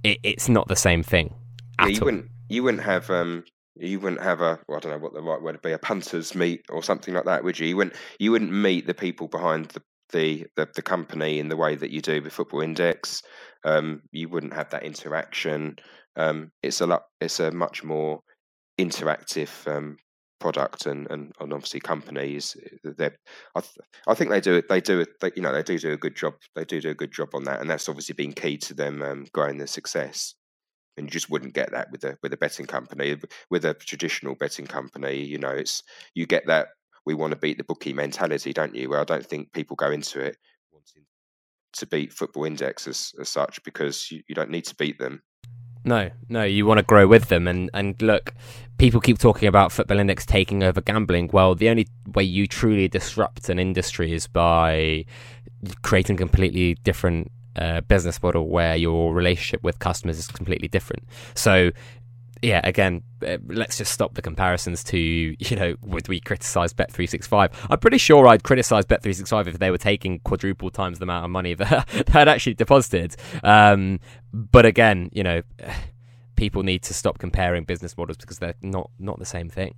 it, 0.03 0.19
it's 0.23 0.49
not 0.49 0.69
the 0.69 0.77
same 0.77 1.03
thing. 1.03 1.35
Yeah, 1.81 1.87
you 1.87 2.01
all. 2.01 2.05
wouldn't 2.07 2.31
you 2.49 2.63
wouldn't 2.63 2.83
have 2.85 3.11
um 3.11 3.45
you 3.77 3.99
wouldn't 3.99 4.23
have 4.23 4.41
a 4.41 4.59
well, 4.69 4.79
I 4.79 4.81
don't 4.81 4.93
know 4.93 4.99
what 4.99 5.15
the 5.15 5.23
right 5.23 5.43
word 5.43 5.55
would 5.55 5.63
be 5.63 5.73
a 5.73 5.79
punters 5.79 6.35
meet 6.35 6.65
or 6.69 6.83
something 6.83 7.15
like 7.15 7.25
that, 7.25 7.43
would 7.45 7.59
you? 7.59 7.67
You 7.67 7.77
wouldn't 7.77 7.97
you 8.19 8.31
wouldn't 8.31 8.53
meet 8.53 8.87
the 8.87 8.95
people 8.95 9.29
behind 9.29 9.67
the 9.67 9.83
the 10.13 10.47
the, 10.57 10.69
the 10.75 10.83
company 10.83 11.39
in 11.39 11.49
the 11.49 11.57
way 11.57 11.75
that 11.77 11.91
you 11.91 12.01
do 12.01 12.23
with 12.23 12.33
Football 12.33 12.61
Index. 12.61 13.23
Um, 13.65 14.03
you 14.13 14.29
wouldn't 14.29 14.55
have 14.55 14.71
that 14.71 14.83
interaction. 14.83 15.77
Um, 16.17 16.51
it's 16.63 16.81
a 16.81 16.87
lot. 16.87 17.05
It's 17.21 17.41
a 17.41 17.51
much 17.51 17.83
more 17.83 18.21
interactive 18.79 19.67
um, 19.67 19.97
product, 20.41 20.87
and, 20.87 21.11
and, 21.11 21.33
and 21.41 21.53
obviously 21.53 21.81
companies. 21.81 22.57
They, 22.85 23.11
I, 23.55 23.61
th- 23.61 23.79
I 24.07 24.15
think 24.15 24.31
they 24.31 24.41
do 24.41 24.55
it. 24.55 24.69
They 24.69 24.81
do 24.81 25.01
it. 25.01 25.09
They, 25.21 25.31
you 25.35 25.43
know, 25.43 25.53
they 25.53 25.63
do 25.63 25.79
do 25.79 25.93
a 25.93 25.97
good 25.97 26.17
job. 26.17 26.35
They 26.55 26.65
do 26.65 26.81
do 26.81 26.91
a 26.91 26.95
good 26.95 27.13
job 27.13 27.31
on 27.35 27.45
that, 27.45 27.61
and 27.61 27.71
that's 27.71 27.89
obviously 27.89 28.15
been 28.15 28.33
key 28.33 28.59
to 28.59 28.75
them 28.75 29.03
um, 29.03 29.27
growing 29.33 29.59
their 29.59 29.67
success 29.67 30.35
and 30.97 31.07
you 31.07 31.11
just 31.11 31.31
wouldn't 31.31 31.55
get 31.55 31.71
that 31.73 31.91
with 31.91 32.05
a 32.05 32.17
with 32.23 32.33
a 32.33 32.37
betting 32.37 32.67
company 32.67 33.17
with 33.51 33.65
a 33.65 33.75
traditional 33.75 34.35
betting 34.35 34.67
company 34.67 35.17
you 35.17 35.39
know 35.39 35.51
it's 35.51 35.83
you 36.15 36.27
get 36.27 36.47
that 36.47 36.69
we 37.07 37.15
want 37.15 37.33
to 37.33 37.39
beat 37.39 37.59
the 37.59 37.65
bookie 37.65 37.93
mentality 37.93 38.53
don't 38.53 38.75
you 38.75 38.89
well 38.89 39.01
i 39.01 39.05
don't 39.05 39.27
think 39.27 39.53
people 39.53 39.77
go 39.77 39.91
into 39.91 40.21
it 40.21 40.37
wanting 40.73 41.05
to 41.73 41.87
beat 41.87 42.13
football 42.13 42.45
index 42.45 42.87
as, 42.87 43.13
as 43.21 43.29
such 43.29 43.63
because 43.65 44.11
you, 44.11 44.23
you 44.29 44.35
don't 44.35 44.51
need 44.51 44.65
to 44.65 44.75
beat 44.75 44.99
them 44.99 45.23
no, 45.85 46.11
no, 46.31 46.45
you 46.45 46.65
want 46.65 46.79
to 46.79 46.83
grow 46.83 47.07
with 47.07 47.29
them. 47.29 47.47
And, 47.47 47.71
and 47.75 48.01
look, 48.01 48.33
people 48.79 49.01
keep 49.01 49.19
talking 49.19 49.49
about 49.49 49.71
Football 49.71 49.99
Index 49.99 50.25
taking 50.25 50.63
over 50.63 50.81
gambling. 50.81 51.29
Well, 51.33 51.55
the 51.55 51.69
only 51.69 51.89
way 52.15 52.25
you 52.25 52.47
truly 52.47 52.89
disrupt 52.89 53.51
an 53.51 53.59
industry 53.59 54.13
is 54.13 54.27
by 54.27 55.05
creating 55.83 56.15
a 56.15 56.19
completely 56.19 56.75
different 56.77 57.31
uh, 57.57 57.83
business 57.83 58.23
model 58.23 58.49
where 58.49 58.77
your 58.77 59.15
relationship 59.15 59.63
with 59.63 59.79
customers 59.79 60.19
is 60.19 60.27
completely 60.27 60.69
different. 60.69 61.07
So, 61.35 61.71
yeah, 62.45 62.61
again, 62.63 63.03
uh, 63.27 63.39
let's 63.47 63.79
just 63.79 63.91
stop 63.91 64.15
the 64.15 64.23
comparisons 64.23 64.85
to, 64.85 64.99
you 64.99 65.57
know, 65.57 65.75
would 65.81 66.09
we 66.09 66.21
criticize 66.21 66.75
Bet365? 66.75 67.51
I'm 67.71 67.79
pretty 67.79 67.97
sure 67.97 68.29
I'd 68.29 68.43
criticize 68.43 68.85
Bet365 68.85 69.47
if 69.47 69.59
they 69.59 69.71
were 69.71 69.79
taking 69.79 70.19
quadruple 70.21 70.71
times 70.71 70.99
the 70.99 71.05
amount 71.05 71.25
of 71.25 71.31
money 71.31 71.55
that 71.55 71.89
had 72.09 72.29
actually 72.29 72.55
deposited. 72.55 73.17
Um, 73.43 73.99
but 74.33 74.67
again, 74.67 75.09
you 75.13 75.23
know, 75.23 75.43
people 76.37 76.63
need 76.63 76.83
to 76.83 76.93
stop 76.93 77.19
comparing 77.19 77.65
business 77.65 77.97
models 77.97 78.19
because 78.19 78.39
they're 78.39 78.57
not, 78.61 78.91
not 78.99 79.19
the 79.19 79.25
same 79.25 79.49
thing. 79.49 79.75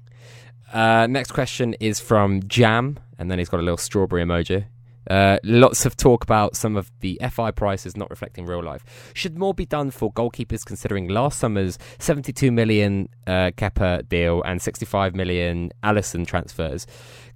Uh, 0.72 1.06
next 1.06 1.30
question 1.30 1.74
is 1.74 2.00
from 2.00 2.42
Jam, 2.48 2.98
and 3.16 3.30
then 3.30 3.38
he's 3.38 3.48
got 3.48 3.60
a 3.60 3.62
little 3.62 3.76
strawberry 3.76 4.24
emoji. 4.24 4.66
Uh, 5.08 5.38
lots 5.44 5.86
of 5.86 5.96
talk 5.96 6.22
about 6.24 6.56
some 6.56 6.76
of 6.76 6.90
the 7.00 7.20
FI 7.30 7.50
prices 7.50 7.96
not 7.96 8.10
reflecting 8.10 8.46
real 8.46 8.62
life. 8.62 9.12
Should 9.14 9.38
more 9.38 9.54
be 9.54 9.66
done 9.66 9.90
for 9.90 10.12
goalkeepers 10.12 10.64
considering 10.64 11.08
last 11.08 11.38
summer's 11.38 11.78
72 11.98 12.50
million 12.50 13.08
uh, 13.26 13.50
Kepa 13.56 14.08
deal 14.08 14.42
and 14.42 14.60
65 14.60 15.14
million 15.14 15.70
Alisson 15.82 16.26
transfers? 16.26 16.86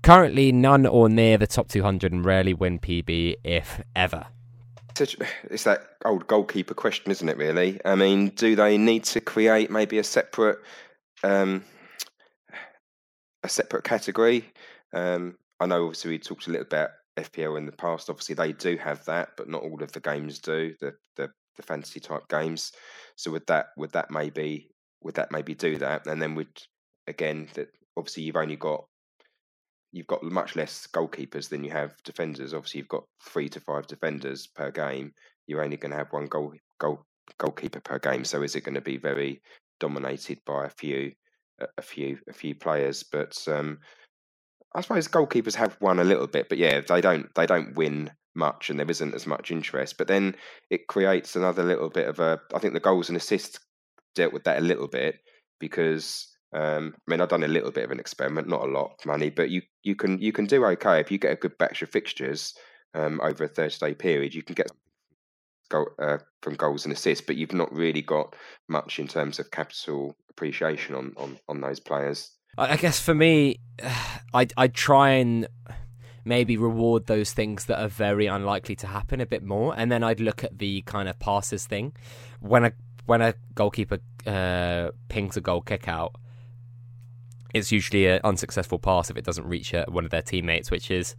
Currently, 0.02 0.52
none 0.52 0.86
or 0.86 1.08
near 1.08 1.38
the 1.38 1.46
top 1.46 1.68
200 1.68 2.12
and 2.12 2.24
rarely 2.24 2.54
win 2.54 2.78
PB, 2.78 3.36
if 3.44 3.80
ever. 3.94 4.26
It's 4.98 5.64
that 5.64 5.82
old 6.04 6.26
goalkeeper 6.26 6.74
question, 6.74 7.10
isn't 7.10 7.28
it, 7.28 7.36
really? 7.36 7.80
I 7.84 7.94
mean, 7.94 8.30
do 8.30 8.54
they 8.54 8.76
need 8.76 9.04
to 9.04 9.20
create 9.20 9.70
maybe 9.70 9.98
a 9.98 10.04
separate. 10.04 10.58
Um, 11.22 11.64
a 13.42 13.48
separate 13.48 13.84
category. 13.84 14.52
Um, 14.92 15.36
I 15.58 15.66
know, 15.66 15.84
obviously, 15.84 16.10
we 16.12 16.18
talked 16.18 16.46
a 16.46 16.50
little 16.50 16.66
about 16.66 16.90
FPL 17.18 17.58
in 17.58 17.66
the 17.66 17.72
past. 17.72 18.10
Obviously, 18.10 18.34
they 18.34 18.52
do 18.52 18.76
have 18.76 19.04
that, 19.04 19.30
but 19.36 19.48
not 19.48 19.62
all 19.62 19.82
of 19.82 19.92
the 19.92 20.00
games 20.00 20.38
do 20.38 20.74
the 20.80 20.94
the, 21.16 21.30
the 21.56 21.62
fantasy 21.62 22.00
type 22.00 22.28
games. 22.28 22.72
So 23.16 23.30
would 23.32 23.46
that 23.46 23.68
would 23.76 23.92
that 23.92 24.10
maybe 24.10 24.70
would 25.02 25.14
that 25.14 25.32
maybe 25.32 25.54
do 25.54 25.76
that? 25.78 26.06
And 26.06 26.20
then 26.20 26.34
would 26.34 26.60
again 27.06 27.48
that 27.54 27.68
obviously 27.96 28.24
you've 28.24 28.36
only 28.36 28.56
got 28.56 28.84
you've 29.92 30.06
got 30.06 30.22
much 30.22 30.56
less 30.56 30.86
goalkeepers 30.92 31.48
than 31.48 31.64
you 31.64 31.70
have 31.70 31.94
defenders. 32.04 32.54
Obviously, 32.54 32.78
you've 32.78 32.88
got 32.88 33.04
three 33.24 33.48
to 33.48 33.60
five 33.60 33.86
defenders 33.86 34.46
per 34.46 34.70
game. 34.70 35.12
You're 35.46 35.64
only 35.64 35.76
going 35.76 35.90
to 35.90 35.98
have 35.98 36.12
one 36.12 36.26
goal 36.26 36.54
goal 36.78 37.04
goalkeeper 37.38 37.80
per 37.80 37.98
game. 37.98 38.24
So 38.24 38.42
is 38.42 38.54
it 38.54 38.64
going 38.64 38.74
to 38.74 38.80
be 38.80 38.96
very 38.96 39.42
dominated 39.78 40.38
by 40.46 40.66
a 40.66 40.70
few 40.70 41.12
a 41.76 41.82
few 41.82 42.18
a 42.28 42.32
few 42.32 42.54
players? 42.54 43.02
But 43.02 43.36
um, 43.48 43.78
I 44.74 44.80
suppose 44.82 45.08
goalkeepers 45.08 45.54
have 45.54 45.76
won 45.80 45.98
a 45.98 46.04
little 46.04 46.26
bit, 46.26 46.48
but 46.48 46.58
yeah, 46.58 46.80
they 46.80 47.00
don't 47.00 47.34
they 47.34 47.46
don't 47.46 47.74
win 47.74 48.10
much, 48.34 48.70
and 48.70 48.78
there 48.78 48.90
isn't 48.90 49.14
as 49.14 49.26
much 49.26 49.50
interest. 49.50 49.98
But 49.98 50.08
then 50.08 50.36
it 50.70 50.86
creates 50.86 51.34
another 51.36 51.62
little 51.64 51.90
bit 51.90 52.08
of 52.08 52.20
a. 52.20 52.40
I 52.54 52.58
think 52.58 52.74
the 52.74 52.80
goals 52.80 53.08
and 53.08 53.16
assists 53.16 53.58
dealt 54.14 54.32
with 54.32 54.44
that 54.44 54.58
a 54.58 54.62
little 54.62 54.88
bit 54.88 55.20
because 55.58 56.28
um, 56.54 56.94
I 56.96 57.10
mean 57.10 57.20
I've 57.20 57.28
done 57.28 57.42
a 57.42 57.48
little 57.48 57.70
bit 57.70 57.84
of 57.84 57.90
an 57.90 58.00
experiment, 58.00 58.48
not 58.48 58.62
a 58.62 58.70
lot 58.70 58.96
of 58.98 59.06
money, 59.06 59.30
but 59.30 59.50
you 59.50 59.62
you 59.82 59.96
can 59.96 60.20
you 60.20 60.32
can 60.32 60.46
do 60.46 60.64
okay 60.66 61.00
if 61.00 61.10
you 61.10 61.18
get 61.18 61.32
a 61.32 61.36
good 61.36 61.58
batch 61.58 61.82
of 61.82 61.90
fixtures 61.90 62.54
um, 62.94 63.20
over 63.22 63.44
a 63.44 63.48
thirty 63.48 63.78
day 63.78 63.94
period. 63.94 64.34
You 64.34 64.42
can 64.42 64.54
get 64.54 64.70
goal, 65.68 65.88
uh, 65.98 66.18
from 66.42 66.54
goals 66.54 66.84
and 66.84 66.92
assists, 66.92 67.24
but 67.26 67.36
you've 67.36 67.52
not 67.52 67.72
really 67.72 68.02
got 68.02 68.36
much 68.68 68.98
in 68.98 69.08
terms 69.08 69.38
of 69.38 69.50
capital 69.50 70.14
appreciation 70.30 70.94
on 70.94 71.12
on, 71.16 71.38
on 71.48 71.60
those 71.60 71.80
players. 71.80 72.30
I 72.58 72.76
guess 72.76 73.00
for 73.00 73.14
me, 73.14 73.60
I 74.34 74.46
I 74.56 74.68
try 74.68 75.10
and 75.10 75.48
maybe 76.24 76.56
reward 76.56 77.06
those 77.06 77.32
things 77.32 77.64
that 77.66 77.80
are 77.80 77.88
very 77.88 78.26
unlikely 78.26 78.76
to 78.76 78.86
happen 78.86 79.20
a 79.20 79.26
bit 79.26 79.42
more, 79.42 79.74
and 79.76 79.90
then 79.90 80.02
I'd 80.02 80.20
look 80.20 80.44
at 80.44 80.58
the 80.58 80.82
kind 80.82 81.08
of 81.08 81.18
passes 81.18 81.66
thing. 81.66 81.92
When 82.40 82.64
a 82.64 82.72
when 83.06 83.22
a 83.22 83.34
goalkeeper 83.54 83.98
uh, 84.26 84.90
pings 85.08 85.36
a 85.36 85.40
goal 85.40 85.62
kick 85.62 85.88
out, 85.88 86.14
it's 87.54 87.72
usually 87.72 88.06
an 88.06 88.20
unsuccessful 88.24 88.78
pass 88.78 89.10
if 89.10 89.16
it 89.16 89.24
doesn't 89.24 89.46
reach 89.46 89.74
one 89.88 90.04
of 90.04 90.10
their 90.10 90.22
teammates, 90.22 90.70
which 90.70 90.90
is 90.90 91.16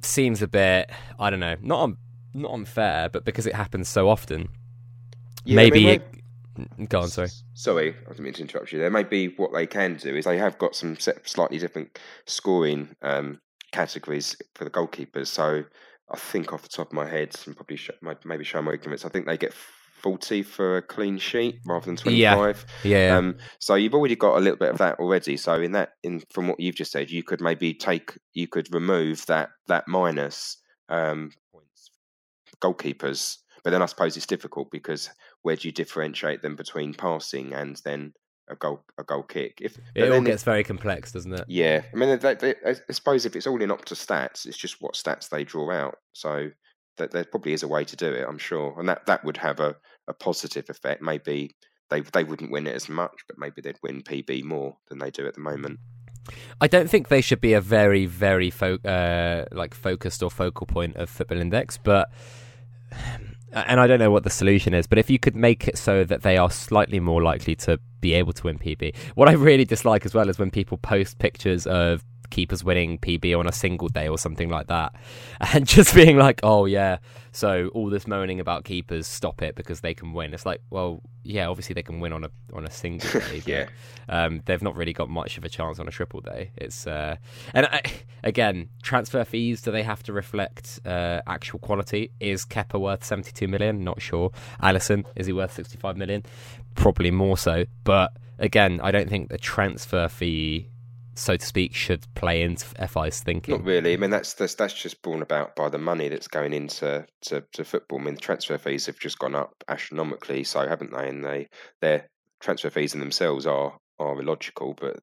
seems 0.00 0.42
a 0.42 0.48
bit 0.48 0.90
I 1.18 1.28
don't 1.28 1.40
know 1.40 1.56
not 1.60 1.82
un, 1.82 1.96
not 2.34 2.52
unfair, 2.52 3.08
but 3.08 3.24
because 3.24 3.46
it 3.46 3.54
happens 3.54 3.88
so 3.88 4.08
often, 4.08 4.48
yeah, 5.44 5.56
maybe 5.56 5.88
I 5.88 5.90
mean, 5.92 6.17
Go 6.88 7.00
on, 7.00 7.08
sorry. 7.08 7.28
Sorry, 7.54 7.94
I 8.06 8.08
didn't 8.10 8.24
mean 8.24 8.32
to 8.34 8.42
interrupt 8.42 8.72
you 8.72 8.78
there. 8.78 8.90
Maybe 8.90 9.28
what 9.36 9.52
they 9.52 9.66
can 9.66 9.96
do 9.96 10.14
is 10.16 10.24
they 10.24 10.38
have 10.38 10.58
got 10.58 10.74
some 10.74 10.96
slightly 10.98 11.58
different 11.58 11.98
scoring 12.26 12.94
um, 13.02 13.40
categories 13.72 14.36
for 14.54 14.64
the 14.64 14.70
goalkeepers. 14.70 15.28
So 15.28 15.64
I 16.10 16.16
think 16.16 16.52
off 16.52 16.62
the 16.62 16.68
top 16.68 16.88
of 16.88 16.92
my 16.92 17.08
head, 17.08 17.34
and 17.46 17.56
probably 17.56 17.76
sh- 17.76 17.90
maybe 18.24 18.44
show 18.44 18.62
my 18.62 18.72
ignorance, 18.72 19.04
I 19.04 19.08
think 19.08 19.26
they 19.26 19.36
get 19.36 19.52
40 20.02 20.42
for 20.42 20.78
a 20.78 20.82
clean 20.82 21.18
sheet 21.18 21.58
rather 21.66 21.86
than 21.86 21.96
25. 21.96 22.66
Yeah. 22.84 23.08
yeah. 23.08 23.16
Um, 23.16 23.36
so 23.58 23.74
you've 23.74 23.94
already 23.94 24.16
got 24.16 24.36
a 24.36 24.40
little 24.40 24.58
bit 24.58 24.70
of 24.70 24.78
that 24.78 24.98
already. 24.98 25.36
So 25.36 25.60
in 25.60 25.72
that, 25.72 25.90
in 26.02 26.22
from 26.30 26.48
what 26.48 26.60
you've 26.60 26.76
just 26.76 26.92
said, 26.92 27.10
you 27.10 27.22
could 27.22 27.40
maybe 27.40 27.74
take, 27.74 28.16
you 28.32 28.46
could 28.46 28.72
remove 28.72 29.26
that 29.26 29.50
that 29.66 29.88
minus 29.88 30.58
um, 30.88 31.32
points 31.52 31.90
goalkeepers. 32.60 33.38
But 33.64 33.70
then 33.70 33.82
I 33.82 33.86
suppose 33.86 34.16
it's 34.16 34.26
difficult 34.26 34.70
because 34.70 35.10
where 35.48 35.56
do 35.56 35.66
you 35.66 35.72
differentiate 35.72 36.42
them 36.42 36.56
between 36.56 36.92
passing 36.92 37.54
and 37.54 37.76
then 37.76 38.12
a 38.50 38.54
goal 38.54 38.84
a 38.98 39.02
goal 39.02 39.22
kick? 39.22 39.60
If 39.62 39.78
it 39.94 40.12
all 40.12 40.20
gets 40.20 40.42
very 40.42 40.62
complex, 40.62 41.10
doesn't 41.12 41.32
it? 41.32 41.46
Yeah, 41.48 41.80
I 41.90 41.96
mean, 41.96 42.18
they, 42.18 42.34
they, 42.34 42.54
I 42.66 42.74
suppose 42.90 43.24
if 43.24 43.34
it's 43.34 43.46
all 43.46 43.62
in 43.62 43.70
Opta 43.70 43.94
stats, 43.94 44.44
it's 44.44 44.58
just 44.58 44.82
what 44.82 44.92
stats 44.92 45.30
they 45.30 45.44
draw 45.44 45.70
out. 45.70 45.96
So 46.12 46.50
that 46.98 47.12
there 47.12 47.24
probably 47.24 47.54
is 47.54 47.62
a 47.62 47.68
way 47.68 47.82
to 47.82 47.96
do 47.96 48.12
it, 48.12 48.26
I'm 48.28 48.36
sure, 48.36 48.78
and 48.78 48.86
that 48.90 49.06
that 49.06 49.24
would 49.24 49.38
have 49.38 49.58
a, 49.58 49.74
a 50.06 50.12
positive 50.12 50.68
effect. 50.68 51.00
Maybe 51.00 51.56
they 51.88 52.00
they 52.00 52.24
wouldn't 52.24 52.50
win 52.50 52.66
it 52.66 52.74
as 52.74 52.90
much, 52.90 53.24
but 53.26 53.38
maybe 53.38 53.62
they'd 53.62 53.78
win 53.82 54.02
PB 54.02 54.44
more 54.44 54.76
than 54.90 54.98
they 54.98 55.10
do 55.10 55.26
at 55.26 55.32
the 55.32 55.40
moment. 55.40 55.80
I 56.60 56.66
don't 56.66 56.90
think 56.90 57.08
they 57.08 57.22
should 57.22 57.40
be 57.40 57.54
a 57.54 57.60
very, 57.62 58.04
very 58.04 58.50
fo- 58.50 58.84
uh, 58.84 59.46
like 59.50 59.72
focused 59.72 60.22
or 60.22 60.30
focal 60.30 60.66
point 60.66 60.96
of 60.96 61.08
Football 61.08 61.40
Index, 61.40 61.78
but 61.78 62.10
and 63.52 63.80
I 63.80 63.86
don't 63.86 63.98
know 63.98 64.10
what 64.10 64.24
the 64.24 64.30
solution 64.30 64.74
is, 64.74 64.86
but 64.86 64.98
if 64.98 65.10
you 65.10 65.18
could 65.18 65.36
make 65.36 65.68
it 65.68 65.78
so 65.78 66.04
that 66.04 66.22
they 66.22 66.36
are 66.36 66.50
slightly 66.50 67.00
more 67.00 67.22
likely 67.22 67.54
to 67.56 67.78
be 68.00 68.14
able 68.14 68.32
to 68.32 68.44
win 68.44 68.58
PB. 68.58 68.94
What 69.14 69.28
I 69.28 69.32
really 69.32 69.64
dislike 69.64 70.06
as 70.06 70.14
well 70.14 70.28
is 70.28 70.38
when 70.38 70.50
people 70.50 70.78
post 70.78 71.18
pictures 71.18 71.66
of 71.66 72.04
keepers 72.30 72.62
winning 72.64 72.98
PB 72.98 73.38
on 73.38 73.46
a 73.46 73.52
single 73.52 73.88
day 73.88 74.08
or 74.08 74.18
something 74.18 74.48
like 74.48 74.66
that, 74.68 74.94
and 75.52 75.66
just 75.66 75.94
being 75.94 76.16
like, 76.16 76.40
oh 76.42 76.64
yeah, 76.66 76.98
so 77.32 77.68
all 77.74 77.90
this 77.90 78.06
moaning 78.06 78.40
about 78.40 78.64
keepers, 78.64 79.06
stop 79.06 79.42
it 79.42 79.54
because 79.54 79.80
they 79.80 79.94
can 79.94 80.12
win. 80.12 80.34
It's 80.34 80.46
like, 80.46 80.60
well, 80.70 81.02
yeah, 81.22 81.46
obviously 81.46 81.74
they 81.74 81.82
can 81.82 82.00
win 82.00 82.12
on 82.12 82.24
a 82.24 82.30
on 82.52 82.66
a 82.66 82.70
single 82.70 83.08
day. 83.20 83.42
yeah, 83.46 83.66
um, 84.08 84.42
they've 84.46 84.62
not 84.62 84.76
really 84.76 84.92
got 84.92 85.08
much 85.08 85.38
of 85.38 85.44
a 85.44 85.48
chance 85.48 85.78
on 85.78 85.86
a 85.88 85.90
triple 85.90 86.20
day. 86.20 86.50
It's 86.56 86.86
uh, 86.86 87.16
and 87.54 87.66
I, 87.66 87.82
again, 88.24 88.70
transfer 88.82 89.24
fees. 89.24 89.62
Do 89.62 89.70
they 89.70 89.82
have 89.82 90.02
to 90.04 90.12
reflect 90.12 90.80
uh, 90.84 91.20
actual 91.26 91.58
quality? 91.58 92.12
Is 92.20 92.44
Kepa 92.44 92.80
worth 92.80 93.04
seventy 93.04 93.32
two 93.32 93.48
million? 93.48 93.84
Not 93.84 94.00
sure. 94.00 94.30
Alisson 94.62 95.04
is 95.16 95.26
he 95.26 95.32
worth 95.32 95.52
sixty 95.52 95.76
five 95.76 95.96
million? 95.96 96.24
Probably 96.74 97.10
more 97.10 97.36
so, 97.36 97.64
but 97.84 98.16
again, 98.38 98.80
I 98.82 98.90
don't 98.90 99.08
think 99.08 99.28
the 99.28 99.38
transfer 99.38 100.08
fee, 100.08 100.68
so 101.18 101.36
to 101.36 101.44
speak, 101.44 101.74
should 101.74 102.06
play 102.14 102.42
into 102.42 102.64
FI's 102.86 103.20
thinking. 103.20 103.56
Not 103.56 103.64
really. 103.64 103.94
I 103.94 103.96
mean, 103.96 104.10
that's 104.10 104.34
that's, 104.34 104.54
that's 104.54 104.74
just 104.74 105.02
borne 105.02 105.22
about 105.22 105.56
by 105.56 105.68
the 105.68 105.78
money 105.78 106.08
that's 106.08 106.28
going 106.28 106.52
into 106.52 107.06
to, 107.22 107.44
to 107.52 107.64
football. 107.64 108.00
I 108.00 108.04
mean, 108.04 108.14
the 108.14 108.20
transfer 108.20 108.58
fees 108.58 108.86
have 108.86 108.98
just 108.98 109.18
gone 109.18 109.34
up 109.34 109.52
astronomically, 109.68 110.44
so 110.44 110.66
haven't 110.66 110.92
they? 110.92 111.08
And 111.08 111.24
they 111.24 111.48
their 111.80 112.08
transfer 112.40 112.70
fees 112.70 112.94
in 112.94 113.00
themselves 113.00 113.46
are 113.46 113.76
are 113.98 114.20
illogical, 114.20 114.74
but 114.80 115.00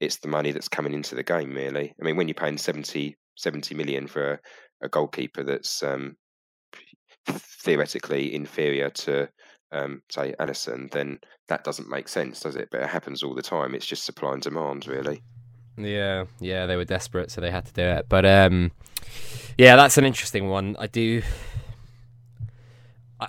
it's 0.00 0.18
the 0.18 0.28
money 0.28 0.52
that's 0.52 0.68
coming 0.68 0.94
into 0.94 1.14
the 1.14 1.22
game, 1.22 1.52
really. 1.54 1.94
I 2.00 2.04
mean, 2.04 2.16
when 2.16 2.28
you're 2.28 2.34
paying 2.34 2.58
70, 2.58 3.16
70 3.36 3.74
million 3.74 4.06
for 4.06 4.34
a, 4.34 4.40
a 4.82 4.88
goalkeeper 4.88 5.42
that's 5.42 5.82
um, 5.82 6.16
theoretically 7.26 8.32
inferior 8.34 8.90
to 8.90 9.28
um, 9.72 10.02
say 10.10 10.34
Alisson, 10.38 10.90
then 10.92 11.18
that 11.48 11.64
doesn't 11.64 11.90
make 11.90 12.08
sense, 12.08 12.40
does 12.40 12.56
it? 12.56 12.68
But 12.70 12.82
it 12.82 12.88
happens 12.88 13.22
all 13.22 13.34
the 13.34 13.42
time. 13.42 13.74
It's 13.74 13.86
just 13.86 14.04
supply 14.04 14.34
and 14.34 14.42
demand, 14.42 14.86
really. 14.86 15.22
Yeah, 15.78 16.24
yeah, 16.40 16.66
they 16.66 16.76
were 16.76 16.84
desperate, 16.84 17.30
so 17.30 17.40
they 17.40 17.50
had 17.50 17.66
to 17.66 17.72
do 17.72 17.82
it. 17.82 18.06
But 18.08 18.26
um, 18.26 18.72
yeah, 19.56 19.76
that's 19.76 19.96
an 19.98 20.04
interesting 20.04 20.48
one. 20.48 20.76
I 20.78 20.86
do. 20.86 21.22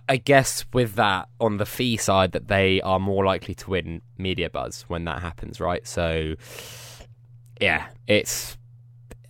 I 0.07 0.17
guess 0.17 0.65
with 0.71 0.95
that 0.95 1.29
on 1.39 1.57
the 1.57 1.65
fee 1.65 1.97
side, 1.97 2.33
that 2.33 2.47
they 2.47 2.79
are 2.81 2.99
more 2.99 3.25
likely 3.25 3.55
to 3.55 3.71
win 3.71 4.03
media 4.19 4.47
buzz 4.47 4.85
when 4.87 5.05
that 5.05 5.23
happens, 5.23 5.59
right? 5.59 5.87
So, 5.87 6.35
yeah, 7.59 7.87
it's 8.05 8.55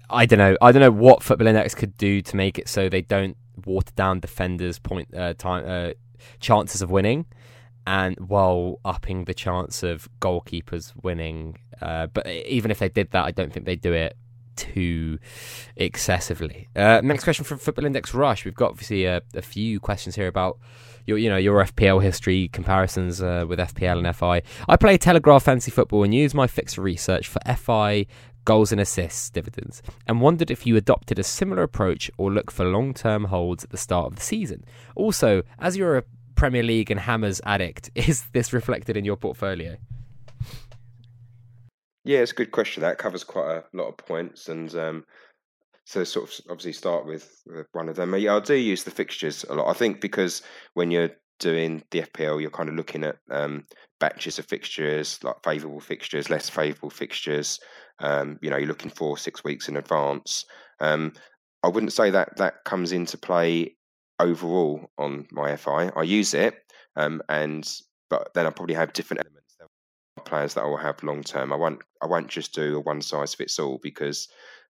I 0.10 0.26
don't 0.26 0.40
know. 0.40 0.58
I 0.62 0.72
don't 0.74 0.82
know 0.82 0.92
what 0.92 1.24
Football 1.24 1.48
Index 1.48 1.76
could 1.76 1.98
do 1.98 2.22
to 2.22 2.36
make 2.36 2.60
it 2.60 2.68
so 2.68 2.90
they 2.90 3.02
don't 3.02 3.38
water 3.66 3.92
down 3.96 4.20
defenders' 4.20 4.80
point 4.80 5.16
uh, 5.16 5.34
time 5.36 5.64
uh, 5.66 5.94
chances 6.40 6.82
of 6.82 6.92
winning, 6.92 7.26
and 7.90 8.16
while 8.20 8.80
upping 8.86 9.26
the 9.26 9.34
chance 9.34 9.82
of 9.82 10.08
goalkeepers 10.22 10.94
winning. 11.02 11.58
Uh, 11.82 12.06
but 12.06 12.28
even 12.28 12.70
if 12.70 12.78
they 12.78 12.88
did 12.88 13.10
that, 13.12 13.26
I 13.26 13.32
don't 13.32 13.52
think 13.52 13.66
they'd 13.66 13.82
do 13.82 13.94
it 13.94 14.16
too 14.56 15.18
excessively. 15.76 16.68
Uh, 16.76 17.02
next 17.04 17.24
question 17.24 17.46
from 17.46 17.58
Football 17.58 17.86
Index 17.86 18.14
Rush. 18.14 18.46
We've 18.46 18.54
got 18.54 18.72
obviously 18.72 19.06
a, 19.06 19.24
a, 19.34 19.42
few 19.42 19.80
questions 19.80 20.16
here 20.16 20.28
about 20.28 20.60
your, 21.08 21.18
you 21.18 21.30
know, 21.30 21.38
your 21.38 21.64
FPL 21.64 22.04
history 22.04 22.50
comparisons 22.50 23.24
uh, 23.24 23.46
with 23.48 23.58
FPL 23.58 24.06
and 24.06 24.16
FI. 24.16 24.44
I 24.68 24.76
play 24.76 25.00
Telegraph 25.00 25.44
Fantasy 25.44 25.72
Football 25.72 26.04
and 26.04 26.14
use 26.14 26.36
my 26.36 26.46
fixer 26.46 26.82
research 26.82 27.28
for 27.28 27.40
FI 27.56 28.06
goals 28.46 28.72
and 28.72 28.82
assists 28.82 29.30
dividends, 29.30 29.82
and 30.08 30.22
wondered 30.22 30.52
if 30.52 30.66
you 30.66 30.76
adopted 30.76 31.20
a 31.20 31.24
similar 31.24 31.64
approach 31.64 32.10
or 32.18 32.32
look 32.32 32.52
for 32.52 32.66
long 32.66 32.94
term 32.94 33.26
holds 33.26 33.64
at 33.64 33.70
the 33.72 33.78
start 33.78 34.08
of 34.08 34.16
the 34.16 34.22
season. 34.22 34.64
Also, 34.96 35.44
as 35.60 35.76
you're 35.76 35.98
a 35.98 36.04
Premier 36.40 36.64
League 36.64 36.90
and 36.90 37.02
Hammers 37.02 37.42
addict, 37.46 37.92
is 37.96 38.24
this 38.32 38.54
reflected 38.54 38.96
in 38.96 39.04
your 39.04 39.18
portfolio? 39.18 39.76
Yeah, 42.06 42.20
it's 42.20 42.32
a 42.32 42.36
good 42.36 42.52
question. 42.52 42.80
That 42.82 42.98
covers 42.98 43.26
quite 43.26 43.58
a 43.58 43.64
lot 43.74 43.90
of 43.90 43.98
points, 43.98 44.48
and 44.48 44.74
um, 44.74 45.06
so 45.84 46.06
sort 46.06 46.30
of 46.30 46.46
obviously 46.50 46.72
start 46.72 47.06
with 47.06 47.44
one 47.74 47.90
of 47.90 47.98
them. 47.98 48.16
Yeah, 48.16 48.38
I 48.38 48.40
do 48.40 48.56
use 48.56 48.86
the 48.86 48.92
fixtures 48.92 49.44
a 49.50 49.54
lot. 49.54 49.70
I 49.70 49.74
think 49.74 50.00
because 50.00 50.42
when 50.76 50.92
you're 50.92 51.12
doing 51.40 51.84
the 51.92 52.04
FPL, 52.04 52.40
you're 52.40 52.52
kind 52.52 52.70
of 52.70 52.76
looking 52.76 53.04
at 53.04 53.18
um, 53.30 53.66
batches 54.00 54.40
of 54.40 54.46
fixtures, 54.46 55.22
like 55.24 55.44
favourable 55.44 55.82
fixtures, 55.82 56.30
less 56.30 56.50
favourable 56.50 56.90
fixtures. 56.90 57.60
Um, 58.00 58.40
you 58.42 58.50
know, 58.50 58.56
you're 58.56 58.70
looking 58.70 58.92
for 58.92 59.18
six 59.18 59.44
weeks 59.44 59.68
in 59.68 59.76
advance. 59.76 60.46
Um, 60.80 61.12
I 61.64 61.68
wouldn't 61.68 61.92
say 61.92 62.10
that 62.12 62.38
that 62.38 62.64
comes 62.64 62.94
into 62.94 63.18
play 63.18 63.76
overall 64.20 64.90
on 64.98 65.28
my 65.32 65.56
FI. 65.56 65.92
I 65.96 66.04
use 66.04 66.34
it, 66.34 66.56
um, 66.96 67.22
and 67.30 67.70
but 68.10 68.34
then 68.34 68.46
I 68.46 68.50
probably 68.50 68.76
have 68.76 68.94
different 68.94 69.22
elements. 69.22 69.36
Players 70.26 70.54
that 70.56 70.64
I 70.64 70.68
will 70.68 70.78
have 70.78 71.02
long 71.02 71.24
term. 71.24 71.54
I 71.54 71.56
won't. 71.56 71.82
I 72.02 72.06
won't 72.06 72.28
just 72.28 72.54
do 72.54 72.78
a 72.78 72.80
one 72.82 73.02
size 73.02 73.34
fits 73.34 73.58
all 73.58 73.80
because 73.82 74.28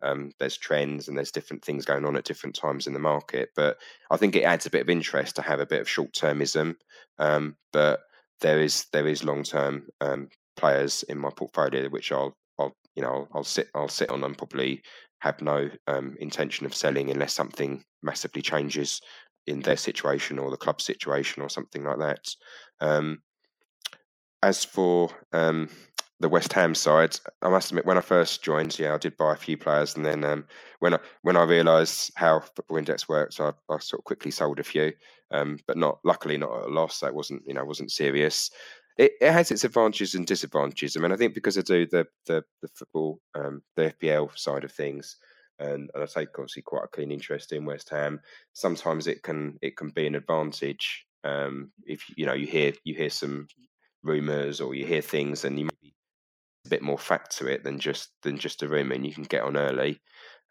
um, 0.02 0.32
there's 0.38 0.56
trends 0.56 1.08
and 1.08 1.16
there's 1.16 1.30
different 1.30 1.64
things 1.64 1.84
going 1.84 2.04
on 2.04 2.16
at 2.16 2.24
different 2.24 2.54
times 2.54 2.86
in 2.86 2.92
the 2.92 2.98
market. 2.98 3.50
But 3.56 3.78
I 4.10 4.16
think 4.16 4.36
it 4.36 4.44
adds 4.44 4.66
a 4.66 4.70
bit 4.70 4.82
of 4.82 4.90
interest 4.90 5.36
to 5.36 5.42
have 5.42 5.60
a 5.60 5.66
bit 5.66 5.80
of 5.80 5.88
short 5.88 6.12
termism. 6.12 6.76
Um, 7.18 7.56
but 7.72 8.00
there 8.40 8.60
is 8.60 8.86
there 8.92 9.06
is 9.06 9.24
long 9.24 9.42
term 9.42 9.88
um, 10.00 10.28
players 10.56 11.02
in 11.04 11.18
my 11.18 11.30
portfolio 11.30 11.88
which 11.88 12.12
I'll 12.12 12.36
I'll 12.58 12.74
you 12.94 13.02
know 13.02 13.28
I'll, 13.32 13.44
sit 13.44 13.68
I'll 13.74 13.88
sit 13.88 14.10
on 14.10 14.24
and 14.24 14.36
probably 14.36 14.82
have 15.20 15.40
no 15.42 15.70
um, 15.86 16.16
intention 16.20 16.66
of 16.66 16.74
selling 16.74 17.10
unless 17.10 17.34
something 17.34 17.82
massively 18.02 18.42
changes 18.42 19.00
in 19.46 19.60
their 19.60 19.76
situation 19.76 20.38
or 20.38 20.50
the 20.50 20.56
club 20.56 20.80
situation 20.80 21.42
or 21.42 21.48
something 21.48 21.84
like 21.84 21.98
that. 21.98 22.34
Um, 22.80 23.22
as 24.42 24.64
for 24.64 25.10
um, 25.32 25.68
the 26.20 26.28
West 26.28 26.52
Ham 26.52 26.74
side, 26.74 27.16
I 27.42 27.48
must 27.48 27.70
admit, 27.70 27.86
when 27.86 27.98
I 27.98 28.02
first 28.02 28.42
joined, 28.42 28.78
yeah, 28.78 28.94
I 28.94 28.98
did 28.98 29.16
buy 29.16 29.32
a 29.32 29.36
few 29.36 29.56
players, 29.56 29.96
and 29.96 30.04
then 30.04 30.24
um, 30.24 30.46
when 30.78 30.94
I 30.94 30.98
when 31.22 31.36
I 31.36 31.44
realised 31.44 32.12
how 32.16 32.40
Football 32.40 32.78
Index 32.78 33.08
works, 33.08 33.40
I, 33.40 33.52
I, 33.68 33.78
sort 33.78 34.00
of 34.00 34.04
quickly 34.04 34.30
sold 34.30 34.60
a 34.60 34.64
few, 34.64 34.92
um, 35.30 35.58
but 35.66 35.76
not 35.76 35.98
luckily 36.04 36.36
not 36.36 36.56
at 36.56 36.66
a 36.66 36.68
loss. 36.68 37.02
It 37.02 37.14
wasn't 37.14 37.42
you 37.46 37.54
know 37.54 37.64
wasn't 37.64 37.90
serious. 37.90 38.50
It, 38.98 39.12
it, 39.20 39.32
has 39.32 39.50
its 39.50 39.64
advantages 39.64 40.14
and 40.14 40.26
disadvantages. 40.26 40.96
I 40.96 41.00
mean, 41.00 41.12
I 41.12 41.16
think 41.16 41.34
because 41.34 41.56
I 41.56 41.62
do 41.62 41.86
the 41.86 42.06
the, 42.26 42.44
the 42.60 42.68
football, 42.68 43.20
um, 43.34 43.62
the 43.76 43.94
FPL 44.00 44.36
side 44.38 44.64
of 44.64 44.72
things, 44.72 45.16
and, 45.60 45.90
and 45.94 46.02
I 46.02 46.06
take 46.06 46.30
obviously 46.38 46.62
quite 46.62 46.84
a 46.84 46.96
keen 46.96 47.12
interest 47.12 47.52
in 47.52 47.64
West 47.64 47.88
Ham. 47.90 48.20
Sometimes 48.52 49.06
it 49.06 49.22
can 49.22 49.58
it 49.62 49.76
can 49.76 49.90
be 49.90 50.06
an 50.06 50.14
advantage 50.14 51.06
um, 51.24 51.70
if 51.84 52.02
you 52.16 52.26
know 52.26 52.32
you 52.32 52.46
hear 52.46 52.72
you 52.84 52.94
hear 52.94 53.10
some 53.10 53.46
rumours 54.02 54.60
or 54.60 54.74
you 54.74 54.86
hear 54.86 55.02
things 55.02 55.44
and 55.44 55.58
you 55.58 55.66
maybe 55.66 55.94
a 56.66 56.68
bit 56.68 56.82
more 56.82 56.98
fact 56.98 57.36
to 57.38 57.46
it 57.46 57.62
than 57.64 57.78
just 57.78 58.10
than 58.22 58.38
just 58.38 58.62
a 58.62 58.68
rumour 58.68 58.94
and 58.94 59.06
you 59.06 59.12
can 59.12 59.24
get 59.24 59.42
on 59.42 59.56
early. 59.56 60.00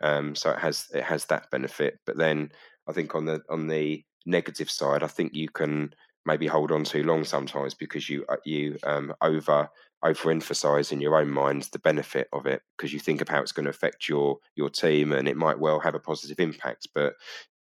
Um, 0.02 0.36
so 0.36 0.52
it 0.52 0.60
has 0.60 0.88
it 0.94 1.04
has 1.04 1.26
that 1.26 1.50
benefit. 1.52 2.00
But 2.06 2.18
then 2.18 2.52
I 2.88 2.94
think 2.94 3.16
on 3.16 3.26
the 3.26 3.42
on 3.50 3.68
the 3.68 4.04
negative 4.26 4.70
side, 4.70 5.04
I 5.04 5.08
think 5.08 5.34
you 5.34 5.50
can 5.50 5.94
maybe 6.26 6.48
hold 6.48 6.72
on 6.72 6.84
too 6.84 7.04
long 7.04 7.24
sometimes 7.24 7.74
because 7.74 8.10
you 8.10 8.26
uh, 8.30 8.38
you 8.46 8.78
um, 8.84 9.14
over 9.22 9.70
overemphasize 10.04 10.92
in 10.92 11.02
your 11.02 11.18
own 11.18 11.30
mind 11.30 11.64
the 11.72 11.80
benefit 11.80 12.28
of 12.32 12.46
it 12.46 12.62
because 12.78 12.94
you 12.94 13.00
think 13.00 13.22
of 13.22 13.28
how 13.28 13.42
it's 13.42 13.52
going 13.52 13.66
to 13.66 13.70
affect 13.70 14.08
your 14.08 14.38
your 14.56 14.70
team 14.70 15.12
and 15.12 15.28
it 15.28 15.36
might 15.36 15.60
well 15.60 15.80
have 15.80 15.96
a 15.96 16.00
positive 16.00 16.40
impact. 16.40 16.88
But 16.96 17.14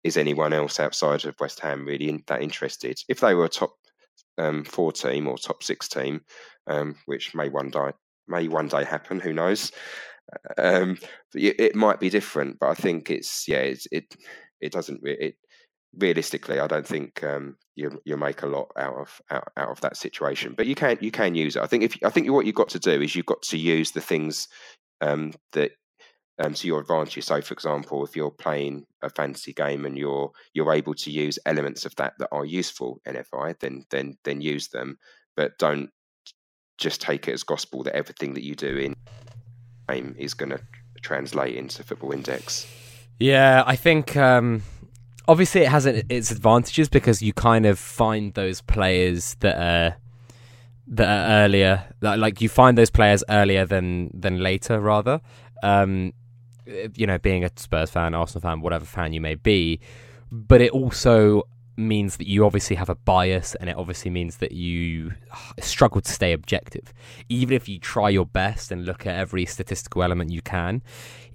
is 0.05 0.17
anyone 0.17 0.53
else 0.53 0.79
outside 0.79 1.25
of 1.25 1.39
West 1.41 1.61
Ham 1.61 1.85
really 1.85 2.09
in, 2.09 2.23
that 2.29 2.43
interested? 2.43 3.01
If 3.09 3.21
they 3.21 3.35
were 3.35 3.47
a 3.47 3.49
top 3.49 3.75
um, 4.39 4.65
four 4.65 4.93
team 4.93 5.27
or 5.27 5.37
top 5.37 5.63
six 5.63 5.89
team, 5.89 6.21
um, 6.69 6.97
which 7.07 7.35
may 7.35 7.49
one 7.49 7.71
day 7.71 7.91
may 8.29 8.49
one 8.49 8.69
day 8.69 8.85
happen. 8.85 9.21
Who 9.21 9.33
knows? 9.33 9.73
Um, 10.59 10.99
it, 11.35 11.75
might 11.75 12.01
be 12.01 12.11
different, 12.11 12.59
but 12.59 12.69
I 12.69 12.75
think 12.75 13.11
it's 13.11 13.49
yeah, 13.49 13.61
it's, 13.61 13.87
it 13.91 14.15
it 14.61 14.73
doesn't 14.73 15.01
it 15.05 15.37
realistically, 15.97 16.61
I 16.61 16.67
don't 16.67 16.87
think 16.87 17.23
um, 17.25 17.57
you 17.75 18.01
you 18.05 18.17
make 18.17 18.43
a 18.43 18.47
lot 18.47 18.71
out 18.77 18.95
of 18.95 19.21
out, 19.31 19.53
out 19.57 19.71
of 19.71 19.81
that 19.81 19.97
situation. 19.97 20.55
But 20.57 20.67
you 20.67 20.75
can 20.75 20.99
you 21.01 21.11
can 21.11 21.35
use 21.35 21.57
it. 21.57 21.63
I 21.63 21.67
think 21.67 21.85
if 21.85 21.97
I 22.05 22.11
think 22.11 22.31
what 22.31 22.47
you've 22.47 22.55
got 22.55 22.69
to 22.71 22.79
do 22.79 23.01
is 23.01 23.15
you've 23.15 23.27
got 23.27 23.43
to 23.43 23.59
use 23.59 23.93
the 23.93 24.01
things 24.01 24.49
um, 25.01 25.33
that 25.53 25.73
um, 26.39 26.55
to 26.55 26.67
your 26.67 26.81
advantage. 26.81 27.25
So, 27.25 27.41
for 27.41 27.53
example, 27.53 28.05
if 28.05 28.15
you're 28.15 28.31
playing 28.31 28.87
a 29.03 29.11
fantasy 29.11 29.53
game 29.53 29.85
and 29.85 29.97
you're 29.97 30.31
you're 30.55 30.73
able 30.73 30.95
to 30.95 31.11
use 31.11 31.39
elements 31.47 31.85
of 31.85 31.95
that 31.97 32.15
that 32.19 32.29
are 32.33 32.45
useful 32.45 33.01
in 33.07 33.23
FI, 33.23 33.55
then 33.61 33.85
then 33.91 34.17
then 34.25 34.41
use 34.41 34.69
them. 34.69 34.99
But 35.37 35.59
don't 35.59 35.91
just 36.79 37.01
take 37.01 37.27
it 37.27 37.33
as 37.33 37.43
gospel 37.43 37.83
that 37.83 37.97
everything 37.97 38.35
that 38.35 38.45
you 38.45 38.55
do 38.55 38.77
in 38.77 38.95
game 39.89 40.15
is 40.19 40.35
going 40.35 40.51
to 40.51 40.61
translate 41.03 41.57
into 41.57 41.83
Football 41.83 42.13
Index. 42.13 42.67
Yeah, 43.19 43.65
I 43.67 43.75
think 43.75 44.17
um, 44.17 44.63
obviously 45.29 45.61
it 45.61 45.69
has 45.69 45.87
its 45.87 46.31
advantages 46.31 46.89
because 46.89 47.23
you 47.23 47.33
kind 47.33 47.67
of 47.67 47.79
find 47.79 48.35
those 48.35 48.63
players 48.63 49.37
that 49.41 49.57
are 49.57 49.97
that 50.91 51.07
are 51.07 51.45
earlier, 51.45 51.85
like 52.01 52.41
you 52.41 52.49
find 52.49 52.79
those 52.79 52.91
players 52.91 53.23
earlier 53.29 53.67
than 53.67 54.11
than 54.15 54.39
later, 54.39 54.81
rather. 54.81 55.21
Um, 55.63 56.15
you 56.67 57.07
know, 57.07 57.19
being 57.19 57.45
a 57.45 57.51
Spurs 57.57 57.91
fan, 57.91 58.15
Arsenal 58.15 58.43
fan, 58.43 58.61
whatever 58.61 58.85
fan 58.85 59.13
you 59.13 59.21
may 59.21 59.35
be, 59.35 59.81
but 60.31 60.61
it 60.61 60.71
also 60.73 61.43
means 61.77 62.17
that 62.17 62.27
you 62.27 62.45
obviously 62.45 62.75
have 62.77 62.89
a 62.89 62.95
bias 62.95 63.55
and 63.55 63.71
it 63.71 63.77
obviously 63.77 64.11
means 64.11 64.39
that 64.39 64.53
you 64.53 65.13
struggle 65.61 66.01
to 66.01 66.11
stay 66.11 66.33
objective. 66.33 66.93
Even 67.29 67.55
if 67.55 67.69
you 67.69 67.79
try 67.79 68.09
your 68.09 68.27
best 68.27 68.73
and 68.73 68.85
look 68.85 69.07
at 69.07 69.15
every 69.15 69.47
statistical 69.47 70.03
element 70.03 70.31
you 70.31 70.43
can, 70.43 70.83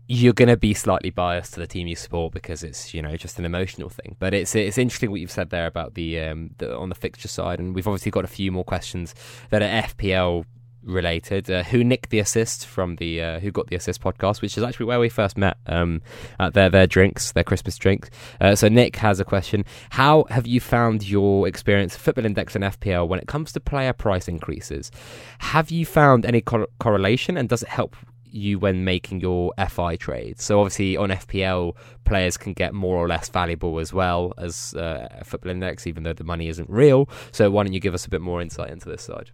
you're 0.07 0.33
going 0.33 0.49
to 0.49 0.57
be 0.57 0.73
slightly 0.73 1.09
biased 1.09 1.53
to 1.53 1.59
the 1.59 1.67
team 1.67 1.87
you 1.87 1.95
support 1.95 2.33
because 2.33 2.63
it's 2.63 2.93
you 2.93 3.01
know 3.01 3.15
just 3.15 3.39
an 3.39 3.45
emotional 3.45 3.89
thing. 3.89 4.15
But 4.19 4.33
it's 4.33 4.55
it's 4.55 4.77
interesting 4.77 5.11
what 5.11 5.21
you've 5.21 5.31
said 5.31 5.49
there 5.49 5.67
about 5.67 5.93
the, 5.93 6.19
um, 6.19 6.51
the 6.57 6.75
on 6.75 6.89
the 6.89 6.95
fixture 6.95 7.27
side, 7.27 7.59
and 7.59 7.73
we've 7.73 7.87
obviously 7.87 8.11
got 8.11 8.25
a 8.25 8.29
few 8.29 8.51
more 8.51 8.63
questions 8.63 9.15
that 9.49 9.61
are 9.61 9.87
FPL 9.87 10.45
related. 10.83 11.49
Uh, 11.49 11.63
who 11.63 11.83
nicked 11.83 12.09
the 12.09 12.19
assist 12.19 12.65
from 12.65 12.97
the 12.97 13.21
uh, 13.21 13.39
Who 13.39 13.51
Got 13.51 13.67
the 13.67 13.77
Assist 13.77 14.01
podcast, 14.01 14.41
which 14.41 14.57
is 14.57 14.63
actually 14.63 14.87
where 14.87 14.99
we 14.99 15.07
first 15.07 15.37
met 15.37 15.57
um, 15.67 16.01
at 16.39 16.53
their, 16.53 16.69
their 16.69 16.87
drinks, 16.87 17.31
their 17.31 17.43
Christmas 17.45 17.77
drinks. 17.77 18.09
Uh, 18.41 18.55
so 18.55 18.67
Nick 18.67 18.97
has 18.97 19.21
a 19.21 19.25
question. 19.25 19.63
How 19.91 20.25
have 20.29 20.45
you 20.45 20.59
found 20.59 21.07
your 21.07 21.47
experience 21.47 21.95
Football 21.95 22.25
Index 22.25 22.55
and 22.55 22.65
FPL 22.65 23.07
when 23.07 23.19
it 23.19 23.27
comes 23.27 23.53
to 23.53 23.61
player 23.61 23.93
price 23.93 24.27
increases? 24.27 24.91
Have 25.39 25.71
you 25.71 25.85
found 25.85 26.25
any 26.25 26.41
cor- 26.41 26.67
correlation 26.79 27.37
and 27.37 27.47
does 27.47 27.63
it 27.63 27.69
help 27.69 27.95
you 28.33 28.59
when 28.59 28.83
making 28.83 29.21
your 29.21 29.53
FI 29.69 29.95
trades. 29.95 30.43
So 30.43 30.59
obviously 30.59 30.97
on 30.97 31.09
FPL, 31.09 31.75
players 32.05 32.37
can 32.37 32.53
get 32.53 32.73
more 32.73 32.97
or 32.97 33.07
less 33.07 33.29
valuable 33.29 33.79
as 33.79 33.93
well 33.93 34.33
as 34.37 34.73
uh, 34.73 35.21
Football 35.23 35.51
Index, 35.51 35.87
even 35.87 36.03
though 36.03 36.13
the 36.13 36.23
money 36.23 36.47
isn't 36.47 36.69
real. 36.69 37.09
So 37.31 37.49
why 37.51 37.63
don't 37.63 37.73
you 37.73 37.79
give 37.79 37.93
us 37.93 38.05
a 38.05 38.09
bit 38.09 38.21
more 38.21 38.41
insight 38.41 38.69
into 38.69 38.89
this 38.89 39.03
side? 39.03 39.31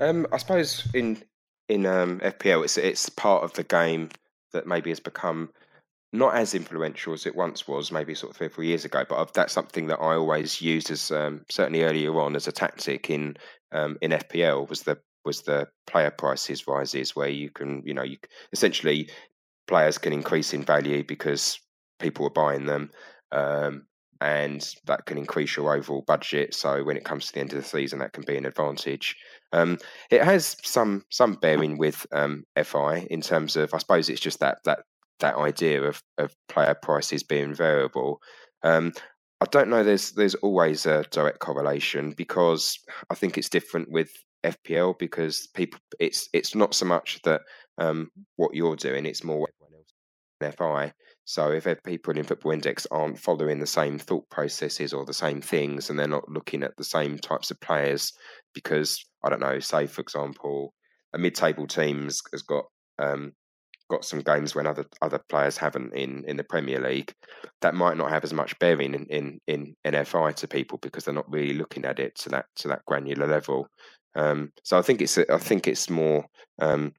Um, 0.00 0.26
I 0.32 0.38
suppose 0.38 0.88
in 0.94 1.22
in 1.68 1.86
um, 1.86 2.20
FPL, 2.20 2.64
it's 2.64 2.78
it's 2.78 3.08
part 3.08 3.44
of 3.44 3.52
the 3.52 3.62
game 3.62 4.08
that 4.52 4.66
maybe 4.66 4.90
has 4.90 5.00
become 5.00 5.50
not 6.12 6.34
as 6.34 6.54
influential 6.54 7.12
as 7.12 7.26
it 7.26 7.36
once 7.36 7.68
was, 7.68 7.92
maybe 7.92 8.14
sort 8.14 8.30
of 8.30 8.36
three 8.36 8.48
or 8.48 8.50
four 8.50 8.64
years 8.64 8.84
ago. 8.84 9.04
But 9.08 9.32
that's 9.32 9.52
something 9.52 9.86
that 9.86 10.00
I 10.00 10.16
always 10.16 10.60
used 10.60 10.90
as 10.90 11.10
um, 11.10 11.44
certainly 11.48 11.82
earlier 11.82 12.18
on 12.20 12.34
as 12.34 12.48
a 12.48 12.52
tactic 12.52 13.10
in 13.10 13.36
um, 13.72 13.98
in 14.00 14.10
FPL 14.10 14.68
was 14.68 14.82
the 14.82 14.98
was 15.24 15.42
the 15.42 15.68
player 15.86 16.10
prices 16.10 16.66
rises, 16.66 17.16
where 17.16 17.28
you 17.28 17.50
can 17.50 17.82
you 17.84 17.94
know 17.94 18.02
you 18.02 18.16
essentially 18.52 19.08
players 19.66 19.98
can 19.98 20.12
increase 20.12 20.52
in 20.52 20.64
value 20.64 21.04
because 21.04 21.60
people 21.98 22.26
are 22.26 22.30
buying 22.30 22.66
them. 22.66 22.90
Um, 23.32 23.86
and 24.20 24.74
that 24.84 25.06
can 25.06 25.16
increase 25.16 25.56
your 25.56 25.74
overall 25.74 26.02
budget. 26.06 26.54
So 26.54 26.84
when 26.84 26.96
it 26.96 27.04
comes 27.04 27.26
to 27.26 27.32
the 27.32 27.40
end 27.40 27.52
of 27.52 27.62
the 27.62 27.68
season, 27.68 28.00
that 28.00 28.12
can 28.12 28.24
be 28.24 28.36
an 28.36 28.44
advantage. 28.44 29.16
Um, 29.52 29.78
it 30.10 30.22
has 30.22 30.56
some 30.62 31.04
some 31.10 31.34
bearing 31.34 31.78
with 31.78 32.06
um, 32.12 32.44
FI 32.62 33.06
in 33.10 33.22
terms 33.22 33.56
of 33.56 33.72
I 33.72 33.78
suppose 33.78 34.08
it's 34.08 34.20
just 34.20 34.40
that 34.40 34.58
that 34.64 34.80
that 35.20 35.36
idea 35.36 35.82
of, 35.82 36.02
of 36.18 36.34
player 36.48 36.74
prices 36.74 37.22
being 37.22 37.54
variable. 37.54 38.20
Um, 38.62 38.92
I 39.40 39.46
don't 39.46 39.70
know. 39.70 39.82
There's 39.82 40.12
there's 40.12 40.34
always 40.36 40.84
a 40.84 41.04
direct 41.10 41.38
correlation 41.38 42.12
because 42.14 42.78
I 43.08 43.14
think 43.14 43.38
it's 43.38 43.48
different 43.48 43.90
with 43.90 44.10
FPL 44.44 44.98
because 44.98 45.48
people 45.54 45.80
it's 45.98 46.28
it's 46.32 46.54
not 46.54 46.74
so 46.74 46.86
much 46.86 47.20
that 47.24 47.42
um, 47.78 48.10
what 48.36 48.54
you're 48.54 48.76
doing; 48.76 49.06
it's 49.06 49.24
more 49.24 49.48
FI. 50.40 50.92
So 51.24 51.52
if 51.52 51.66
people 51.84 52.16
in 52.16 52.24
Football 52.24 52.52
Index 52.52 52.86
aren't 52.90 53.18
following 53.18 53.60
the 53.60 53.66
same 53.66 53.98
thought 53.98 54.28
processes 54.30 54.92
or 54.92 55.04
the 55.04 55.12
same 55.12 55.40
things, 55.40 55.88
and 55.88 55.98
they're 55.98 56.08
not 56.08 56.28
looking 56.28 56.62
at 56.62 56.76
the 56.76 56.84
same 56.84 57.18
types 57.18 57.50
of 57.50 57.60
players, 57.60 58.12
because 58.54 59.04
I 59.22 59.28
don't 59.28 59.40
know, 59.40 59.60
say 59.60 59.86
for 59.86 60.00
example, 60.00 60.74
a 61.12 61.18
mid-table 61.18 61.66
team 61.66 62.04
has 62.04 62.42
got 62.42 62.64
um, 62.98 63.32
got 63.90 64.04
some 64.04 64.20
games 64.20 64.54
when 64.54 64.66
other 64.66 64.86
other 65.02 65.20
players 65.28 65.58
haven't 65.58 65.94
in 65.94 66.24
in 66.26 66.36
the 66.36 66.44
Premier 66.44 66.80
League, 66.80 67.12
that 67.60 67.74
might 67.74 67.96
not 67.96 68.10
have 68.10 68.24
as 68.24 68.32
much 68.32 68.58
bearing 68.58 68.94
in 68.94 69.06
in 69.06 69.38
in, 69.46 69.74
in 69.84 70.04
FI 70.04 70.32
to 70.32 70.48
people 70.48 70.78
because 70.78 71.04
they're 71.04 71.12
not 71.12 71.30
really 71.30 71.54
looking 71.54 71.84
at 71.84 71.98
it 71.98 72.14
to 72.16 72.28
that 72.30 72.46
to 72.56 72.68
that 72.68 72.84
granular 72.86 73.26
level. 73.26 73.68
Um, 74.16 74.52
so 74.64 74.78
I 74.78 74.82
think 74.82 75.00
it's 75.00 75.18
I 75.18 75.38
think 75.38 75.66
it's 75.66 75.88
more 75.88 76.24
um, 76.60 76.92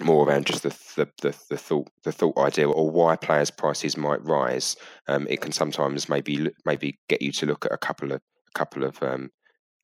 more 0.00 0.26
around 0.26 0.46
just 0.46 0.62
the, 0.64 0.70
the, 0.96 1.08
the, 1.22 1.36
the, 1.50 1.56
thought 1.56 1.88
the 2.02 2.12
thought 2.12 2.36
idea 2.38 2.68
or 2.68 2.90
why 2.90 3.16
players' 3.16 3.50
prices 3.50 3.96
might 3.96 4.24
rise. 4.24 4.76
Um, 5.06 5.26
it 5.30 5.40
can 5.40 5.52
sometimes 5.52 6.08
maybe 6.08 6.50
maybe 6.64 6.98
get 7.08 7.22
you 7.22 7.32
to 7.32 7.46
look 7.46 7.64
at 7.64 7.72
a 7.72 7.78
couple 7.78 8.12
of 8.12 8.20
a 8.20 8.58
couple 8.58 8.84
of 8.84 9.02
um, 9.02 9.30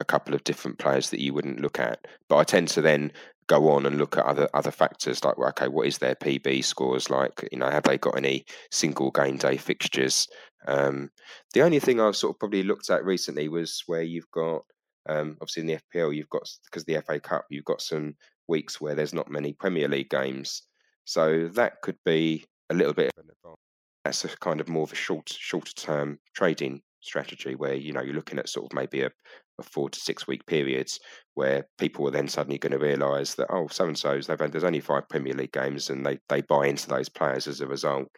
a 0.00 0.04
couple 0.04 0.34
of 0.34 0.44
different 0.44 0.78
players 0.78 1.10
that 1.10 1.20
you 1.20 1.32
wouldn't 1.34 1.60
look 1.60 1.78
at. 1.78 2.06
But 2.28 2.38
I 2.38 2.44
tend 2.44 2.68
to 2.68 2.80
then 2.80 3.12
go 3.46 3.68
on 3.68 3.84
and 3.84 3.98
look 3.98 4.16
at 4.16 4.24
other 4.24 4.48
other 4.54 4.70
factors 4.70 5.24
like 5.24 5.38
okay, 5.38 5.68
what 5.68 5.86
is 5.86 5.98
their 5.98 6.14
PB 6.14 6.64
scores 6.64 7.10
like? 7.10 7.48
You 7.52 7.58
know, 7.58 7.70
have 7.70 7.84
they 7.84 7.98
got 7.98 8.16
any 8.16 8.44
single 8.70 9.10
game 9.10 9.36
day 9.36 9.56
fixtures? 9.56 10.26
Um, 10.66 11.10
the 11.54 11.62
only 11.62 11.80
thing 11.80 12.00
I've 12.00 12.16
sort 12.16 12.34
of 12.34 12.38
probably 12.38 12.62
looked 12.62 12.90
at 12.90 13.04
recently 13.04 13.48
was 13.48 13.82
where 13.86 14.02
you've 14.02 14.30
got 14.30 14.62
um, 15.08 15.36
obviously 15.40 15.62
in 15.62 15.66
the 15.66 15.78
FPL 15.94 16.14
you've 16.14 16.28
got 16.28 16.48
because 16.64 16.84
the 16.84 17.00
FA 17.06 17.18
Cup 17.20 17.46
you've 17.50 17.64
got 17.64 17.80
some 17.80 18.14
weeks 18.48 18.80
where 18.80 18.94
there's 18.94 19.14
not 19.14 19.30
many 19.30 19.52
Premier 19.52 19.88
League 19.88 20.10
games. 20.10 20.62
So 21.04 21.48
that 21.54 21.80
could 21.82 21.96
be 22.04 22.44
a 22.68 22.74
little 22.74 22.92
bit 22.92 23.10
of 23.16 23.24
an. 23.24 23.30
That's 24.04 24.24
a 24.24 24.28
kind 24.28 24.60
of 24.60 24.68
more 24.68 24.84
of 24.84 24.92
a 24.92 24.96
short, 24.96 25.28
shorter 25.28 25.72
term 25.74 26.18
trading 26.34 26.80
strategy 27.00 27.54
where 27.54 27.74
you 27.74 27.92
know 27.92 28.02
you're 28.02 28.14
looking 28.14 28.38
at 28.38 28.48
sort 28.48 28.66
of 28.66 28.74
maybe 28.74 29.02
a, 29.02 29.10
a 29.58 29.62
four 29.62 29.88
to 29.88 29.98
six 29.98 30.26
week 30.26 30.44
periods 30.46 30.98
where 31.34 31.66
people 31.78 32.06
are 32.06 32.10
then 32.10 32.28
suddenly 32.28 32.58
going 32.58 32.72
to 32.72 32.78
realise 32.78 33.34
that 33.34 33.46
oh 33.50 33.66
so 33.68 33.86
and 33.86 33.98
so's 33.98 34.26
they've 34.26 34.38
had 34.38 34.52
there's 34.52 34.64
only 34.64 34.80
five 34.80 35.08
Premier 35.08 35.32
League 35.32 35.52
games 35.52 35.90
and 35.90 36.04
they 36.04 36.18
they 36.28 36.42
buy 36.42 36.66
into 36.66 36.88
those 36.88 37.08
players 37.08 37.46
as 37.46 37.60
a 37.60 37.66
result. 37.66 38.08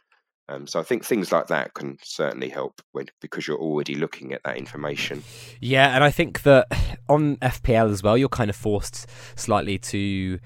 Um, 0.53 0.67
so 0.67 0.81
I 0.81 0.83
think 0.83 1.05
things 1.05 1.33
like 1.33 1.47
that 1.49 1.75
can 1.75 1.99
certainly 2.03 2.49
help 2.49 2.83
when 2.93 3.07
because 3.21 3.47
you're 3.47 3.59
already 3.59 3.95
looking 3.95 4.33
at 4.33 4.43
that 4.45 4.57
information. 4.57 5.23
Yeah, 5.61 5.95
and 5.95 6.05
I 6.05 6.11
think 6.11 6.43
that 6.43 6.67
on 7.09 7.37
FPL 7.37 7.91
as 7.91 8.03
well, 8.03 8.17
you're 8.17 8.29
kind 8.29 8.51
of 8.51 8.57
forced 8.57 9.07
slightly 9.37 9.79
to 9.79 10.39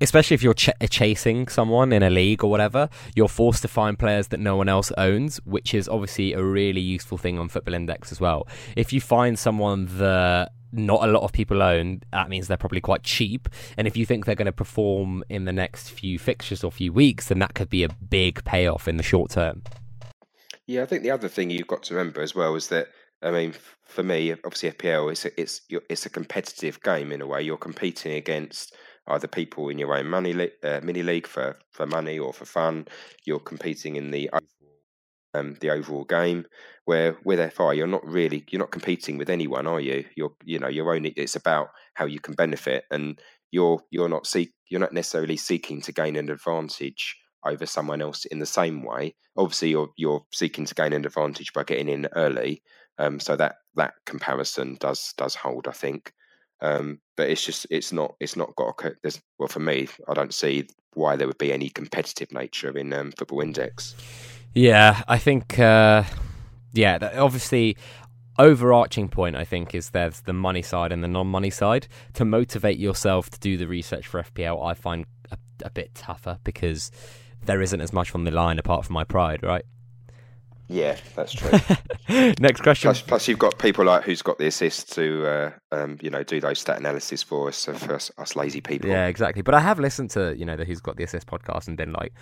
especially 0.00 0.34
if 0.34 0.42
you're 0.42 0.54
ch- 0.54 0.70
chasing 0.90 1.48
someone 1.48 1.92
in 1.92 2.02
a 2.02 2.10
league 2.10 2.42
or 2.42 2.50
whatever, 2.50 2.88
you're 3.14 3.28
forced 3.28 3.62
to 3.62 3.68
find 3.68 3.98
players 3.98 4.28
that 4.28 4.40
no 4.40 4.56
one 4.56 4.68
else 4.68 4.92
owns, 4.98 5.38
which 5.44 5.72
is 5.72 5.88
obviously 5.88 6.32
a 6.32 6.42
really 6.42 6.80
useful 6.80 7.16
thing 7.16 7.38
on 7.38 7.48
Football 7.48 7.74
Index 7.74 8.12
as 8.12 8.20
well. 8.20 8.46
If 8.76 8.92
you 8.92 9.00
find 9.00 9.38
someone 9.38 9.86
that 9.98 10.50
not 10.74 11.08
a 11.08 11.10
lot 11.10 11.22
of 11.22 11.32
people 11.32 11.62
own, 11.62 12.02
that 12.12 12.28
means 12.28 12.48
they're 12.48 12.56
probably 12.56 12.80
quite 12.80 13.02
cheap. 13.02 13.48
And 13.76 13.86
if 13.86 13.96
you 13.96 14.06
think 14.06 14.26
they're 14.26 14.34
going 14.34 14.46
to 14.46 14.52
perform 14.52 15.24
in 15.28 15.44
the 15.44 15.52
next 15.52 15.90
few 15.90 16.18
fixtures 16.18 16.64
or 16.64 16.70
few 16.70 16.92
weeks, 16.92 17.28
then 17.28 17.38
that 17.38 17.54
could 17.54 17.70
be 17.70 17.84
a 17.84 17.88
big 17.88 18.44
payoff 18.44 18.88
in 18.88 18.96
the 18.96 19.02
short 19.02 19.30
term. 19.30 19.62
Yeah, 20.66 20.82
I 20.82 20.86
think 20.86 21.02
the 21.02 21.10
other 21.10 21.28
thing 21.28 21.50
you've 21.50 21.66
got 21.66 21.82
to 21.84 21.94
remember 21.94 22.22
as 22.22 22.34
well 22.34 22.54
is 22.54 22.68
that 22.68 22.88
I 23.22 23.30
mean, 23.30 23.54
for 23.84 24.02
me, 24.02 24.32
obviously 24.32 24.70
FPL 24.70 25.10
it's 25.10 25.24
a, 25.24 25.40
it's 25.40 25.62
it's 25.70 26.06
a 26.06 26.10
competitive 26.10 26.82
game 26.82 27.10
in 27.10 27.22
a 27.22 27.26
way. 27.26 27.42
You're 27.42 27.56
competing 27.56 28.12
against 28.12 28.74
either 29.08 29.26
people 29.26 29.68
in 29.68 29.78
your 29.78 29.96
own 29.96 30.08
money 30.08 30.50
uh, 30.62 30.80
mini 30.82 31.02
league 31.02 31.26
for 31.26 31.56
for 31.70 31.86
money 31.86 32.18
or 32.18 32.32
for 32.32 32.44
fun. 32.44 32.86
You're 33.24 33.40
competing 33.40 33.96
in 33.96 34.10
the 34.10 34.30
um, 35.34 35.56
the 35.60 35.70
overall 35.70 36.04
game. 36.04 36.46
Where 36.86 37.16
with 37.24 37.52
FI, 37.52 37.74
you're 37.74 37.86
not 37.86 38.06
really 38.06 38.44
you're 38.50 38.60
not 38.60 38.70
competing 38.70 39.18
with 39.18 39.30
anyone, 39.30 39.66
are 39.66 39.80
you? 39.80 40.04
You're 40.16 40.34
you 40.44 40.58
know 40.58 40.68
you're 40.68 40.94
only 40.94 41.10
it's 41.10 41.36
about 41.36 41.68
how 41.94 42.06
you 42.06 42.20
can 42.20 42.34
benefit, 42.34 42.84
and 42.90 43.20
you're 43.50 43.80
you're 43.90 44.08
not 44.08 44.26
seek 44.26 44.52
you're 44.68 44.80
not 44.80 44.92
necessarily 44.92 45.36
seeking 45.36 45.80
to 45.82 45.92
gain 45.92 46.16
an 46.16 46.30
advantage 46.30 47.16
over 47.44 47.66
someone 47.66 48.00
else 48.00 48.24
in 48.26 48.38
the 48.38 48.46
same 48.46 48.82
way. 48.82 49.14
Obviously, 49.36 49.70
you're 49.70 49.90
you're 49.96 50.24
seeking 50.32 50.64
to 50.66 50.74
gain 50.74 50.92
an 50.92 51.04
advantage 51.04 51.52
by 51.52 51.64
getting 51.64 51.88
in 51.88 52.08
early, 52.16 52.62
um, 52.98 53.20
so 53.20 53.36
that 53.36 53.56
that 53.76 53.94
comparison 54.06 54.76
does 54.80 55.14
does 55.16 55.34
hold, 55.34 55.68
I 55.68 55.72
think. 55.72 56.12
Um, 56.60 57.00
but 57.16 57.28
it's 57.28 57.44
just 57.44 57.66
it's 57.70 57.92
not 57.92 58.14
it's 58.20 58.36
not 58.36 58.54
got 58.56 58.74
a 58.84 58.92
there's, 59.02 59.20
well 59.38 59.48
for 59.48 59.60
me 59.60 59.88
I 60.08 60.14
don't 60.14 60.32
see 60.32 60.68
why 60.94 61.16
there 61.16 61.26
would 61.26 61.38
be 61.38 61.52
any 61.52 61.68
competitive 61.68 62.32
nature 62.32 62.76
in 62.78 62.92
um, 62.92 63.12
Football 63.18 63.40
Index. 63.40 63.94
Yeah, 64.54 65.02
I 65.08 65.18
think, 65.18 65.58
uh, 65.58 66.04
yeah, 66.72 66.98
obviously, 67.16 67.76
overarching 68.38 69.08
point 69.08 69.36
I 69.36 69.44
think 69.44 69.74
is 69.74 69.90
there's 69.90 70.20
the 70.22 70.32
money 70.32 70.62
side 70.62 70.92
and 70.92 71.02
the 71.02 71.08
non-money 71.08 71.50
side. 71.50 71.88
To 72.14 72.24
motivate 72.24 72.78
yourself 72.78 73.30
to 73.30 73.40
do 73.40 73.56
the 73.56 73.66
research 73.66 74.06
for 74.06 74.22
FPL, 74.22 74.64
I 74.64 74.74
find 74.74 75.06
a, 75.30 75.38
a 75.64 75.70
bit 75.70 75.94
tougher 75.94 76.38
because 76.44 76.90
there 77.44 77.60
isn't 77.60 77.80
as 77.80 77.92
much 77.92 78.14
on 78.14 78.24
the 78.24 78.30
line 78.30 78.58
apart 78.58 78.84
from 78.84 78.94
my 78.94 79.04
pride, 79.04 79.42
right? 79.42 79.64
Yeah, 80.66 80.96
that's 81.14 81.32
true. 81.32 81.50
Next 82.40 82.62
question. 82.62 82.88
Plus, 82.88 83.02
plus, 83.02 83.28
you've 83.28 83.38
got 83.38 83.58
people 83.58 83.84
like 83.84 84.04
who's 84.04 84.22
got 84.22 84.38
the 84.38 84.46
assist 84.46 84.92
to, 84.94 85.26
uh, 85.26 85.50
um, 85.72 85.98
you 86.00 86.08
know, 86.08 86.22
do 86.22 86.40
those 86.40 86.58
stat 86.58 86.78
analysis 86.78 87.22
for 87.22 87.48
us, 87.48 87.66
for 87.66 87.94
us, 87.94 88.10
us 88.16 88.34
lazy 88.34 88.62
people. 88.62 88.88
Yeah, 88.88 89.06
exactly. 89.06 89.42
But 89.42 89.54
I 89.54 89.60
have 89.60 89.78
listened 89.78 90.10
to, 90.12 90.34
you 90.36 90.46
know, 90.46 90.56
the 90.56 90.64
Who's 90.64 90.80
Got 90.80 90.96
the 90.96 91.04
Assist 91.04 91.26
podcast 91.26 91.68
and 91.68 91.76
been 91.76 91.92
like, 91.92 92.14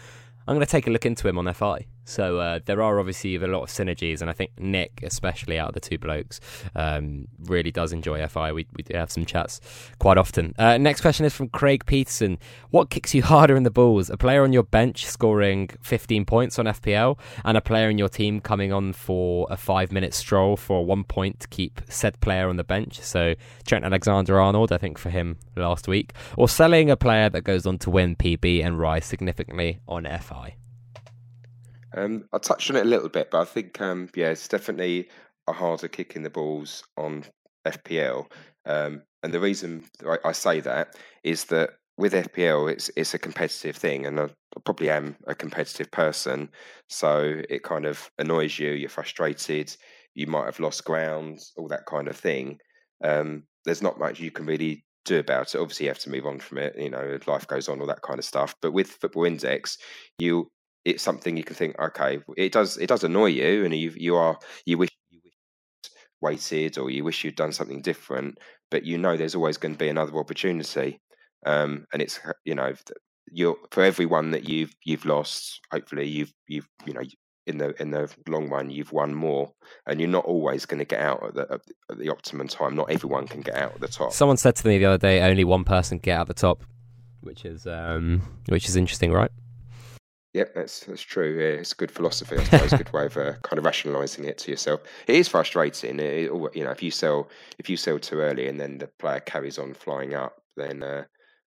I'm 0.49 0.57
going 0.57 0.67
to 0.67 0.71
take 0.71 0.89
a 0.89 0.91
look 0.91 1.07
into 1.07 1.29
him 1.29 1.39
on 1.39 1.53
FI. 1.55 1.87
So 2.05 2.39
uh, 2.39 2.61
there 2.65 2.83
are 2.83 2.99
obviously 2.99 3.37
a 3.37 3.47
lot 3.47 3.62
of 3.62 3.69
synergies, 3.69 4.20
and 4.20 4.29
I 4.29 4.33
think 4.33 4.51
Nick, 4.59 5.01
especially 5.03 5.59
out 5.59 5.69
of 5.69 5.74
the 5.74 5.81
two 5.81 5.99
blokes, 5.99 6.41
um, 6.74 7.29
really 7.45 7.70
does 7.70 7.93
enjoy 7.93 8.27
FI. 8.27 8.53
We 8.53 8.66
we 8.77 8.83
do 8.83 8.97
have 8.97 9.11
some 9.11 9.24
chats 9.24 9.61
quite 9.99 10.19
often. 10.19 10.55
Uh, 10.59 10.79
next 10.79 11.01
question 11.01 11.24
is 11.24 11.35
from 11.35 11.49
Craig 11.49 11.87
Peterson. 11.87 12.39
What 12.70 12.91
kicks 12.91 13.15
you 13.15 13.23
harder 13.23 13.57
in 13.57 13.62
the 13.62 13.70
balls? 13.70 14.11
A 14.11 14.16
player 14.16 14.43
on 14.43 14.53
your 14.53 14.62
bench 14.62 15.07
scoring 15.07 15.70
15 15.83 16.24
points 16.24 16.59
on 16.59 16.66
FPL, 16.66 17.19
and 17.45 17.57
a 17.57 17.61
player 17.61 17.89
in 17.89 17.99
your 17.99 18.09
team 18.09 18.41
coming 18.41 18.73
on 18.73 18.93
for 18.93 19.47
a 19.51 19.57
five-minute 19.57 20.15
stroll 20.15 20.57
for 20.57 20.85
one 20.85 21.05
point 21.05 21.41
to 21.41 21.49
keep 21.49 21.81
said 21.89 22.20
player 22.20 22.49
on 22.49 22.57
the 22.57 22.65
bench. 22.65 23.01
So 23.01 23.35
Trent 23.66 23.85
Alexander-Arnold, 23.85 24.73
I 24.73 24.79
think 24.79 24.99
for 24.99 25.11
him 25.11 25.39
last 25.57 25.89
week, 25.89 26.12
or 26.37 26.49
selling 26.49 26.91
a 26.91 26.97
player 26.97 27.29
that 27.31 27.43
goes 27.43 27.66
on 27.66 27.79
to 27.79 27.91
win 27.91 28.16
PB 28.16 28.65
and 28.65 28.79
rise 28.79 29.05
significantly 29.05 29.81
on 29.87 30.05
FI. 30.05 30.57
Um, 31.97 32.24
I 32.32 32.39
touched 32.39 32.70
on 32.70 32.77
it 32.77 32.86
a 32.86 32.89
little 32.89 33.09
bit, 33.09 33.31
but 33.31 33.40
I 33.40 33.44
think 33.44 33.81
um, 33.81 34.09
yeah, 34.14 34.28
it's 34.28 34.48
definitely 34.48 35.09
a 35.48 35.52
harder 35.52 35.89
kick 35.89 36.16
in 36.16 36.23
the 36.23 36.31
balls 36.31 36.85
on 36.97 37.24
FPL. 37.66 38.31
Um, 38.64 39.02
and 39.23 39.32
the 39.32 39.40
reason 39.40 39.85
I, 40.24 40.32
say 40.32 40.60
that 40.60 40.97
is 41.23 41.44
that 41.47 41.70
with 41.97 42.12
FPL, 42.12 42.70
it's 42.70 42.90
it's 42.97 43.14
a 43.14 43.19
competitive 43.19 43.77
thing, 43.77 44.06
and 44.06 44.19
I, 44.19 44.24
I, 44.24 44.60
probably 44.64 44.90
am 44.90 45.16
a 45.27 45.35
competitive 45.35 45.90
person, 45.90 46.48
so 46.89 47.43
it 47.48 47.62
kind 47.62 47.86
of 47.86 48.10
annoys 48.19 48.59
you. 48.59 48.70
You're 48.70 48.89
frustrated. 48.89 49.77
You 50.14 50.27
might 50.27 50.47
have 50.47 50.60
lost 50.60 50.85
ground, 50.85 51.40
all 51.56 51.69
that 51.69 51.86
kind 51.86 52.09
of 52.09 52.16
thing. 52.16 52.59
Um, 53.02 53.44
there's 53.64 53.82
not 53.82 53.98
much 53.98 54.20
you 54.20 54.31
can 54.31 54.47
really 54.47 54.85
do 55.05 55.19
about 55.19 55.55
it. 55.55 55.59
Obviously, 55.59 55.86
you 55.86 55.90
have 55.90 55.98
to 56.01 56.10
move 56.10 56.27
on 56.27 56.39
from 56.39 56.59
it. 56.59 56.74
You 56.78 56.90
know, 56.90 57.19
life 57.27 57.47
goes 57.47 57.69
on, 57.69 57.81
all 57.81 57.86
that 57.86 58.02
kind 58.02 58.19
of 58.19 58.24
stuff. 58.24 58.55
But 58.60 58.73
with 58.73 58.89
Football 58.89 59.24
Index, 59.24 59.78
you 60.19 60.51
it's 60.85 61.03
something 61.03 61.37
you 61.37 61.45
can 61.45 61.57
think, 61.57 61.79
okay, 61.79 62.21
it 62.37 62.53
does 62.53 62.77
it 62.79 62.89
does 62.89 63.05
annoy 63.05 63.27
you, 63.27 63.65
and 63.65 63.75
you 63.75 63.93
you 63.97 64.17
are 64.17 64.39
you 64.67 64.79
wish 64.79 64.91
you 65.11 65.21
waited 66.21 66.79
or 66.79 66.91
you 66.91 67.05
wish 67.05 67.25
you'd 67.25 67.37
done 67.37 67.53
something 67.53 67.83
different, 67.83 68.39
but 68.71 68.85
you 68.85 68.99
know 68.99 69.17
there's 69.17 69.35
always 69.35 69.57
going 69.57 69.75
to 69.75 69.79
be 69.79 69.89
another 69.89 70.17
opportunity, 70.17 71.01
um, 71.47 71.87
and 71.93 72.03
it's 72.03 72.21
you 72.45 72.55
know 72.55 72.73
you're 73.31 73.57
for 73.71 73.83
everyone 73.83 74.33
that 74.33 74.49
you've 74.49 74.75
you've 74.85 75.05
lost, 75.05 75.61
hopefully 75.71 76.07
you've 76.07 76.33
you've 76.49 76.69
you 76.87 76.93
know 76.93 77.03
in 77.47 77.59
the 77.59 77.81
in 77.83 77.91
the 77.91 78.09
long 78.29 78.49
run 78.49 78.71
you've 78.71 78.93
won 78.93 79.13
more 79.13 79.51
and 79.89 79.99
you're 79.99 80.09
not 80.09 80.25
always 80.25 80.65
going 80.65 80.79
to 80.79 80.85
get 80.85 81.01
out 81.01 81.21
at 81.27 81.35
the, 81.35 81.61
at 81.91 81.99
the 81.99 82.09
optimum 82.09 82.47
time. 82.47 82.77
Not 82.77 82.89
everyone 82.89 83.27
can 83.27 83.41
get 83.41 83.57
out 83.57 83.75
at 83.75 83.81
the 83.81 83.89
top. 83.89 84.13
Someone 84.13 84.37
said 84.37 84.55
to 84.57 84.69
me 84.69 84.79
the 84.79 84.85
other 84.85 84.99
day 84.99 85.23
only 85.23 85.43
one 85.43 85.65
person 85.65 85.99
can 85.99 86.13
get 86.13 86.19
out 86.19 86.31
at 86.31 86.37
the 86.37 86.41
top 86.41 86.63
which 87.23 87.45
is 87.45 87.67
um 87.67 88.21
which 88.49 88.69
is 88.69 88.77
interesting 88.77 89.13
right 89.13 89.31
Yep, 90.35 90.55
that's 90.55 90.81
that's 90.87 91.03
true. 91.03 91.39
Yeah, 91.39 91.61
it's 91.61 91.73
a 91.73 91.77
good 91.77 91.91
philosophy, 91.91 92.37
I 92.39 92.45
suppose. 92.45 92.73
a 92.73 92.79
good 92.79 92.93
way 92.93 93.05
of 93.05 93.17
uh, 93.19 93.35
kind 93.43 93.59
of 93.59 93.67
rationalising 93.67 94.25
it 94.25 94.39
to 94.39 94.51
yourself. 94.51 94.81
It 95.07 95.17
is 95.17 95.29
frustrating. 95.29 96.01
It, 96.01 96.31
you 96.55 96.65
know, 96.65 96.71
if 96.71 96.83
you 96.83 96.91
sell 96.91 97.29
if 97.59 97.69
you 97.69 97.77
sell 97.77 97.99
too 97.99 98.21
early 98.21 98.49
and 98.49 98.59
then 98.59 98.79
the 98.79 98.89
player 98.99 99.21
carries 99.21 99.59
on 99.59 99.75
flying 99.75 100.15
up, 100.15 100.37
then 100.57 100.83
uh, 100.83 101.05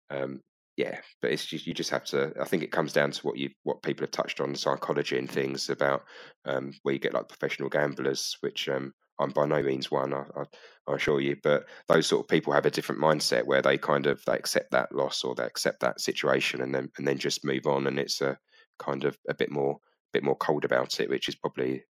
um, 0.10 0.42
yeah. 0.76 1.00
But 1.22 1.32
it's 1.32 1.46
just 1.46 1.66
you 1.66 1.74
just 1.74 1.92
have 1.92 2.04
to. 2.06 2.34
I 2.40 2.44
think 2.44 2.62
it 2.62 2.74
comes 2.74 2.92
down 2.92 3.12
to 3.12 3.22
what 3.26 3.38
you 3.38 3.52
what 3.64 3.84
people 3.84 4.04
have 4.04 4.12
touched 4.12 4.42
on 4.42 4.54
psychology 4.54 5.18
and 5.18 5.32
things 5.32 5.70
about 5.70 6.04
um, 6.44 6.74
where 6.84 6.94
you 6.94 7.00
get 7.00 7.14
like 7.14 7.30
professional 7.30 7.70
gamblers, 7.70 8.36
which 8.42 8.68
um, 8.68 8.92
I'm 9.18 9.30
by 9.30 9.46
no 9.46 9.64
means 9.64 9.92
one. 9.92 10.14
I, 10.14 10.26
I, 10.36 10.44
I, 10.90 10.96
assure 10.96 11.22
you, 11.22 11.38
but 11.42 11.68
those 11.88 12.08
sort 12.08 12.26
of 12.26 12.28
people 12.28 12.52
have 12.52 12.66
a 12.66 12.72
different 12.72 13.00
mindset 13.00 13.46
where 13.46 13.62
they 13.62 13.78
kind 13.78 14.08
of 14.08 14.22
they 14.26 14.34
accept 14.34 14.72
that 14.72 14.94
loss 14.94 15.24
or 15.24 15.36
they 15.36 15.46
accept 15.46 15.80
that 15.80 16.02
situation 16.02 16.62
and 16.62 16.76
then 16.76 16.90
and 16.98 17.08
then 17.08 17.18
just 17.18 17.46
move 17.46 17.66
on, 17.66 17.88
and 17.88 17.98
it's 17.98 18.20
a 18.20 18.38
kind 18.80 19.04
of 19.04 19.18
a 19.28 19.34
bit 19.34 19.52
more 19.52 19.80
bit 20.12 20.24
more 20.24 20.36
cold 20.36 20.64
about 20.66 21.00
it, 21.00 21.10
which 21.10 21.28
is 21.28 21.36
probably 21.36 21.84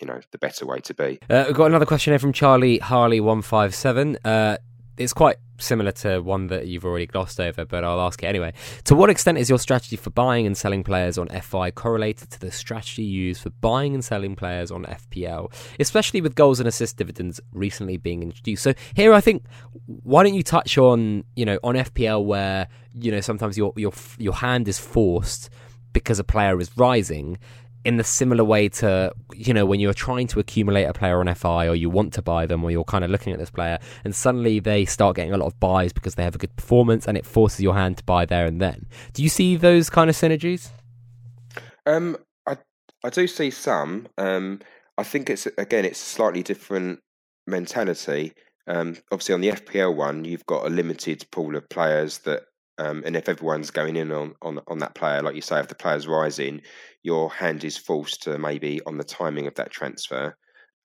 you 0.00 0.06
know 0.06 0.20
the 0.32 0.38
better 0.38 0.66
way 0.66 0.80
to 0.80 0.94
be. 0.94 1.18
Uh, 1.28 1.44
we've 1.46 1.56
got 1.56 1.66
another 1.66 1.86
question 1.86 2.12
here 2.12 2.18
from 2.18 2.32
Charlie 2.32 2.78
Harley 2.78 3.20
one 3.20 3.42
five 3.42 3.74
seven. 3.74 4.16
Uh, 4.24 4.58
it's 4.98 5.12
quite 5.12 5.36
similar 5.58 5.92
to 5.92 6.20
one 6.20 6.48
that 6.48 6.66
you've 6.66 6.84
already 6.84 7.06
glossed 7.06 7.40
over, 7.40 7.64
but 7.64 7.84
I'll 7.84 8.00
ask 8.00 8.22
it 8.22 8.26
anyway. 8.26 8.52
To 8.84 8.94
what 8.94 9.10
extent 9.10 9.38
is 9.38 9.48
your 9.48 9.58
strategy 9.58 9.96
for 9.96 10.10
buying 10.10 10.46
and 10.46 10.56
selling 10.56 10.82
players 10.82 11.18
on 11.18 11.28
FI 11.28 11.70
correlated 11.70 12.30
to 12.30 12.40
the 12.40 12.50
strategy 12.50 13.04
used 13.04 13.42
for 13.42 13.50
buying 13.50 13.94
and 13.94 14.04
selling 14.04 14.34
players 14.34 14.70
on 14.70 14.84
FPL, 14.84 15.52
especially 15.78 16.20
with 16.20 16.34
goals 16.34 16.58
and 16.58 16.68
assist 16.68 16.96
dividends 16.96 17.40
recently 17.52 17.96
being 17.96 18.22
introduced? 18.22 18.62
So 18.62 18.74
here, 18.94 19.12
I 19.12 19.20
think 19.20 19.44
why 19.86 20.24
don't 20.24 20.34
you 20.34 20.42
touch 20.42 20.76
on 20.78 21.24
you 21.36 21.44
know 21.44 21.58
on 21.62 21.76
FPL 21.76 22.24
where 22.24 22.68
you 22.94 23.10
know 23.10 23.20
sometimes 23.20 23.56
your 23.56 23.72
your 23.76 23.92
your 24.18 24.34
hand 24.34 24.68
is 24.68 24.78
forced 24.78 25.48
because 25.92 26.18
a 26.18 26.24
player 26.24 26.60
is 26.60 26.76
rising 26.76 27.38
in 27.84 27.96
the 27.96 28.04
similar 28.04 28.44
way 28.44 28.68
to 28.68 29.12
you 29.34 29.54
know 29.54 29.64
when 29.64 29.80
you're 29.80 29.94
trying 29.94 30.26
to 30.26 30.40
accumulate 30.40 30.84
a 30.84 30.92
player 30.92 31.20
on 31.20 31.34
FI 31.34 31.68
or 31.68 31.74
you 31.74 31.88
want 31.88 32.12
to 32.12 32.22
buy 32.22 32.44
them 32.44 32.62
or 32.64 32.70
you're 32.70 32.84
kind 32.84 33.04
of 33.04 33.10
looking 33.10 33.32
at 33.32 33.38
this 33.38 33.50
player 33.50 33.78
and 34.04 34.14
suddenly 34.14 34.58
they 34.58 34.84
start 34.84 35.16
getting 35.16 35.32
a 35.32 35.36
lot 35.36 35.46
of 35.46 35.58
buys 35.60 35.92
because 35.92 36.14
they 36.16 36.24
have 36.24 36.34
a 36.34 36.38
good 36.38 36.54
performance 36.56 37.06
and 37.06 37.16
it 37.16 37.24
forces 37.24 37.60
your 37.60 37.74
hand 37.74 37.96
to 37.96 38.04
buy 38.04 38.24
there 38.24 38.46
and 38.46 38.60
then. 38.60 38.86
Do 39.12 39.22
you 39.22 39.28
see 39.28 39.56
those 39.56 39.88
kind 39.88 40.10
of 40.10 40.16
synergies? 40.16 40.70
Um, 41.86 42.16
I 42.46 42.58
I 43.04 43.10
do 43.10 43.26
see 43.26 43.50
some. 43.50 44.08
Um, 44.18 44.60
I 44.98 45.04
think 45.04 45.30
it's 45.30 45.46
again 45.56 45.84
it's 45.84 46.02
a 46.02 46.04
slightly 46.04 46.42
different 46.42 47.00
mentality. 47.46 48.34
Um, 48.66 48.98
obviously 49.10 49.34
on 49.34 49.40
the 49.40 49.52
FPL 49.52 49.94
one, 49.94 50.24
you've 50.24 50.44
got 50.46 50.66
a 50.66 50.68
limited 50.68 51.24
pool 51.30 51.56
of 51.56 51.68
players 51.70 52.18
that 52.18 52.42
um, 52.78 53.02
and 53.04 53.16
if 53.16 53.28
everyone's 53.28 53.70
going 53.70 53.96
in 53.96 54.12
on, 54.12 54.34
on 54.40 54.60
on 54.68 54.78
that 54.78 54.94
player, 54.94 55.20
like 55.20 55.34
you 55.34 55.40
say, 55.40 55.58
if 55.58 55.68
the 55.68 55.74
player's 55.74 56.06
rising, 56.06 56.62
your 57.02 57.30
hand 57.30 57.64
is 57.64 57.76
forced 57.76 58.22
to 58.22 58.38
maybe 58.38 58.80
on 58.86 58.98
the 58.98 59.04
timing 59.04 59.46
of 59.46 59.54
that 59.56 59.70
transfer, 59.70 60.36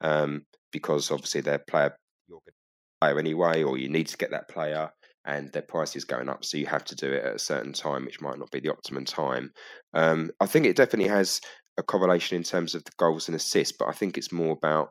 um, 0.02 0.46
because 0.72 1.12
obviously 1.12 1.42
their 1.42 1.60
player 1.60 1.96
you're 2.28 2.40
going 2.40 2.48
to 2.48 3.00
player 3.02 3.20
anyway, 3.20 3.64
or 3.64 3.78
you 3.78 3.90
need 3.90 4.08
to 4.08 4.18
get 4.18 4.32
that 4.32 4.50
player, 4.50 4.90
and 5.26 5.52
their 5.52 5.62
price 5.62 5.96
is 5.96 6.04
going 6.04 6.30
up, 6.30 6.44
so 6.44 6.58
you 6.58 6.66
have 6.66 6.84
to 6.86 6.96
do 6.96 7.12
it 7.12 7.24
at 7.24 7.36
a 7.36 7.40
certain 7.40 7.74
time, 7.74 8.06
which 8.06 8.22
might 8.22 8.40
not 8.40 8.52
be 8.52 8.60
the 8.60 8.72
optimum 8.72 9.06
time. 9.06 9.52
Um, 9.94 10.32
I 10.40 10.48
think 10.48 10.66
it 10.66 10.76
definitely 10.76 11.10
has 11.10 11.40
a 11.78 11.84
correlation 11.84 12.38
in 12.38 12.44
terms 12.44 12.76
of 12.76 12.84
the 12.84 12.92
goals 12.98 13.28
and 13.28 13.36
assists, 13.36 13.76
but 13.78 13.88
I 13.88 13.94
think 13.94 14.18
it's 14.18 14.32
more 14.32 14.54
about 14.54 14.90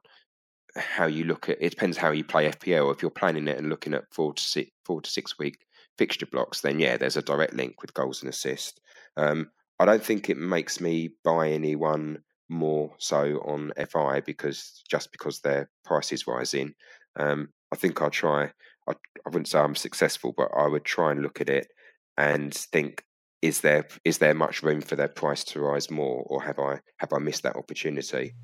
how 0.76 1.06
you 1.06 1.24
look 1.24 1.48
at 1.48 1.58
it 1.60 1.70
depends 1.70 1.98
how 1.98 2.12
you 2.12 2.24
play 2.24 2.48
FPL. 2.48 2.94
If 2.94 3.02
you're 3.02 3.10
planning 3.10 3.48
it 3.48 3.58
and 3.58 3.68
looking 3.68 3.92
at 3.92 4.04
four 4.12 4.32
to 4.32 4.42
six, 4.42 4.70
four 4.86 5.02
to 5.02 5.10
six 5.10 5.38
week 5.38 5.58
fixture 5.98 6.26
blocks, 6.26 6.60
then 6.60 6.78
yeah, 6.78 6.96
there's 6.96 7.16
a 7.16 7.22
direct 7.22 7.54
link 7.54 7.82
with 7.82 7.94
goals 7.94 8.22
and 8.22 8.30
assists. 8.30 8.78
Um, 9.16 9.50
I 9.78 9.84
don't 9.84 10.04
think 10.04 10.28
it 10.28 10.36
makes 10.36 10.80
me 10.80 11.10
buy 11.24 11.50
anyone 11.50 12.22
more 12.48 12.94
so 12.98 13.40
on 13.44 13.72
FI 13.88 14.20
because 14.20 14.82
just 14.88 15.10
because 15.10 15.40
their 15.40 15.70
price 15.84 16.12
is 16.12 16.26
rising. 16.26 16.74
Um, 17.18 17.48
I 17.72 17.76
think 17.76 18.00
I'll 18.00 18.10
try. 18.10 18.52
I, 18.88 18.92
I 18.92 19.28
wouldn't 19.28 19.48
say 19.48 19.58
I'm 19.58 19.74
successful, 19.74 20.34
but 20.36 20.48
I 20.56 20.68
would 20.68 20.84
try 20.84 21.10
and 21.10 21.22
look 21.22 21.40
at 21.40 21.48
it 21.48 21.68
and 22.16 22.54
think: 22.54 23.04
is 23.40 23.60
there 23.60 23.86
is 24.04 24.18
there 24.18 24.34
much 24.34 24.62
room 24.62 24.80
for 24.80 24.96
their 24.96 25.08
price 25.08 25.44
to 25.44 25.60
rise 25.60 25.90
more, 25.90 26.22
or 26.26 26.42
have 26.42 26.58
I 26.58 26.80
have 26.98 27.12
I 27.12 27.18
missed 27.18 27.42
that 27.42 27.56
opportunity? 27.56 28.34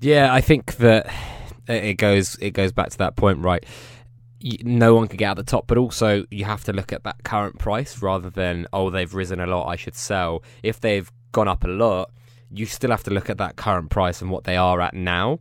Yeah, 0.00 0.32
I 0.32 0.40
think 0.40 0.76
that 0.76 1.12
it 1.68 1.94
goes 1.94 2.36
it 2.40 2.52
goes 2.52 2.72
back 2.72 2.90
to 2.90 2.98
that 2.98 3.16
point, 3.16 3.38
right? 3.38 3.64
No 4.62 4.94
one 4.94 5.08
can 5.08 5.16
get 5.16 5.26
out 5.26 5.36
the 5.36 5.42
top, 5.42 5.66
but 5.66 5.78
also 5.78 6.24
you 6.30 6.44
have 6.44 6.64
to 6.64 6.72
look 6.72 6.92
at 6.92 7.04
that 7.04 7.22
current 7.24 7.58
price 7.58 8.02
rather 8.02 8.30
than 8.30 8.66
oh 8.72 8.90
they've 8.90 9.12
risen 9.12 9.40
a 9.40 9.46
lot, 9.46 9.68
I 9.68 9.76
should 9.76 9.94
sell. 9.94 10.42
If 10.62 10.80
they've 10.80 11.10
gone 11.32 11.48
up 11.48 11.64
a 11.64 11.68
lot, 11.68 12.10
you 12.50 12.66
still 12.66 12.90
have 12.90 13.04
to 13.04 13.10
look 13.10 13.30
at 13.30 13.38
that 13.38 13.56
current 13.56 13.90
price 13.90 14.20
and 14.20 14.30
what 14.30 14.44
they 14.44 14.56
are 14.56 14.80
at 14.80 14.94
now, 14.94 15.38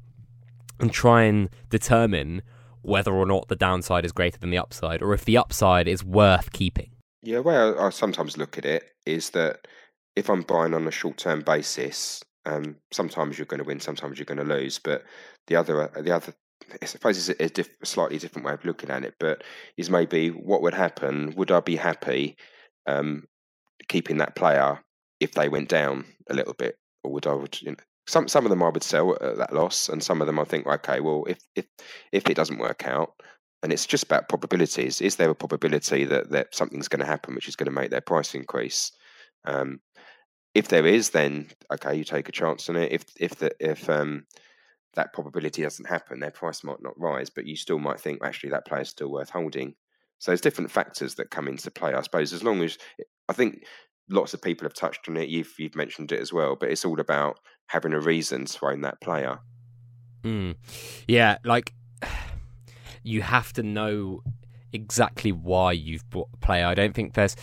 and 0.80 0.91
try 0.91 1.23
and 1.23 1.49
determine 1.69 2.41
whether 2.82 3.14
or 3.14 3.26
not 3.26 3.48
the 3.48 3.56
downside 3.56 4.06
is 4.06 4.11
greater 4.11 4.40
than 4.40 4.49
the 4.49 4.57
upside, 4.57 5.02
or 5.02 5.14
if 5.14 5.26
the 5.26 5.38
upside 5.38 5.88
is 5.88 6.03
worth 6.03 6.52
keeping. 6.52 6.91
Yeah, 7.22 7.38
the 7.38 7.44
way 7.44 7.56
I, 7.56 7.88
I 7.88 7.90
sometimes 7.90 8.38
look 8.38 8.57
at 8.57 8.65
it 8.65 8.84
is 9.06 9.32
that 9.32 9.68
if 10.15 10.30
I'm 10.30 10.41
buying 10.41 10.73
on 10.73 10.88
a 10.88 10.91
short 10.91 11.18
term 11.18 11.41
basis, 11.41 12.23
um, 12.45 12.78
sometimes 12.91 13.38
you're 13.38 13.45
going 13.45 13.60
to 13.60 13.65
win, 13.65 13.80
sometimes 13.80 14.18
you're 14.18 14.26
going 14.26 14.38
to 14.38 14.56
lose. 14.56 14.80
But 14.80 15.03
the 15.48 15.56
other 15.56 15.91
the 16.02 16.15
other 16.15 16.34
I 16.82 16.86
suppose 16.86 17.18
it's 17.18 17.40
a, 17.40 17.46
a, 17.46 17.50
diff, 17.50 17.70
slightly 17.84 18.18
different 18.18 18.46
way 18.46 18.54
of 18.54 18.66
looking 18.66 18.90
at 18.90 19.04
it, 19.04 19.16
but 19.20 19.44
is 19.78 19.90
maybe 19.90 20.30
what 20.30 20.62
would 20.62 20.74
happen? 20.74 21.34
Would 21.36 21.52
I 21.52 21.60
be 21.60 21.76
happy 21.76 22.38
um, 22.88 23.26
keeping 23.88 24.18
that 24.18 24.36
player 24.36 24.80
if 25.20 25.34
they 25.34 25.50
went 25.50 25.70
down 25.70 26.06
a 26.30 26.34
little 26.34 26.54
bit, 26.54 26.78
or 27.04 27.12
would 27.12 27.28
I 27.28 27.34
would 27.34 27.62
you 27.62 27.72
know, 27.72 27.78
some 28.08 28.28
some 28.28 28.46
of 28.46 28.50
them 28.50 28.64
I 28.64 28.70
would 28.70 28.84
sell 28.84 29.16
at 29.22 29.38
that 29.38 29.54
loss, 29.54 29.90
and 29.90 30.04
some 30.04 30.22
of 30.22 30.28
them 30.28 30.40
I 30.40 30.44
think 30.44 30.66
okay, 30.68 31.00
well 31.00 31.26
if 31.28 31.40
if 31.56 31.66
if 32.12 32.30
it 32.30 32.36
doesn't 32.36 32.60
work 32.60 32.88
out, 32.88 33.14
and 33.64 33.72
it's 33.72 33.86
just 33.86 34.04
about 34.04 34.30
probabilities. 34.30 35.02
Is 35.02 35.16
there 35.16 35.30
a 35.30 35.36
probability 35.36 36.06
that 36.06 36.32
that 36.32 36.56
something's 36.56 36.88
going 36.88 37.02
to 37.02 37.06
happen 37.06 37.36
which 37.36 37.48
is 37.48 37.56
going 37.56 37.70
to 37.70 37.80
make 37.80 37.92
their 37.92 38.02
price 38.02 38.34
increase? 38.34 38.92
Um, 39.46 39.80
if 40.54 40.68
there 40.68 40.86
is, 40.86 41.12
then 41.12 41.50
okay, 41.74 41.96
you 41.96 42.04
take 42.04 42.28
a 42.28 42.34
chance 42.34 42.70
on 42.70 42.76
it. 42.76 42.92
If 42.92 43.06
if 43.20 43.36
the 43.36 43.52
if 43.60 43.90
um, 43.90 44.26
that 44.95 45.13
probability 45.13 45.63
doesn't 45.63 45.88
happen, 45.88 46.19
their 46.19 46.31
price 46.31 46.63
might 46.63 46.81
not 46.81 46.99
rise, 46.99 47.30
but 47.30 47.45
you 47.45 47.55
still 47.55 47.80
might 47.80 47.99
think 47.99 48.23
actually 48.23 48.49
that 48.49 48.65
player 48.65 48.81
is 48.81 48.89
still 48.89 49.11
worth 49.11 49.30
holding. 49.30 49.76
So 50.19 50.31
there's 50.31 50.41
different 50.41 50.69
factors 50.69 51.15
that 51.15 51.31
come 51.31 51.47
into 51.47 51.72
play. 51.72 51.93
I 51.93 52.01
suppose 52.01 52.34
as 52.34 52.43
long 52.43 52.61
as 52.61 52.77
I 53.27 53.34
think 53.34 53.63
lots 54.11 54.34
of 54.34 54.41
people 54.41 54.65
have 54.65 54.73
touched 54.73 55.07
on 55.07 55.18
it. 55.18 55.30
You've 55.30 55.53
you've 55.57 55.76
mentioned 55.76 56.11
it 56.11 56.19
as 56.19 56.31
well, 56.31 56.55
but 56.55 56.69
it's 56.69 56.85
all 56.85 56.99
about 56.99 57.39
having 57.68 57.93
a 57.93 57.99
reason 57.99 58.45
to 58.45 58.65
own 58.65 58.81
that 58.81 59.01
player. 59.01 59.39
Mm. 60.23 60.55
Yeah, 61.07 61.38
like 61.43 61.73
you 63.03 63.22
have 63.22 63.53
to 63.53 63.63
know 63.63 64.22
exactly 64.73 65.31
why 65.31 65.73
you've 65.73 66.10
bought 66.10 66.30
a 66.34 66.38
player. 66.38 66.65
I 66.65 66.76
don't 66.76 66.93
think 66.93 67.14
there's 67.14 67.35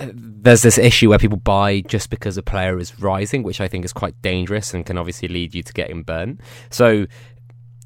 there's 0.00 0.62
this 0.62 0.78
issue 0.78 1.10
where 1.10 1.18
people 1.18 1.38
buy 1.38 1.80
just 1.80 2.10
because 2.10 2.36
a 2.36 2.42
player 2.42 2.78
is 2.78 2.98
rising, 3.00 3.42
which 3.42 3.60
I 3.60 3.68
think 3.68 3.84
is 3.84 3.92
quite 3.92 4.20
dangerous 4.20 4.74
and 4.74 4.84
can 4.84 4.98
obviously 4.98 5.28
lead 5.28 5.54
you 5.54 5.62
to 5.62 5.72
getting 5.72 6.02
burnt. 6.02 6.40
So 6.70 7.06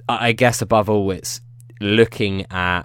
I 0.08 0.32
guess 0.32 0.62
above 0.62 0.88
all, 0.88 1.10
it's 1.10 1.40
looking 1.80 2.46
at 2.50 2.82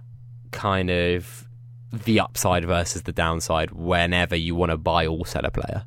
kind 0.51 0.89
of 0.89 1.47
the 1.91 2.19
upside 2.19 2.65
versus 2.65 3.03
the 3.03 3.13
downside 3.13 3.71
whenever 3.71 4.35
you 4.35 4.55
want 4.55 4.71
to 4.71 4.77
buy 4.77 5.05
or 5.07 5.25
sell 5.25 5.45
a 5.45 5.51
player. 5.51 5.85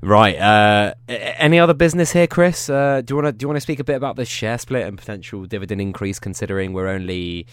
Right. 0.00 0.36
Uh, 0.36 0.94
any 1.08 1.58
other 1.58 1.74
business 1.74 2.12
here, 2.12 2.26
Chris? 2.26 2.70
Uh, 2.70 3.02
do 3.04 3.12
you 3.12 3.16
want 3.16 3.26
to 3.26 3.32
do 3.32 3.44
you 3.44 3.48
want 3.48 3.56
to 3.56 3.60
speak 3.60 3.80
a 3.80 3.84
bit 3.84 3.96
about 3.96 4.16
the 4.16 4.24
share 4.24 4.58
split 4.58 4.86
and 4.86 4.96
potential 4.96 5.44
dividend 5.44 5.80
increase? 5.80 6.18
Considering 6.18 6.72
we're 6.72 6.88
only 6.88 7.46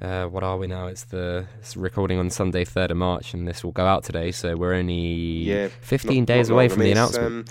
uh, 0.00 0.26
what 0.26 0.42
are 0.42 0.56
we 0.56 0.66
now? 0.66 0.86
It's 0.86 1.04
the 1.04 1.46
it's 1.58 1.76
recording 1.76 2.18
on 2.18 2.30
Sunday, 2.30 2.64
third 2.64 2.90
of 2.90 2.96
March, 2.96 3.34
and 3.34 3.46
this 3.46 3.62
will 3.62 3.72
go 3.72 3.86
out 3.86 4.04
today. 4.04 4.30
So 4.30 4.56
we're 4.56 4.74
only 4.74 4.94
yeah, 4.94 5.68
fifteen 5.82 6.20
not, 6.20 6.28
days 6.28 6.48
not 6.48 6.54
away 6.54 6.68
from 6.68 6.82
the 6.82 6.92
announcement. 6.92 7.26
Um, 7.26 7.44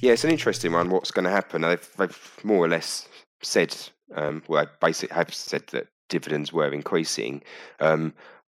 yeah, 0.00 0.12
it's 0.12 0.24
an 0.24 0.30
interesting 0.30 0.72
one. 0.72 0.90
What's 0.90 1.10
going 1.10 1.26
to 1.26 1.30
happen? 1.30 1.62
They've, 1.62 1.90
they've 1.98 2.38
more 2.42 2.64
or 2.64 2.68
less 2.68 3.06
said, 3.42 3.76
um, 4.14 4.42
well, 4.48 4.66
basically 4.80 5.14
have 5.14 5.32
said 5.34 5.66
that 5.68 5.88
dividends 6.08 6.52
were 6.52 6.72
increasing. 6.72 7.42
Um, 7.80 8.14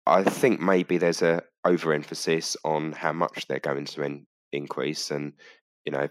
I 0.05 0.23
think 0.23 0.59
maybe 0.59 0.97
there's 0.97 1.21
a 1.21 1.41
overemphasis 1.65 2.57
on 2.63 2.91
how 2.91 3.13
much 3.13 3.47
they're 3.47 3.59
going 3.59 3.85
to 3.85 4.03
in, 4.03 4.25
increase, 4.51 5.11
and 5.11 5.33
you 5.85 5.91
know, 5.91 6.07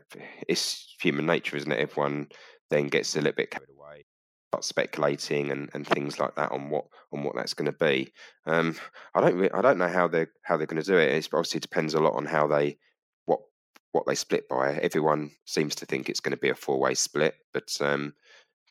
it's 0.49 0.95
human 1.01 1.27
nature, 1.27 1.57
isn't 1.57 1.71
it? 1.71 1.79
Everyone 1.79 2.29
then 2.71 2.89
gets 2.89 3.15
a 3.15 3.19
little 3.19 3.33
bit 3.33 3.51
carried 3.51 3.71
away, 3.71 4.05
start 4.51 4.65
speculating 4.65 5.51
and, 5.51 5.71
and 5.75 5.87
things 5.87 6.19
like 6.19 6.35
that 6.37 6.53
on 6.53 6.71
what 6.71 6.87
on 7.13 7.23
what 7.23 7.35
that's 7.37 7.55
going 7.55 7.71
to 7.71 7.73
be. 7.73 8.13
Um, 8.47 8.77
I 9.15 9.21
don't 9.21 9.37
re- 9.37 9.51
I 9.53 9.63
don't 9.63 9.79
know 9.79 9.89
how 9.89 10.09
they 10.09 10.27
how 10.43 10.57
they're 10.57 10.67
going 10.67 10.83
to 10.83 10.91
do 10.91 10.99
it. 10.99 11.13
It 11.13 11.29
obviously 11.33 11.61
depends 11.61 11.95
a 11.95 12.01
lot 12.01 12.15
on 12.15 12.27
how 12.27 12.47
they 12.47 12.79
what 13.27 13.41
what 13.93 14.07
they 14.07 14.15
split 14.15 14.49
by. 14.49 14.75
Everyone 14.75 15.31
seems 15.47 15.75
to 15.77 15.87
think 15.87 16.09
it's 16.09 16.21
going 16.21 16.35
to 16.35 16.41
be 16.41 16.51
a 16.51 16.55
four 16.55 16.79
way 16.79 16.95
split, 16.95 17.35
but 17.53 17.77
um, 17.81 18.15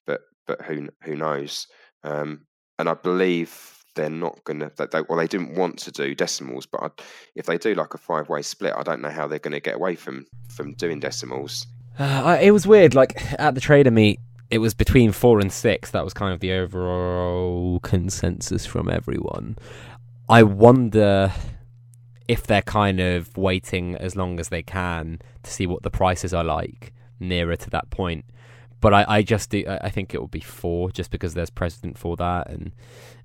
but 0.06 0.22
but 0.48 0.62
who 0.62 0.90
who 1.04 1.16
knows? 1.16 1.68
Um, 2.04 2.46
and 2.78 2.88
I 2.88 2.94
believe 2.94 3.79
they're 3.96 4.10
not 4.10 4.44
going 4.44 4.60
to. 4.60 4.72
They, 4.78 5.02
well, 5.08 5.18
they 5.18 5.28
didn't 5.28 5.56
want 5.56 5.80
to 5.80 5.92
do 5.92 6.16
decimals, 6.16 6.66
but 6.66 6.84
I, 6.84 7.04
if 7.36 7.46
they 7.46 7.58
do 7.58 7.74
like 7.74 7.94
a 7.94 7.98
five 7.98 8.30
way 8.30 8.42
split, 8.42 8.74
I 8.76 8.84
don't 8.84 9.02
know 9.02 9.10
how 9.10 9.28
they're 9.28 9.40
going 9.40 9.54
to 9.54 9.60
get 9.60 9.76
away 9.76 9.96
from 9.96 10.26
from 10.50 10.74
doing 10.74 11.00
decimals. 11.00 11.68
Uh, 12.00 12.38
it 12.42 12.52
was 12.52 12.66
weird. 12.66 12.96
Like 12.96 13.22
at 13.38 13.56
the 13.56 13.60
trader 13.60 13.92
meet, 13.92 14.22
it 14.50 14.60
was 14.60 14.74
between 14.74 15.12
four 15.12 15.42
and 15.42 15.52
six. 15.52 15.92
That 15.92 16.06
was 16.06 16.14
kind 16.14 16.34
of 16.34 16.40
the 16.40 16.54
overall 16.54 17.82
consensus 17.82 18.66
from 18.66 18.90
everyone. 18.90 19.58
I 20.30 20.44
wonder 20.44 21.34
if 22.30 22.48
they're 22.48 22.62
kind 22.62 23.02
of 23.02 23.36
waiting 23.36 23.96
as 23.96 24.16
long 24.16 24.40
as 24.40 24.48
they 24.48 24.64
can 24.64 25.20
to 25.44 25.52
see 25.52 25.68
what 25.68 25.84
the 25.84 25.90
prices 25.90 26.34
are 26.34 26.44
like 26.44 26.94
nearer 27.20 27.58
to 27.58 27.70
that 27.72 27.90
point 27.90 28.24
but 28.82 28.94
I, 28.94 29.06
I 29.08 29.22
just 29.22 29.50
do, 29.50 29.64
I 29.68 29.90
think 29.90 30.14
it 30.14 30.20
will 30.20 30.28
be 30.28 30.40
four 30.40 30.92
just 30.92 31.12
because 31.12 31.34
there's 31.34 31.50
precedent 31.50 31.98
for 31.98 32.16
that, 32.18 32.50
and 32.50 32.72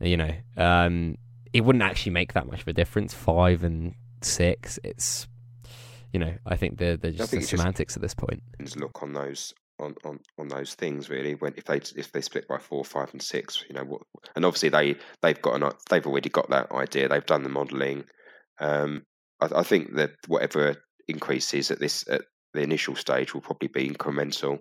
you 0.00 0.16
know, 0.16 0.30
um, 0.56 1.16
it 1.52 1.62
wouldn't 1.62 1.82
actually 1.82 2.12
make 2.12 2.32
that 2.32 2.46
much 2.46 2.62
of 2.62 2.68
a 2.68 2.72
difference. 2.72 3.14
Five 3.14 3.62
and 3.64 3.94
six, 4.22 4.78
it's 4.82 5.26
you 6.12 6.20
know, 6.20 6.34
I 6.46 6.56
think 6.56 6.78
they're 6.78 6.96
they're 6.96 7.12
just 7.12 7.32
the 7.32 7.40
semantics 7.40 7.94
just, 7.94 7.96
at 7.96 8.02
this 8.02 8.14
point. 8.14 8.42
Look 8.76 9.02
on 9.02 9.12
those 9.12 9.52
on, 9.80 9.94
on, 10.04 10.20
on 10.38 10.48
those 10.48 10.74
things 10.74 11.08
really. 11.08 11.34
When 11.34 11.54
if 11.56 11.64
they 11.64 11.76
if 11.96 12.12
they 12.12 12.20
split 12.20 12.48
by 12.48 12.58
four, 12.58 12.84
five, 12.84 13.10
and 13.12 13.22
six, 13.22 13.64
you 13.68 13.74
know 13.74 13.84
what? 13.84 14.02
And 14.36 14.44
obviously 14.44 14.68
they 14.68 14.96
they've 15.22 15.40
got 15.40 15.60
an 15.60 15.70
they've 15.90 16.06
already 16.06 16.30
got 16.30 16.50
that 16.50 16.72
idea. 16.72 17.08
They've 17.08 17.24
done 17.24 17.42
the 17.42 17.48
modelling. 17.48 18.04
Um, 18.60 19.04
I, 19.40 19.48
I 19.56 19.62
think 19.62 19.94
that 19.94 20.12
whatever 20.26 20.76
increases 21.08 21.70
at 21.70 21.80
this 21.80 22.04
at 22.08 22.22
the 22.52 22.62
initial 22.62 22.96
stage 22.96 23.34
will 23.34 23.40
probably 23.40 23.68
be 23.68 23.88
incremental. 23.88 24.60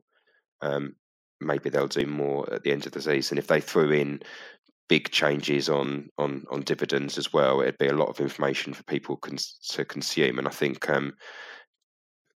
Um, 0.63 0.95
maybe 1.41 1.69
they'll 1.69 1.87
do 1.87 2.07
more 2.07 2.51
at 2.53 2.63
the 2.63 2.71
end 2.71 2.85
of 2.85 2.93
the 2.93 3.01
season. 3.01 3.37
If 3.37 3.47
they 3.47 3.61
threw 3.61 3.91
in 3.91 4.21
big 4.89 5.11
changes 5.11 5.69
on 5.69 6.09
on 6.17 6.43
on 6.51 6.61
dividends 6.61 7.17
as 7.17 7.33
well, 7.33 7.61
it'd 7.61 7.77
be 7.77 7.87
a 7.87 7.95
lot 7.95 8.09
of 8.09 8.19
information 8.19 8.73
for 8.73 8.83
people 8.83 9.17
cons- 9.17 9.57
to 9.69 9.85
consume. 9.85 10.39
And 10.39 10.47
I 10.47 10.51
think 10.51 10.89
um, 10.89 11.13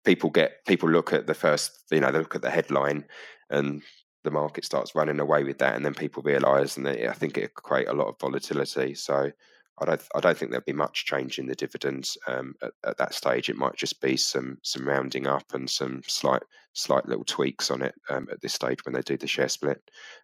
people 0.04 0.30
get 0.30 0.64
people 0.66 0.90
look 0.90 1.12
at 1.12 1.26
the 1.26 1.34
first, 1.34 1.84
you 1.90 2.00
know, 2.00 2.12
they 2.12 2.18
look 2.18 2.34
at 2.34 2.42
the 2.42 2.50
headline, 2.50 3.04
and 3.50 3.82
the 4.24 4.30
market 4.30 4.64
starts 4.64 4.94
running 4.94 5.20
away 5.20 5.44
with 5.44 5.58
that, 5.58 5.76
and 5.76 5.84
then 5.84 5.94
people 5.94 6.22
realise, 6.22 6.76
and 6.76 6.86
they, 6.86 7.08
I 7.08 7.12
think 7.12 7.38
it 7.38 7.54
create 7.54 7.88
a 7.88 7.94
lot 7.94 8.08
of 8.08 8.18
volatility. 8.20 8.94
So 8.94 9.30
I 9.78 9.84
don't 9.84 10.02
I 10.14 10.20
don't 10.20 10.36
think 10.36 10.50
there'll 10.50 10.64
be 10.64 10.72
much 10.72 11.04
change 11.04 11.38
in 11.38 11.46
the 11.46 11.54
dividends 11.54 12.16
um, 12.26 12.54
at, 12.62 12.72
at, 12.84 12.98
that 12.98 13.14
stage. 13.14 13.48
It 13.48 13.56
might 13.56 13.76
just 13.76 14.00
be 14.00 14.16
some 14.16 14.58
some 14.62 14.88
rounding 14.88 15.26
up 15.26 15.52
and 15.52 15.68
some 15.68 16.02
slight 16.06 16.42
slight 16.72 17.06
little 17.06 17.24
tweaks 17.24 17.70
on 17.70 17.82
it 17.82 17.94
um, 18.08 18.28
at 18.30 18.40
this 18.40 18.54
stage 18.54 18.84
when 18.84 18.94
they 18.94 19.02
do 19.02 19.16
the 19.16 19.26
share 19.26 19.48
split. 19.48 19.82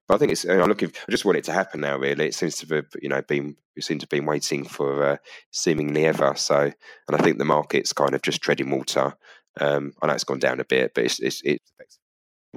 But 0.08 0.14
I 0.14 0.18
think 0.18 0.32
it's 0.32 0.44
I'm 0.44 0.68
looking. 0.68 0.92
I 1.06 1.10
just 1.10 1.24
want 1.24 1.38
it 1.38 1.44
to 1.44 1.52
happen 1.52 1.80
now. 1.80 1.98
Really, 1.98 2.26
it 2.26 2.34
seems 2.34 2.56
to 2.58 2.74
have 2.74 2.86
you 3.00 3.08
know 3.08 3.22
been 3.22 3.56
we 3.76 3.82
seem 3.82 3.98
to 3.98 4.04
have 4.04 4.10
been 4.10 4.26
waiting 4.26 4.64
for 4.64 5.04
uh, 5.04 5.16
seemingly 5.50 6.06
ever. 6.06 6.34
So, 6.36 6.60
and 6.60 7.16
I 7.16 7.18
think 7.18 7.38
the 7.38 7.44
market's 7.44 7.92
kind 7.92 8.14
of 8.14 8.22
just 8.22 8.40
treading 8.40 8.70
water. 8.70 9.14
Um, 9.60 9.92
I 10.00 10.06
know 10.06 10.14
it's 10.14 10.24
gone 10.24 10.38
down 10.38 10.60
a 10.60 10.64
bit, 10.64 10.92
but 10.94 11.04
it's 11.04 11.20
it's, 11.20 11.42
it's 11.44 11.98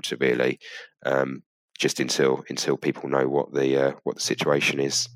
to 0.04 0.18
really 0.18 0.60
um, 1.06 1.44
just 1.78 2.00
until 2.00 2.44
until 2.50 2.78
people 2.78 3.10
know 3.10 3.28
what 3.28 3.54
the 3.54 3.78
uh, 3.78 3.92
what 4.04 4.16
the 4.16 4.22
situation 4.22 4.80
is 4.80 5.10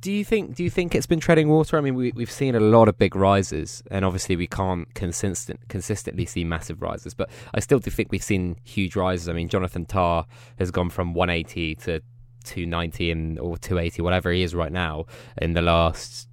do 0.00 0.12
you 0.12 0.24
think 0.24 0.54
do 0.54 0.62
you 0.62 0.70
think 0.70 0.94
it's 0.94 1.06
been 1.06 1.20
treading 1.20 1.48
water? 1.48 1.76
I 1.76 1.80
mean, 1.80 1.94
we 1.94 2.12
we've 2.12 2.30
seen 2.30 2.54
a 2.54 2.60
lot 2.60 2.88
of 2.88 2.98
big 2.98 3.16
rises, 3.16 3.82
and 3.90 4.04
obviously 4.04 4.36
we 4.36 4.46
can't 4.46 4.92
consistent 4.94 5.60
consistently 5.68 6.26
see 6.26 6.44
massive 6.44 6.82
rises, 6.82 7.14
but 7.14 7.30
I 7.54 7.60
still 7.60 7.78
do 7.78 7.90
think 7.90 8.10
we've 8.12 8.22
seen 8.22 8.56
huge 8.64 8.96
rises. 8.96 9.28
I 9.28 9.32
mean, 9.32 9.48
Jonathan 9.48 9.86
Tah 9.86 10.24
has 10.58 10.70
gone 10.70 10.90
from 10.90 11.14
180 11.14 11.74
to 11.76 12.00
290 12.44 13.10
and 13.10 13.38
or 13.38 13.56
280, 13.56 14.02
whatever 14.02 14.30
he 14.32 14.42
is 14.42 14.54
right 14.54 14.72
now, 14.72 15.06
in 15.40 15.52
the 15.52 15.62
last 15.62 16.28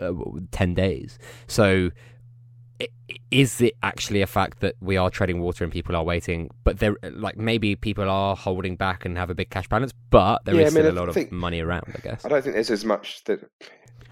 uh, 0.00 0.12
10 0.50 0.74
days. 0.74 1.18
So 1.46 1.90
is 3.30 3.60
it 3.60 3.74
actually 3.82 4.22
a 4.22 4.26
fact 4.26 4.60
that 4.60 4.74
we 4.80 4.96
are 4.96 5.10
treading 5.10 5.40
water 5.40 5.64
and 5.64 5.72
people 5.72 5.96
are 5.96 6.04
waiting 6.04 6.50
but 6.64 6.78
there 6.78 6.96
like 7.12 7.36
maybe 7.36 7.74
people 7.76 8.08
are 8.08 8.36
holding 8.36 8.76
back 8.76 9.04
and 9.04 9.16
have 9.16 9.30
a 9.30 9.34
big 9.34 9.50
cash 9.50 9.68
balance 9.68 9.92
but 10.10 10.44
there 10.44 10.54
yeah, 10.54 10.62
is 10.62 10.74
I 10.74 10.80
mean, 10.80 10.84
still 10.84 10.98
a 10.98 10.98
lot 10.98 11.08
of 11.16 11.32
money 11.32 11.60
around 11.60 11.84
i 11.94 12.00
guess 12.00 12.24
i 12.24 12.28
don't 12.28 12.42
think 12.42 12.54
there's 12.54 12.70
as 12.70 12.84
much 12.84 13.24
that 13.24 13.40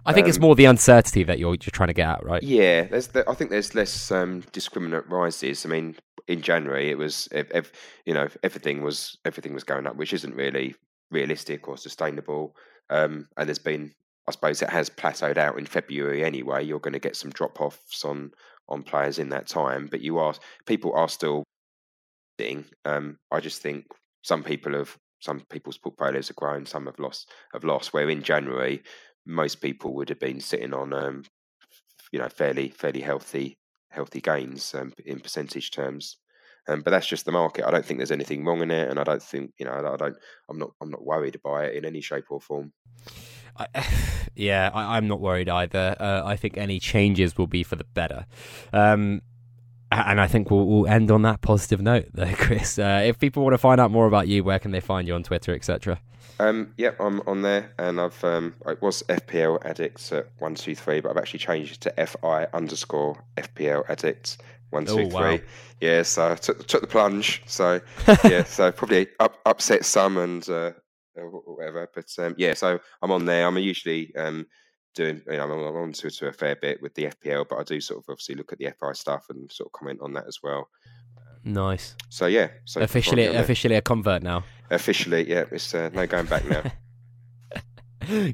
I 0.06 0.14
think 0.14 0.24
um, 0.24 0.30
it's 0.30 0.38
more 0.38 0.54
the 0.54 0.64
uncertainty 0.64 1.24
that 1.24 1.38
you're 1.38 1.50
you're 1.50 1.72
trying 1.72 1.88
to 1.88 1.94
get 1.94 2.08
at, 2.08 2.24
right? 2.24 2.42
Yeah, 2.42 2.84
there's 2.84 3.08
the, 3.08 3.28
I 3.28 3.34
think 3.34 3.50
there's 3.50 3.74
less 3.74 4.10
um, 4.10 4.42
discriminate 4.50 5.06
rises. 5.10 5.66
I 5.66 5.68
mean, 5.68 5.94
in 6.26 6.40
January 6.40 6.90
it 6.90 6.96
was 6.96 7.28
if, 7.32 7.50
if, 7.54 7.72
you 8.06 8.14
know 8.14 8.28
everything 8.42 8.82
was 8.82 9.18
everything 9.26 9.52
was 9.52 9.64
going 9.64 9.86
up, 9.86 9.96
which 9.96 10.14
isn't 10.14 10.34
really 10.34 10.74
realistic 11.10 11.68
or 11.68 11.76
sustainable. 11.76 12.56
Um, 12.88 13.28
and 13.36 13.48
there's 13.48 13.58
been, 13.58 13.92
I 14.28 14.32
suppose, 14.32 14.62
it 14.62 14.70
has 14.70 14.90
plateaued 14.90 15.36
out 15.36 15.58
in 15.58 15.66
February 15.66 16.24
anyway. 16.24 16.64
You're 16.64 16.80
going 16.80 16.92
to 16.92 16.98
get 16.98 17.16
some 17.16 17.30
drop 17.30 17.60
offs 17.60 18.04
on 18.04 18.32
on 18.70 18.82
players 18.82 19.18
in 19.18 19.28
that 19.30 19.46
time, 19.46 19.88
but 19.90 20.00
you 20.00 20.18
are 20.18 20.34
people 20.66 20.92
are 20.94 21.08
still. 21.08 21.44
Um, 22.86 23.18
I 23.30 23.40
just 23.40 23.60
think 23.60 23.84
some 24.22 24.42
people 24.42 24.72
have 24.72 24.96
some 25.20 25.40
people's 25.50 25.76
portfolios 25.76 26.28
have 26.28 26.36
grown, 26.36 26.64
some 26.64 26.86
have 26.86 26.98
lost 26.98 27.30
have 27.52 27.64
lost. 27.64 27.92
Where 27.92 28.08
in 28.08 28.22
January, 28.22 28.82
most 29.26 29.60
people 29.60 29.94
would 29.94 30.08
have 30.08 30.20
been 30.20 30.40
sitting 30.40 30.72
on 30.72 30.94
um, 30.94 31.24
you 32.12 32.18
know 32.18 32.28
fairly 32.28 32.70
fairly 32.70 33.00
healthy 33.00 33.58
healthy 33.90 34.20
gains 34.20 34.74
um, 34.74 34.92
in 35.04 35.20
percentage 35.20 35.70
terms. 35.70 36.16
Um, 36.68 36.82
but 36.82 36.90
that's 36.90 37.06
just 37.06 37.24
the 37.24 37.32
market. 37.32 37.66
I 37.66 37.70
don't 37.70 37.84
think 37.84 37.98
there's 37.98 38.12
anything 38.12 38.44
wrong 38.44 38.62
in 38.62 38.70
it, 38.70 38.88
and 38.88 38.98
I 38.98 39.04
don't 39.04 39.22
think 39.22 39.52
you 39.58 39.66
know. 39.66 39.72
I 39.72 39.96
don't. 39.96 40.16
I'm 40.48 40.58
not. 40.58 40.70
I'm 40.80 40.90
not 40.90 41.04
worried 41.04 41.40
by 41.42 41.64
it 41.66 41.74
in 41.74 41.84
any 41.84 42.00
shape 42.00 42.26
or 42.30 42.40
form. 42.40 42.72
I, 43.56 43.66
yeah, 44.34 44.70
I, 44.72 44.96
am 44.98 45.08
not 45.08 45.20
worried 45.20 45.48
either. 45.48 45.96
Uh, 45.98 46.22
I 46.24 46.36
think 46.36 46.56
any 46.56 46.80
changes 46.80 47.36
will 47.36 47.46
be 47.46 47.62
for 47.62 47.76
the 47.76 47.84
better. 47.84 48.26
Um, 48.72 49.22
and 49.92 50.20
I 50.20 50.28
think 50.28 50.50
we'll, 50.50 50.66
we'll, 50.66 50.86
end 50.86 51.10
on 51.10 51.22
that 51.22 51.40
positive 51.40 51.80
note, 51.80 52.08
there, 52.14 52.34
Chris. 52.34 52.78
Uh, 52.78 53.02
if 53.04 53.18
people 53.18 53.42
want 53.42 53.54
to 53.54 53.58
find 53.58 53.80
out 53.80 53.90
more 53.90 54.06
about 54.06 54.28
you, 54.28 54.44
where 54.44 54.58
can 54.58 54.70
they 54.70 54.80
find 54.80 55.08
you 55.08 55.14
on 55.14 55.22
Twitter, 55.22 55.54
etc.? 55.54 56.00
Um, 56.38 56.72
yeah, 56.78 56.92
I'm 56.98 57.20
on 57.26 57.42
there, 57.42 57.72
and 57.78 58.00
I've 58.00 58.24
um, 58.24 58.54
I 58.64 58.74
was 58.80 59.02
FPL 59.10 59.64
addicts 59.66 60.10
at 60.10 60.28
one 60.38 60.54
two 60.54 60.74
three, 60.74 61.00
but 61.00 61.10
I've 61.10 61.18
actually 61.18 61.40
changed 61.40 61.74
it 61.74 61.80
to 61.96 62.06
FI 62.06 62.46
underscore 62.54 63.22
FPL 63.36 63.84
addicts 63.90 64.38
one 64.70 64.86
two 64.86 64.92
oh, 64.92 65.10
three. 65.10 65.36
Wow. 65.36 65.40
Yeah, 65.80 66.02
so 66.02 66.32
I 66.32 66.34
took, 66.36 66.66
took 66.66 66.80
the 66.80 66.86
plunge. 66.86 67.42
So 67.46 67.80
yeah, 68.24 68.44
so 68.44 68.72
probably 68.72 69.08
up, 69.18 69.38
upset 69.44 69.84
some 69.84 70.16
and 70.16 70.48
uh, 70.48 70.72
or 71.22 71.56
whatever. 71.56 71.88
But 71.94 72.06
um, 72.18 72.34
yeah, 72.38 72.54
so 72.54 72.80
I'm 73.02 73.12
on 73.12 73.24
there. 73.24 73.46
I'm 73.46 73.58
usually 73.58 74.14
um, 74.16 74.46
doing, 74.94 75.22
you 75.26 75.36
know, 75.36 75.44
I'm, 75.44 75.76
on 75.76 75.92
Twitter 75.92 76.28
a 76.28 76.32
fair 76.32 76.56
bit 76.56 76.80
with 76.82 76.94
the 76.94 77.04
FPL, 77.04 77.46
but 77.48 77.58
I 77.58 77.62
do 77.62 77.80
sort 77.80 77.98
of 77.98 78.04
obviously 78.08 78.34
look 78.34 78.52
at 78.52 78.58
the 78.58 78.72
FI 78.78 78.92
stuff 78.92 79.26
and 79.30 79.50
sort 79.50 79.68
of 79.68 79.72
comment 79.72 80.00
on 80.02 80.12
that 80.14 80.26
as 80.26 80.38
well. 80.42 80.68
Nice. 81.42 81.96
So 82.10 82.26
yeah, 82.26 82.48
so 82.66 82.80
officially, 82.82 83.24
officially 83.24 83.74
a 83.74 83.80
convert 83.80 84.22
now. 84.22 84.44
Officially, 84.70 85.28
yeah, 85.28 85.44
it's 85.50 85.74
uh, 85.74 85.88
no 85.92 86.06
going 86.06 86.26
back 86.26 86.44
now. 86.44 86.62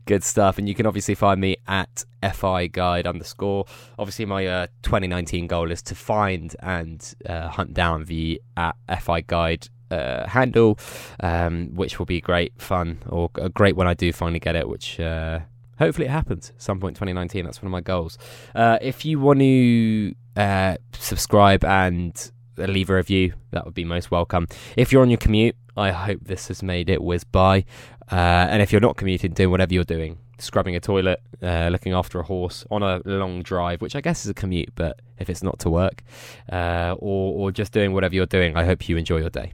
Good 0.07 0.25
stuff. 0.25 0.59
And 0.59 0.69
you 0.69 0.75
can 0.75 0.87
obviously 0.87 1.15
find 1.15 1.41
me 1.41 1.57
at 1.67 2.05
FI 2.33 2.69
Guide 2.69 3.07
underscore. 3.07 3.67
Obviously, 3.99 4.25
my 4.25 4.47
uh, 4.47 4.67
2019 4.83 5.47
goal 5.47 5.71
is 5.71 5.83
to 5.83 5.95
find 5.95 6.55
and 6.61 7.15
uh, 7.29 7.49
hunt 7.49 7.75
down 7.75 8.05
the 8.05 8.41
at 8.57 8.77
FI 9.01 9.21
Guide 9.23 9.69
uh, 9.91 10.29
handle, 10.29 10.79
um, 11.21 11.75
which 11.75 11.99
will 11.99 12.07
be 12.07 12.21
great 12.21 12.53
fun 12.61 12.99
or 13.09 13.31
great 13.31 13.77
when 13.77 13.87
I 13.87 13.95
do 13.95 14.13
finally 14.13 14.41
get 14.41 14.57
it, 14.57 14.69
which 14.69 15.01
uh, 15.01 15.41
hopefully 15.79 16.07
it 16.07 16.11
happens 16.11 16.53
some 16.59 16.81
point 16.81 16.97
2019. 16.97 17.45
That's 17.45 17.63
one 17.63 17.69
of 17.69 17.73
my 17.73 17.81
goals. 17.81 18.19
Uh, 18.55 18.79
if 18.81 19.05
you 19.05 19.21
want 19.21 19.41
to 19.41 20.15
uh, 20.37 20.77
subscribe 20.93 21.65
and 21.65 22.31
leave 22.57 22.91
a 22.91 22.97
review, 22.97 23.35
that 23.51 23.65
would 23.65 23.75
be 23.75 23.85
most 23.85 24.11
welcome. 24.11 24.47
If 24.77 24.93
you're 24.93 25.03
on 25.03 25.11
your 25.11 25.19
commute, 25.19 25.57
I 25.77 25.91
hope 25.91 26.25
this 26.25 26.49
has 26.49 26.63
made 26.63 26.89
it 26.89 27.03
whiz 27.03 27.25
by. 27.25 27.65
Uh, 28.11 28.47
and 28.51 28.63
if 28.63 28.73
you're 28.73 28.81
not 28.81 28.97
commuting, 28.97 29.33
doing 29.33 29.51
whatever 29.51 29.75
you're 29.75 29.85
doing, 29.85 30.19
scrubbing 30.39 30.77
a 30.77 30.81
toilet, 30.81 31.21
uh, 31.43 31.69
looking 31.71 31.93
after 31.93 32.21
a 32.21 32.23
horse 32.23 32.65
on 32.71 32.83
a 32.83 33.01
long 33.05 33.43
drive, 33.43 33.83
which 33.83 33.97
I 33.97 34.01
guess 34.01 34.25
is 34.25 34.31
a 34.31 34.35
commute, 34.35 34.71
but 34.75 35.01
if 35.19 35.29
it's 35.29 35.43
not 35.43 35.59
to 35.61 35.71
work, 35.71 36.03
uh, 36.51 36.95
or, 36.99 37.35
or 37.35 37.53
just 37.53 37.73
doing 37.73 37.93
whatever 37.93 38.15
you're 38.15 38.27
doing, 38.27 38.57
I 38.57 38.65
hope 38.65 38.89
you 38.89 38.97
enjoy 38.97 39.19
your 39.19 39.31
day. 39.31 39.53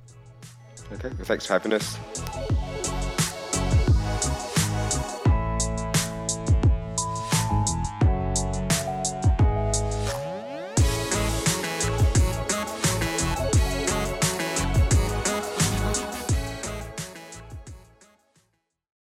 Okay, 0.93 1.11
thanks 1.25 1.47
for 1.47 1.55
having 1.55 1.73
us. 1.73 1.99